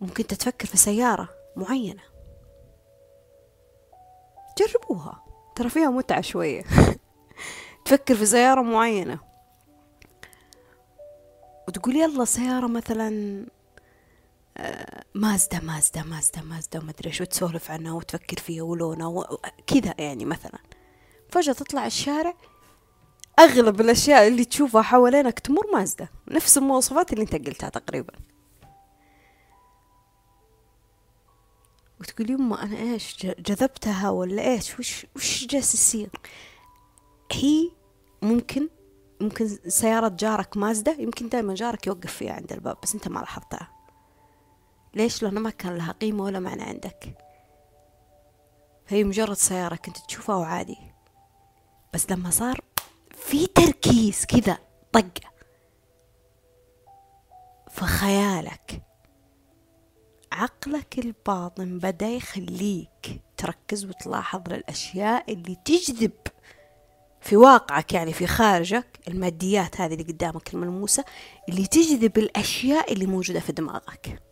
ممكن 0.00 0.26
تفكر 0.26 0.66
في 0.66 0.76
سيارة 0.76 1.28
معينة. 1.56 2.02
جربوها. 4.58 5.24
ترى 5.56 5.68
فيها 5.68 5.90
متعة 5.90 6.20
شوية. 6.20 6.64
تفكر 7.84 8.14
في 8.14 8.26
سيارة 8.26 8.62
معينة. 8.62 9.27
وتقول 11.68 11.96
يلا 11.96 12.24
سيارة 12.24 12.66
مثلا 12.66 13.46
آه، 14.56 15.04
مازدا 15.14 15.60
مازدا 15.60 16.02
مازدا 16.02 16.40
مازدا 16.42 16.78
وما 16.78 16.90
أدري 16.90 17.08
إيش 17.08 17.20
وتسولف 17.20 17.70
عنها 17.70 17.92
وتفكر 17.92 18.36
فيها 18.36 18.62
ولونها 18.62 19.06
وكذا 19.06 19.94
يعني 19.98 20.24
مثلا. 20.24 20.58
فجأة 21.28 21.52
تطلع 21.52 21.86
الشارع 21.86 22.34
أغلب 23.38 23.80
الأشياء 23.80 24.28
اللي 24.28 24.44
تشوفها 24.44 24.82
حوالينك 24.82 25.38
تمر 25.38 25.72
مازدا. 25.72 26.08
نفس 26.30 26.58
المواصفات 26.58 27.12
اللي 27.12 27.22
أنت 27.22 27.46
قلتها 27.46 27.68
تقريبا. 27.68 28.14
وتقول 32.00 32.30
يما 32.30 32.62
أنا 32.62 32.78
إيش 32.78 33.26
جذبتها 33.26 34.10
ولا 34.10 34.42
إيش؟ 34.42 34.78
وش 34.78 35.06
وش 35.16 35.46
جالس 35.46 35.74
يصير؟ 35.74 36.10
هي 37.32 37.70
ممكن 38.22 38.68
ممكن 39.20 39.48
سيارة 39.68 40.08
جارك 40.08 40.56
مازدا 40.56 40.92
يمكن 40.92 41.28
دائما 41.28 41.54
جارك 41.54 41.86
يوقف 41.86 42.12
فيها 42.12 42.32
عند 42.32 42.52
الباب 42.52 42.76
بس 42.82 42.94
أنت 42.94 43.08
ما 43.08 43.20
لاحظتها. 43.20 43.68
ليش؟ 44.94 45.22
لأنه 45.22 45.40
ما 45.40 45.50
كان 45.50 45.76
لها 45.76 45.92
قيمة 45.92 46.24
ولا 46.24 46.38
معنى 46.40 46.62
عندك. 46.62 47.18
هي 48.88 49.04
مجرد 49.04 49.36
سيارة 49.36 49.76
كنت 49.76 49.98
تشوفها 49.98 50.36
وعادي. 50.36 50.78
بس 51.94 52.10
لما 52.10 52.30
صار 52.30 52.60
في 53.14 53.46
تركيز 53.46 54.24
كذا 54.26 54.58
طقة 54.92 55.30
في 57.68 57.84
خيالك 57.84 58.82
عقلك 60.32 60.98
الباطن 60.98 61.78
بدأ 61.78 62.08
يخليك 62.08 63.22
تركز 63.36 63.84
وتلاحظ 63.84 64.48
للأشياء 64.48 65.32
اللي 65.32 65.56
تجذب. 65.64 66.12
في 67.28 67.36
واقعك 67.36 67.92
يعني 67.92 68.12
في 68.12 68.26
خارجك 68.26 69.00
الماديات 69.08 69.80
هذه 69.80 69.92
اللي 69.92 70.04
قدامك 70.04 70.54
الملموسة 70.54 71.04
اللي 71.48 71.66
تجذب 71.66 72.18
الأشياء 72.18 72.92
اللي 72.92 73.06
موجودة 73.06 73.40
في 73.40 73.52
دماغك. 73.52 74.22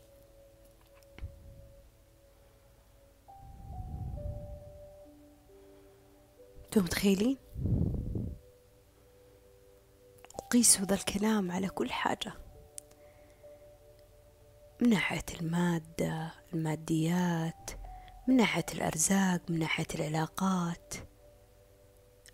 أنتم 6.65 6.85
متخيلين؟ 6.85 7.39
وقيسوا 10.39 10.85
ذا 10.85 10.95
الكلام 10.95 11.51
على 11.51 11.69
كل 11.69 11.91
حاجة. 11.91 12.33
من 14.83 14.91
ناحية 14.91 15.41
المادة 15.41 16.33
الماديات 16.55 17.71
من 18.29 18.37
ناحية 18.37 18.67
الأرزاق 18.75 19.41
من 19.49 19.59
ناحية 19.59 19.87
العلاقات. 19.95 20.95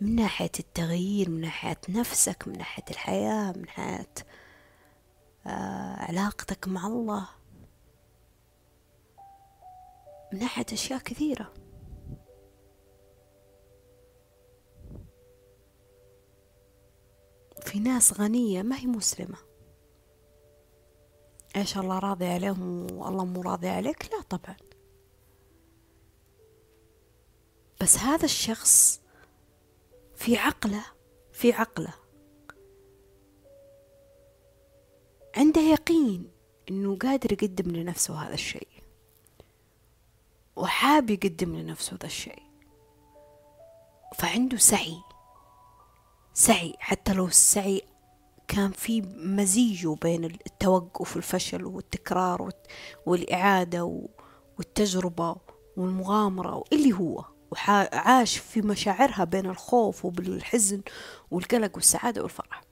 من 0.02 0.14
ناحية 0.14 0.50
التغيير 0.60 1.30
من 1.30 1.40
ناحية 1.40 1.80
نفسك 1.88 2.48
من 2.48 2.58
ناحية 2.58 2.84
الحياة 2.90 3.52
من 3.52 3.60
ناحية 3.62 4.14
آه 5.46 5.96
علاقتك 5.96 6.68
مع 6.68 6.86
الله. 6.86 7.28
من 10.32 10.38
ناحية 10.38 10.66
أشياء 10.72 10.98
كثيرة. 10.98 11.52
في 17.60 17.78
ناس 17.80 18.20
غنية 18.20 18.62
ما 18.62 18.76
هي 18.76 18.86
مسلمة. 18.86 19.38
إيش 21.56 21.78
الله 21.78 21.98
راضي 21.98 22.26
عليهم 22.26 22.92
والله 22.92 23.24
مو 23.24 23.42
راضي 23.42 23.68
عليك؟ 23.68 24.10
لا 24.12 24.22
طبعا. 24.22 24.56
بس 27.80 27.98
هذا 27.98 28.24
الشخص 28.24 29.01
في 30.22 30.36
عقله 30.36 30.84
في 31.32 31.52
عقله. 31.52 31.94
عنده 35.36 35.60
يقين 35.60 36.30
إنه 36.70 36.96
قادر 36.96 37.32
يقدم 37.32 37.70
لنفسه 37.70 38.14
هذا 38.14 38.34
الشيء. 38.34 38.68
وحاب 40.56 41.10
يقدم 41.10 41.56
لنفسه 41.56 41.96
هذا 41.96 42.06
الشيء. 42.06 42.42
فعنده 44.18 44.56
سعي 44.56 44.96
سعي. 46.34 46.74
حتى 46.78 47.12
لو 47.12 47.26
السعي 47.26 47.82
كان 48.48 48.70
في 48.70 49.00
مزيجه 49.16 49.94
بين 50.02 50.24
التوقف 50.24 51.16
والفشل 51.16 51.64
والتكرار 51.64 52.50
والإعادة 53.06 54.08
والتجربة 54.58 55.36
والمغامرة 55.76 56.56
واللي 56.56 56.92
هو. 56.92 57.31
وعاش 57.52 58.36
في 58.38 58.60
مشاعرها 58.60 59.24
بين 59.24 59.46
الخوف 59.46 60.04
وبالحزن 60.04 60.82
والقلق 61.30 61.70
والسعادة 61.74 62.22
والفرح. 62.22 62.62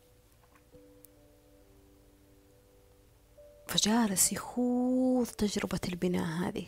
فجالس 3.67 4.33
يخوض 4.33 5.27
تجربة 5.27 5.81
البناء 5.89 6.25
هذه. 6.25 6.67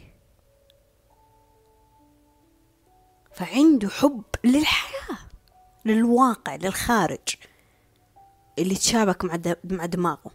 فعنده 3.33 3.89
حب 3.89 4.23
للحياة 4.45 5.19
للواقع 5.85 6.55
للخارج 6.57 7.37
اللي 8.59 8.75
تشابك 8.75 9.25
مع 9.65 9.87
دماغه. 9.87 10.31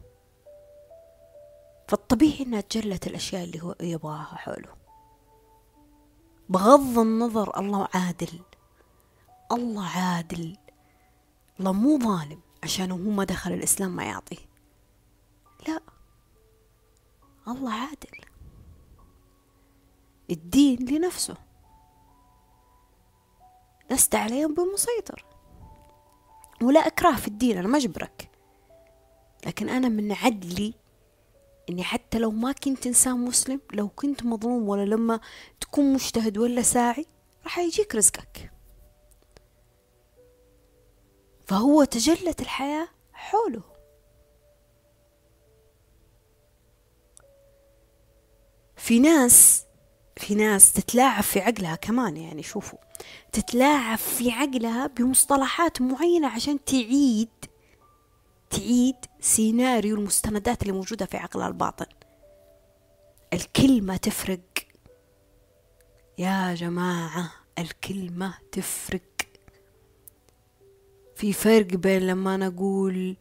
فالطبيعي 1.87 2.43
إنها 2.43 2.61
تجلت 2.61 3.07
الأشياء 3.07 3.43
اللي 3.43 3.63
هو 3.63 3.75
يبغاها 3.81 4.35
حوله. 4.35 4.76
بغض 6.49 6.99
النظر 6.99 7.59
الله 7.59 7.87
عادل. 7.93 8.39
الله 9.51 9.87
عادل. 9.87 10.57
الله 11.59 11.71
مو 11.71 11.99
ظالم 11.99 12.39
عشان 12.63 12.91
هو 12.91 12.97
ما 12.97 13.23
دخل 13.23 13.51
الإسلام 13.51 13.95
ما 13.95 14.03
يعطي 14.03 14.37
لا. 15.67 15.81
الله 17.47 17.73
عادل. 17.73 18.21
الدين 20.29 20.85
لنفسه. 20.85 21.37
لست 23.91 24.15
عليهم 24.15 24.53
بمسيطر. 24.53 25.25
ولا 26.61 26.87
أكره 26.87 27.15
في 27.15 27.27
الدين 27.27 27.57
أنا 27.57 27.67
ما 27.67 27.77
أجبرك. 27.77 28.31
لكن 29.45 29.69
أنا 29.69 29.89
من 29.89 30.11
عدلي 30.11 30.73
إني 31.69 31.83
حتى 31.83 32.19
لو 32.19 32.31
ما 32.31 32.51
كنت 32.51 32.87
إنسان 32.87 33.17
مسلم 33.17 33.61
لو 33.73 33.89
كنت 33.89 34.25
مظلوم 34.25 34.69
ولا 34.69 34.85
لما 34.85 35.19
تكون 35.61 35.93
مجتهد 35.93 36.37
ولا 36.37 36.61
ساعي 36.61 37.05
راح 37.43 37.59
يجيك 37.59 37.95
رزقك. 37.95 38.51
فهو 41.45 41.83
تجلت 41.83 42.41
الحياة 42.41 42.87
حوله. 43.13 43.63
في 48.75 48.99
ناس 48.99 49.63
في 50.17 50.35
ناس 50.35 50.73
تتلاعب 50.73 51.23
في 51.23 51.39
عقلها 51.39 51.75
كمان 51.75 52.17
يعني 52.17 52.43
شوفوا 52.43 52.79
تتلاعب 53.31 53.97
في 53.97 54.31
عقلها 54.31 54.87
بمصطلحات 54.87 55.81
معينة 55.81 56.27
عشان 56.27 56.65
تعيد 56.65 57.29
تعيد 58.49 58.95
سيناريو 59.19 59.95
المستندات 59.95 60.61
اللي 60.61 60.73
موجودة 60.73 61.05
في 61.05 61.17
عقلها 61.17 61.47
الباطن. 61.47 61.85
الكلمة 63.33 63.97
تفرق. 63.97 64.39
يا 66.17 66.53
جماعة 66.53 67.31
الكلمة 67.59 68.33
تفرق. 68.51 69.01
في 71.15 71.33
فرق 71.33 71.65
بين 71.65 72.07
لما 72.07 72.35
أنا 72.35 72.47
أقول 72.47 73.17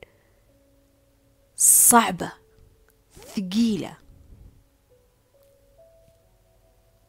صعبة 1.57 2.33
ثقيلة. 3.37 3.97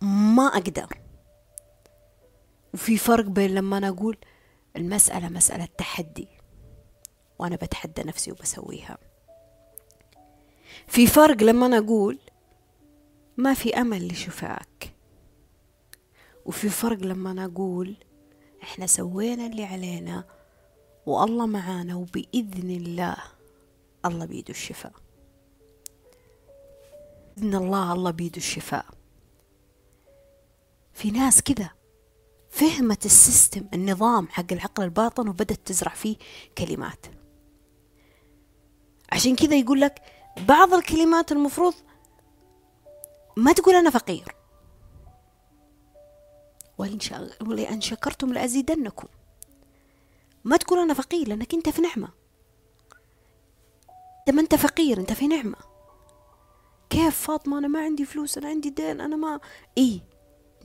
ما 0.02 0.48
أقدر. 0.48 1.02
وفي 2.73 2.98
فرق 2.98 3.26
بين 3.26 3.56
لما 3.56 3.77
أنا 3.77 3.88
أقول 3.88 4.18
المسألة 4.76 5.30
مسألة 5.30 5.65
تحدي. 5.77 6.36
وأنا 7.39 7.55
بتحدى 7.55 8.03
نفسي 8.03 8.31
وبسويها. 8.31 8.97
في 10.88 11.07
فرق 11.07 11.43
لما 11.43 11.65
أنا 11.65 11.77
أقول 11.77 12.19
ما 13.38 13.53
في 13.53 13.76
أمل 13.81 14.07
لشفاك 14.07 14.93
وفي 16.45 16.69
فرق 16.69 16.97
لما 16.97 17.31
أنا 17.31 17.45
أقول 17.45 17.95
إحنا 18.64 18.88
سوينا 18.88 19.45
اللي 19.45 19.64
علينا 19.65 20.23
والله 21.05 21.45
معانا 21.45 21.95
وبإذن 21.95 22.69
الله 22.69 23.18
الله 24.05 24.26
بيده 24.26 24.49
الشفاء. 24.49 24.93
بإذن 27.38 27.55
الله 27.55 27.93
الله 27.93 28.11
بيده 28.11 28.38
الشفاء. 28.38 28.85
في 30.93 31.11
ناس 31.11 31.41
كذا 31.41 31.69
فهمت 32.49 33.05
السيستم 33.05 33.68
النظام 33.73 34.27
حق 34.27 34.53
العقل 34.53 34.84
الباطن 34.84 35.27
وبدت 35.27 35.68
تزرع 35.68 35.93
فيه 35.93 36.18
كلمات. 36.57 37.05
عشان 39.12 39.36
كذا 39.36 39.56
يقول 39.56 39.82
لك 39.82 40.02
بعض 40.38 40.74
الكلمات 40.74 41.32
المفروض 41.32 41.74
ما 43.38 43.54
تقول 43.54 43.76
أنا 43.76 43.90
فقير. 43.90 44.36
ولئن 47.42 47.82
شكرتم 47.82 48.34
لأزيدنكم. 48.34 49.08
ما 50.44 50.58
تقول 50.58 50.80
أنا 50.80 50.94
فقير 50.94 51.28
لأنك 51.28 51.54
أنت 51.54 51.70
في 51.70 51.82
نعمة. 51.82 52.10
أنت 54.20 54.36
ما 54.36 54.42
أنت 54.42 54.56
فقير 54.56 55.00
أنت 55.00 55.14
في 55.14 55.28
نعمة. 55.28 55.58
كيف 56.90 57.20
فاطمة؟ 57.28 57.58
أنا 57.58 57.68
ما 57.68 57.80
عندي 57.80 58.06
فلوس 58.06 58.38
أنا 58.38 58.48
عندي 58.48 58.70
دين 58.70 59.02
أنا 59.02 59.16
ما 59.16 59.40
إيه؟ 59.78 60.00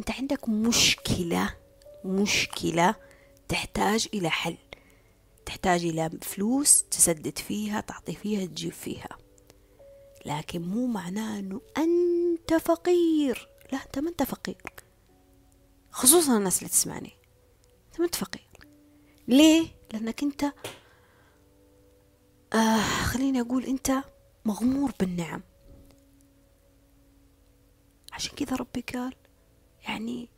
أنت 0.00 0.10
عندك 0.10 0.48
مشكلة 0.48 1.54
مشكلة 2.04 2.94
تحتاج 3.48 4.08
إلى 4.14 4.30
حل. 4.30 4.56
تحتاج 5.46 5.84
إلى 5.84 6.10
فلوس 6.22 6.84
تسدد 6.84 7.38
فيها 7.38 7.80
تعطي 7.80 8.14
فيها 8.14 8.46
تجيب 8.46 8.72
فيها. 8.72 9.18
لكن 10.26 10.62
مو 10.62 10.86
معناه 10.86 11.38
أنه 11.38 11.60
أنت 11.78 12.54
فقير. 12.54 13.48
لا 13.72 13.78
أنت 13.86 13.98
ما 13.98 14.10
أنت 14.10 14.22
فقير. 14.22 14.62
خصوصا 15.90 16.36
الناس 16.36 16.58
اللي 16.58 16.68
تسمعني. 16.68 17.12
أنت 17.88 18.00
ما 18.00 18.06
أنت 18.06 18.14
فقير. 18.14 18.68
ليه؟ 19.28 19.66
لأنك 19.92 20.22
أنت 20.22 20.44
آه 22.54 22.82
خليني 22.82 23.40
أقول 23.40 23.64
أنت 23.64 23.92
مغمور 24.44 24.92
بالنعم. 25.00 25.42
عشان 28.12 28.36
كذا 28.36 28.56
ربي 28.56 28.80
قال 28.94 29.14
يعني 29.82 30.28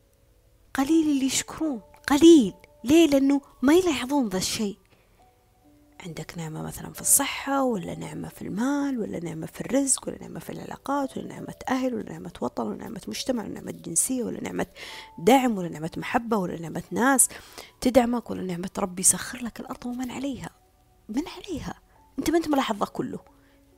قليل 0.74 1.10
اللي 1.10 1.26
يشكرون. 1.26 1.80
قليل. 2.08 2.54
ليه؟ 2.84 3.06
لأنه 3.06 3.40
ما 3.62 3.74
يلاحظون 3.74 4.28
ذا 4.28 4.38
الشيء. 4.38 4.78
عندك 6.04 6.34
نعمة 6.38 6.62
مثلا 6.62 6.92
في 6.92 7.00
الصحة 7.00 7.62
ولا 7.62 7.98
نعمة 7.98 8.28
في 8.28 8.42
المال 8.42 8.98
ولا 9.00 9.20
نعمة 9.24 9.46
في 9.46 9.60
الرزق 9.60 10.08
ولا 10.08 10.18
نعمة 10.20 10.40
في 10.40 10.50
العلاقات 10.50 11.18
ولا 11.18 11.26
نعمة 11.26 11.54
أهل 11.68 11.94
ولا 11.94 12.12
نعمة 12.12 12.32
وطن 12.40 12.66
ولا 12.66 12.76
نعمة 12.76 13.00
مجتمع 13.08 13.42
ولا 13.42 13.52
نعمة 13.52 13.70
جنسية 13.72 14.24
ولا 14.24 14.42
نعمة 14.42 14.66
دعم 15.18 15.58
ولا 15.58 15.68
نعمة 15.68 15.90
محبة 15.96 16.36
ولا 16.36 16.60
نعمة 16.60 16.82
ناس 16.90 17.28
تدعمك 17.80 18.30
ولا 18.30 18.42
نعمة 18.42 18.70
ربي 18.78 19.00
يسخر 19.00 19.44
لك 19.44 19.60
الأرض 19.60 19.86
ومن 19.86 20.10
عليها 20.10 20.50
من 21.08 21.22
عليها 21.28 21.74
أنت 22.18 22.30
ما 22.30 22.36
أنت 22.38 22.48
ملاحظ 22.48 22.82
كله 22.84 23.18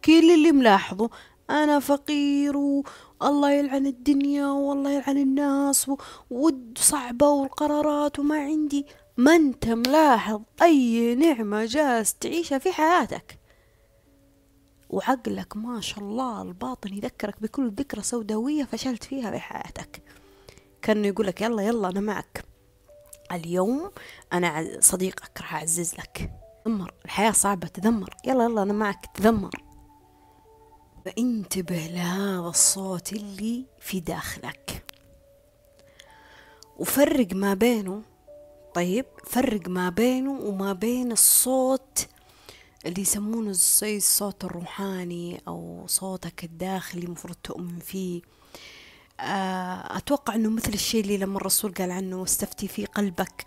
كل 0.05 0.35
اللي 0.35 0.53
ملاحظه 0.53 1.11
أنا 1.51 1.79
فقير 1.79 2.57
والله 2.57 3.51
يلعن 3.51 3.87
الدنيا 3.87 4.47
والله 4.47 4.91
يلعن 4.91 5.19
الناس 5.19 5.91
ود 6.31 6.79
صعبة 6.79 7.29
والقرارات 7.29 8.19
وما 8.19 8.39
عندي 8.39 8.87
ما 9.17 9.37
انت 9.37 9.67
ملاحظ 9.67 10.43
أي 10.63 11.15
نعمة 11.15 11.65
جالس 11.65 12.15
تعيشها 12.15 12.59
في 12.59 12.73
حياتك؟ 12.73 13.39
وعقلك 14.91 15.57
ما 15.57 15.81
شاء 15.81 15.99
الله 15.99 16.43
الباطن 16.43 16.95
يذكرك 16.95 17.43
بكل 17.43 17.71
ذكرى 17.71 18.03
سوداوية 18.03 18.65
فشلت 18.65 19.05
فيها 19.05 19.31
في 19.31 19.39
حياتك. 19.39 20.03
كانه 20.83 21.09
يقولك 21.09 21.41
يلا 21.41 21.63
يلا 21.63 21.89
أنا 21.89 22.01
معك. 22.01 22.45
اليوم 23.33 23.91
أنا 24.33 24.79
صديقك 24.81 25.41
راح 25.41 25.55
أعزز 25.55 25.95
لك. 25.95 26.31
تذمر 26.65 26.95
الحياة 27.05 27.31
صعبة 27.31 27.67
تذمر. 27.67 28.15
يلا 28.25 28.45
يلا 28.45 28.63
أنا 28.63 28.73
معك 28.73 29.07
تذمر. 29.15 29.63
فانتبه 31.05 31.87
لهذا 31.87 32.49
الصوت 32.49 33.13
اللي 33.13 33.65
في 33.81 34.01
داخلك. 34.01 34.85
وفرق 36.77 37.33
ما 37.33 37.55
بينه 37.55 38.03
طيب 38.77 39.05
فرق 39.25 39.69
ما 39.69 39.89
بينه 39.89 40.31
وما 40.31 40.73
بين 40.73 41.13
الصوت 41.13 42.07
اللي 42.87 43.03
يسمونه 43.03 43.53
زي 43.53 43.97
الصوت 43.97 44.45
الروحاني 44.45 45.43
أو 45.49 45.85
صوتك 45.87 46.45
الداخلي 46.45 47.07
مفروض 47.07 47.37
تؤمن 47.45 47.79
فيه. 47.79 48.23
آه، 49.21 49.97
أتوقع 49.97 50.35
أنه 50.35 50.51
مثل 50.51 50.73
الشيء 50.73 51.01
اللي 51.01 51.17
لما 51.19 51.37
الرسول 51.37 51.75
قال 51.75 51.91
عنه 51.91 52.21
واستفتي 52.21 52.69
في 52.69 52.85
قلبك 52.85 53.45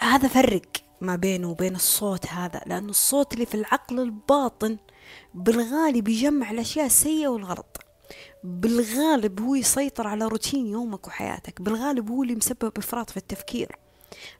هذا 0.00 0.28
فرق 0.28 0.66
ما 1.00 1.16
بينه 1.16 1.50
وبين 1.50 1.74
الصوت 1.74 2.26
هذا 2.26 2.60
لأنه 2.66 2.90
الصوت 2.90 3.34
اللي 3.34 3.46
في 3.46 3.54
العقل 3.54 4.00
الباطن 4.00 4.76
بالغالب 5.34 6.08
يجمع 6.08 6.50
الأشياء 6.50 6.86
السيئة 6.86 7.28
والغلط. 7.28 7.78
بالغالب 8.44 9.40
هو 9.40 9.54
يسيطر 9.54 10.06
على 10.06 10.24
روتين 10.24 10.66
يومك 10.66 11.06
وحياتك 11.06 11.62
بالغالب 11.62 12.10
هو 12.10 12.22
اللي 12.22 12.34
مسبب 12.34 12.72
إفراط 12.78 13.10
في 13.10 13.16
التفكير. 13.16 13.85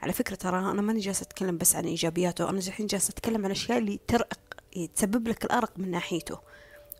على 0.03 0.13
فكرة 0.13 0.35
ترى 0.35 0.59
أنا 0.59 0.83
ماني 0.83 1.01
جالسة 1.01 1.23
أتكلم 1.23 1.59
بس 1.59 1.77
عن 1.77 1.85
إيجابياته 1.85 2.51
أنا 2.51 2.59
الحين 2.59 2.87
جالسة 2.87 3.11
أتكلم 3.11 3.37
عن 3.37 3.47
الأشياء 3.47 3.79
اللي 3.79 4.01
ترق 4.09 4.39
تسبب 4.95 5.29
لك 5.29 5.45
الأرق 5.45 5.73
من 5.77 5.91
ناحيته 5.91 6.39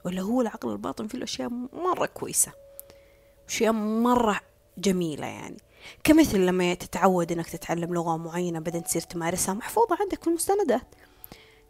ولا 0.05 0.23
هو 0.23 0.41
العقل 0.41 0.73
الباطن 0.73 1.07
فيه 1.07 1.19
الأشياء 1.19 1.49
مرة 1.73 2.07
كويسة 2.07 2.53
أشياء 3.49 3.73
مرة 3.73 4.41
جميلة 4.79 5.27
يعني. 5.27 5.57
كمثل 6.05 6.39
لما 6.39 6.75
تتعود 6.75 7.33
إنك 7.33 7.51
تتعلم 7.51 7.95
لغة 7.95 8.17
معينة 8.17 8.59
بعدين 8.59 8.85
تصير 8.85 9.03
تمارسها 9.03 9.55
محفوظة 9.55 9.97
عندك 10.01 10.23
في 10.23 10.29
المستندات 10.29 10.95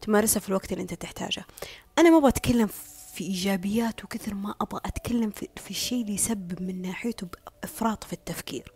تمارسها 0.01 0.41
في 0.41 0.49
الوقت 0.49 0.73
اللي 0.73 0.83
أنت 0.83 0.95
تحتاجه. 0.95 1.45
أنا 1.99 2.11
ما 2.11 2.29
بتكلم 2.29 2.67
في 3.15 3.25
إيجابياته 3.25 4.09
كثر 4.09 4.35
ما 4.35 4.55
أبغى 4.61 4.81
أتكلم 4.85 5.31
في, 5.31 5.49
في 5.57 5.71
الشيء 5.71 6.03
اللي 6.03 6.15
يسبب 6.15 6.63
من 6.63 6.83
ناحيته 6.83 7.29
إفراط 7.65 8.05
في 8.05 8.13
التفكير. 8.13 8.73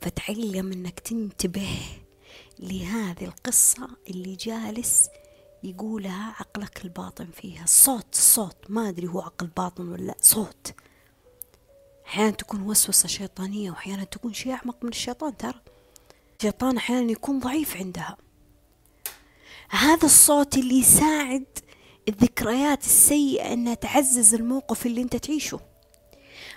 فتعلم 0.00 0.72
أنك 0.72 1.00
تنتبه 1.00 1.78
لهذه 2.58 3.24
القصة 3.24 3.88
اللي 4.10 4.36
جالس 4.36 5.08
يقولها 5.62 6.34
عقلك 6.38 6.84
الباطن 6.84 7.26
فيها. 7.26 7.64
الصوت 7.64 8.06
الصوت 8.12 8.56
ما 8.68 8.88
أدري 8.88 9.06
هو 9.06 9.20
عقل 9.20 9.46
باطن 9.46 9.88
ولا 9.88 10.14
صوت. 10.20 10.74
أحيانا 12.06 12.30
تكون 12.30 12.62
وسوسة 12.62 13.08
شيطانية 13.08 13.70
وأحيانا 13.70 14.04
تكون 14.04 14.32
شيء 14.32 14.52
أعمق 14.52 14.76
من 14.82 14.88
الشيطان 14.88 15.36
ترى. 15.36 15.60
الشيطان 16.38 16.76
أحيانا 16.76 17.12
يكون 17.12 17.38
ضعيف 17.38 17.76
عندها. 17.76 18.16
هذا 19.70 20.04
الصوت 20.06 20.56
اللي 20.58 20.78
يساعد 20.78 21.46
الذكريات 22.08 22.84
السيئة 22.84 23.52
أنها 23.52 23.74
تعزز 23.74 24.34
الموقف 24.34 24.86
اللي 24.86 25.02
أنت 25.02 25.16
تعيشه. 25.16 25.60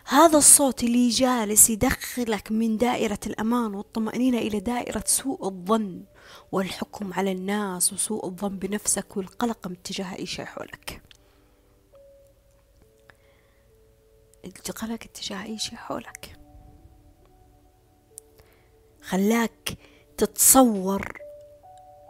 هذا 0.06 0.38
الصوت 0.38 0.84
اللي 0.84 1.10
جالس 1.10 1.70
يدخلك 1.70 2.52
من 2.52 2.78
دائرة 2.78 3.20
الأمان 3.28 3.76
والطمأنينة 3.76 4.38
إلى 4.38 4.60
دائرة 4.60 5.04
سوء 5.06 5.48
الظن 5.48 6.04
والحكم 6.52 7.14
على 7.14 7.32
الناس 7.32 7.94
وسوء 7.94 8.26
الظن 8.26 8.58
بنفسك 8.58 9.18
والقلق 9.18 9.68
من 9.68 9.84
تجاه 9.84 10.16
أي 10.16 10.26
شيء 10.26 10.46
حولك. 10.46 11.02
القلق 14.46 15.04
اتجاه 15.04 15.44
أي 15.44 15.58
شيء 15.58 15.76
حولك. 15.76 16.40
خلاك 19.02 19.78
تتصور 20.18 21.18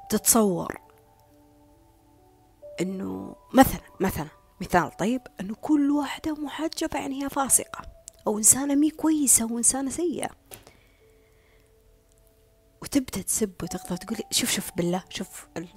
تتصور 0.09 0.77
إنه 2.81 3.35
مثلا 3.53 3.81
مثلا 3.99 4.27
مثال 4.63 4.97
طيب 4.97 5.21
إنه 5.39 5.55
كل 5.55 5.91
واحدة 5.91 6.33
محجبة 6.33 6.99
يعني 6.99 7.23
هي 7.23 7.29
فاسقة 7.29 7.81
أو 8.27 8.37
إنسانة 8.37 8.75
مي 8.75 8.89
كويسة 8.89 9.43
أو 9.43 9.57
إنسانة 9.57 9.89
سيئة. 9.89 10.29
وتبدأ 12.81 13.21
تسب 13.21 13.53
وتقطع 13.63 13.95
تقول 13.95 14.17
شوف 14.31 14.51
شوف 14.51 14.71
بالله 14.77 15.03
شوف 15.09 15.47
ال... 15.57 15.67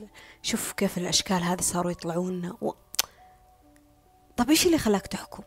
شوف 0.43 0.73
كيف 0.73 0.99
الأشكال 0.99 1.43
هذه 1.43 1.61
صاروا 1.61 1.91
يطلعون 1.91 2.57
و... 2.61 2.73
طب 4.37 4.51
إيش 4.51 4.67
اللي 4.67 4.79
خلاك 4.79 5.07
تحكم؟ 5.07 5.43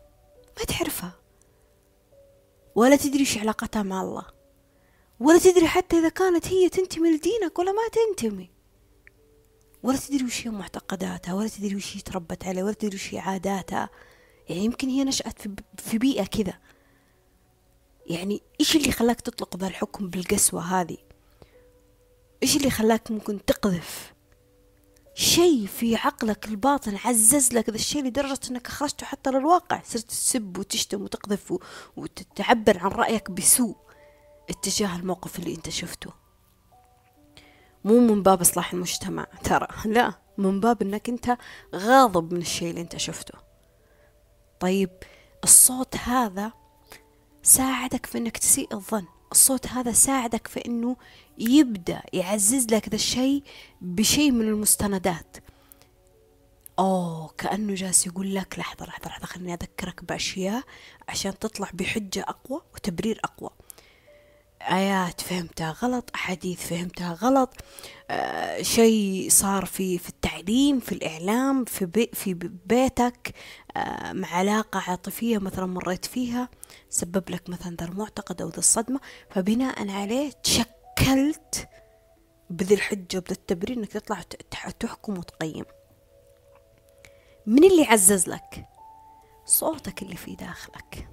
ما 0.57 0.63
تعرفها. 0.63 1.11
ولا 2.75 2.95
تدري 2.95 3.19
إيش 3.19 3.37
علاقتها 3.37 3.83
مع 3.83 4.01
الله. 4.01 4.25
ولا 5.19 5.39
تدري 5.39 5.67
حتى 5.67 5.99
إذا 5.99 6.09
كانت 6.09 6.47
هي 6.47 6.69
تنتمي 6.69 7.09
لدينك 7.09 7.59
ولا 7.59 7.71
ما 7.71 7.81
تنتمي. 7.91 8.51
ولا 9.83 9.97
تدري 9.97 10.23
وش 10.25 10.47
هي 10.47 10.51
معتقداتها 10.51 11.33
ولا 11.33 11.47
تدري 11.47 11.75
وش 11.75 11.97
هي 11.97 12.01
تربت 12.01 12.45
عليه 12.45 12.63
ولا 12.63 12.73
تدري 12.73 12.95
وش 12.95 13.13
هي 13.13 13.19
عاداتها. 13.19 13.89
يعني 14.49 14.65
يمكن 14.65 14.89
هي 14.89 15.03
نشأت 15.03 15.41
في, 15.77 15.97
بيئة 15.97 16.25
كذا. 16.25 16.53
يعني 18.05 18.41
إيش 18.59 18.75
اللي 18.75 18.91
خلاك 18.91 19.21
تطلق 19.21 19.57
ذا 19.57 19.67
الحكم 19.67 20.09
بالقسوة 20.09 20.61
هذه؟ 20.61 20.97
إيش 22.43 22.57
اللي 22.57 22.69
خلاك 22.69 23.11
ممكن 23.11 23.45
تقذف؟ 23.45 24.13
شيء 25.15 25.65
في 25.65 25.95
عقلك 25.95 26.47
الباطن 26.47 26.97
عزز 27.05 27.53
لك 27.53 27.69
ذا 27.69 27.75
الشيء 27.75 28.03
لدرجة 28.03 28.39
إنك 28.51 28.67
أخرجته 28.67 29.05
حتى 29.05 29.31
للواقع. 29.31 29.81
صرت 29.85 30.03
تسب 30.03 30.57
وتشتم 30.57 31.01
وتقذف 31.01 31.53
وتعبر 31.97 32.77
عن 32.77 32.89
رأيك 32.91 33.31
بسوء 33.31 33.77
اتجاه 34.49 34.95
الموقف 34.95 35.39
اللي 35.39 35.55
أنت 35.55 35.69
شفته. 35.69 36.18
مو 37.83 37.99
من 37.99 38.23
باب 38.23 38.41
إصلاح 38.41 38.73
المجتمع 38.73 39.27
ترى. 39.43 39.67
لا 39.85 40.13
من 40.37 40.59
باب 40.59 40.81
أنك 40.81 41.09
أنت 41.09 41.37
غاضب 41.75 42.33
من 42.33 42.41
الشيء 42.41 42.69
اللي 42.69 42.81
أنت 42.81 42.97
شفته. 42.97 43.39
طيب 44.59 44.89
الصوت 45.43 45.97
هذا 45.97 46.51
ساعدك 47.43 48.05
في 48.05 48.17
أنك 48.17 48.37
تسيء 48.37 48.73
الظن. 48.73 49.05
الصوت 49.31 49.67
هذا 49.67 49.91
ساعدك 49.91 50.47
في 50.47 50.65
أنه 50.65 50.97
يبدأ 51.37 52.01
يعزز 52.13 52.65
لك 52.65 52.89
ذا 52.89 52.95
الشيء 52.95 53.43
بشيء 53.81 54.31
من 54.31 54.47
المستندات. 54.47 55.37
أوه 56.79 57.29
كأنه 57.37 57.75
جالس 57.75 58.07
يقول 58.07 58.35
لك 58.35 58.59
لحظة 58.59 58.85
لحظة 58.85 59.09
لحظة 59.09 59.25
خليني 59.25 59.53
أذكرك 59.53 60.03
بأشياء 60.03 60.63
عشان 61.07 61.39
تطلع 61.39 61.69
بحجة 61.73 62.25
أقوى 62.27 62.61
وتبرير 62.75 63.19
أقوى. 63.23 63.49
آيات 64.61 65.21
فهمتها 65.21 65.71
غلط 65.71 66.09
أحاديث 66.15 66.67
فهمتها 66.67 67.13
غلط 67.13 67.53
آه 68.09 68.61
شيء 68.61 69.27
صار 69.29 69.65
في 69.65 69.97
في 69.97 70.09
التعليم 70.09 70.79
في 70.79 70.91
الإعلام 70.91 71.65
في 71.65 71.85
بي 71.85 72.09
في 72.13 72.33
بيتك 72.65 73.33
آه 73.77 74.13
مع 74.13 74.27
علاقة 74.27 74.83
عاطفية 74.87 75.37
مثلا 75.37 75.65
مريت 75.65 76.05
فيها 76.05 76.49
سبب 76.89 77.29
لك 77.29 77.49
مثلا 77.49 77.75
ذا 77.75 77.85
المعتقد 77.85 78.41
أو 78.41 78.49
ذا 78.49 78.57
الصدمة. 78.57 78.99
فبناء 79.29 79.89
عليه 79.89 80.31
تشكلت 80.31 81.69
بذي 82.49 82.75
الحجة 82.75 83.17
وبذي 83.17 83.31
التبرير 83.31 83.77
إنك 83.77 83.91
تطلع 83.91 84.21
تحكم 84.79 85.17
وتقيم. 85.17 85.65
من 87.45 87.63
اللي 87.63 87.83
عزز 87.83 88.27
لك؟ 88.27 88.65
صوتك 89.45 90.01
اللي 90.01 90.15
في 90.15 90.35
داخلك. 90.35 91.07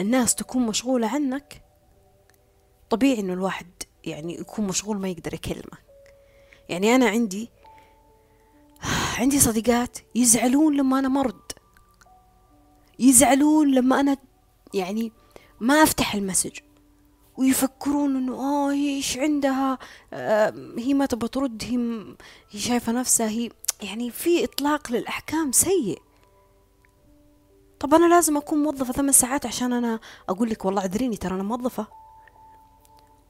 الناس 0.00 0.34
تكون 0.34 0.66
مشغولة 0.66 1.08
عنك 1.08 1.62
طبيعي 2.90 3.20
إنه 3.20 3.32
الواحد 3.32 3.66
يعني 4.04 4.34
يكون 4.40 4.66
مشغول 4.66 4.98
ما 4.98 5.08
يقدر 5.08 5.34
يكلمك 5.34 5.84
يعني 6.68 6.94
أنا 6.94 7.08
عندي 7.08 7.50
عندي 9.18 9.40
صديقات 9.40 9.98
يزعلون 10.14 10.76
لما 10.76 10.98
أنا 10.98 11.08
مرض 11.08 11.40
يزعلون 12.98 13.70
لما 13.74 14.00
أنا 14.00 14.16
يعني 14.74 15.12
ما 15.60 15.82
أفتح 15.82 16.14
المسج. 16.14 16.58
ويفكرون 17.36 18.16
إنه 18.16 18.34
آه 18.34 18.72
هي 18.72 18.96
إيش 18.96 19.18
عندها؟ 19.18 19.78
آه 20.12 20.54
هي 20.78 20.94
ما 20.94 21.06
تبغى 21.06 21.28
ترد 21.28 21.64
هي 21.64 21.76
هي 22.50 22.60
شايفة 22.60 22.92
نفسها 22.92 23.28
هي 23.28 23.50
يعني 23.82 24.10
في 24.10 24.44
إطلاق 24.44 24.92
للأحكام 24.92 25.52
سيء. 25.52 26.02
طب 27.84 27.94
أنا 27.94 28.14
لازم 28.14 28.36
أكون 28.36 28.62
موظفة 28.62 28.92
ثمان 28.92 29.12
ساعات 29.12 29.46
عشان 29.46 29.72
أنا 29.72 30.00
أقول 30.28 30.50
لك 30.50 30.64
والله 30.64 30.82
عذريني 30.82 31.16
ترى 31.16 31.34
أنا 31.34 31.42
موظفة. 31.42 31.86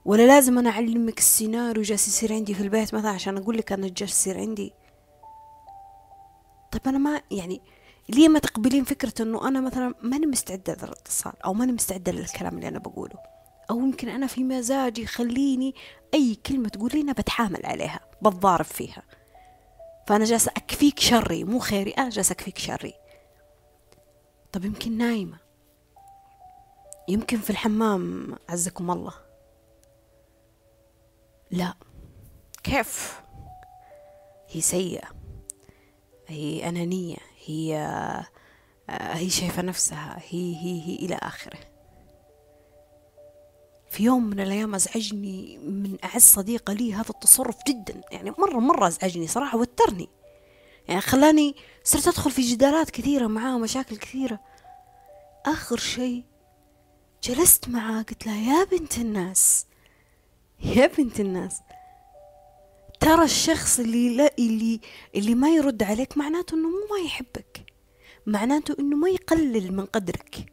ولا 0.05 0.27
لازم 0.27 0.59
أنا 0.59 0.71
أعلمك 0.71 1.19
السيناريو 1.19 1.83
جالس 1.83 2.09
يصير 2.09 2.33
عندي 2.33 2.55
في 2.55 2.63
البيت 2.63 2.95
مثلا 2.95 3.11
عشان 3.11 3.37
أقول 3.37 3.57
لك 3.59 3.73
أنا 3.73 3.89
جالس 3.89 4.13
يصير 4.13 4.39
عندي. 4.39 4.73
طيب 6.73 6.83
أنا 6.87 6.99
ما 6.99 7.23
يعني 7.31 7.61
ليه 8.09 8.29
ما 8.29 8.39
تقبلين 8.39 8.85
فكرة 8.85 9.23
إنه 9.23 9.49
أنا 9.49 9.61
مثلا 9.61 9.95
ماني 10.03 10.27
مستعدة 10.27 10.77
للاتصال 10.83 11.33
أو 11.45 11.55
ماني 11.55 11.73
مستعدة 11.73 12.13
للكلام 12.13 12.57
اللي 12.57 12.69
أنا 12.69 12.79
بقوله؟ 12.79 13.19
أو 13.71 13.79
يمكن 13.79 14.09
أنا 14.09 14.27
في 14.27 14.45
مزاجي 14.45 15.03
يخليني 15.03 15.75
أي 16.15 16.35
كلمة 16.47 16.69
تقولينها 16.69 17.13
بتحامل 17.15 17.67
عليها 17.67 18.01
بتضارب 18.23 18.65
فيها. 18.65 19.03
فأنا 20.09 20.25
جالسة 20.25 20.53
أكفيك 20.57 21.01
شري 21.01 21.45
مو 21.45 21.59
خيري 21.59 21.91
أنا 21.91 22.09
جالسة 22.09 22.33
أكفيك 22.33 22.59
شري. 22.59 23.04
طب 24.55 24.65
يمكن 24.65 24.99
نايمة. 24.99 25.39
يمكن 27.09 27.39
في 27.39 27.51
الحمام 27.51 28.37
عزكم 28.49 28.91
الله. 28.91 29.15
لا. 31.51 31.75
كيف؟ 32.63 33.23
هي 34.49 34.61
سيئة. 34.61 35.09
هي 36.27 36.69
أنانية. 36.69 37.17
هي 37.47 37.77
هي 38.91 39.31
شايفة 39.31 39.63
نفسها. 39.63 40.19
هي 40.29 40.57
هي 40.57 40.83
هي 40.83 40.95
إلى 40.95 41.15
آخره. 41.15 41.59
في 43.91 44.03
يوم 44.03 44.25
من 44.25 44.41
الأيام 44.41 44.75
أزعجني 44.75 45.59
من 45.59 45.99
أعز 46.05 46.23
صديقة 46.23 46.73
لي 46.73 46.95
هذا 46.95 47.11
التصرف 47.11 47.57
جدا. 47.69 48.01
يعني 48.13 48.31
مرة 48.31 48.59
مرة 48.59 48.89
أزعجني 48.89 49.27
صراحة 49.27 49.59
وترني. 49.59 50.09
يعني 50.89 51.01
خلاني 51.01 51.57
صرت 51.85 52.09
أدخل 52.09 52.31
في 52.31 52.43
جدالات 52.43 52.91
كثيرة 52.91 53.27
معاه 53.27 53.59
مشاكل 53.59 53.97
كثيرة. 53.97 54.41
آخر 55.47 55.77
شيء 55.77 56.25
جلست 57.23 57.69
معاه 57.69 58.03
قلت 58.03 58.27
له 58.27 58.37
يا 58.37 58.65
بنت 58.65 58.99
الناس 58.99 59.67
يا 60.63 60.87
بنت 60.87 61.21
الناس 61.21 61.61
ترى 63.01 63.25
الشخص 63.25 63.81
اللي 63.81 64.17
لا 64.17 64.35
اللي 64.39 64.81
اللي 65.15 65.35
ما 65.35 65.49
يرد 65.51 65.83
عليك 65.83 66.19
معناته 66.19 66.55
إنه 66.55 66.69
مو 66.69 66.77
ما 66.91 67.05
يحبك 67.07 67.65
معناته 68.27 68.77
إنه 68.79 68.97
ما 68.97 69.09
يقلل 69.09 69.73
من 69.77 69.85
قدرك 69.87 70.53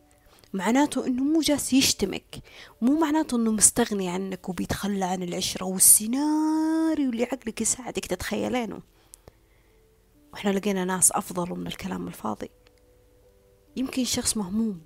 معناته 0.53 1.07
إنه 1.07 1.23
مو 1.23 1.39
جالس 1.41 1.73
يشتمك 1.73 2.35
مو 2.81 2.99
معناته 2.99 3.37
إنه 3.37 3.51
مستغني 3.51 4.09
عنك 4.09 4.49
وبيتخلى 4.49 5.05
عن 5.05 5.23
العشرة 5.23 5.65
والسيناريو 5.65 7.09
اللي 7.09 7.23
عقلك 7.23 7.61
يساعدك 7.61 8.05
تتخيلينه. 8.05 8.79
وإحنا 10.33 10.49
لقينا 10.49 10.85
ناس 10.85 11.11
أفضل 11.11 11.49
من 11.49 11.67
الكلام 11.67 12.07
الفاضي. 12.07 12.49
يمكن 13.75 14.05
شخص 14.05 14.37
مهموم 14.37 14.81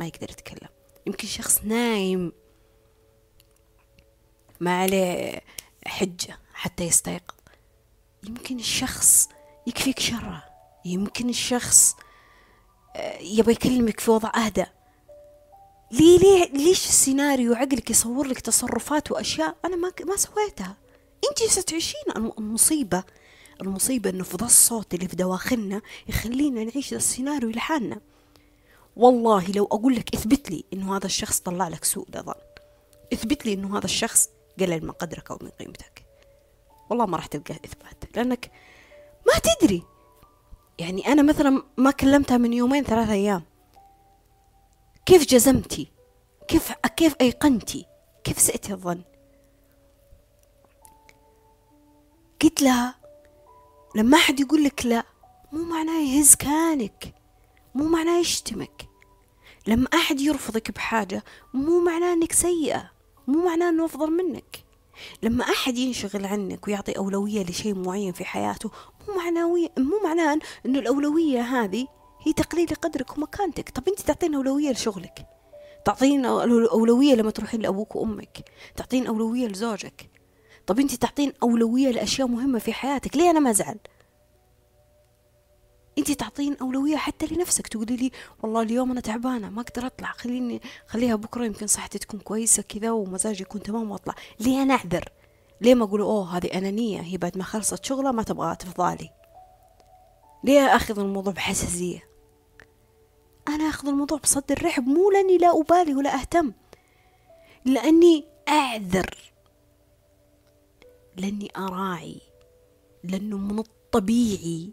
ما 0.00 0.06
يقدر 0.06 0.30
يتكلم. 0.30 0.68
يمكن 1.06 1.28
شخص 1.28 1.64
نايم 1.64 2.32
ما 4.60 4.80
عليه 4.80 5.40
حجة 5.86 6.38
حتى 6.54 6.84
يستيقظ. 6.84 7.34
يمكن 8.22 8.58
الشخص 8.58 9.28
يكفيك 9.66 9.98
شره. 9.98 10.44
يمكن 10.84 11.28
الشخص 11.28 11.96
آه، 12.96 13.18
يبغى 13.18 13.52
يكلمك 13.52 14.00
في 14.00 14.10
وضع 14.10 14.30
أهدى. 14.36 14.66
ليه 15.90 16.18
ليه 16.18 16.52
ليش 16.52 16.88
السيناريو 16.88 17.54
عقلك 17.54 17.90
يصور 17.90 18.26
لك 18.26 18.40
تصرفات 18.40 19.12
وأشياء 19.12 19.56
أنا 19.64 19.76
ما 19.76 19.92
ما 20.04 20.16
سويتها؟ 20.16 20.76
أنت 21.30 21.50
ستعيشين 21.50 22.02
المصيبة. 22.16 23.04
المصيبة 23.60 24.10
إنه 24.10 24.24
في 24.24 24.36
ذا 24.36 24.46
الصوت 24.46 24.94
اللي 24.94 25.08
في 25.08 25.16
دواخلنا 25.16 25.82
يخلينا 26.08 26.64
نعيش 26.64 26.90
ذا 26.90 26.96
السيناريو 26.96 27.50
لحالنا. 27.50 28.00
والله 28.96 29.50
لو 29.50 29.64
أقول 29.64 29.94
لك 29.94 30.14
اثبت 30.14 30.50
لي 30.50 30.64
إنه 30.72 30.96
هذا 30.96 31.06
الشخص 31.06 31.40
طلع 31.40 31.68
لك 31.68 31.84
سوء 31.84 32.06
ظن. 32.10 32.34
اثبت 33.12 33.46
لي 33.46 33.52
إنه 33.52 33.78
هذا 33.78 33.84
الشخص 33.84 34.28
قلل 34.60 34.84
من 34.84 34.90
قدرك 34.90 35.30
أو 35.30 35.38
من 35.42 35.48
قيمتك. 35.48 36.06
والله 36.90 37.06
ما 37.06 37.16
راح 37.16 37.26
تلقى 37.26 37.54
إثبات. 37.54 38.16
لأنك 38.16 38.50
ما 39.26 39.32
تدري. 39.38 39.82
يعني 40.78 41.06
أنا 41.06 41.22
مثلا 41.22 41.62
ما 41.76 41.90
كلمتها 41.90 42.36
من 42.36 42.52
يومين 42.52 42.84
ثلاثة 42.84 43.12
أيام. 43.12 43.42
كيف 45.06 45.26
جزمتي؟ 45.26 45.92
كيف 46.48 46.72
كيف 46.72 47.16
أيقنتي؟ 47.20 47.86
كيف 48.24 48.38
سئتي 48.38 48.72
الظن؟ 48.72 49.02
قلت 52.42 52.62
لها 52.62 52.94
لما 53.96 54.16
أحد 54.16 54.40
يقول 54.40 54.64
لك 54.64 54.86
لا 54.86 55.04
مو 55.52 55.64
معناه 55.64 56.00
يهز 56.00 56.34
كانك 56.34 57.14
مو 57.74 57.84
معناه 57.84 58.18
يشتمك. 58.18 58.88
لما 59.66 59.88
أحد 59.94 60.20
يرفضك 60.20 60.70
بحاجة 60.70 61.24
مو 61.54 61.80
معناه 61.80 62.12
أنك 62.12 62.32
سيئة 62.32 62.90
مو 63.26 63.44
معناه 63.44 63.68
أنه 63.68 63.84
أفضل 63.84 64.10
منك. 64.10 64.64
لما 65.22 65.44
أحد 65.44 65.78
ينشغل 65.78 66.26
عنك 66.26 66.68
ويعطي 66.68 66.92
أولوية 66.92 67.44
لشيء 67.44 67.74
معين 67.74 68.12
في 68.12 68.24
حياته 68.24 68.70
مو 69.08 69.14
معنوي 69.14 69.70
مو 69.78 70.00
معناه 70.04 70.38
إنه 70.66 70.78
الأولوية 70.78 71.40
هذه 71.40 71.86
هي 72.22 72.32
تقليل 72.32 72.68
قدرك 72.68 73.18
ومكانتك. 73.18 73.70
طب 73.70 73.88
أنت 73.88 74.00
تعطين 74.00 74.34
أولوية 74.34 74.70
لشغلك 74.70 75.26
تعطين 75.84 76.24
أولوية 76.26 77.14
لما 77.14 77.30
تروحين 77.30 77.60
لأبوك 77.60 77.96
وأمك 77.96 78.44
تعطين 78.76 79.06
أولوية 79.06 79.46
لزوجك. 79.46 80.10
طب 80.66 80.80
أنت 80.80 80.94
تعطين 80.94 81.32
أولوية 81.42 81.90
لأشياء 81.90 82.28
مهمة 82.28 82.58
في 82.58 82.72
حياتك 82.72 83.16
ليه 83.16 83.30
أنا 83.30 83.40
ما 83.40 83.50
أزعل؟ 83.50 83.78
انت 85.98 86.12
تعطين 86.12 86.56
أولوية 86.60 86.96
حتى 86.96 87.26
لنفسك 87.26 87.66
تقولي 87.66 87.96
لي 87.96 88.10
والله 88.42 88.62
اليوم 88.62 88.90
أنا 88.90 89.00
تعبانة 89.00 89.50
ما 89.50 89.60
أقدر 89.60 89.86
أطلع 89.86 90.12
خليني 90.12 90.62
خليها 90.86 91.16
بكرة 91.16 91.44
يمكن 91.44 91.66
صحتي 91.66 91.98
تكون 91.98 92.20
كويسة 92.20 92.62
كذا 92.62 92.90
ومزاجي 92.90 93.42
يكون 93.42 93.62
تمام 93.62 93.90
وأطلع. 93.90 94.14
ليه 94.40 94.62
أنا 94.62 94.74
أعذر؟ 94.74 95.08
ليه 95.60 95.74
ما 95.74 95.84
أقول 95.84 96.00
أوه 96.00 96.36
هذه 96.36 96.46
أنانية 96.46 97.00
هي 97.00 97.16
بعد 97.16 97.38
ما 97.38 97.44
خلصت 97.44 97.84
شغلها 97.84 98.12
ما 98.12 98.22
تبغى 98.22 98.56
تفضالي؟ 98.56 99.10
ليه 100.44 100.76
أخذ 100.76 100.98
الموضوع 100.98 101.32
بحساسية؟ 101.32 102.08
أنا 103.48 103.68
أخذ 103.68 103.88
الموضوع 103.88 104.18
بصدر 104.18 104.64
رحب 104.64 104.86
مو 104.86 105.10
لأني 105.10 105.38
لا 105.38 105.60
أبالي 105.60 105.94
ولا 105.94 106.14
أهتم 106.14 106.52
لأني 107.64 108.24
أعذر. 108.48 109.35
لاني 111.16 111.50
اراعي 111.56 112.20
لأنه 113.04 113.36
من 113.36 113.58
الطبيعي 113.58 114.72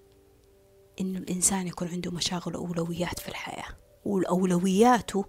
إنه 1.01 1.19
الإنسان 1.19 1.67
يكون 1.67 1.87
عنده 1.87 2.11
مشاغل 2.11 2.55
وأولويات 2.55 3.19
في 3.19 3.27
الحياة. 3.29 3.77
والأولوياته 4.05 5.25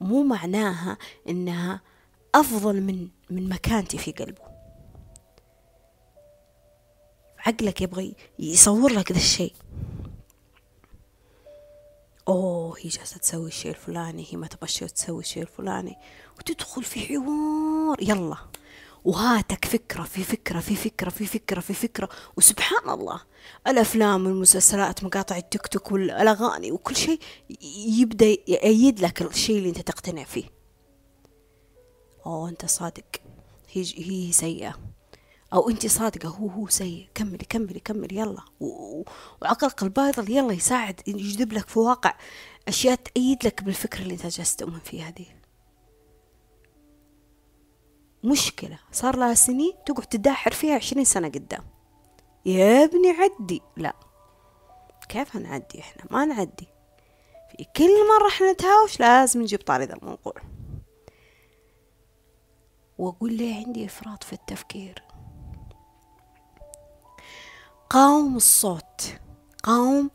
مو 0.00 0.22
معناها 0.22 0.98
إنها 1.28 1.80
أفضل 2.34 2.80
من 2.80 3.08
من 3.30 3.48
مكانتي 3.48 3.98
في 3.98 4.12
قلبه. 4.12 4.42
عقلك 7.38 7.80
يبغى 7.80 8.14
يصور 8.38 8.92
لك 8.92 9.12
ذا 9.12 9.18
الشيء. 9.18 9.54
أوه 12.28 12.78
هي 12.78 12.88
جالسة 12.88 13.18
تسوي 13.18 13.48
الشيء 13.48 13.70
الفلاني 13.70 14.26
هي 14.30 14.36
ما 14.36 14.46
تبغى 14.46 14.88
تسوي 14.88 15.20
الشيء 15.20 15.42
الفلاني. 15.42 15.96
وتدخل 16.38 16.84
في 16.84 17.00
حوار 17.00 18.02
يلا. 18.02 18.36
وهاتك 19.04 19.64
فكرة 19.64 20.02
في 20.02 20.24
فكرة 20.24 20.60
في 20.60 20.76
فكرة 20.76 21.10
في 21.10 21.26
فكرة 21.26 21.60
في 21.60 21.74
فكرة. 21.74 22.08
وسبحان 22.36 22.90
الله 22.90 23.20
الأفلام 23.66 24.26
والمسلسلات 24.26 25.04
مقاطع 25.04 25.36
التيك 25.36 25.66
توك 25.66 25.92
والأغاني 25.92 26.72
وكل 26.72 26.96
شيء 26.96 27.18
يبدأ 28.00 28.26
يأيد 28.48 29.00
لك 29.00 29.22
الشيء 29.22 29.58
اللي 29.58 29.68
أنت 29.68 29.80
تقتنع 29.80 30.24
فيه. 30.24 30.44
أوه 32.26 32.48
أنت 32.48 32.66
صادق. 32.66 33.04
هي 33.72 33.84
هي 33.96 34.32
سيئة. 34.32 34.78
أو 35.52 35.70
أنت 35.70 35.86
صادقة 35.86 36.28
هو 36.28 36.48
هو 36.48 36.68
سيء. 36.68 37.08
كملي 37.14 37.44
كملي 37.48 37.80
كملي 37.80 38.16
يلا. 38.16 38.42
وعقلك 38.60 39.82
الباطل 39.82 40.30
يلا 40.30 40.52
يساعد 40.52 41.00
يجذب 41.06 41.52
لك 41.52 41.68
في 41.68 41.78
واقع 41.78 42.14
أشياء 42.68 42.94
تأيد 42.94 43.46
لك 43.46 43.64
بالفكرة 43.64 44.02
اللي 44.02 44.14
أنت 44.14 44.26
جالس 44.26 44.56
تؤمن 44.56 44.80
فيها 44.80 45.10
دي. 45.10 45.26
مشكلة. 48.24 48.78
صار 48.92 49.16
لها 49.16 49.34
سنين 49.34 49.72
تقعد 49.86 50.06
تداحر 50.06 50.52
فيها 50.52 50.74
عشرين 50.74 51.04
سنة 51.04 51.28
قدام. 51.28 51.64
يا 52.46 52.84
ابني 52.84 53.10
عدي. 53.10 53.62
لا. 53.76 53.92
كيف 55.08 55.36
نعدي 55.36 55.80
إحنا؟ 55.80 56.04
ما 56.10 56.24
نعدي. 56.24 56.68
في 57.50 57.64
كل 57.76 58.08
مرة 58.08 58.28
إحنا 58.28 58.52
نتهاوش 58.52 59.00
لازم 59.00 59.42
نجيب 59.42 59.60
طاري 59.60 59.84
ذا 59.84 59.94
الموضوع 59.94 60.34
وأقول 62.98 63.32
لي 63.32 63.54
عندي 63.54 63.86
إفراط 63.86 64.24
في 64.24 64.32
التفكير؟ 64.32 65.02
قاوم 67.90 68.36
الصوت. 68.36 69.18
قاوم 69.62 70.10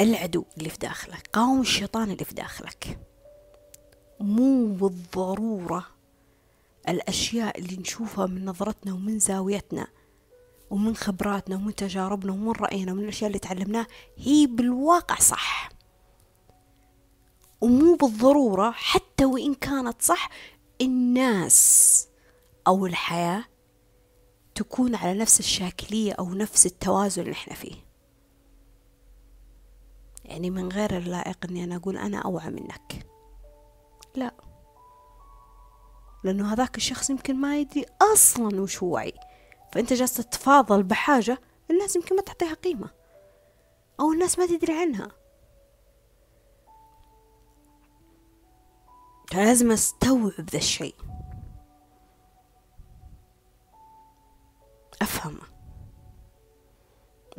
العدو 0.00 0.44
اللي 0.58 0.68
في 0.68 0.78
داخلك. 0.78 1.30
قاوم 1.32 1.60
الشيطان 1.60 2.10
اللي 2.10 2.24
في 2.24 2.34
داخلك. 2.34 2.98
مو 4.20 4.66
بالضرورة 4.66 5.95
الأشياء 6.88 7.58
اللي 7.58 7.76
نشوفها 7.76 8.26
من 8.26 8.44
نظرتنا 8.44 8.92
ومن 8.92 9.18
زاويتنا 9.18 9.86
ومن 10.70 10.96
خبراتنا 10.96 11.56
ومن 11.56 11.74
تجاربنا 11.74 12.32
ومن 12.32 12.52
رأينا 12.52 12.92
ومن 12.92 13.02
الأشياء 13.02 13.28
اللي 13.28 13.38
تعلمناها 13.38 13.86
هي 14.16 14.46
بالواقع 14.46 15.14
صح. 15.14 15.68
ومو 17.60 17.94
بالضرورة 17.96 18.70
حتى 18.70 19.24
وإن 19.24 19.54
كانت 19.54 20.02
صح 20.02 20.28
الناس 20.80 22.08
أو 22.66 22.86
الحياة 22.86 23.44
تكون 24.54 24.94
على 24.94 25.18
نفس 25.18 25.40
الشاكلية 25.40 26.12
أو 26.12 26.34
نفس 26.34 26.66
التوازن 26.66 27.22
اللي 27.22 27.32
إحنا 27.32 27.54
فيه. 27.54 27.74
يعني 30.24 30.50
من 30.50 30.68
غير 30.68 30.96
اللائق 30.96 31.38
إني 31.50 31.64
أنا 31.64 31.76
أقول 31.76 31.96
أنا 31.96 32.18
أوعى 32.18 32.50
منك. 32.50 33.06
لا. 34.14 34.34
لأنه 36.26 36.52
هذاك 36.52 36.76
الشخص 36.76 37.10
يمكن 37.10 37.36
ما 37.36 37.58
يدري 37.60 37.86
أصلا 38.12 38.60
وش 38.60 38.82
هو 38.82 38.88
وعي. 38.94 39.14
فأنت 39.72 39.92
جالس 39.92 40.14
تتفاضل 40.14 40.82
بحاجة 40.82 41.38
الناس 41.70 41.96
يمكن 41.96 42.16
ما 42.16 42.22
تعطيها 42.22 42.54
قيمة. 42.54 42.90
أو 44.00 44.12
الناس 44.12 44.38
ما 44.38 44.46
تدري 44.46 44.80
عنها. 44.80 45.08
لازم 49.34 49.72
أستوعب 49.72 50.50
ذا 50.50 50.58
الشيء. 50.58 50.94
أفهمه. 55.02 55.56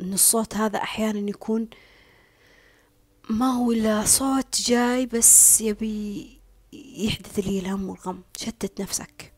إن 0.00 0.12
الصوت 0.12 0.54
هذا 0.56 0.78
أحيانا 0.78 1.30
يكون 1.30 1.68
ما 3.30 3.46
هو 3.46 3.72
إلا 3.72 4.04
صوت 4.04 4.60
جاي 4.60 5.06
بس 5.06 5.60
يبي 5.60 6.37
يحدث 6.72 7.38
لي 7.38 7.58
الهم 7.58 7.88
والغم. 7.88 8.22
شتت 8.36 8.80
نفسك. 8.80 9.34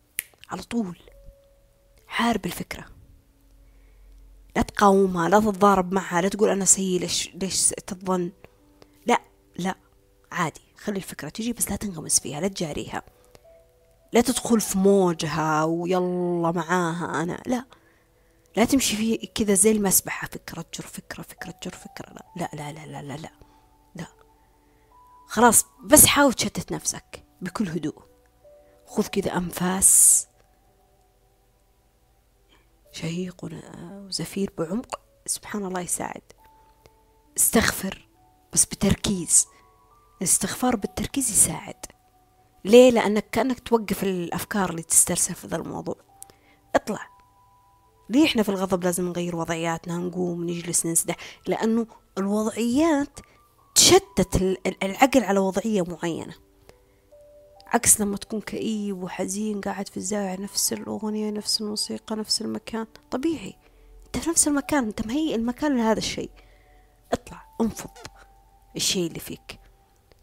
على 0.51 0.63
طول. 0.63 0.99
حارب 2.07 2.47
الفكرة. 2.47 2.85
لا 4.57 4.63
تقاومها 4.63 5.29
لا 5.29 5.41
تتضارب 5.41 5.93
معها 5.93 6.21
لا 6.21 6.29
تقول 6.29 6.49
أنا 6.51 6.65
سيء 6.65 7.01
ليش 7.01 7.31
ليش 7.35 7.69
تظن. 7.87 8.31
لا 9.07 9.21
لا. 9.57 9.75
عادي. 10.33 10.61
خلي 10.77 10.97
الفكرة 10.97 11.29
تجي 11.29 11.53
بس 11.53 11.71
لا 11.71 11.77
تنغمس 11.77 12.21
فيها 12.21 12.41
لا 12.41 12.49
تجاريها. 12.49 13.03
لا 14.13 14.21
تدخل 14.21 14.61
في 14.61 14.79
موجها 14.79 15.65
ويلا 15.65 16.53
معاها 16.53 17.23
أنا. 17.23 17.43
لا. 17.47 17.65
لا 18.57 18.65
تمشي 18.65 18.97
في 18.97 19.17
كذا 19.17 19.55
زي 19.55 19.71
المسبحة. 19.71 20.29
فكرة 20.29 20.63
تجر 20.63 20.87
فكرة 20.87 21.23
فكرة 21.23 21.51
تجر 21.51 21.75
فكرة. 21.75 22.15
لا 22.37 22.51
لا 22.53 22.73
لا 22.73 22.87
لا 22.87 23.03
لا 23.03 23.17
لا. 23.17 23.31
لا. 23.95 24.07
خلاص. 25.27 25.65
بس 25.85 26.07
حاول 26.07 26.33
تشتت 26.35 26.73
نفسك. 26.73 27.20
بكل 27.43 27.69
هدوء. 27.69 28.03
خذ 28.87 29.07
كذا 29.07 29.37
أنفاس. 29.37 30.27
شهيق 32.93 33.37
وزفير 33.45 34.53
بعمق. 34.59 35.01
سبحان 35.27 35.65
الله 35.65 35.81
يساعد. 35.81 36.23
استغفر 37.37 38.09
بس 38.53 38.65
بتركيز. 38.65 39.47
الاستغفار 40.19 40.77
بالتركيز 40.77 41.31
يساعد. 41.31 41.87
ليه؟ 42.65 42.91
لأنك 42.91 43.31
كأنك 43.33 43.61
توقف 43.61 44.03
الأفكار 44.03 44.71
اللي 44.71 44.83
تسترسل 44.83 45.35
في 45.35 45.47
ذا 45.47 45.57
الموضوع. 45.57 45.97
اطلع. 46.75 47.09
ليه 48.11 48.27
إحنا 48.27 48.43
في 48.43 48.49
الغضب 48.49 48.85
لازم 48.85 49.09
نغير 49.09 49.37
وضعياتنا؟ 49.37 49.99
نقوم 49.99 50.45
نجلس 50.51 50.87
ننسدح. 50.87 51.17
لأنه 51.47 51.87
الوضعيات 52.19 53.21
تشتت 53.75 54.37
العقل 54.83 55.25
على 55.25 55.39
وضعية 55.39 55.83
معينة. 55.83 56.35
عكس 57.73 58.01
لما 58.01 58.17
تكون 58.17 58.41
كئيب 58.41 59.03
وحزين 59.03 59.61
قاعد 59.61 59.89
في 59.89 59.97
الزاوية 59.97 60.41
نفس 60.41 60.73
الأغنية 60.73 61.31
نفس 61.31 61.61
الموسيقى 61.61 62.17
نفس 62.17 62.43
المكان. 62.43 62.87
طبيعي. 63.11 63.55
أنت 64.07 64.25
في 64.25 64.31
نفس 64.31 64.49
المكان 64.49 64.85
أنت 64.85 65.07
مهيئ 65.07 65.35
المكان 65.35 65.77
لهذا 65.77 65.99
الشيء. 65.99 66.31
اطلع 67.13 67.43
انفض. 67.61 67.91
الشيء 68.77 69.07
اللي 69.07 69.21
فيك. 69.21 69.59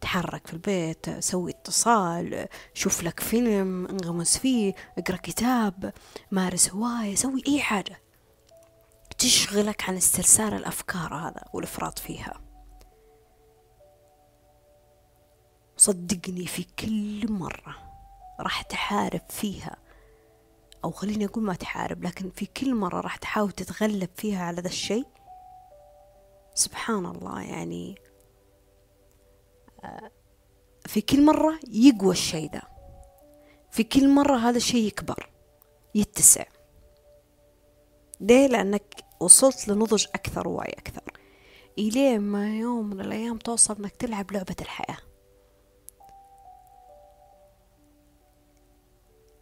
تحرك 0.02 0.48
في 0.48 0.54
البيت 0.54 1.20
سوي 1.20 1.52
اتصال 1.52 2.48
شوف 2.74 3.04
لك 3.04 3.20
فيلم 3.20 3.88
انغمس 3.88 4.38
فيه 4.38 4.74
اقرأ 4.98 5.18
كتاب 5.18 5.94
مارس 6.32 6.70
هواية 6.70 7.16
سوي 7.16 7.44
أي 7.48 7.62
حاجة. 7.62 8.02
تشغلك 9.18 9.90
عن 9.90 9.98
استرسال 9.98 10.54
الأفكار 10.54 11.14
هذا 11.14 11.44
والإفراط 11.54 12.00
فيها. 12.00 12.47
صدقني 15.78 16.46
في 16.46 16.64
كل 16.64 17.32
مرة 17.32 17.76
راح 18.40 18.62
تحارب 18.62 19.22
فيها. 19.30 19.76
أو 20.84 20.92
خليني 20.92 21.26
أقول 21.26 21.44
ما 21.44 21.54
تحارب 21.54 22.04
لكن 22.04 22.30
في 22.30 22.46
كل 22.46 22.76
مرة 22.76 23.02
راح 23.02 23.16
تحاول 23.16 23.52
تتغلب 23.52 24.10
فيها 24.16 24.44
على 24.44 24.62
ذا 24.62 24.68
الشيء. 24.68 25.06
سبحان 26.54 27.06
الله 27.06 27.42
يعني 27.42 27.96
آه، 29.84 30.12
في 30.86 31.02
كل 31.02 31.26
مرة 31.26 31.60
يقوى 31.68 32.12
الشيء 32.12 32.52
ذا. 32.52 32.62
في 33.72 33.84
كل 33.84 34.10
مرة 34.10 34.38
هذا 34.38 34.58
الشيء 34.58 34.88
يكبر 34.88 35.30
يتسع. 35.96 36.46
ليه؟ 38.20 38.48
لأنك 38.48 38.96
وصلت 39.20 39.68
لنضج 39.68 40.06
أكثر 40.16 40.48
ووعي 40.48 40.70
أكثر. 40.70 41.04
إلين 41.78 42.22
ما 42.22 42.58
يوم 42.58 42.90
من 42.90 43.02
الأيام 43.02 43.38
توصل 43.38 43.76
أنك 43.76 43.96
تلعب 43.96 44.32
لعبة 44.32 44.56
الحياة. 44.62 45.07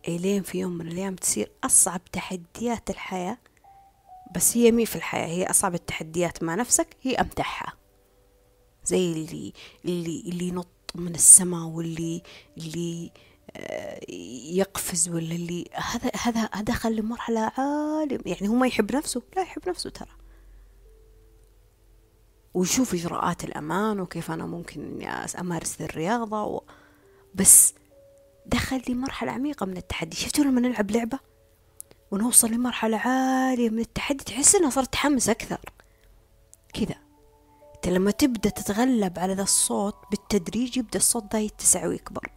إلين 0.08 0.44
في 0.44 0.60
يوم 0.60 0.72
من 0.72 0.88
الأيام 0.88 1.16
تصير 1.16 1.52
أصعب 1.64 2.02
تحديات 2.12 2.90
الحياة 2.90 3.38
بس 4.36 4.58
هي 4.58 4.72
مي 4.72 4.86
في 4.86 4.96
الحياة 4.96 5.28
هي 5.28 5.50
أصعب 5.50 5.74
التحديات 5.76 6.44
مع 6.44 6.56
نفسك 6.56 6.88
هي 7.02 7.16
أمتعها 7.16 7.74
زي 8.86 9.12
اللي 9.12 9.54
اللي 9.86 10.24
اللي 10.28 10.48
ينط 10.48 10.68
من 10.96 11.16
السماء 11.16 11.68
واللي 11.68 12.22
اللي 12.58 13.12
آه، 13.58 14.00
يقفز 14.52 15.10
ولا 15.10 15.36
اللي 15.36 15.66
هذا 15.74 16.12
هذا 16.22 16.62
دخل 16.62 16.96
لمرحلة 16.96 17.52
عالم. 17.58 18.22
يعني 18.26 18.48
هو 18.48 18.54
ما 18.54 18.68
يحب 18.68 18.96
نفسه 18.96 19.22
لا 19.36 19.42
يحب 19.42 19.70
نفسه 19.70 19.90
ترى. 19.90 20.10
ويشوف 22.54 22.94
إجراءات 22.94 23.44
الأمان 23.44 24.00
وكيف 24.00 24.32
أنا 24.32 24.46
ممكن 24.46 24.82
إني 24.82 25.08
أمارس 25.40 25.82
الرياضة 25.82 26.44
و... 26.44 26.62
بس 27.36 27.74
دخل 28.46 28.82
لي 28.88 28.94
مرحلة 28.94 29.32
عميقة 29.32 29.66
من 29.66 29.78
التحدي. 29.78 30.16
شفتوا 30.16 30.44
لما 30.44 30.62
نلعب 30.62 30.92
لعبة 30.92 31.20
ونوصل 32.12 32.52
لمرحلة 32.52 32.98
عالية 32.98 33.70
من 33.70 33.80
التحدي 33.80 34.24
تحس 34.24 34.56
إنها 34.56 34.70
صرت 34.70 34.94
تحمس 34.94 35.30
أكثر. 35.30 35.60
كذا. 36.74 36.96
أنت 37.76 37.88
لما 37.88 38.12
تبدأ 38.12 38.50
تتغلب 38.50 39.20
على 39.20 39.34
ذا 39.34 39.44
الصوت 39.44 39.96
بالتدريج 40.12 40.78
يبدأ 40.78 40.98
الصوت 40.98 41.32
ده 41.32 41.40
يتسع 41.40 41.88
ويكبر. 41.88 42.32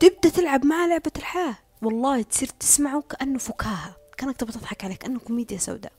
تبدأ 0.00 0.28
تلعب 0.28 0.66
مع 0.66 0.86
لعبة 0.86 1.12
الحياة. 1.16 1.56
والله 1.82 2.22
تصير 2.22 2.48
تسمعه 2.48 3.02
كأنه 3.02 3.38
فكاهة. 3.38 3.96
كأنك 4.16 4.36
تبغى 4.36 4.52
تضحك 4.52 4.84
عليك 4.84 4.98
كأنه 4.98 5.18
كوميديا 5.18 5.58
سوداء. 5.58 5.92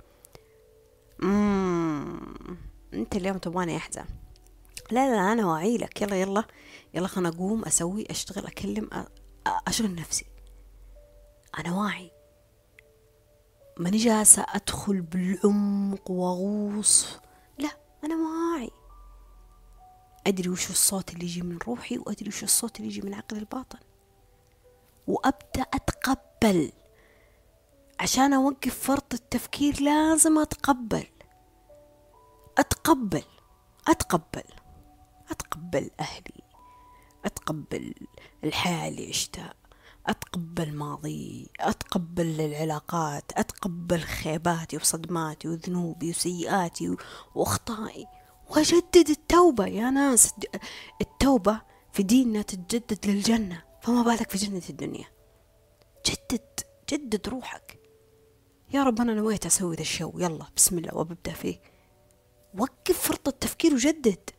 مم. 1.19 2.19
أنت 2.93 3.15
اليوم 3.15 3.37
تبغاني 3.37 3.77
أحزن. 3.77 4.05
لا 4.91 5.15
لا 5.15 5.31
أنا 5.31 5.45
واعي 5.45 5.77
لك. 5.77 6.01
يلا 6.01 6.21
يلا. 6.21 6.43
يلا 6.95 7.07
خلنا 7.07 7.29
أقوم 7.29 7.65
أسوي 7.65 8.05
أشتغل 8.09 8.45
أكلم 8.45 8.89
أشغل 9.47 9.95
نفسي. 9.95 10.25
أنا 11.59 11.77
واعي. 11.77 12.11
ماني 13.77 13.97
جالسة 13.97 14.45
أدخل 14.49 15.01
بالعمق 15.01 16.11
وأغوص. 16.11 17.19
لا 17.57 17.69
أنا 18.03 18.15
واعي. 18.15 18.71
أدري 20.27 20.49
وش 20.49 20.69
الصوت 20.69 21.13
اللي 21.13 21.25
يجي 21.25 21.41
من 21.41 21.57
روحي 21.67 21.97
وأدري 21.97 22.27
وش 22.29 22.43
الصوت 22.43 22.77
اللي 22.77 22.87
يجي 22.87 23.01
من 23.01 23.13
عقلي 23.13 23.39
الباطن. 23.39 23.79
وأبدأ 25.07 25.61
أتقبل. 25.73 26.71
عشان 27.99 28.33
أوقف 28.33 28.79
فرط 28.79 29.13
التفكير 29.13 29.81
لازم 29.81 30.39
أتقبل. 30.39 31.07
أتقبل. 32.57 33.23
أتقبل. 33.87 34.43
أتقبل 35.31 35.91
أهلي. 35.99 36.44
أتقبل 37.25 37.93
الحياة 38.43 38.89
اللي 38.89 39.09
عشتها 39.09 39.53
أتقبل 40.07 40.75
ماضي 40.75 41.49
أتقبل 41.59 42.41
العلاقات 42.41 43.31
أتقبل 43.31 43.99
خيباتي 43.99 44.77
وصدماتي 44.77 45.47
وذنوبي 45.47 46.09
وسيئاتي 46.09 46.95
وأخطائي. 47.35 48.05
وأجدد 48.49 49.09
التوبة 49.09 49.65
يا 49.67 49.89
ناس. 49.89 50.33
التوبة 51.01 51.61
في 51.93 52.03
ديننا 52.03 52.41
تتجدد 52.41 53.05
للجنة 53.05 53.63
فما 53.81 54.01
بالك 54.03 54.31
في 54.31 54.37
جنة 54.37 54.61
الدنيا؟ 54.69 55.05
جدد 56.05 56.59
جدد 56.89 57.29
روحك. 57.29 57.79
يا 58.73 58.83
رب 58.83 59.01
أنا 59.01 59.13
نويت 59.13 59.45
أسوي 59.45 59.75
ذا 59.75 59.81
الشو 59.81 60.11
يلا 60.19 60.45
بسم 60.55 60.77
الله 60.77 60.97
وببدأ 60.97 61.33
فيه. 61.33 61.61
وقف 62.57 63.07
فرط 63.07 63.27
التفكير 63.27 63.73
وجدد. 63.73 64.29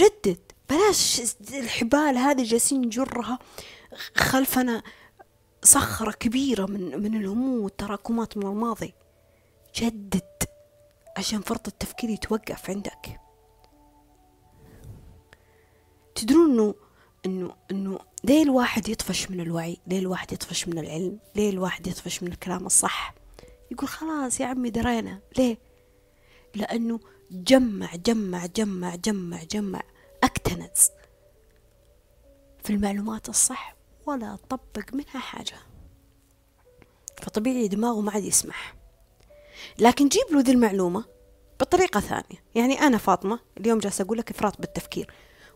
جدد. 0.00 0.47
بلاش 0.70 1.22
الحبال 1.52 2.18
هذه 2.18 2.42
جالسين 2.44 2.80
نجرها. 2.80 3.38
خلفنا 4.16 4.82
صخرة 5.62 6.10
كبيرة 6.10 6.66
من 6.66 7.02
من 7.02 7.14
الهموم 7.20 7.64
والتراكمات 7.64 8.36
من 8.36 8.46
الماضي. 8.46 8.94
جدد 9.74 10.22
عشان 11.16 11.40
فرط 11.40 11.68
التفكير 11.68 12.10
يتوقف 12.10 12.70
عندك. 12.70 13.20
تدرون 16.14 16.50
إنه 16.50 16.74
إنه 17.26 17.54
إنه 17.70 17.98
ليه 18.24 18.42
الواحد 18.42 18.88
يطفش 18.88 19.30
من 19.30 19.40
الوعي؟ 19.40 19.76
ليه 19.86 19.98
الواحد 19.98 20.32
يطفش 20.32 20.68
من 20.68 20.78
العلم؟ 20.78 21.18
ليه 21.36 21.50
الواحد 21.50 21.86
يطفش 21.86 22.22
من 22.22 22.32
الكلام 22.32 22.66
الصح؟ 22.66 23.14
يقول 23.70 23.88
خلاص 23.88 24.40
يا 24.40 24.46
عمي 24.46 24.70
درينا. 24.70 25.20
ليه؟ 25.38 25.58
لأنه 26.54 27.00
جمع 27.30 27.94
جمع 27.94 28.46
جمع 28.46 28.94
جمع 28.94 29.42
جمع. 29.42 29.82
اكتنز 30.24 30.90
في 32.64 32.70
المعلومات 32.70 33.28
الصح 33.28 33.76
ولا 34.06 34.38
طبق 34.48 34.94
منها 34.94 35.18
حاجة. 35.18 35.56
فطبيعي 37.22 37.68
دماغه 37.68 38.00
ما 38.00 38.12
عاد 38.12 38.24
يسمح. 38.24 38.74
لكن 39.78 40.08
جيب 40.08 40.24
له 40.30 40.40
ذي 40.40 40.52
المعلومة 40.52 41.04
بطريقة 41.60 42.00
ثانية. 42.00 42.44
يعني 42.54 42.80
أنا 42.80 42.98
فاطمة 42.98 43.40
اليوم 43.58 43.78
جالسة 43.78 44.02
أقول 44.04 44.18
لك 44.18 44.30
إفراط 44.30 44.60
بالتفكير. 44.60 45.12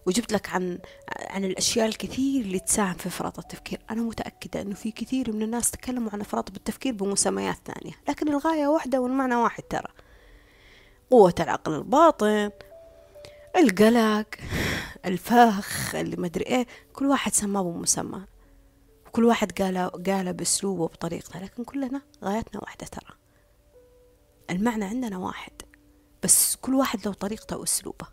وجبت 0.06 0.32
لك 0.32 0.48
عن 0.48 0.78
عن 1.18 1.44
الأشياء 1.44 1.86
الكثير 1.86 2.44
اللي 2.44 2.59
تساهم 2.59 2.94
في 2.94 3.06
إفراط 3.06 3.39
التفكير. 3.39 3.80
أنا 3.90 4.02
متأكدة 4.02 4.60
أنه 4.60 4.74
في 4.74 4.90
كثير 4.90 5.32
من 5.32 5.43
الناس 5.43 5.70
تكلموا 5.70 6.10
عن 6.12 6.20
إفراط 6.20 6.51
بالتفكير 6.51 6.93
بمسميات 6.93 7.59
ثانية. 7.64 7.94
لكن 8.09 8.28
الغاية 8.28 8.66
واحدة 8.66 9.01
والمعنى 9.01 9.34
واحد 9.34 9.62
ترى. 9.62 9.93
قوة 11.10 11.34
العقل 11.40 11.74
الباطن 11.74 12.51
القلق 13.57 14.27
الفخ 15.05 15.95
اللي 15.95 16.16
مدري 16.16 16.45
إيه 16.45 16.66
كل 16.93 17.07
واحد 17.07 17.33
سماه 17.33 17.62
بمسمى 17.62 18.24
وكل 19.07 19.24
واحد 19.24 19.62
قال 19.62 19.91
قال 20.07 20.33
بأسلوبه 20.33 20.87
بطريقته 20.87 21.41
لكن 21.41 21.65
كلنا 21.65 22.03
غايتنا 22.24 22.61
واحدة 22.61 22.87
ترى. 22.87 23.16
المعنى 24.51 24.85
عندنا 24.85 25.19
واحد 25.19 25.53
بس 26.23 26.57
كل 26.57 26.74
واحد 26.74 27.07
له 27.07 27.12
طريقته 27.12 27.57
وأسلوبه. 27.57 28.07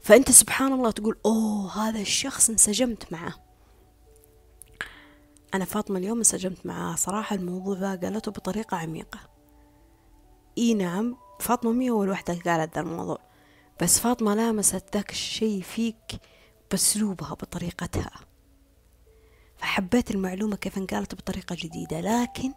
فأنت 0.00 0.30
سبحان 0.30 0.72
الله 0.72 0.90
تقول 0.90 1.18
أوه 1.26 1.88
هذا 1.88 2.00
الشخص 2.00 2.50
انسجمت 2.50 3.12
معه. 3.12 3.34
أنا 5.54 5.64
فاطمة 5.64 5.98
اليوم 5.98 6.18
انسجمت 6.18 6.66
معاه 6.66 6.94
صراحة 6.94 7.36
الموضوع 7.36 7.78
ذا 7.78 7.96
قالته 7.96 8.30
بطريقة 8.30 8.76
عميقة. 8.76 9.18
إي 10.58 10.74
نعم 10.74 11.16
فاطمة 11.40 11.72
مي 11.72 11.90
اول 11.90 12.10
وحده 12.10 12.34
قالت 12.34 12.74
ذا 12.74 12.80
الموضوع. 12.80 13.18
بس 13.82 13.98
فاطمة 13.98 14.34
لامست 14.34 14.84
ذاك 14.94 15.10
الشي 15.10 15.62
فيك 15.62 16.20
بأسلوبها 16.70 17.34
بطريقتها 17.34 18.10
فحبيت 19.56 20.10
المعلومة 20.10 20.56
كيف 20.56 20.78
انقالت 20.78 21.14
بطريقة 21.14 21.56
جديدة 21.58 22.00
لكن 22.00 22.52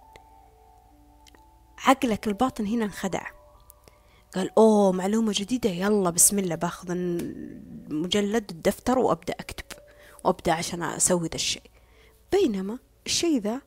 عقلك 1.78 2.28
الباطن 2.28 2.66
هنا 2.66 2.86
انخدع. 2.86 3.28
قال 4.36 4.52
أوه 4.58 4.92
معلومة 4.92 5.34
جديدة 5.36 5.70
يلا 5.70 6.10
بسم 6.10 6.40
الله 6.40 6.56
باخذ 6.56 6.92
المجلد 6.92 8.52
الدفتر 8.52 9.00
وأبدأ 9.00 9.34
أكتب 9.34 9.80
وأبدأ 10.24 10.54
عشان 10.54 10.84
أسوي 10.84 11.28
ذا 11.28 11.36
الشيء. 11.36 11.72
بينما 12.32 12.80
الشيء 13.06 13.40
ذا 13.42 13.62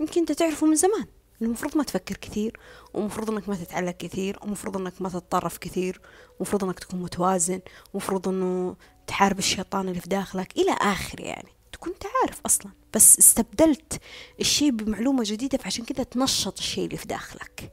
يمكن 0.00 0.20
أنت 0.20 0.32
تعرفه 0.32 0.66
من 0.66 0.74
زمان. 0.74 1.06
المفروض 1.42 1.76
ما 1.76 1.82
تفكر 1.82 2.16
كثير 2.16 2.60
ومفروض 2.94 3.30
إنك 3.30 3.48
ما 3.48 3.54
تتعلق 3.54 3.96
كثير 3.96 4.38
ومفروض 4.42 4.76
إنك 4.76 5.02
ما 5.02 5.08
تتطرف 5.08 5.58
كثير 5.58 6.00
ومفروض 6.38 6.64
إنك 6.64 6.78
تكون 6.78 7.02
متوازن 7.02 7.60
ومفروض 7.94 8.28
إنه 8.28 8.76
تحارب 9.06 9.38
الشيطان 9.38 9.88
اللي 9.88 10.00
في 10.00 10.08
داخلك 10.08 10.56
إلى 10.56 10.72
آخر 10.80 11.20
يعني. 11.20 11.48
تكون 11.72 11.92
انت 11.92 12.02
عارف 12.22 12.40
أصلا 12.46 12.72
بس 12.94 13.18
استبدلت 13.18 14.00
الشيء 14.40 14.70
بمعلومة 14.70 15.22
جديدة 15.26 15.58
فعشان 15.58 15.84
كذا 15.84 16.04
تنشط 16.04 16.58
الشيء 16.58 16.84
اللي 16.84 16.96
في 16.96 17.06
داخلك. 17.06 17.72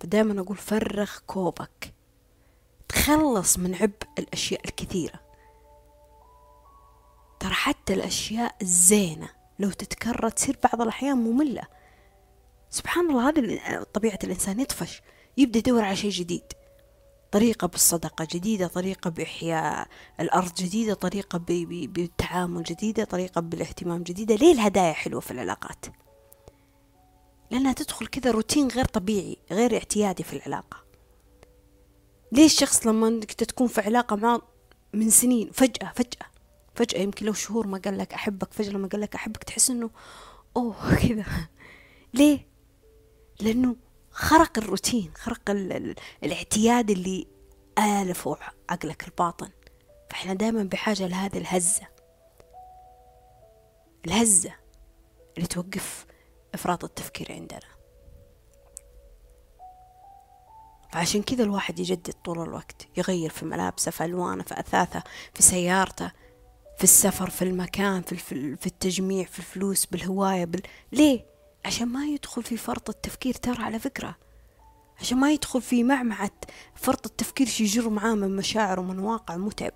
فدائما 0.00 0.40
أقول 0.40 0.56
فرغ 0.56 1.10
كوبك. 1.26 1.94
تخلص 2.88 3.58
من 3.58 3.74
عبء 3.74 4.08
الأشياء 4.18 4.60
الكثيرة. 4.64 5.20
ترى 7.40 7.52
حتى 7.52 7.94
الأشياء 7.94 8.56
الزينة 8.62 9.43
لو 9.58 9.70
تتكرر 9.70 10.28
تصير 10.28 10.58
بعض 10.64 10.82
الأحيان 10.82 11.16
مملة. 11.16 11.62
سبحان 12.70 13.10
الله 13.10 13.28
هذا 13.28 13.82
طبيعة 13.82 14.18
الإنسان 14.24 14.60
يطفش 14.60 15.02
يبدأ 15.36 15.58
يدور 15.58 15.84
على 15.84 15.96
شيء 15.96 16.10
جديد. 16.10 16.52
طريقة 17.32 17.66
بالصدقة 17.66 18.28
جديدة 18.30 18.66
طريقة 18.66 19.10
بإحياء 19.10 19.88
الأرض 20.20 20.54
جديدة 20.54 20.94
طريقة 20.94 21.38
بالتعامل 21.38 22.62
جديدة 22.62 23.04
طريقة 23.04 23.40
بالاهتمام 23.40 24.02
جديدة. 24.02 24.34
ليه 24.34 24.52
الهدايا 24.52 24.92
حلوة 24.92 25.20
في 25.20 25.30
العلاقات؟ 25.30 25.86
لأنها 27.50 27.72
تدخل 27.72 28.06
كذا 28.06 28.30
روتين 28.30 28.68
غير 28.68 28.84
طبيعي 28.84 29.36
غير 29.50 29.74
اعتيادي 29.74 30.22
في 30.22 30.36
العلاقة. 30.36 30.84
ليه 32.32 32.44
الشخص 32.44 32.86
لما 32.86 33.20
تكون 33.20 33.66
في 33.66 33.80
علاقة 33.80 34.16
معه 34.16 34.42
من 34.92 35.10
سنين 35.10 35.50
فجأة 35.50 35.92
فجأة؟ 35.96 36.33
فجأة 36.74 37.00
يمكن 37.00 37.26
لو 37.26 37.32
شهور 37.32 37.66
ما 37.66 37.78
قال 37.78 37.98
لك 37.98 38.14
أحبك 38.14 38.52
فجأة 38.52 38.70
لما 38.70 38.88
قال 38.88 39.00
لك 39.00 39.14
أحبك 39.14 39.44
تحس 39.44 39.70
إنه 39.70 39.90
أوه 40.56 40.94
كذا 41.08 41.24
ليه؟ 42.14 42.46
لأنه 43.40 43.76
خرق 44.10 44.58
الروتين 44.58 45.12
خرق 45.14 45.50
ال 45.50 45.72
ال 45.72 45.94
الاعتياد 46.24 46.90
اللي 46.90 47.26
آلفه 47.78 48.36
عقلك 48.70 49.04
الباطن. 49.08 49.50
فإحنا 50.10 50.34
دائما 50.34 50.62
بحاجة 50.62 51.06
لهذه 51.06 51.38
الهزة. 51.38 51.86
الهزة 54.06 54.52
اللي 55.36 55.48
توقف 55.48 56.06
إفراط 56.54 56.84
التفكير 56.84 57.32
عندنا. 57.32 57.74
فعشان 60.92 61.22
كذا 61.22 61.44
الواحد 61.44 61.78
يجدد 61.78 62.14
طول 62.24 62.42
الوقت 62.42 62.88
يغير 62.96 63.30
في 63.30 63.44
ملابسه 63.44 63.90
في 63.90 64.04
ألوانه 64.04 64.42
في 64.42 64.60
أثاثه 64.60 65.02
في 65.34 65.42
سيارته. 65.42 66.10
في 66.78 66.84
السفر 66.84 67.30
في 67.30 67.42
المكان 67.42 68.02
في, 68.02 68.16
في 68.56 68.66
التجميع 68.66 69.24
في 69.24 69.38
الفلوس 69.38 69.86
بالهواية 69.86 70.44
بال... 70.44 70.62
ليه؟ 70.92 71.26
عشان 71.64 71.88
ما 71.88 72.06
يدخل 72.06 72.42
في 72.42 72.56
فرط 72.56 72.88
التفكير 72.90 73.34
ترى 73.34 73.62
على 73.64 73.78
فكرة. 73.78 74.16
عشان 75.00 75.18
ما 75.18 75.32
يدخل 75.32 75.62
في 75.62 75.84
معمعة 75.84 76.30
فرط 76.74 77.06
التفكير 77.06 77.46
شي 77.46 77.64
يجر 77.64 77.88
معاه 77.88 78.14
من 78.14 78.36
مشاعر 78.36 78.80
ومن 78.80 78.98
واقع 78.98 79.36
متعب. 79.36 79.72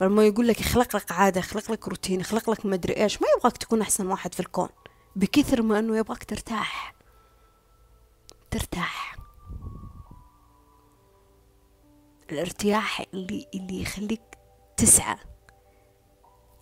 لما 0.00 0.26
يقول 0.26 0.48
لك 0.48 0.60
اخلق 0.60 0.96
لك 0.96 1.12
عادة 1.12 1.40
اخلق 1.40 1.70
لك 1.72 1.88
روتين 1.88 2.20
اخلق 2.20 2.50
لك 2.50 2.66
مدري 2.66 2.96
إيش 2.96 3.22
ما 3.22 3.28
يبغاك 3.36 3.56
تكون 3.56 3.80
أحسن 3.80 4.06
واحد 4.06 4.34
في 4.34 4.40
الكون. 4.40 4.68
بكثر 5.16 5.62
ما 5.62 5.78
إنه 5.78 5.96
يبغاك 5.96 6.24
ترتاح. 6.24 6.94
ترتاح. 8.50 9.16
الارتياح 12.30 13.04
اللي 13.14 13.46
اللي 13.54 13.82
يخليك 13.82 14.35
تسعى 14.76 15.16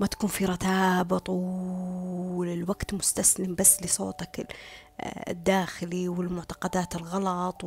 ما 0.01 0.07
تكون 0.07 0.29
في 0.31 0.45
رتابة 0.45 1.19
طول 1.19 2.49
الوقت 2.49 2.95
مستسلم 2.95 3.55
بس 3.55 3.83
لصوتك 3.83 4.55
الداخلي 5.29 6.09
والمعتقدات 6.09 6.97
الغلط 6.97 7.65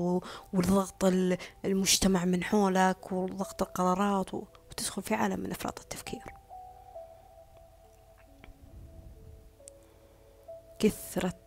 والضغط 0.54 1.06
المجتمع 1.66 2.26
من 2.26 2.44
حولك 2.44 3.12
وضغط 3.12 3.62
القرارات 3.62 4.34
وتدخل 4.34 5.02
في 5.02 5.14
عالم 5.16 5.40
من 5.40 5.52
أفراط 5.52 5.80
التفكير. 5.80 6.24
كثرة 10.80 11.40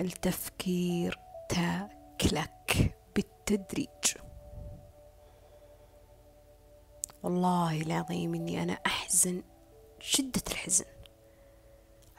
التفكير 0.00 1.18
تاكلك 1.48 2.96
بالتدريج. 3.16 4.23
والله 7.24 7.82
العظيم 7.82 8.34
إني 8.34 8.62
أنا 8.62 8.72
أحزن 8.72 9.42
شدة 10.00 10.42
الحزن 10.50 10.84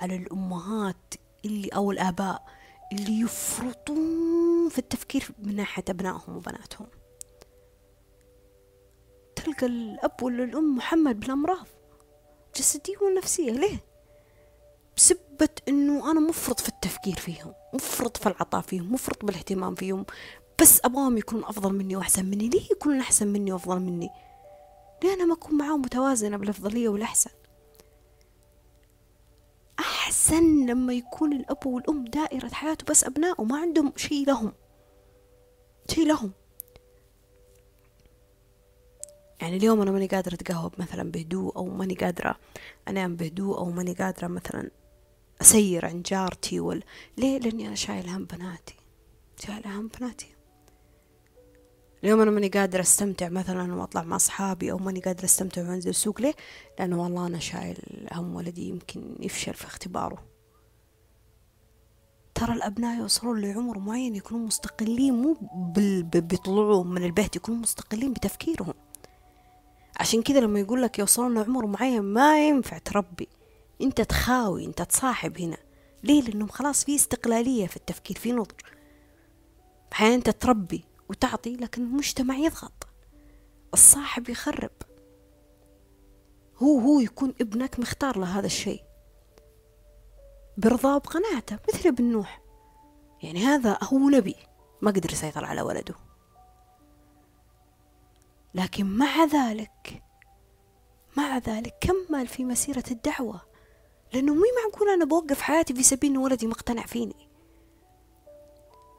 على 0.02 0.16
الأمهات 0.16 1.14
اللي 1.46 1.68
أو 1.70 1.92
الآباء 1.92 2.46
اللي 2.92 3.20
يفرطون 3.20 4.70
في 4.70 4.80
التفكير 4.80 5.30
من 5.40 5.56
ناحية 5.56 5.84
أبنائهم 5.90 6.38
وبناتهم 6.38 6.88
تلقى 9.36 9.66
الأب 9.66 10.24
ولا 10.24 10.44
الأم 10.44 10.76
محمد 10.76 11.20
بالأمراض 11.20 11.68
جسدية 12.56 12.98
ونفسية 12.98 13.52
ليه؟ 13.52 13.80
بسبة 14.98 15.50
إنه 15.68 16.12
أنا 16.12 16.20
مفرط 16.20 16.60
في 16.60 16.70
التفكير 16.70 17.16
فيهم 17.16 17.54
مفرط 17.74 18.18
في 18.18 18.28
العطاء 18.28 18.62
فيهم 18.62 18.94
مفرط 18.94 19.26
بالاهتمام 19.26 19.76
فيهم 19.76 20.06
بس 20.62 20.82
أبغاهم 20.86 21.18
يكونوا 21.18 21.50
أفضل 21.50 21.74
مني 21.74 21.96
وأحسن 21.96 22.26
مني 22.26 22.50
ليه 22.50 22.72
يكونون 22.72 23.00
أحسن 23.00 23.28
مني 23.28 23.52
وأفضل 23.52 23.80
مني؟ 23.80 24.10
ليه 25.06 25.14
أنا 25.14 25.26
ما 25.26 25.34
أكون 25.34 25.58
معاهم 25.58 25.82
متوازنة 25.82 26.38
بالأفضلية 26.38 26.90
والأحسن. 26.90 27.30
أحسن 29.80 30.66
لما 30.66 30.94
يكون 30.94 31.34
الأب 31.34 31.66
والأم 31.66 32.06
دائرة 32.06 32.50
حياته 32.50 32.86
بس 32.90 33.04
أبنائه 33.04 33.44
ما 33.44 33.58
عندهم 33.58 33.94
شيء 33.96 34.28
لهم. 34.28 34.54
شيء 35.92 36.08
لهم. 36.08 36.32
يعني 39.42 39.58
اليوم 39.58 39.82
أنا 39.82 39.92
ماني 39.92 40.08
قادرة 40.08 40.34
أتقهوى 40.34 40.72
مثلا 40.78 41.12
بهدوء 41.12 41.56
أو 41.56 41.66
ماني 41.66 41.96
قادرة 41.96 42.36
أنام 42.88 43.16
بهدوء 43.16 43.58
أو 43.58 43.70
ماني 43.70 43.94
قادرة 43.94 44.28
مثلا 44.28 44.72
أسير 45.42 45.86
عن 45.86 46.02
جارتي 46.02 46.60
ولا 46.60 46.82
ليه؟ 47.18 47.40
لأني 47.40 47.68
أنا 47.68 47.76
شايلة 47.76 48.18
هم 48.18 48.26
بناتي. 48.26 48.76
شايلة 49.40 49.80
هم 49.80 49.88
بناتي. 49.88 50.35
اليوم 52.06 52.22
أنا 52.22 52.32
ماني 52.32 52.48
قادرة 52.48 52.82
أستمتع 52.82 53.30
مثلا 53.30 53.76
وأطلع 53.76 54.04
مع 54.04 54.16
أصحابي 54.16 54.72
أو 54.72 54.78
ماني 54.78 55.00
قادرة 55.00 55.26
أستمتع 55.26 55.62
وأنزل 55.62 55.90
السوق 55.90 56.22
ليه؟ 56.22 56.34
لأنه 56.80 57.04
والله 57.04 57.28
أنا 57.28 57.40
شايل 57.40 58.08
هم 58.12 58.36
ولدي 58.36 58.70
يمكن 58.70 59.16
يفشل 59.20 59.54
في 59.54 59.66
اختباره. 59.66 60.24
ترى 62.36 62.54
الأبناء 62.54 63.00
يوصلون 63.00 63.42
لعمر 63.42 63.80
معين 63.80 64.16
يكونوا 64.16 64.48
مستقلين 64.48 65.14
مو 65.14 65.38
بيطلعوا 66.14 66.84
من 66.84 67.04
البيت 67.04 67.36
يكونوا 67.36 67.60
مستقلين 67.60 68.14
بتفكيرهم. 68.14 68.74
عشان 70.00 70.22
كذا 70.22 70.40
لما 70.40 70.60
يقول 70.60 70.82
لك 70.82 71.00
يوصلون 71.00 71.34
لعمر 71.34 71.66
معين 71.66 72.02
ما 72.02 72.48
ينفع 72.48 72.78
تربي. 72.78 73.28
أنت 73.82 74.02
تخاوي 74.02 74.66
أنت 74.66 74.82
تصاحب 74.82 75.38
هنا. 75.38 75.58
ليه؟ 76.04 76.22
لأنهم 76.22 76.48
خلاص 76.48 76.86
في 76.86 76.96
استقلالية 76.96 77.68
في 77.68 77.76
التفكير 77.76 78.18
في 78.18 78.32
نضج. 78.32 78.52
أحيانا 79.94 80.16
أنت 80.16 80.30
تربي 80.30 80.86
وتعطي 81.10 81.56
لكن 81.56 81.82
المجتمع 81.82 82.38
يضغط. 82.38 82.88
الصاحب 83.74 84.30
يخرب. 84.30 84.72
هو 86.58 86.80
هو 86.80 87.00
يكون 87.00 87.34
ابنك 87.42 87.80
مختار 87.80 88.20
له 88.20 88.40
هذا 88.40 88.46
الشيء. 88.46 88.84
برضاه 90.58 90.98
بقناعته 90.98 91.60
مثل 91.74 91.90
ابن 91.90 92.04
نوح. 92.04 92.42
يعني 93.24 93.46
هذا 93.46 93.78
هو 93.84 94.10
نبي 94.10 94.36
ما 94.82 94.92
قدر 94.92 95.12
يسيطر 95.12 95.46
على 95.46 95.62
ولده. 95.62 95.96
لكن 98.54 98.86
مع 98.86 99.24
ذلك 99.24 100.04
مع 101.18 101.38
ذلك 101.38 101.76
كمل 101.82 102.28
في 102.28 102.46
مسيرة 102.46 102.84
الدعوة. 102.92 103.42
لأنه 104.14 104.34
مي 104.34 104.48
معقول 104.64 104.90
أنا 104.90 105.06
بوقف 105.06 105.42
حياتي 105.42 105.74
في 105.74 105.84
سبيل 105.84 106.12
أن 106.12 106.18
ولدي 106.18 106.48
مقتنع 106.48 106.86
فيني. 106.86 107.25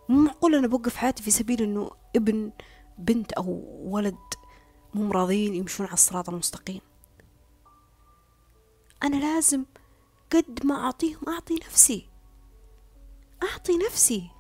مو 0.09 0.21
معقول 0.23 0.55
أنا 0.55 0.67
بوقف 0.67 0.97
حياتي 0.97 1.23
في 1.23 1.31
سبيل 1.31 1.63
إنه 1.63 1.91
ابن 2.17 2.53
بنت 2.99 3.33
أو 3.33 3.63
ولد 3.85 4.19
مو 4.95 5.13
راضيين 5.13 5.55
يمشون 5.55 5.87
على 5.87 5.95
الصراط 5.95 6.29
المستقيم. 6.29 6.81
أنا 9.03 9.17
لازم 9.17 9.65
قد 10.33 10.61
ما 10.65 10.75
أعطيهم 10.75 11.21
أعطي 11.29 11.55
نفسي. 11.55 12.09
أعطي 13.43 13.79
نفسي. 13.87 14.31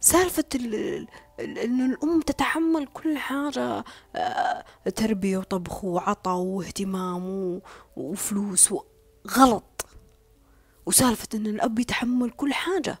سالفة 0.00 0.44
إن 1.40 1.80
الأم 1.92 2.20
تتحمل 2.20 2.86
كل 2.86 3.18
حاجة 3.18 3.84
آه، 4.16 4.64
تربية 4.96 5.38
وطبخ 5.38 5.84
وعطا 5.84 6.32
واهتمام 6.32 7.60
وفلوس 7.96 8.74
غلط 9.30 9.86
وسالفة 10.86 11.28
إن 11.34 11.46
الأب 11.46 11.78
يتحمل 11.78 12.30
كل 12.30 12.52
حاجة. 12.52 12.98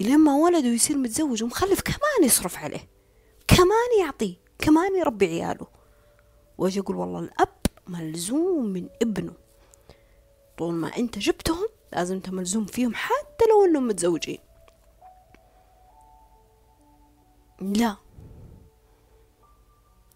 لما 0.00 0.36
ولده 0.36 0.68
يصير 0.68 0.96
متزوج 0.96 1.42
ومخلف 1.42 1.80
كمان 1.80 2.24
يصرف 2.24 2.58
عليه. 2.58 2.88
كمان 3.48 4.00
يعطيه 4.00 4.34
كمان 4.58 4.96
يربي 4.96 5.26
عياله. 5.26 5.66
وأجي 6.58 6.80
أقول 6.80 6.96
والله 6.96 7.20
الأب 7.20 7.58
ملزوم 7.86 8.66
من 8.66 8.88
ابنه. 9.02 9.32
طول 10.58 10.74
ما 10.74 10.96
أنت 10.96 11.18
جبتهم 11.18 11.68
لازم 11.92 12.14
أنت 12.14 12.30
ملزوم 12.30 12.66
فيهم 12.66 12.94
حتى 12.94 13.44
لو 13.50 13.64
إنهم 13.64 13.88
متزوجين. 13.88 14.38
لا. 17.60 17.96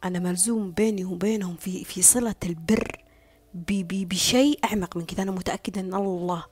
أنا 0.05 0.19
ملزوم 0.19 0.73
بيني 0.73 1.05
وبينهم 1.05 1.57
في 1.57 1.85
في 1.85 2.03
صلة 2.03 2.35
البر 2.45 3.05
بشيء 3.55 4.59
أعمق 4.65 4.97
من 4.97 5.07
كذا. 5.07 5.23
أنا 5.23 5.31
متأكدة 5.31 5.81
إن 5.81 5.95
الله 5.95 6.45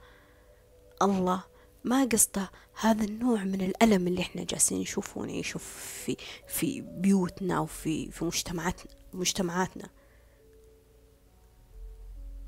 الله 1.03 1.50
ما 1.85 2.05
قصده؟ 2.05 2.51
هذا 2.81 3.05
النوع 3.05 3.45
من 3.45 3.61
الألم 3.61 4.07
اللي 4.07 4.21
إحنا 4.21 4.45
جالسين 4.45 4.81
نشوفه 4.81 5.21
ونعيشه 5.21 5.59
في 5.59 6.17
في 6.49 6.81
بيوتنا 6.81 7.61
وفي 7.61 8.11
في 8.11 8.25
مجتمعاتنا 8.25 8.93
مجتمعاتنا. 9.13 9.89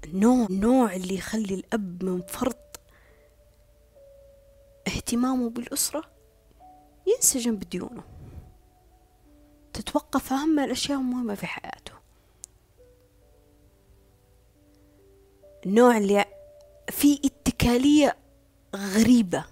النوع 0.05 0.47
النوع 0.51 0.95
اللي 0.95 1.15
يخلي 1.15 1.55
الأب 1.55 2.05
من 2.05 2.23
فرط 2.23 2.81
اهتمامه 4.87 5.51
بالأسرة 5.51 6.05
ينسجم 7.07 7.57
بديونه. 7.57 8.03
تتوقف 9.73 10.33
أهم 10.33 10.59
الأشياء 10.59 10.99
المهمة 10.99 11.35
في 11.35 11.47
حياته. 11.47 11.93
النوع 15.67 15.97
اللي 15.97 16.25
في 16.89 17.21
اتكالية 17.25 18.22
غريبة. 18.77 19.45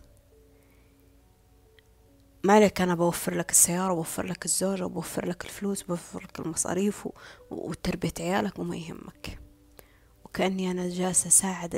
ما 2.44 2.52
عليك 2.52 2.80
أنا 2.80 2.94
بوفر 2.94 3.34
لك 3.34 3.50
السيارة 3.50 3.94
بوفر 3.94 4.26
لك 4.26 4.44
الزوجة 4.44 4.84
بوفر 4.84 5.26
لك 5.26 5.44
الفلوس 5.44 5.82
بوفر 5.82 6.22
لك 6.22 6.40
المصاريف 6.40 7.08
وتربية 7.50 8.12
عيالك 8.20 8.58
وما 8.58 8.76
يهمك. 8.76 9.38
وكأني 10.24 10.70
أنا 10.70 10.88
جالسة 10.88 11.28
أساعد 11.28 11.74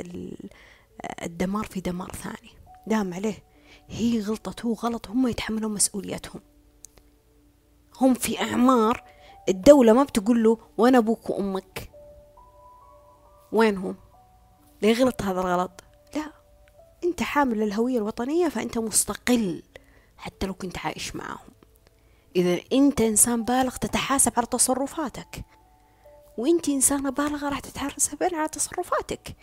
الدمار 1.21 1.65
في 1.65 1.81
دمار 1.81 2.11
ثاني. 2.11 2.51
دام 2.87 3.13
عليه 3.13 3.43
هي 3.87 4.21
غلطت 4.21 4.65
هو 4.65 4.73
غلط 4.73 5.07
هم 5.07 5.27
يتحملون 5.27 5.73
مسؤوليتهم. 5.73 6.41
هم 8.01 8.13
في 8.13 8.41
أعمار 8.41 9.03
الدولة 9.49 9.93
ما 9.93 10.03
بتقول 10.03 10.43
له 10.43 10.57
وين 10.77 10.95
أبوك 10.95 11.29
وأمك. 11.29 11.89
وينهم؟ 13.51 13.95
ليه 14.81 14.93
غلط 14.93 15.21
هذا 15.21 15.41
الغلط؟ 15.41 15.83
أنت 17.03 17.23
حامل 17.23 17.59
للهوية 17.59 17.97
الوطنية 17.97 18.49
فأنت 18.49 18.77
مستقل 18.77 19.63
حتى 20.17 20.47
لو 20.47 20.53
كنت 20.53 20.77
عايش 20.77 21.15
معهم 21.15 21.53
إذا 22.35 22.59
أنت 22.73 23.01
إنسان 23.01 23.43
بالغ 23.43 23.75
تتحاسب 23.75 24.31
على 24.37 24.47
تصرفاتك. 24.47 25.45
وأنت 26.37 26.69
إنسانة 26.69 27.09
بالغة 27.09 27.49
راح 27.49 27.59
تتحاسب 27.59 28.23
على 28.23 28.47
تصرفاتك. 28.47 29.35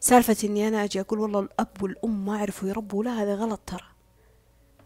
سالفة 0.00 0.36
إني 0.44 0.68
أنا 0.68 0.84
أجي 0.84 1.00
أقول 1.00 1.18
والله 1.18 1.40
الأب 1.40 1.82
والأم 1.82 2.24
ما 2.24 2.38
عرفوا 2.38 2.68
يربوا 2.68 3.04
لا 3.04 3.22
هذا 3.22 3.34
غلط 3.34 3.60
ترى. 3.66 3.86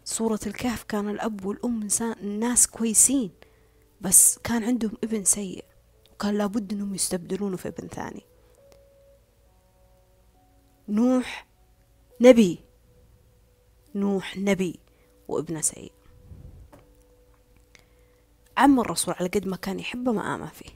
سورة 0.05 0.39
الكهف 0.47 0.83
كان 0.83 1.09
الأب 1.09 1.45
والأم 1.45 1.87
ناس 2.21 2.67
كويسين 2.67 3.31
بس 4.01 4.39
كان 4.43 4.63
عندهم 4.63 4.97
ابن 5.03 5.23
سيء 5.23 5.65
وكان 6.13 6.37
لابد 6.37 6.73
إنهم 6.73 6.95
يستبدلونه 6.95 7.57
في 7.57 7.67
ابن 7.67 7.87
ثاني. 7.87 8.28
نوح 10.89 11.47
نبي. 12.21 12.59
نوح 13.95 14.37
نبي 14.37 14.79
وابنه 15.27 15.61
سيء 15.61 15.91
عم 18.57 18.79
الرسول 18.79 19.13
على 19.19 19.29
قد 19.29 19.47
ما 19.47 19.55
كان 19.55 19.79
يحبه 19.79 20.11
ما 20.11 20.35
آمن 20.35 20.47
فيه. 20.47 20.69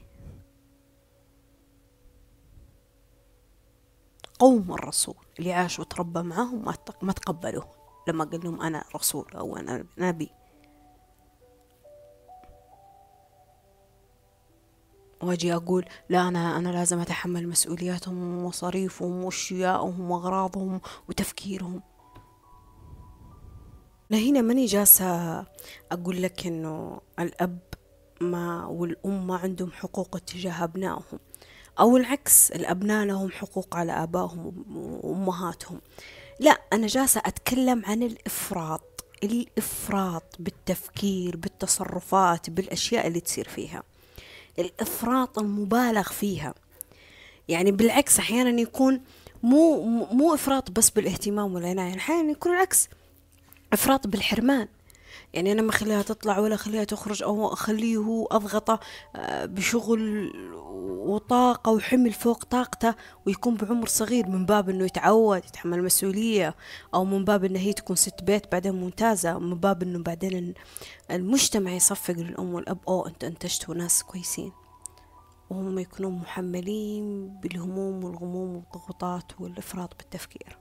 قوم 4.38 4.72
الرسول 4.72 5.26
اللي 5.38 5.52
عاش 5.52 5.78
وتربى 5.78 6.22
معاهم 6.22 6.64
ما 7.02 7.12
تقبلوه. 7.12 7.70
لما 8.08 8.24
قال 8.24 8.44
لهم 8.44 8.60
أنا 8.60 8.84
رسول 8.96 9.30
أو 9.34 9.56
أنا 9.56 9.86
نبي. 9.98 10.30
واجي 15.24 15.54
أقول 15.54 15.84
لا 16.08 16.28
أنا 16.28 16.56
أنا 16.56 16.68
لازم 16.68 16.98
أتحمل 16.98 17.48
مسؤولياتهم 17.48 18.38
ومصاريفهم 18.38 19.24
واشيائهم 19.24 20.10
وأغراضهم 20.10 20.80
وتفكيرهم. 21.08 21.82
هنا 24.12 24.40
ماني 24.40 24.66
جالسة 24.66 25.06
أقول 25.92 26.22
لك 26.22 26.46
إنه 26.46 27.00
الأب 27.18 27.58
ما 28.20 28.66
والأم 28.66 29.26
ما 29.26 29.36
عندهم 29.36 29.72
حقوق 29.72 30.18
تجاه 30.18 30.64
أبنائهم 30.64 31.18
أو 31.80 31.96
العكس 31.96 32.50
الأبناء 32.50 33.06
لهم 33.06 33.30
حقوق 33.30 33.76
على 33.76 33.92
آبائهم 33.92 34.64
وأمهاتهم. 35.04 35.80
لا 36.40 36.50
أنا 36.72 36.86
جالسة 36.86 37.22
أتكلم 37.24 37.82
عن 37.86 38.02
الإفراط 38.02 39.04
الإفراط 39.24 40.36
بالتفكير 40.38 41.36
بالتصرفات 41.36 42.50
بالأشياء 42.50 43.06
اللي 43.06 43.20
تصير 43.20 43.48
فيها. 43.48 43.82
الإفراط 44.58 45.38
المبالغ 45.38 46.02
فيها. 46.02 46.54
يعني 47.48 47.72
بالعكس 47.72 48.18
أحيانا 48.18 48.60
يكون 48.60 49.00
مو 49.42 49.82
مو 50.12 50.34
إفراط 50.34 50.70
بس 50.70 50.90
بالإهتمام 50.90 51.54
والعناية 51.54 51.86
يعني 51.86 51.98
أحيانا 51.98 52.30
يكون 52.30 52.52
العكس 52.52 52.88
إفراط 53.72 54.06
بالحرمان. 54.06 54.68
يعني 55.34 55.52
أنا 55.52 55.62
ما 55.62 55.70
أخليها 55.70 56.02
تطلع 56.02 56.38
ولا 56.38 56.54
أخليها 56.54 56.84
تخرج 56.84 57.22
أو 57.22 57.52
أخليه 57.52 57.96
هو 57.96 58.26
أضغطه 58.26 58.80
آه، 59.16 59.46
بشغل 59.46 60.32
وطاقة 61.06 61.72
وحمل 61.72 62.12
فوق 62.12 62.44
طاقته 62.44 62.94
ويكون 63.26 63.54
بعمر 63.54 63.86
صغير 63.86 64.28
من 64.28 64.46
باب 64.46 64.70
إنه 64.70 64.84
يتعود 64.84 65.44
يتحمل 65.44 65.82
مسؤولية 65.84 66.54
أو 66.94 67.04
من 67.04 67.24
باب 67.24 67.44
إنه 67.44 67.58
هي 67.58 67.72
تكون 67.72 67.96
ست 67.96 68.22
بيت 68.22 68.52
بعدين 68.52 68.72
ممتازة 68.72 69.38
من 69.38 69.54
باب 69.54 69.82
إنه 69.82 69.98
بعدين 69.98 70.54
المجتمع 71.10 71.72
يصفق 71.72 72.14
للأم 72.14 72.54
والأب 72.54 72.78
أو 72.88 73.06
أنت 73.06 73.24
أنتجتوا 73.24 73.74
ناس 73.74 74.02
كويسين. 74.02 74.52
وهم 75.50 75.78
يكونون 75.78 76.12
محملين 76.12 77.28
بالهموم 77.40 78.04
والغموم 78.04 78.56
والضغوطات 78.56 79.40
والإفراط 79.40 79.96
بالتفكير. 79.98 80.58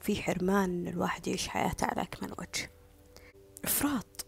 في 0.00 0.22
حرمان 0.22 0.64
إن 0.64 0.88
الواحد 0.88 1.26
يعيش 1.26 1.48
حياته 1.48 1.86
على 1.86 2.02
أكمل 2.02 2.32
وجه. 2.38 2.79
إفراط. 3.64 4.26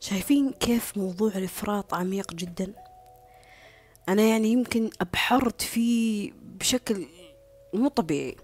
شايفين 0.00 0.52
كيف 0.52 0.96
موضوع 0.98 1.32
الإفراط 1.36 1.94
عميق 1.94 2.34
جدا؟ 2.34 2.74
أنا 4.08 4.22
يعني 4.22 4.48
يمكن 4.48 4.90
أبحرت 5.00 5.62
فيه 5.62 6.32
بشكل 6.42 7.06
مو 7.74 7.88
طبيعي. 7.88 8.36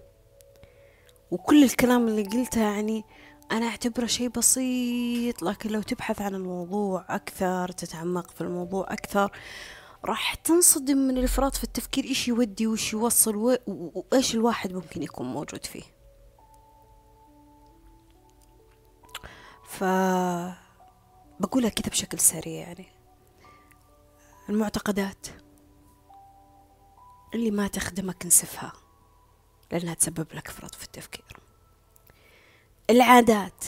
وكل 1.31 1.65
الكلام 1.65 2.09
اللي 2.09 2.23
قلته 2.23 2.61
يعني 2.61 3.05
أنا 3.53 3.67
أعتبره 3.67 4.07
شيء 4.07 4.29
بسيط 4.29 5.43
لكن 5.43 5.71
لو 5.71 5.83
تبحث 5.83 6.23
عن 6.23 6.35
الموضوع 6.35 7.05
أكثر 7.09 7.73
تتعمق 7.73 8.31
في 8.31 8.41
الموضوع 8.41 8.93
أكثر 8.93 9.31
راح 10.05 10.35
تنصدم 10.35 10.97
من 10.97 11.19
الإفراط 11.19 11.55
في 11.55 11.65
التفكير 11.65 12.05
إيش 12.05 12.29
يودي 12.29 12.67
وإيش 12.67 12.93
يوصل 12.93 13.61
وإيش 13.67 14.35
الواحد 14.35 14.73
ممكن 14.73 15.03
يكون 15.03 15.27
موجود 15.27 15.67
فيه. 15.67 15.96
ف 19.79 19.85
بقولها 21.41 21.71
كده 21.71 21.91
بشكل 21.91 22.19
سريع 22.19 22.61
يعني. 22.61 22.87
المعتقدات 24.49 25.27
اللي 27.35 27.51
ما 27.51 27.69
تخدمك 27.69 28.25
انسفها 28.25 28.73
لأنها 29.73 29.95
تسبب 29.95 30.27
لك 30.35 30.49
فرط 30.49 30.75
في 30.75 30.85
التفكير. 30.85 31.37
العادات 32.91 33.65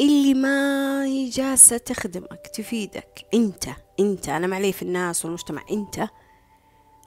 اللي 0.00 0.34
ما 0.34 1.04
هي 1.04 1.28
جالسة 1.28 1.76
تخدمك 1.76 2.46
تفيدك. 2.54 3.26
انت 3.34 3.68
انت 4.00 4.28
أنا 4.28 4.46
معلي 4.46 4.72
في 4.72 4.82
الناس 4.82 5.24
والمجتمع 5.24 5.64
انت. 5.70 6.08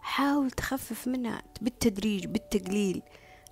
حاول 0.01 0.51
تخفف 0.51 1.07
منها 1.07 1.43
بالتدريج 1.61 2.25
بالتقليل. 2.25 3.01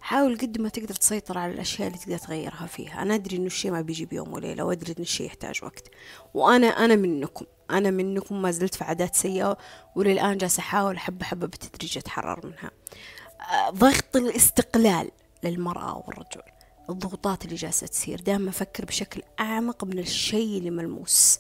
حاول 0.02 0.38
قد 0.38 0.62
ما 0.62 0.70
تقدر 0.70 0.96
تسيطر 0.96 1.38
على 1.38 1.54
الأشياء 1.54 1.88
اللي 1.88 2.00
تقدر 2.00 2.18
تغيرها 2.18 2.66
فيها. 2.66 3.02
أنا 3.02 3.16
أدري 3.16 3.38
إنه 3.38 3.46
الشيء 3.46 3.72
ما 3.72 3.82
بيجي 3.82 4.06
بيوم 4.06 4.34
وليلة 4.34 4.64
وأدري 4.64 4.96
إن 4.98 5.02
الشيء 5.04 5.26
يحتاج 5.26 5.64
وقت. 5.64 5.88
وأنا 6.34 6.68
أنا 6.68 6.96
منكم. 6.96 7.46
أنا 7.72 7.92
منكم 7.92 8.42
ما 8.42 8.52
زلت 8.52 8.76
في 8.76 8.84
عادات 8.84 9.16
سيئة 9.16 9.58
وللآن 9.96 10.38
جالسة 10.38 10.60
أحاول 10.60 11.00
حبة 11.00 11.26
حبة 11.26 11.48
بالتدريج 11.48 11.98
أتحرر 11.98 12.46
منها. 12.46 12.72
آه، 13.52 13.70
ضغط 13.70 14.16
الاستقلال 14.16 15.12
للمرأة 15.44 16.04
والرجل. 16.08 16.42
الضغوطات 16.90 17.46
اللي 17.46 17.56
جالسة 17.56 17.88
تصير. 17.88 18.22
دائما 18.22 18.50
أفكر 18.50 18.86
بشكل 18.86 19.22
أعمق 19.40 19.84
من 19.84 20.00
الشيء 20.00 20.58
اللي 20.58 20.70
ملموس. 20.70 21.40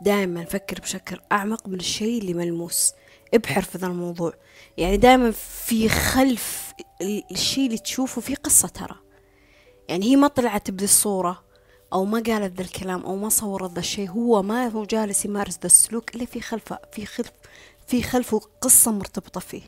دائما 0.00 0.42
أفكر 0.42 0.80
بشكل 0.80 1.20
أعمق 1.32 1.68
من 1.68 1.74
الشيء 1.74 2.20
اللي 2.20 2.34
ملموس. 2.34 2.92
ابحر 3.34 3.62
في 3.62 3.78
ذا 3.78 3.86
الموضوع. 3.86 4.32
يعني 4.76 4.96
دائما 4.96 5.30
في 5.30 5.88
خلف 5.88 6.72
الشيء 7.30 7.66
اللي 7.66 7.78
تشوفه 7.78 8.20
في 8.20 8.34
قصة 8.34 8.68
ترى. 8.68 8.96
يعني 9.88 10.06
هي 10.06 10.16
ما 10.16 10.28
طلعت 10.28 10.70
بالصورة 10.70 11.44
أو 11.92 12.04
ما 12.04 12.22
قالت 12.26 12.56
ذا 12.56 12.62
الكلام 12.62 13.02
أو 13.02 13.16
ما 13.16 13.28
صورت 13.28 13.72
ذا 13.72 13.78
الشيء. 13.78 14.10
هو 14.10 14.42
ما 14.42 14.68
هو 14.68 14.84
جالس 14.84 15.24
يمارس 15.24 15.54
ذا 15.54 15.66
السلوك 15.66 16.16
إلا 16.16 16.24
في 16.24 16.40
خلفه. 16.40 16.78
في 16.92 17.06
خلف 17.06 17.32
في 17.86 18.02
خلفه 18.02 18.40
قصة 18.60 18.92
مرتبطة 18.92 19.40
فيه. 19.40 19.62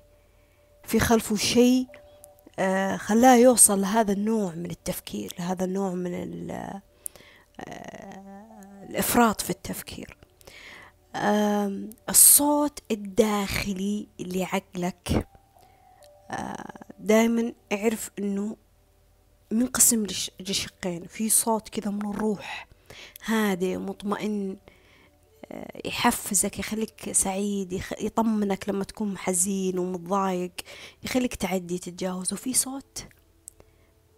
في 0.85 1.01
خلفه 1.01 1.37
شيء 1.37 1.87
آه 2.59 2.97
خلاه 2.97 3.37
يوصل 3.37 3.81
لهذا 3.81 4.13
النوع 4.13 4.55
من 4.55 4.71
التفكير 4.71 5.35
لهذا 5.39 5.65
النوع 5.65 5.91
من 5.91 6.51
آه 6.51 6.83
الإفراط 8.91 9.41
في 9.41 9.51
التفكير. 9.51 10.18
الصوت 12.09 12.79
الداخلي 12.91 14.09
اللي 14.21 14.45
عقلك. 14.45 15.29
آه 16.31 16.85
دائما 16.99 17.53
اعرف 17.73 18.11
إنه 18.19 18.57
منقسم 19.51 20.07
لشقين. 20.41 21.07
في 21.07 21.29
صوت 21.29 21.69
كذا 21.69 21.91
من 21.91 22.11
الروح. 22.11 22.69
هادئ 23.25 23.77
مطمئن 23.77 24.57
آه، 25.53 25.89
يحفزك 25.89 26.59
يخليك 26.59 27.13
سعيد 27.13 27.83
يطمنك 28.01 28.69
لما 28.69 28.85
تكون 28.85 29.19
حزين 29.19 29.79
ومتضايق 29.79 30.53
يخليك 31.05 31.35
تعدي 31.35 31.79
تتجاوز. 31.79 32.33
وفي 32.33 32.55
صوت 32.55 33.07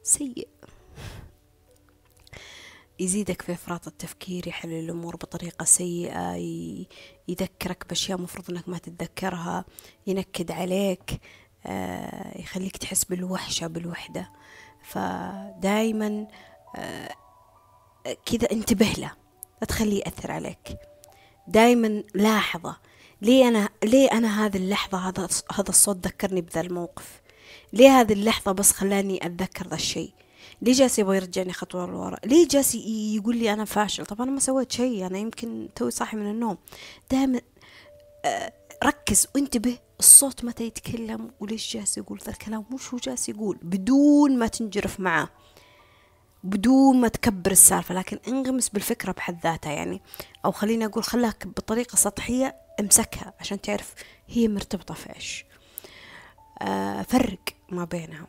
سيء. 0.03 0.49
يزيدك 3.01 3.43
في 3.43 3.53
إفراط 3.53 3.87
التفكير 3.87 4.49
يحلل 4.49 4.85
الأمور 4.85 5.17
بطريقة 5.17 5.65
سيئة 5.65 6.37
يذكرك 7.29 7.87
بأشياء 7.89 8.19
مفروض 8.19 8.51
أنك 8.51 8.69
ما 8.69 8.79
تتذكرها 8.79 9.65
ينكد 10.07 10.51
عليك 10.51 11.21
آه، 11.67 12.39
يخليك 12.39 12.77
تحس 12.77 13.05
بالوحشة 13.05 13.67
بالوحدة. 13.67 14.31
فدايما 14.83 16.27
آه، 16.77 17.15
كذا 18.27 18.51
انتبه 18.53 18.93
له 18.99 19.13
لا 19.61 19.67
تخليه 19.69 19.99
يأثر 19.99 20.33
عليك. 20.33 20.77
دايما 21.49 22.03
لاحظه. 22.15 22.77
ليه 23.23 23.49
أنا 23.49 23.69
ليه 23.85 24.13
أنا 24.13 24.47
هذه 24.47 24.57
اللحظة 24.57 24.99
هذا 24.99 25.29
هذا 25.53 25.69
الصوت 25.69 26.07
ذكرني 26.07 26.41
بذا 26.41 26.61
الموقف؟ 26.61 27.21
ليه 27.73 28.01
هذه 28.01 28.13
اللحظة 28.13 28.53
بس 28.53 28.73
خلاني 28.73 29.27
أتذكر 29.27 29.67
ذا 29.67 29.75
الشيء؟ 29.75 30.13
ليه 30.63 30.73
جالس 30.73 30.99
يبغى 30.99 31.17
يرجعني 31.17 31.53
خطوة 31.53 31.87
لورا؟ 31.87 32.17
ليه 32.25 32.49
جالس 32.49 32.75
يقول 32.75 33.37
لي 33.37 33.53
أنا 33.53 33.65
فاشل؟ 33.65 34.07
طب 34.07 34.23
أنا 34.23 34.31
ما 34.31 34.41
سويت 34.41 34.73
شيء 34.73 35.07
أنا 35.07 35.19
يمكن 35.19 35.69
توي 35.77 35.91
صاحي 35.91 36.17
من 36.17 36.31
النوم. 36.31 36.59
دائما 37.11 37.41
آه، 38.25 38.53
ركز 38.85 39.27
وانتبه 39.35 39.79
الصوت 39.99 40.45
متى 40.45 40.65
يتكلم 40.65 41.31
وليش 41.41 41.77
جالس 41.77 41.99
يقول 41.99 42.21
ذا 42.25 42.33
الكلام. 42.33 42.65
وش 42.73 42.95
هو 42.95 42.99
جالس 42.99 43.29
يقول 43.29 43.59
بدون 43.63 44.39
ما 44.39 44.47
تنجرف 44.47 45.01
معاه. 45.01 45.29
بدون 46.45 47.01
ما 47.01 47.09
تكبر 47.09 47.51
السالفة 47.51 47.95
لكن 47.95 48.19
انغمس 48.29 48.69
بالفكرة 48.69 49.13
بحد 49.13 49.39
ذاتها 49.43 49.73
يعني. 49.73 50.03
أو 50.45 50.53
خليني 50.53 50.85
أقول 50.85 51.05
خلاها 51.05 51.35
بطريقة 51.45 51.97
سطحية 51.97 52.57
امسكها 52.81 53.35
عشان 53.41 53.61
تعرف 53.61 53.95
هي 54.29 54.49
مرتبطة 54.49 54.95
في 54.95 55.15
إيش. 55.17 55.45
آه 56.63 57.03
فرق 57.03 57.39
ما 57.71 57.85
بينها. 57.85 58.27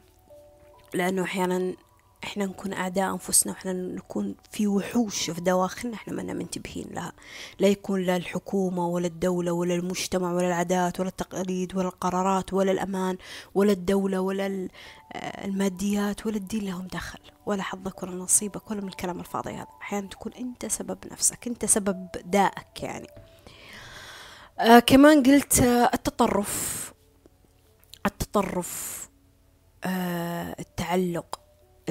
لأنه 0.93 1.23
أحيانا 1.23 1.73
إحنا 2.23 2.45
نكون 2.45 2.73
أعداء 2.73 3.11
أنفسنا 3.13 3.53
وإحنا 3.53 3.73
نكون 3.73 4.35
في 4.51 4.67
وحوش 4.67 5.29
في 5.29 5.41
دواخلنا 5.41 5.95
إحنا 5.95 6.13
ما 6.13 6.33
منتبهين 6.33 6.87
لها. 6.91 7.13
لا 7.59 7.67
يكون 7.67 8.01
لا 8.01 8.15
الحكومة 8.17 8.87
ولا 8.87 9.07
الدولة 9.07 9.51
ولا 9.51 9.75
المجتمع 9.75 10.31
ولا 10.33 10.47
العادات 10.47 10.99
ولا 10.99 11.09
التقاليد 11.09 11.75
ولا 11.75 11.87
القرارات 11.87 12.53
ولا 12.53 12.71
الأمان 12.71 13.17
ولا 13.55 13.71
الدولة 13.71 14.19
ولا 14.19 14.67
آه، 15.13 15.45
الماديات 15.45 16.25
ولا 16.25 16.35
الدين 16.37 16.65
لهم 16.65 16.87
دخل. 16.87 17.19
ولا 17.45 17.63
حظك 17.63 18.03
ولا 18.03 18.11
نصيبك 18.15 18.71
ولا 18.71 18.81
من 18.81 18.87
الكلام 18.87 19.19
الفاضي 19.19 19.51
هذا. 19.53 19.67
أحيانا 19.81 20.07
تكون 20.07 20.33
أنت 20.33 20.65
سبب 20.65 20.97
نفسك 21.11 21.47
أنت 21.47 21.65
سبب 21.65 22.07
دائك 22.25 22.83
يعني. 22.83 23.07
آه 24.59 24.79
كمان 24.79 25.23
قلت 25.23 25.59
آه 25.59 25.89
التطرف. 25.93 26.93
التطرف 28.05 29.09
آه 29.83 30.55
التعلق. 30.59 31.40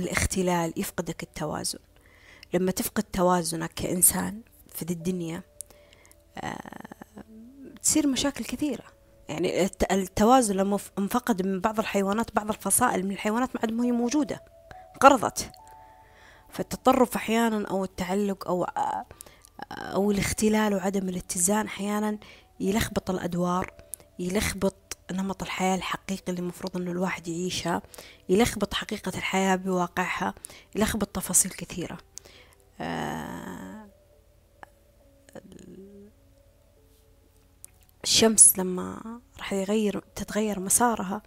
الاختلال 0.01 0.73
يفقدك 0.77 1.23
التوازن. 1.23 1.79
لما 2.55 2.71
تفقد 2.71 3.03
توازنك 3.03 3.73
كإنسان 3.75 4.41
في 4.75 4.85
دي 4.85 4.93
الدنيا 4.93 5.43
آه 6.37 6.95
تصير 7.83 8.07
مشاكل 8.07 8.45
كثيرة. 8.45 8.85
يعني 9.31 9.65
التوازن 9.93 10.57
لما 10.57 10.79
انفقد 10.99 11.47
من 11.47 11.61
بعض 11.61 11.79
الحيوانات 11.79 12.35
بعض 12.35 12.49
الفصائل 12.49 13.05
من 13.07 13.11
الحيوانات 13.11 13.55
ما 13.55 13.61
عاد 13.63 13.81
هي 13.81 13.93
موجودة 13.93 14.45
انقرضت 14.95 15.51
فالتطرف 16.49 17.17
أحيانا 17.17 17.69
أو 17.69 17.85
التعلق 17.85 18.49
أو 18.49 18.65
آه، 18.65 19.07
أو 19.71 20.11
الاختلال 20.11 20.75
وعدم 20.75 21.09
الاتزان 21.09 21.67
أحيانا 21.67 22.19
يلخبط 22.61 23.11
الأدوار 23.11 23.75
يلخبط 24.19 24.77
نمط 25.13 25.43
الحياة 25.43 25.75
الحقيقي 25.77 26.25
اللي 26.29 26.41
المفروض 26.41 26.77
إنه 26.77 26.91
الواحد 26.91 27.29
يعيشها 27.29 27.83
يلخبط 28.29 28.75
حقيقة 28.75 29.13
الحياة 29.19 29.57
بواقعها 29.57 30.35
يلخبط 30.77 31.09
تفاصيل 31.09 31.51
كثيرة. 31.51 31.99
آه، 32.81 33.87
الشمس 38.05 38.59
لما 38.59 39.21
راح 39.39 39.53
يغير 39.53 40.01
تتغير 40.15 40.61
مسارها 40.61 41.23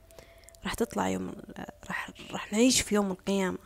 راح 0.64 0.74
تطلع 0.74 1.10
يوم 1.10 1.32
راح 1.88 2.10
راح 2.32 2.54
نعيش 2.54 2.82
في 2.82 2.96
يوم 2.96 3.12
القيامة. 3.12 3.58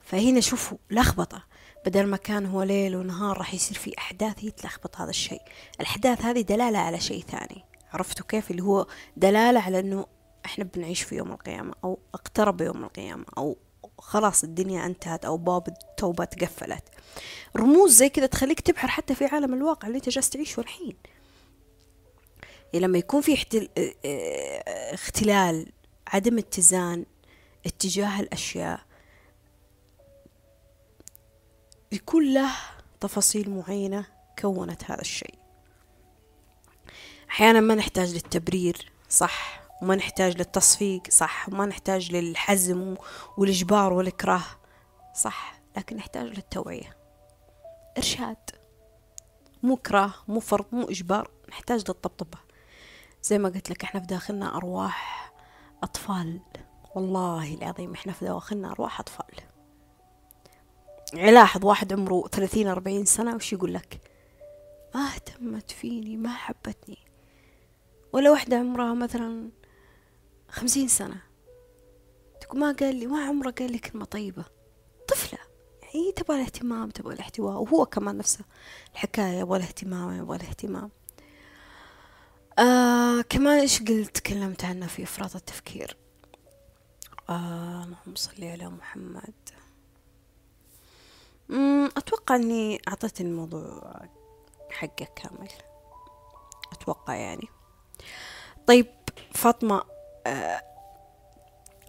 فهنا 0.00 0.40
شوفوا 0.40 0.78
لخبطة. 0.90 1.44
بدل 1.86 2.06
ما 2.06 2.16
كان 2.16 2.46
هو 2.46 2.62
ليل 2.62 2.96
ونهار 2.96 3.38
راح 3.38 3.54
يصير 3.54 3.78
في 3.78 3.98
أحداث 3.98 4.44
يتلخبط 4.44 4.96
هذا 4.96 5.10
الشيء. 5.10 5.42
الأحداث 5.80 6.22
هذه 6.22 6.40
دلالة 6.40 6.78
على 6.78 7.00
شيء 7.00 7.24
ثاني. 7.24 7.69
عرفتوا 7.92 8.26
كيف 8.26 8.50
اللي 8.50 8.62
هو 8.62 8.86
دلالة 9.16 9.60
على 9.60 9.80
أنه 9.80 10.06
إحنا 10.44 10.64
بنعيش 10.64 11.02
في 11.02 11.16
يوم 11.16 11.32
القيامة 11.32 11.74
أو 11.84 11.98
اقترب 12.14 12.60
يوم 12.60 12.84
القيامة 12.84 13.24
أو 13.38 13.56
خلاص 13.98 14.44
الدنيا 14.44 14.86
انتهت 14.86 15.24
أو 15.24 15.36
باب 15.36 15.68
التوبة 15.68 16.24
تقفلت. 16.24 16.84
رموز 17.56 17.92
زي 17.92 18.08
كذا 18.08 18.26
تخليك 18.26 18.60
تبحر 18.60 18.88
حتى 18.88 19.14
في 19.14 19.24
عالم 19.24 19.54
الواقع 19.54 19.88
اللي 19.88 19.98
أنت 19.98 20.08
جالس 20.08 20.30
تعيشه 20.30 20.60
الحين. 20.60 20.96
يعني 22.72 22.86
لما 22.86 22.98
يكون 22.98 23.20
في 23.20 23.34
احتل... 23.34 23.68
اختلال 24.92 25.72
عدم 26.08 26.38
اتزان 26.38 27.06
اتجاه 27.66 28.20
الأشياء 28.20 28.80
يكون 31.92 32.34
له 32.34 32.50
تفاصيل 33.00 33.50
معينة 33.50 34.06
كونت 34.38 34.84
هذا 34.84 35.00
الشيء. 35.00 35.39
أحيانا 37.30 37.60
ما 37.60 37.74
نحتاج 37.74 38.14
للتبرير 38.14 38.92
صح؟ 39.08 39.60
وما 39.82 39.94
نحتاج 39.94 40.36
للتصفيق 40.36 41.02
صح؟ 41.10 41.48
وما 41.48 41.66
نحتاج 41.66 42.12
للحزم 42.12 42.96
والإجبار 43.38 43.92
والإكراه 43.92 44.42
صح؟ 45.14 45.60
لكن 45.76 45.96
نحتاج 45.96 46.26
للتوعية. 46.26 46.96
إرشاد. 47.98 48.36
مو 49.62 49.76
كراه 49.76 50.12
مو 50.28 50.40
فرض 50.40 50.64
مو 50.72 50.88
إجبار 50.88 51.30
نحتاج 51.48 51.84
للطبطبة. 51.88 52.38
زي 53.22 53.38
ما 53.38 53.48
قلت 53.48 53.70
لك 53.70 53.84
إحنا 53.84 54.00
في 54.00 54.06
داخلنا 54.06 54.56
أرواح 54.56 55.32
أطفال. 55.82 56.40
والله 56.94 57.54
العظيم 57.54 57.92
إحنا 57.92 58.12
في 58.12 58.24
داخلنا 58.24 58.70
أرواح 58.70 59.00
أطفال. 59.00 59.34
يلاحظ 61.14 61.64
واحد 61.64 61.92
عمره 61.92 62.28
ثلاثين 62.32 62.68
أربعين 62.68 63.04
سنة 63.04 63.34
وش 63.34 63.52
يقول 63.52 63.74
لك؟ 63.74 64.00
ما 64.94 65.06
اهتمت 65.06 65.70
فيني 65.70 66.16
ما 66.16 66.34
حبتني. 66.34 67.09
ولا 68.12 68.30
واحدة 68.30 68.56
عمرها 68.56 68.94
مثلا 68.94 69.50
خمسين 70.48 70.88
سنة. 70.88 71.22
تقول 72.40 72.60
ما 72.60 72.72
قال 72.72 72.96
لي 72.96 73.06
ما 73.06 73.24
عمره 73.26 73.50
قال 73.50 73.72
لي 73.72 73.78
كلمة 73.78 74.04
طيبة. 74.04 74.44
طفلة. 75.08 75.38
يعني 75.82 76.12
تبغى 76.12 76.36
الاهتمام 76.36 76.90
تبغى 76.90 77.14
الاحتواء 77.14 77.62
وهو 77.62 77.86
كمان 77.86 78.16
نفسه. 78.16 78.44
الحكاية 78.92 79.38
يبغى 79.38 79.58
الاهتمام 79.58 80.18
يبغى 80.18 80.36
الاهتمام 80.36 80.90
آه 82.58 83.20
كمان 83.20 83.58
إيش 83.60 83.82
قلت؟ 83.82 84.16
تكلمت 84.16 84.64
عنه 84.64 84.86
في 84.86 85.02
إفراط 85.02 85.36
التفكير. 85.36 85.96
آه 87.28 87.84
اللهم 87.84 88.50
على 88.50 88.68
محمد. 88.68 89.34
أتوقع 91.96 92.36
إني 92.36 92.80
أعطيت 92.88 93.20
الموضوع 93.20 94.00
حقه 94.70 95.08
كامل. 95.16 95.48
أتوقع 96.72 97.14
يعني. 97.14 97.48
طيب 98.70 98.86
فاطمة 99.34 99.82
آه 100.26 100.62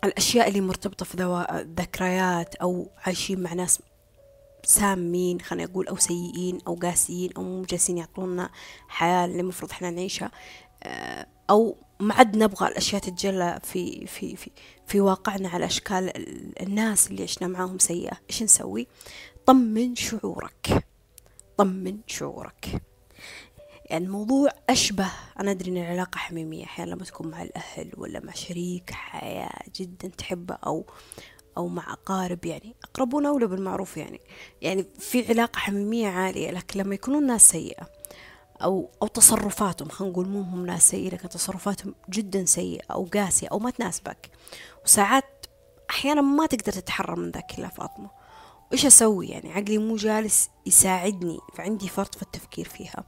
الأشياء 0.03 0.47
اللي 0.47 0.61
مرتبطة 0.61 1.05
في 1.05 1.17
ذكريات 1.79 2.55
أو 2.55 2.89
عايشين 2.97 3.43
مع 3.43 3.53
ناس 3.53 3.79
سامين 4.63 5.41
خلينا 5.41 5.69
نقول 5.69 5.87
أو 5.87 5.97
سيئين 5.97 6.59
أو 6.67 6.75
قاسيين 6.75 7.33
أو 7.37 7.43
مو 7.43 7.61
جالسين 7.61 7.97
يعطونا 7.97 8.49
حياة 8.87 9.25
اللي 9.25 9.39
المفروض 9.39 9.71
إحنا 9.71 9.89
نعيشها 9.89 10.31
آه 10.83 11.27
أو 11.49 11.77
ما 11.99 12.13
عاد 12.13 12.37
نبغى 12.37 12.67
الأشياء 12.67 13.01
تتجلى 13.01 13.59
في 13.63 14.07
في 14.07 14.35
في 14.35 14.51
في 14.87 15.01
واقعنا 15.01 15.49
على 15.49 15.65
أشكال 15.65 16.11
الناس 16.61 17.11
اللي 17.11 17.23
عشنا 17.23 17.47
معاهم 17.47 17.79
سيئة. 17.79 18.17
إيش 18.29 18.43
نسوي؟ 18.43 18.87
طمن 19.45 19.95
شعورك. 19.95 20.85
طمن 21.57 21.97
شعورك. 22.07 22.81
يعني 23.91 24.05
الموضوع 24.05 24.49
أشبه 24.69 25.11
أنا 25.39 25.51
أدري 25.51 25.71
إن 25.71 25.77
العلاقة 25.77 26.17
حميمية 26.17 26.63
أحيانا 26.63 26.89
لما 26.89 27.03
تكون 27.03 27.27
مع 27.27 27.41
الأهل 27.41 27.91
ولا 27.97 28.19
مع 28.19 28.33
شريك 28.33 28.91
حياة 28.91 29.59
جدا 29.75 30.07
تحبه 30.07 30.57
أو 30.65 30.85
أو 31.57 31.67
مع 31.67 31.93
أقارب 31.93 32.45
يعني 32.45 32.75
أقربون 32.83 33.25
أولى 33.25 33.47
بالمعروف 33.47 33.97
يعني. 33.97 34.21
يعني 34.61 34.85
في 34.99 35.27
علاقة 35.27 35.57
حميمية 35.57 36.07
عالية 36.07 36.51
لكن 36.51 36.79
لما 36.79 36.95
يكونون 36.95 37.27
ناس 37.27 37.49
سيئة 37.49 37.89
أو 38.63 38.91
أو 39.01 39.07
تصرفاتهم 39.07 39.89
خلينا 39.89 40.13
نقول 40.13 40.27
مو 40.27 40.41
هم 40.41 40.65
ناس 40.65 40.89
سيئة 40.89 41.13
لكن 41.13 41.29
تصرفاتهم 41.29 41.95
جدا 42.09 42.45
سيئة 42.45 42.83
أو 42.91 43.05
قاسية 43.13 43.47
أو 43.47 43.59
ما 43.59 43.69
تناسبك. 43.69 44.29
وساعات 44.85 45.45
أحيانا 45.89 46.21
ما 46.21 46.45
تقدر 46.45 46.71
تتحرر 46.71 47.15
من 47.15 47.31
ذاك 47.31 47.59
إلا 47.59 47.67
فاطمة. 47.67 48.09
وإيش 48.71 48.85
أسوي 48.85 49.27
يعني؟ 49.27 49.53
عقلي 49.53 49.77
مو 49.77 49.95
جالس 49.95 50.49
يساعدني 50.65 51.39
فعندي 51.53 51.87
فرط 51.87 52.15
في 52.15 52.21
التفكير 52.21 52.67
فيها. 52.67 53.03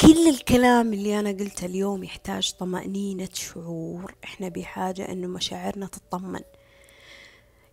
كل 0.00 0.28
الكلام 0.28 0.92
اللي 0.92 1.20
أنا 1.20 1.30
قلته 1.30 1.66
اليوم 1.66 2.04
يحتاج 2.04 2.52
طمأنينة 2.52 3.28
شعور. 3.32 4.14
إحنا 4.24 4.48
بحاجة 4.48 5.12
إنه 5.12 5.26
مشاعرنا 5.26 5.86
تطمن 5.86 6.40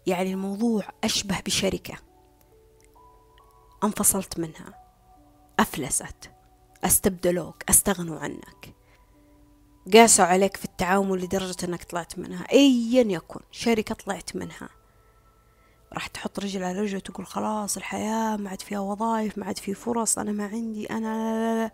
يعني 0.07 0.33
الموضوع 0.33 0.83
أشبه 1.03 1.39
بشركة. 1.45 1.93
انفصلت 3.83 4.39
منها. 4.39 4.73
أفلست. 5.59 6.31
أستبدلوك. 6.83 7.63
أستغنوا 7.69 8.19
عنك. 8.19 8.75
قاسوا 9.93 10.25
عليك 10.25 10.57
في 10.57 10.65
التعامل 10.65 11.23
لدرجة 11.23 11.55
إنك 11.63 11.83
طلعت 11.83 12.19
منها. 12.19 12.43
ايا 12.51 13.03
يكن. 13.07 13.39
شركة 13.51 13.95
طلعت 13.95 14.35
منها. 14.35 14.69
راح 15.93 16.07
تحط 16.07 16.39
رجل 16.39 16.63
على 16.63 16.79
رجل 16.79 16.97
وتقول 16.97 17.25
خلاص 17.25 17.77
الحياة 17.77 18.37
ما 18.37 18.49
عاد 18.49 18.61
فيها 18.61 18.79
وظائف 18.79 19.37
ما 19.37 19.45
عاد 19.45 19.57
في 19.57 19.73
فرص 19.73 20.17
أنا 20.17 20.31
ما 20.31 20.45
عندي 20.45 20.89
أنا 20.89 20.97
لا 20.99 21.33
لا 21.33 21.63
لا. 21.63 21.71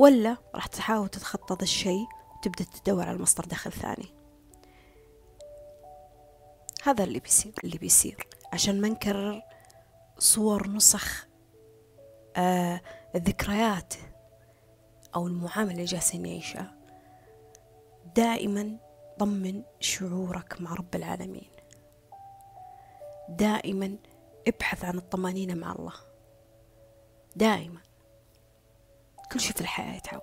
ولا 0.00 0.36
راح 0.54 0.66
تحاول 0.66 1.08
تتخطى 1.08 1.54
ذا 1.54 1.62
الشيء 1.62 2.06
وتبدأ 2.36 2.64
تدور 2.64 3.08
على 3.08 3.18
مصدر 3.18 3.44
دخل 3.44 3.72
ثاني. 3.72 4.14
هذا 6.82 7.04
اللي 7.04 7.20
بيصير. 7.20 7.52
اللي 7.64 7.78
بيصير. 7.78 8.28
عشان 8.52 8.80
ما 8.80 8.88
نكرر 8.88 9.42
صور 10.18 10.68
نسخ 10.68 11.26
آه 12.36 12.80
الذكريات 13.14 13.94
أو 15.14 15.26
المعاملة 15.26 15.72
اللي 15.72 15.84
جالسين 15.84 16.22
نعيشها 16.22 16.76
دائما 18.16 18.76
طمن 19.18 19.62
شعورك 19.80 20.60
مع 20.60 20.74
رب 20.74 20.94
العالمين. 20.94 21.50
دائما 23.28 23.96
ابحث 24.48 24.84
عن 24.84 24.98
الطمأنينة 24.98 25.54
مع 25.54 25.72
الله. 25.72 25.94
دائما. 27.36 27.89
كل 29.32 29.40
شيء 29.40 29.52
في 29.52 29.60
الحياة 29.60 29.96
يتعوض. 29.96 30.22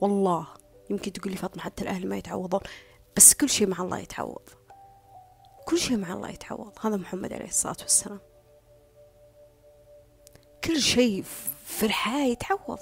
والله 0.00 0.46
يمكن 0.90 1.12
تقول 1.12 1.32
لي 1.32 1.38
فاطمة 1.38 1.62
حتى 1.62 1.82
الأهل 1.82 2.08
ما 2.08 2.16
يتعوضون 2.16 2.60
بس 3.16 3.34
كل 3.34 3.48
شيء 3.48 3.66
مع 3.66 3.82
الله 3.82 3.98
يتعوض. 3.98 4.48
كل 5.64 5.78
شيء 5.78 5.96
مع 5.96 6.12
الله 6.12 6.30
يتعوض. 6.30 6.72
هذا 6.80 6.96
محمد 6.96 7.32
عليه 7.32 7.48
الصلاة 7.48 7.76
والسلام. 7.80 8.20
كل 10.64 10.80
شيء 10.80 11.22
في 11.64 11.86
الحياة 11.86 12.26
يتعوض. 12.26 12.78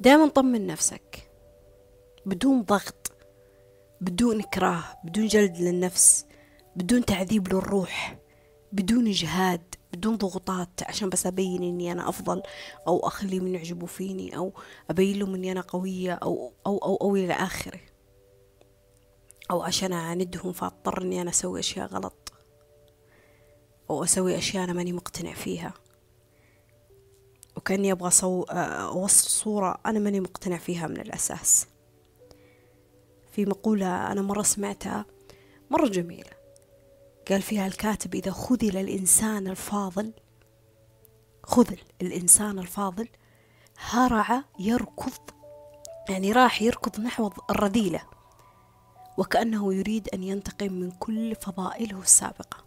دائما 0.00 0.28
طمن 0.28 0.66
نفسك. 0.66 1.30
بدون 2.26 2.62
ضغط 2.62 3.12
بدون 4.00 4.40
إكراه 4.40 4.84
بدون 5.04 5.26
جلد 5.26 5.56
للنفس 5.56 6.26
بدون 6.76 7.04
تعذيب 7.04 7.48
للروح 7.48 8.18
بدون 8.72 9.06
إجهاد. 9.06 9.74
بدون 9.94 10.16
ضغوطات 10.16 10.82
عشان 10.82 11.08
بس 11.08 11.26
أبين 11.26 11.62
إني 11.62 11.92
أنا 11.92 12.08
أفضل 12.08 12.42
أو 12.86 13.06
أخليهم 13.06 13.46
يعجبوا 13.46 13.86
فيني 13.86 14.36
أو 14.36 14.52
أبين 14.90 15.18
لهم 15.18 15.34
إني 15.34 15.52
أنا 15.52 15.60
قوية 15.60 16.12
أو 16.12 16.52
أو 16.66 16.78
أو, 16.78 16.96
أو 16.96 17.16
إلى 17.16 17.32
آخره. 17.32 17.80
أو 19.50 19.62
عشان 19.62 19.92
أعاندهم 19.92 20.52
فأضطر 20.52 21.02
إني 21.02 21.20
أنا 21.20 21.30
أسوي 21.30 21.60
أشياء 21.60 21.86
غلط. 21.86 22.32
أو 23.90 24.04
أسوي 24.04 24.38
أشياء 24.38 24.64
أنا 24.64 24.72
ماني 24.72 24.92
مقتنع 24.92 25.34
فيها. 25.34 25.74
وكأني 27.56 27.92
أبغى 27.92 28.10
صو... 28.10 28.42
أوصل 28.42 29.30
صورة 29.30 29.80
أنا 29.86 29.98
ماني 29.98 30.20
مقتنع 30.20 30.56
فيها 30.56 30.86
من 30.86 31.00
الأساس. 31.00 31.66
في 33.32 33.44
مقولة 33.46 34.12
أنا 34.12 34.22
مرة 34.22 34.42
سمعتها 34.42 35.06
مرة 35.70 35.88
جميلة. 35.88 36.43
قال 37.30 37.42
فيها 37.42 37.66
الكاتب 37.66 38.14
إذا 38.14 38.30
خذل 38.30 38.76
الإنسان 38.76 39.48
الفاضل 39.48 40.12
خذل 41.42 41.78
الإنسان 42.02 42.58
الفاضل 42.58 43.08
هرع 43.78 44.44
يركض 44.58 45.30
يعني 46.08 46.32
راح 46.32 46.62
يركض 46.62 47.00
نحو 47.00 47.30
الرذيلة 47.50 48.02
وكأنه 49.18 49.74
يريد 49.74 50.08
أن 50.08 50.22
ينتقم 50.22 50.72
من 50.72 50.90
كل 50.90 51.34
فضائله 51.34 52.00
السابقة. 52.00 52.64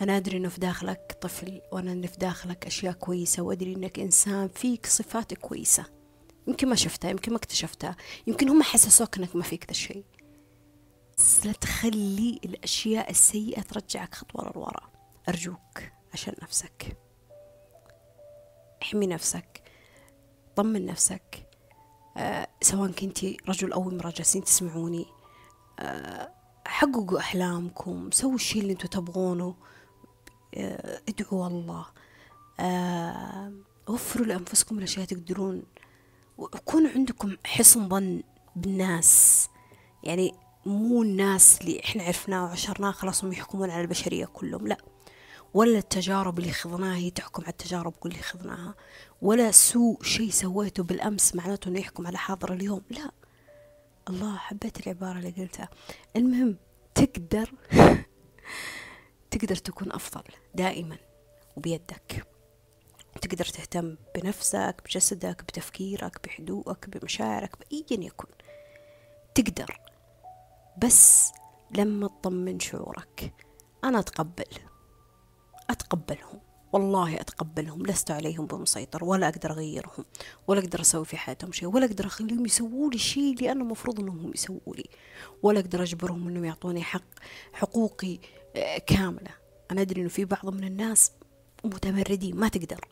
أنا 0.00 0.16
أدري 0.16 0.36
أنه 0.36 0.48
في 0.48 0.60
داخلك 0.60 1.18
طفل 1.20 1.60
وأنا 1.72 1.92
أن 1.92 2.06
في 2.06 2.16
داخلك 2.16 2.66
أشياء 2.66 2.92
كويسة 2.92 3.42
وأدري 3.42 3.74
أنك 3.74 3.98
إنسان 3.98 4.48
فيك 4.48 4.86
صفات 4.86 5.34
كويسة. 5.34 5.84
يمكن 6.46 6.68
ما 6.68 6.74
شفتها 6.74 7.10
يمكن 7.10 7.32
ما 7.32 7.38
اكتشفتها 7.38 7.96
يمكن 8.26 8.48
هم 8.48 8.62
حسسوك 8.62 9.18
أنك 9.18 9.36
ما 9.36 9.42
فيك 9.42 9.64
ذا 9.64 9.70
الشيء. 9.70 10.04
لا 11.44 11.52
تخلي 11.52 12.40
الأشياء 12.44 13.10
السيئة 13.10 13.62
ترجعك 13.62 14.14
خطوة 14.14 14.50
للوراء. 14.50 14.90
أرجوك 15.28 15.82
عشان 16.12 16.34
نفسك. 16.42 16.96
احمي 18.82 19.06
نفسك. 19.06 19.62
طمن 20.56 20.86
نفسك. 20.86 21.48
أه 22.16 22.48
سواء 22.62 22.90
كنتي 22.90 23.36
رجل 23.48 23.72
أو 23.72 23.90
امرأة 23.90 24.10
جالسين 24.10 24.44
تسمعوني 24.44 25.06
أه 25.78 26.32
حققوا 26.66 27.18
أحلامكم. 27.18 28.10
سووا 28.10 28.34
الشيء 28.34 28.62
اللي 28.62 28.72
أنتوا 28.72 28.88
تبغونه. 28.88 29.54
أه 30.54 31.00
ادعوا 31.08 31.46
الله. 31.46 31.86
أه 32.60 33.52
وفروا 33.88 34.26
لأنفسكم 34.26 34.78
الأشياء 34.78 35.06
تقدرون. 35.06 35.62
وكون 36.38 36.86
عندكم 36.86 37.36
حسن 37.46 37.88
ظن 37.88 38.22
بالناس. 38.56 39.48
يعني 40.02 40.34
مو 40.68 41.02
الناس 41.02 41.60
اللي 41.60 41.80
إحنا 41.84 42.02
عرفناه 42.02 42.44
وعشرناه 42.44 42.90
خلاص 42.90 43.24
هم 43.24 43.32
يحكمون 43.32 43.70
على 43.70 43.80
البشرية 43.80 44.24
كلهم 44.24 44.66
لا. 44.68 44.76
ولا 45.54 45.78
التجارب 45.78 46.38
اللي 46.38 46.52
خضناها 46.52 46.96
هي 46.96 47.10
تحكم 47.10 47.42
على 47.42 47.50
التجارب 47.50 47.94
اللي 48.06 48.18
خضناها. 48.18 48.74
ولا 49.22 49.50
سوء 49.50 50.02
شيء 50.02 50.30
سويته 50.30 50.82
بالأمس 50.82 51.34
معناته 51.34 51.68
أنه 51.68 51.78
يحكم 51.80 52.06
على 52.06 52.18
حاضر 52.18 52.52
اليوم 52.52 52.82
لا. 52.90 53.10
الله 54.08 54.36
حبيت 54.36 54.86
العبارة 54.86 55.18
اللي 55.18 55.30
قلتها. 55.30 55.68
المهم 56.16 56.56
تقدر 56.94 57.52
تقدر 59.30 59.56
تكون 59.56 59.92
أفضل 59.92 60.22
دائما 60.54 60.96
وبيدك. 61.56 62.26
تقدر 63.22 63.44
تهتم 63.44 63.96
بنفسك 64.16 64.76
بجسدك 64.84 65.42
بتفكيرك 65.42 66.18
بهدوءك 66.24 66.88
بمشاعرك 66.88 67.56
بأيا 67.58 68.04
يكن. 68.04 68.28
تقدر. 69.34 69.87
بس 70.84 71.32
لما 71.76 72.08
تطمن 72.08 72.60
شعورك. 72.60 73.34
أنا 73.84 73.98
أتقبل. 73.98 74.44
أتقبلهم. 75.70 76.40
والله 76.72 77.14
أتقبلهم. 77.20 77.86
لست 77.86 78.10
عليهم 78.10 78.46
بمسيطر 78.46 79.04
ولا 79.04 79.28
أقدر 79.28 79.50
أغيرهم 79.50 80.04
ولا 80.48 80.60
أقدر 80.60 80.80
أسوي 80.80 81.04
في 81.04 81.16
حياتهم 81.16 81.52
شيء 81.52 81.68
ولا 81.68 81.86
أقدر 81.86 82.06
أخليهم 82.06 82.46
يسووا 82.46 82.90
لي 82.90 82.98
اللي 83.16 83.52
أنا 83.52 83.62
المفروض 83.62 84.00
أنهم 84.00 84.32
يسووا 84.34 84.74
لي. 84.76 84.84
ولا 85.42 85.60
أقدر 85.60 85.82
أجبرهم 85.82 86.28
أنهم 86.28 86.44
يعطوني 86.44 86.82
حق 86.82 87.02
حقوقي 87.52 88.18
كاملة. 88.86 89.30
أنا 89.70 89.80
أدري 89.80 90.00
أنه 90.00 90.08
في 90.08 90.24
بعض 90.24 90.48
من 90.48 90.64
الناس 90.64 91.12
متمردين 91.64 92.36
ما 92.36 92.48
تقدر. 92.48 92.88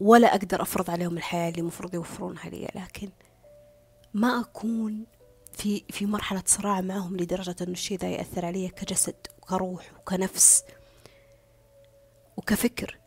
ولا 0.00 0.34
أقدر 0.34 0.62
أفرض 0.62 0.90
عليهم 0.90 1.16
الحياة 1.16 1.48
اللي 1.50 1.60
المفروض 1.60 1.94
يوفرونها 1.94 2.50
لي 2.50 2.70
لكن 2.74 3.10
ما 4.14 4.40
أكون 4.40 5.06
في 5.52 5.84
في 5.90 6.06
مرحلة 6.06 6.42
صراع 6.46 6.80
معهم 6.80 7.16
لدرجة 7.16 7.56
أنه 7.62 7.72
الشيء 7.72 7.98
ذا 7.98 8.08
يأثر 8.08 8.46
علي 8.46 8.68
كجسد 8.68 9.14
وكروح 9.42 9.92
وكنفس 9.98 10.62
وكفكر. 12.36 12.98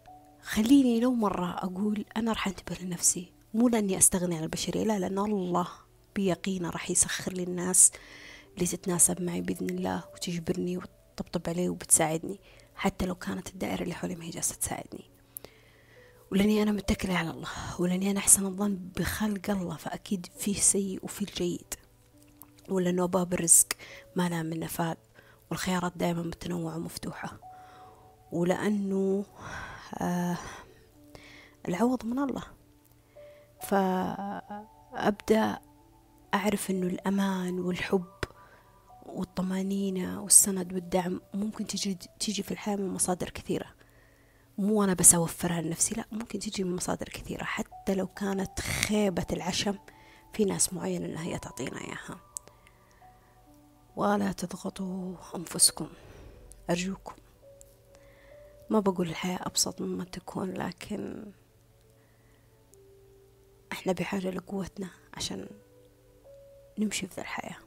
خليني 0.42 1.00
لو 1.00 1.14
مرة 1.14 1.52
أقول 1.52 2.06
أنا 2.18 2.32
راح 2.32 2.48
أنتبه 2.48 2.76
لنفسي 2.82 3.32
مو 3.54 3.68
لأني 3.70 3.98
أستغني 3.98 4.38
عن 4.38 4.44
البشرية 4.44 4.84
لا 4.84 5.00
لأن 5.00 5.20
الله 5.20 5.68
بيقينه 6.16 6.70
راح 6.70 6.92
يسخر 6.92 7.34
لي 7.34 7.44
الناس 7.44 7.92
اللي 8.56 8.68
تتناسب 8.68 9.22
معي 9.22 9.42
بإذن 9.42 9.70
الله 9.70 10.04
وتجبرني 10.14 10.78
وتطبطب 10.78 11.50
علي 11.50 11.70
وبتساعدني 11.70 12.40
حتى 12.76 13.06
لو 13.06 13.16
كانت 13.16 13.50
الدائرة 13.50 13.84
اللي 13.84 13.94
حولي 13.96 14.16
ما 14.16 14.26
هي 14.26 14.30
جالسة 14.30 14.56
تساعدني. 14.56 15.06
ولأني 16.32 16.64
أنا 16.64 16.72
متكلة 16.72 17.14
على 17.18 17.30
الله 17.30 17.50
ولأني 17.80 18.12
أنا 18.12 18.20
أحسن 18.20 18.46
الظن 18.46 18.80
بخلق 18.98 19.50
الله 19.50 19.76
فأكيد 19.76 20.28
فيه 20.40 20.60
سيء 20.60 21.00
وفيه 21.04 21.26
الجيد. 21.26 21.74
ولأنه 22.70 23.04
ابواب 23.04 23.34
الرزق 23.34 23.68
ما 24.16 24.30
لها 24.30 24.44
من 24.44 24.60
نفاذ 24.60 24.96
والخيارات 25.50 25.98
دائما 25.98 26.22
متنوعة 26.22 26.76
ومفتوحة. 26.76 27.40
ولأنه 28.32 29.26
آه 30.02 30.38
العوض 31.68 32.06
من 32.06 32.20
الله. 32.20 32.44
فأبدأ 33.62 35.60
أعرف 36.34 36.72
أنه 36.72 36.88
الأمان 36.88 37.60
والحب 37.60 38.06
والطمانينة 39.06 40.22
والسند 40.22 40.74
والدعم 40.74 41.22
ممكن 41.34 41.68
تيجي 41.68 41.98
تيجي 42.20 42.44
في 42.44 42.52
الحياة 42.52 42.76
من 42.76 42.88
مصادر 42.94 43.30
كثيرة. 43.30 43.68
مو 44.58 44.84
أنا 44.84 44.94
بس 44.94 45.16
أوفرها 45.16 45.62
لنفسي 45.62 45.96
لا 45.96 46.06
ممكن 46.12 46.40
تيجي 46.40 46.64
من 46.64 46.76
مصادر 46.76 47.10
كثيرة. 47.10 47.44
حتى 47.44 47.96
لو 47.96 48.08
كانت 48.08 48.60
خيبة 48.60 49.26
العشم 49.32 49.78
في 50.34 50.46
ناس 50.46 50.74
معينة 50.74 51.06
إنها 51.06 51.24
هي 51.24 51.40
تعطينا 51.40 51.82
إياها. 51.82 52.20
ولا 53.96 54.32
تضغطوا 54.32 55.16
أنفسكم. 55.36 55.90
أرجوكم. 56.70 57.16
ما 58.70 58.80
بقول 58.80 59.10
الحياة 59.10 59.40
أبسط 59.42 59.82
مما 59.82 60.04
تكون 60.04 60.54
لكن 60.54 61.26
إحنا 63.72 63.94
بحاجة 63.94 64.30
لقوتنا 64.30 64.90
عشان 65.14 65.48
نمشي 66.80 67.08
في 67.08 67.16
ذا 67.16 67.22
الحياة. 67.22 67.58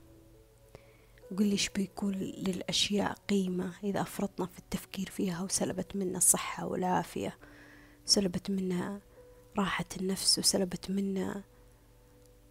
قل 1.39 1.45
لي 1.47 1.53
إيش 1.53 1.69
بيكون 1.69 2.15
للأشياء 2.15 3.13
قيمة 3.29 3.73
إذا 3.85 4.01
أفرطنا 4.01 4.47
في 4.47 4.59
التفكير 4.59 5.11
فيها 5.11 5.43
وسلبت 5.43 5.97
منا 5.97 6.19
الصحة 6.19 6.67
والعافية 6.67 7.39
سلبت 8.05 8.51
منا 8.51 9.01
راحة 9.59 9.85
النفس 10.01 10.39
وسلبت 10.39 10.91
منا 10.91 11.43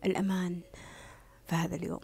الأمان 0.05 0.61
في 1.47 1.55
هذا 1.55 1.75
اليوم. 1.75 1.99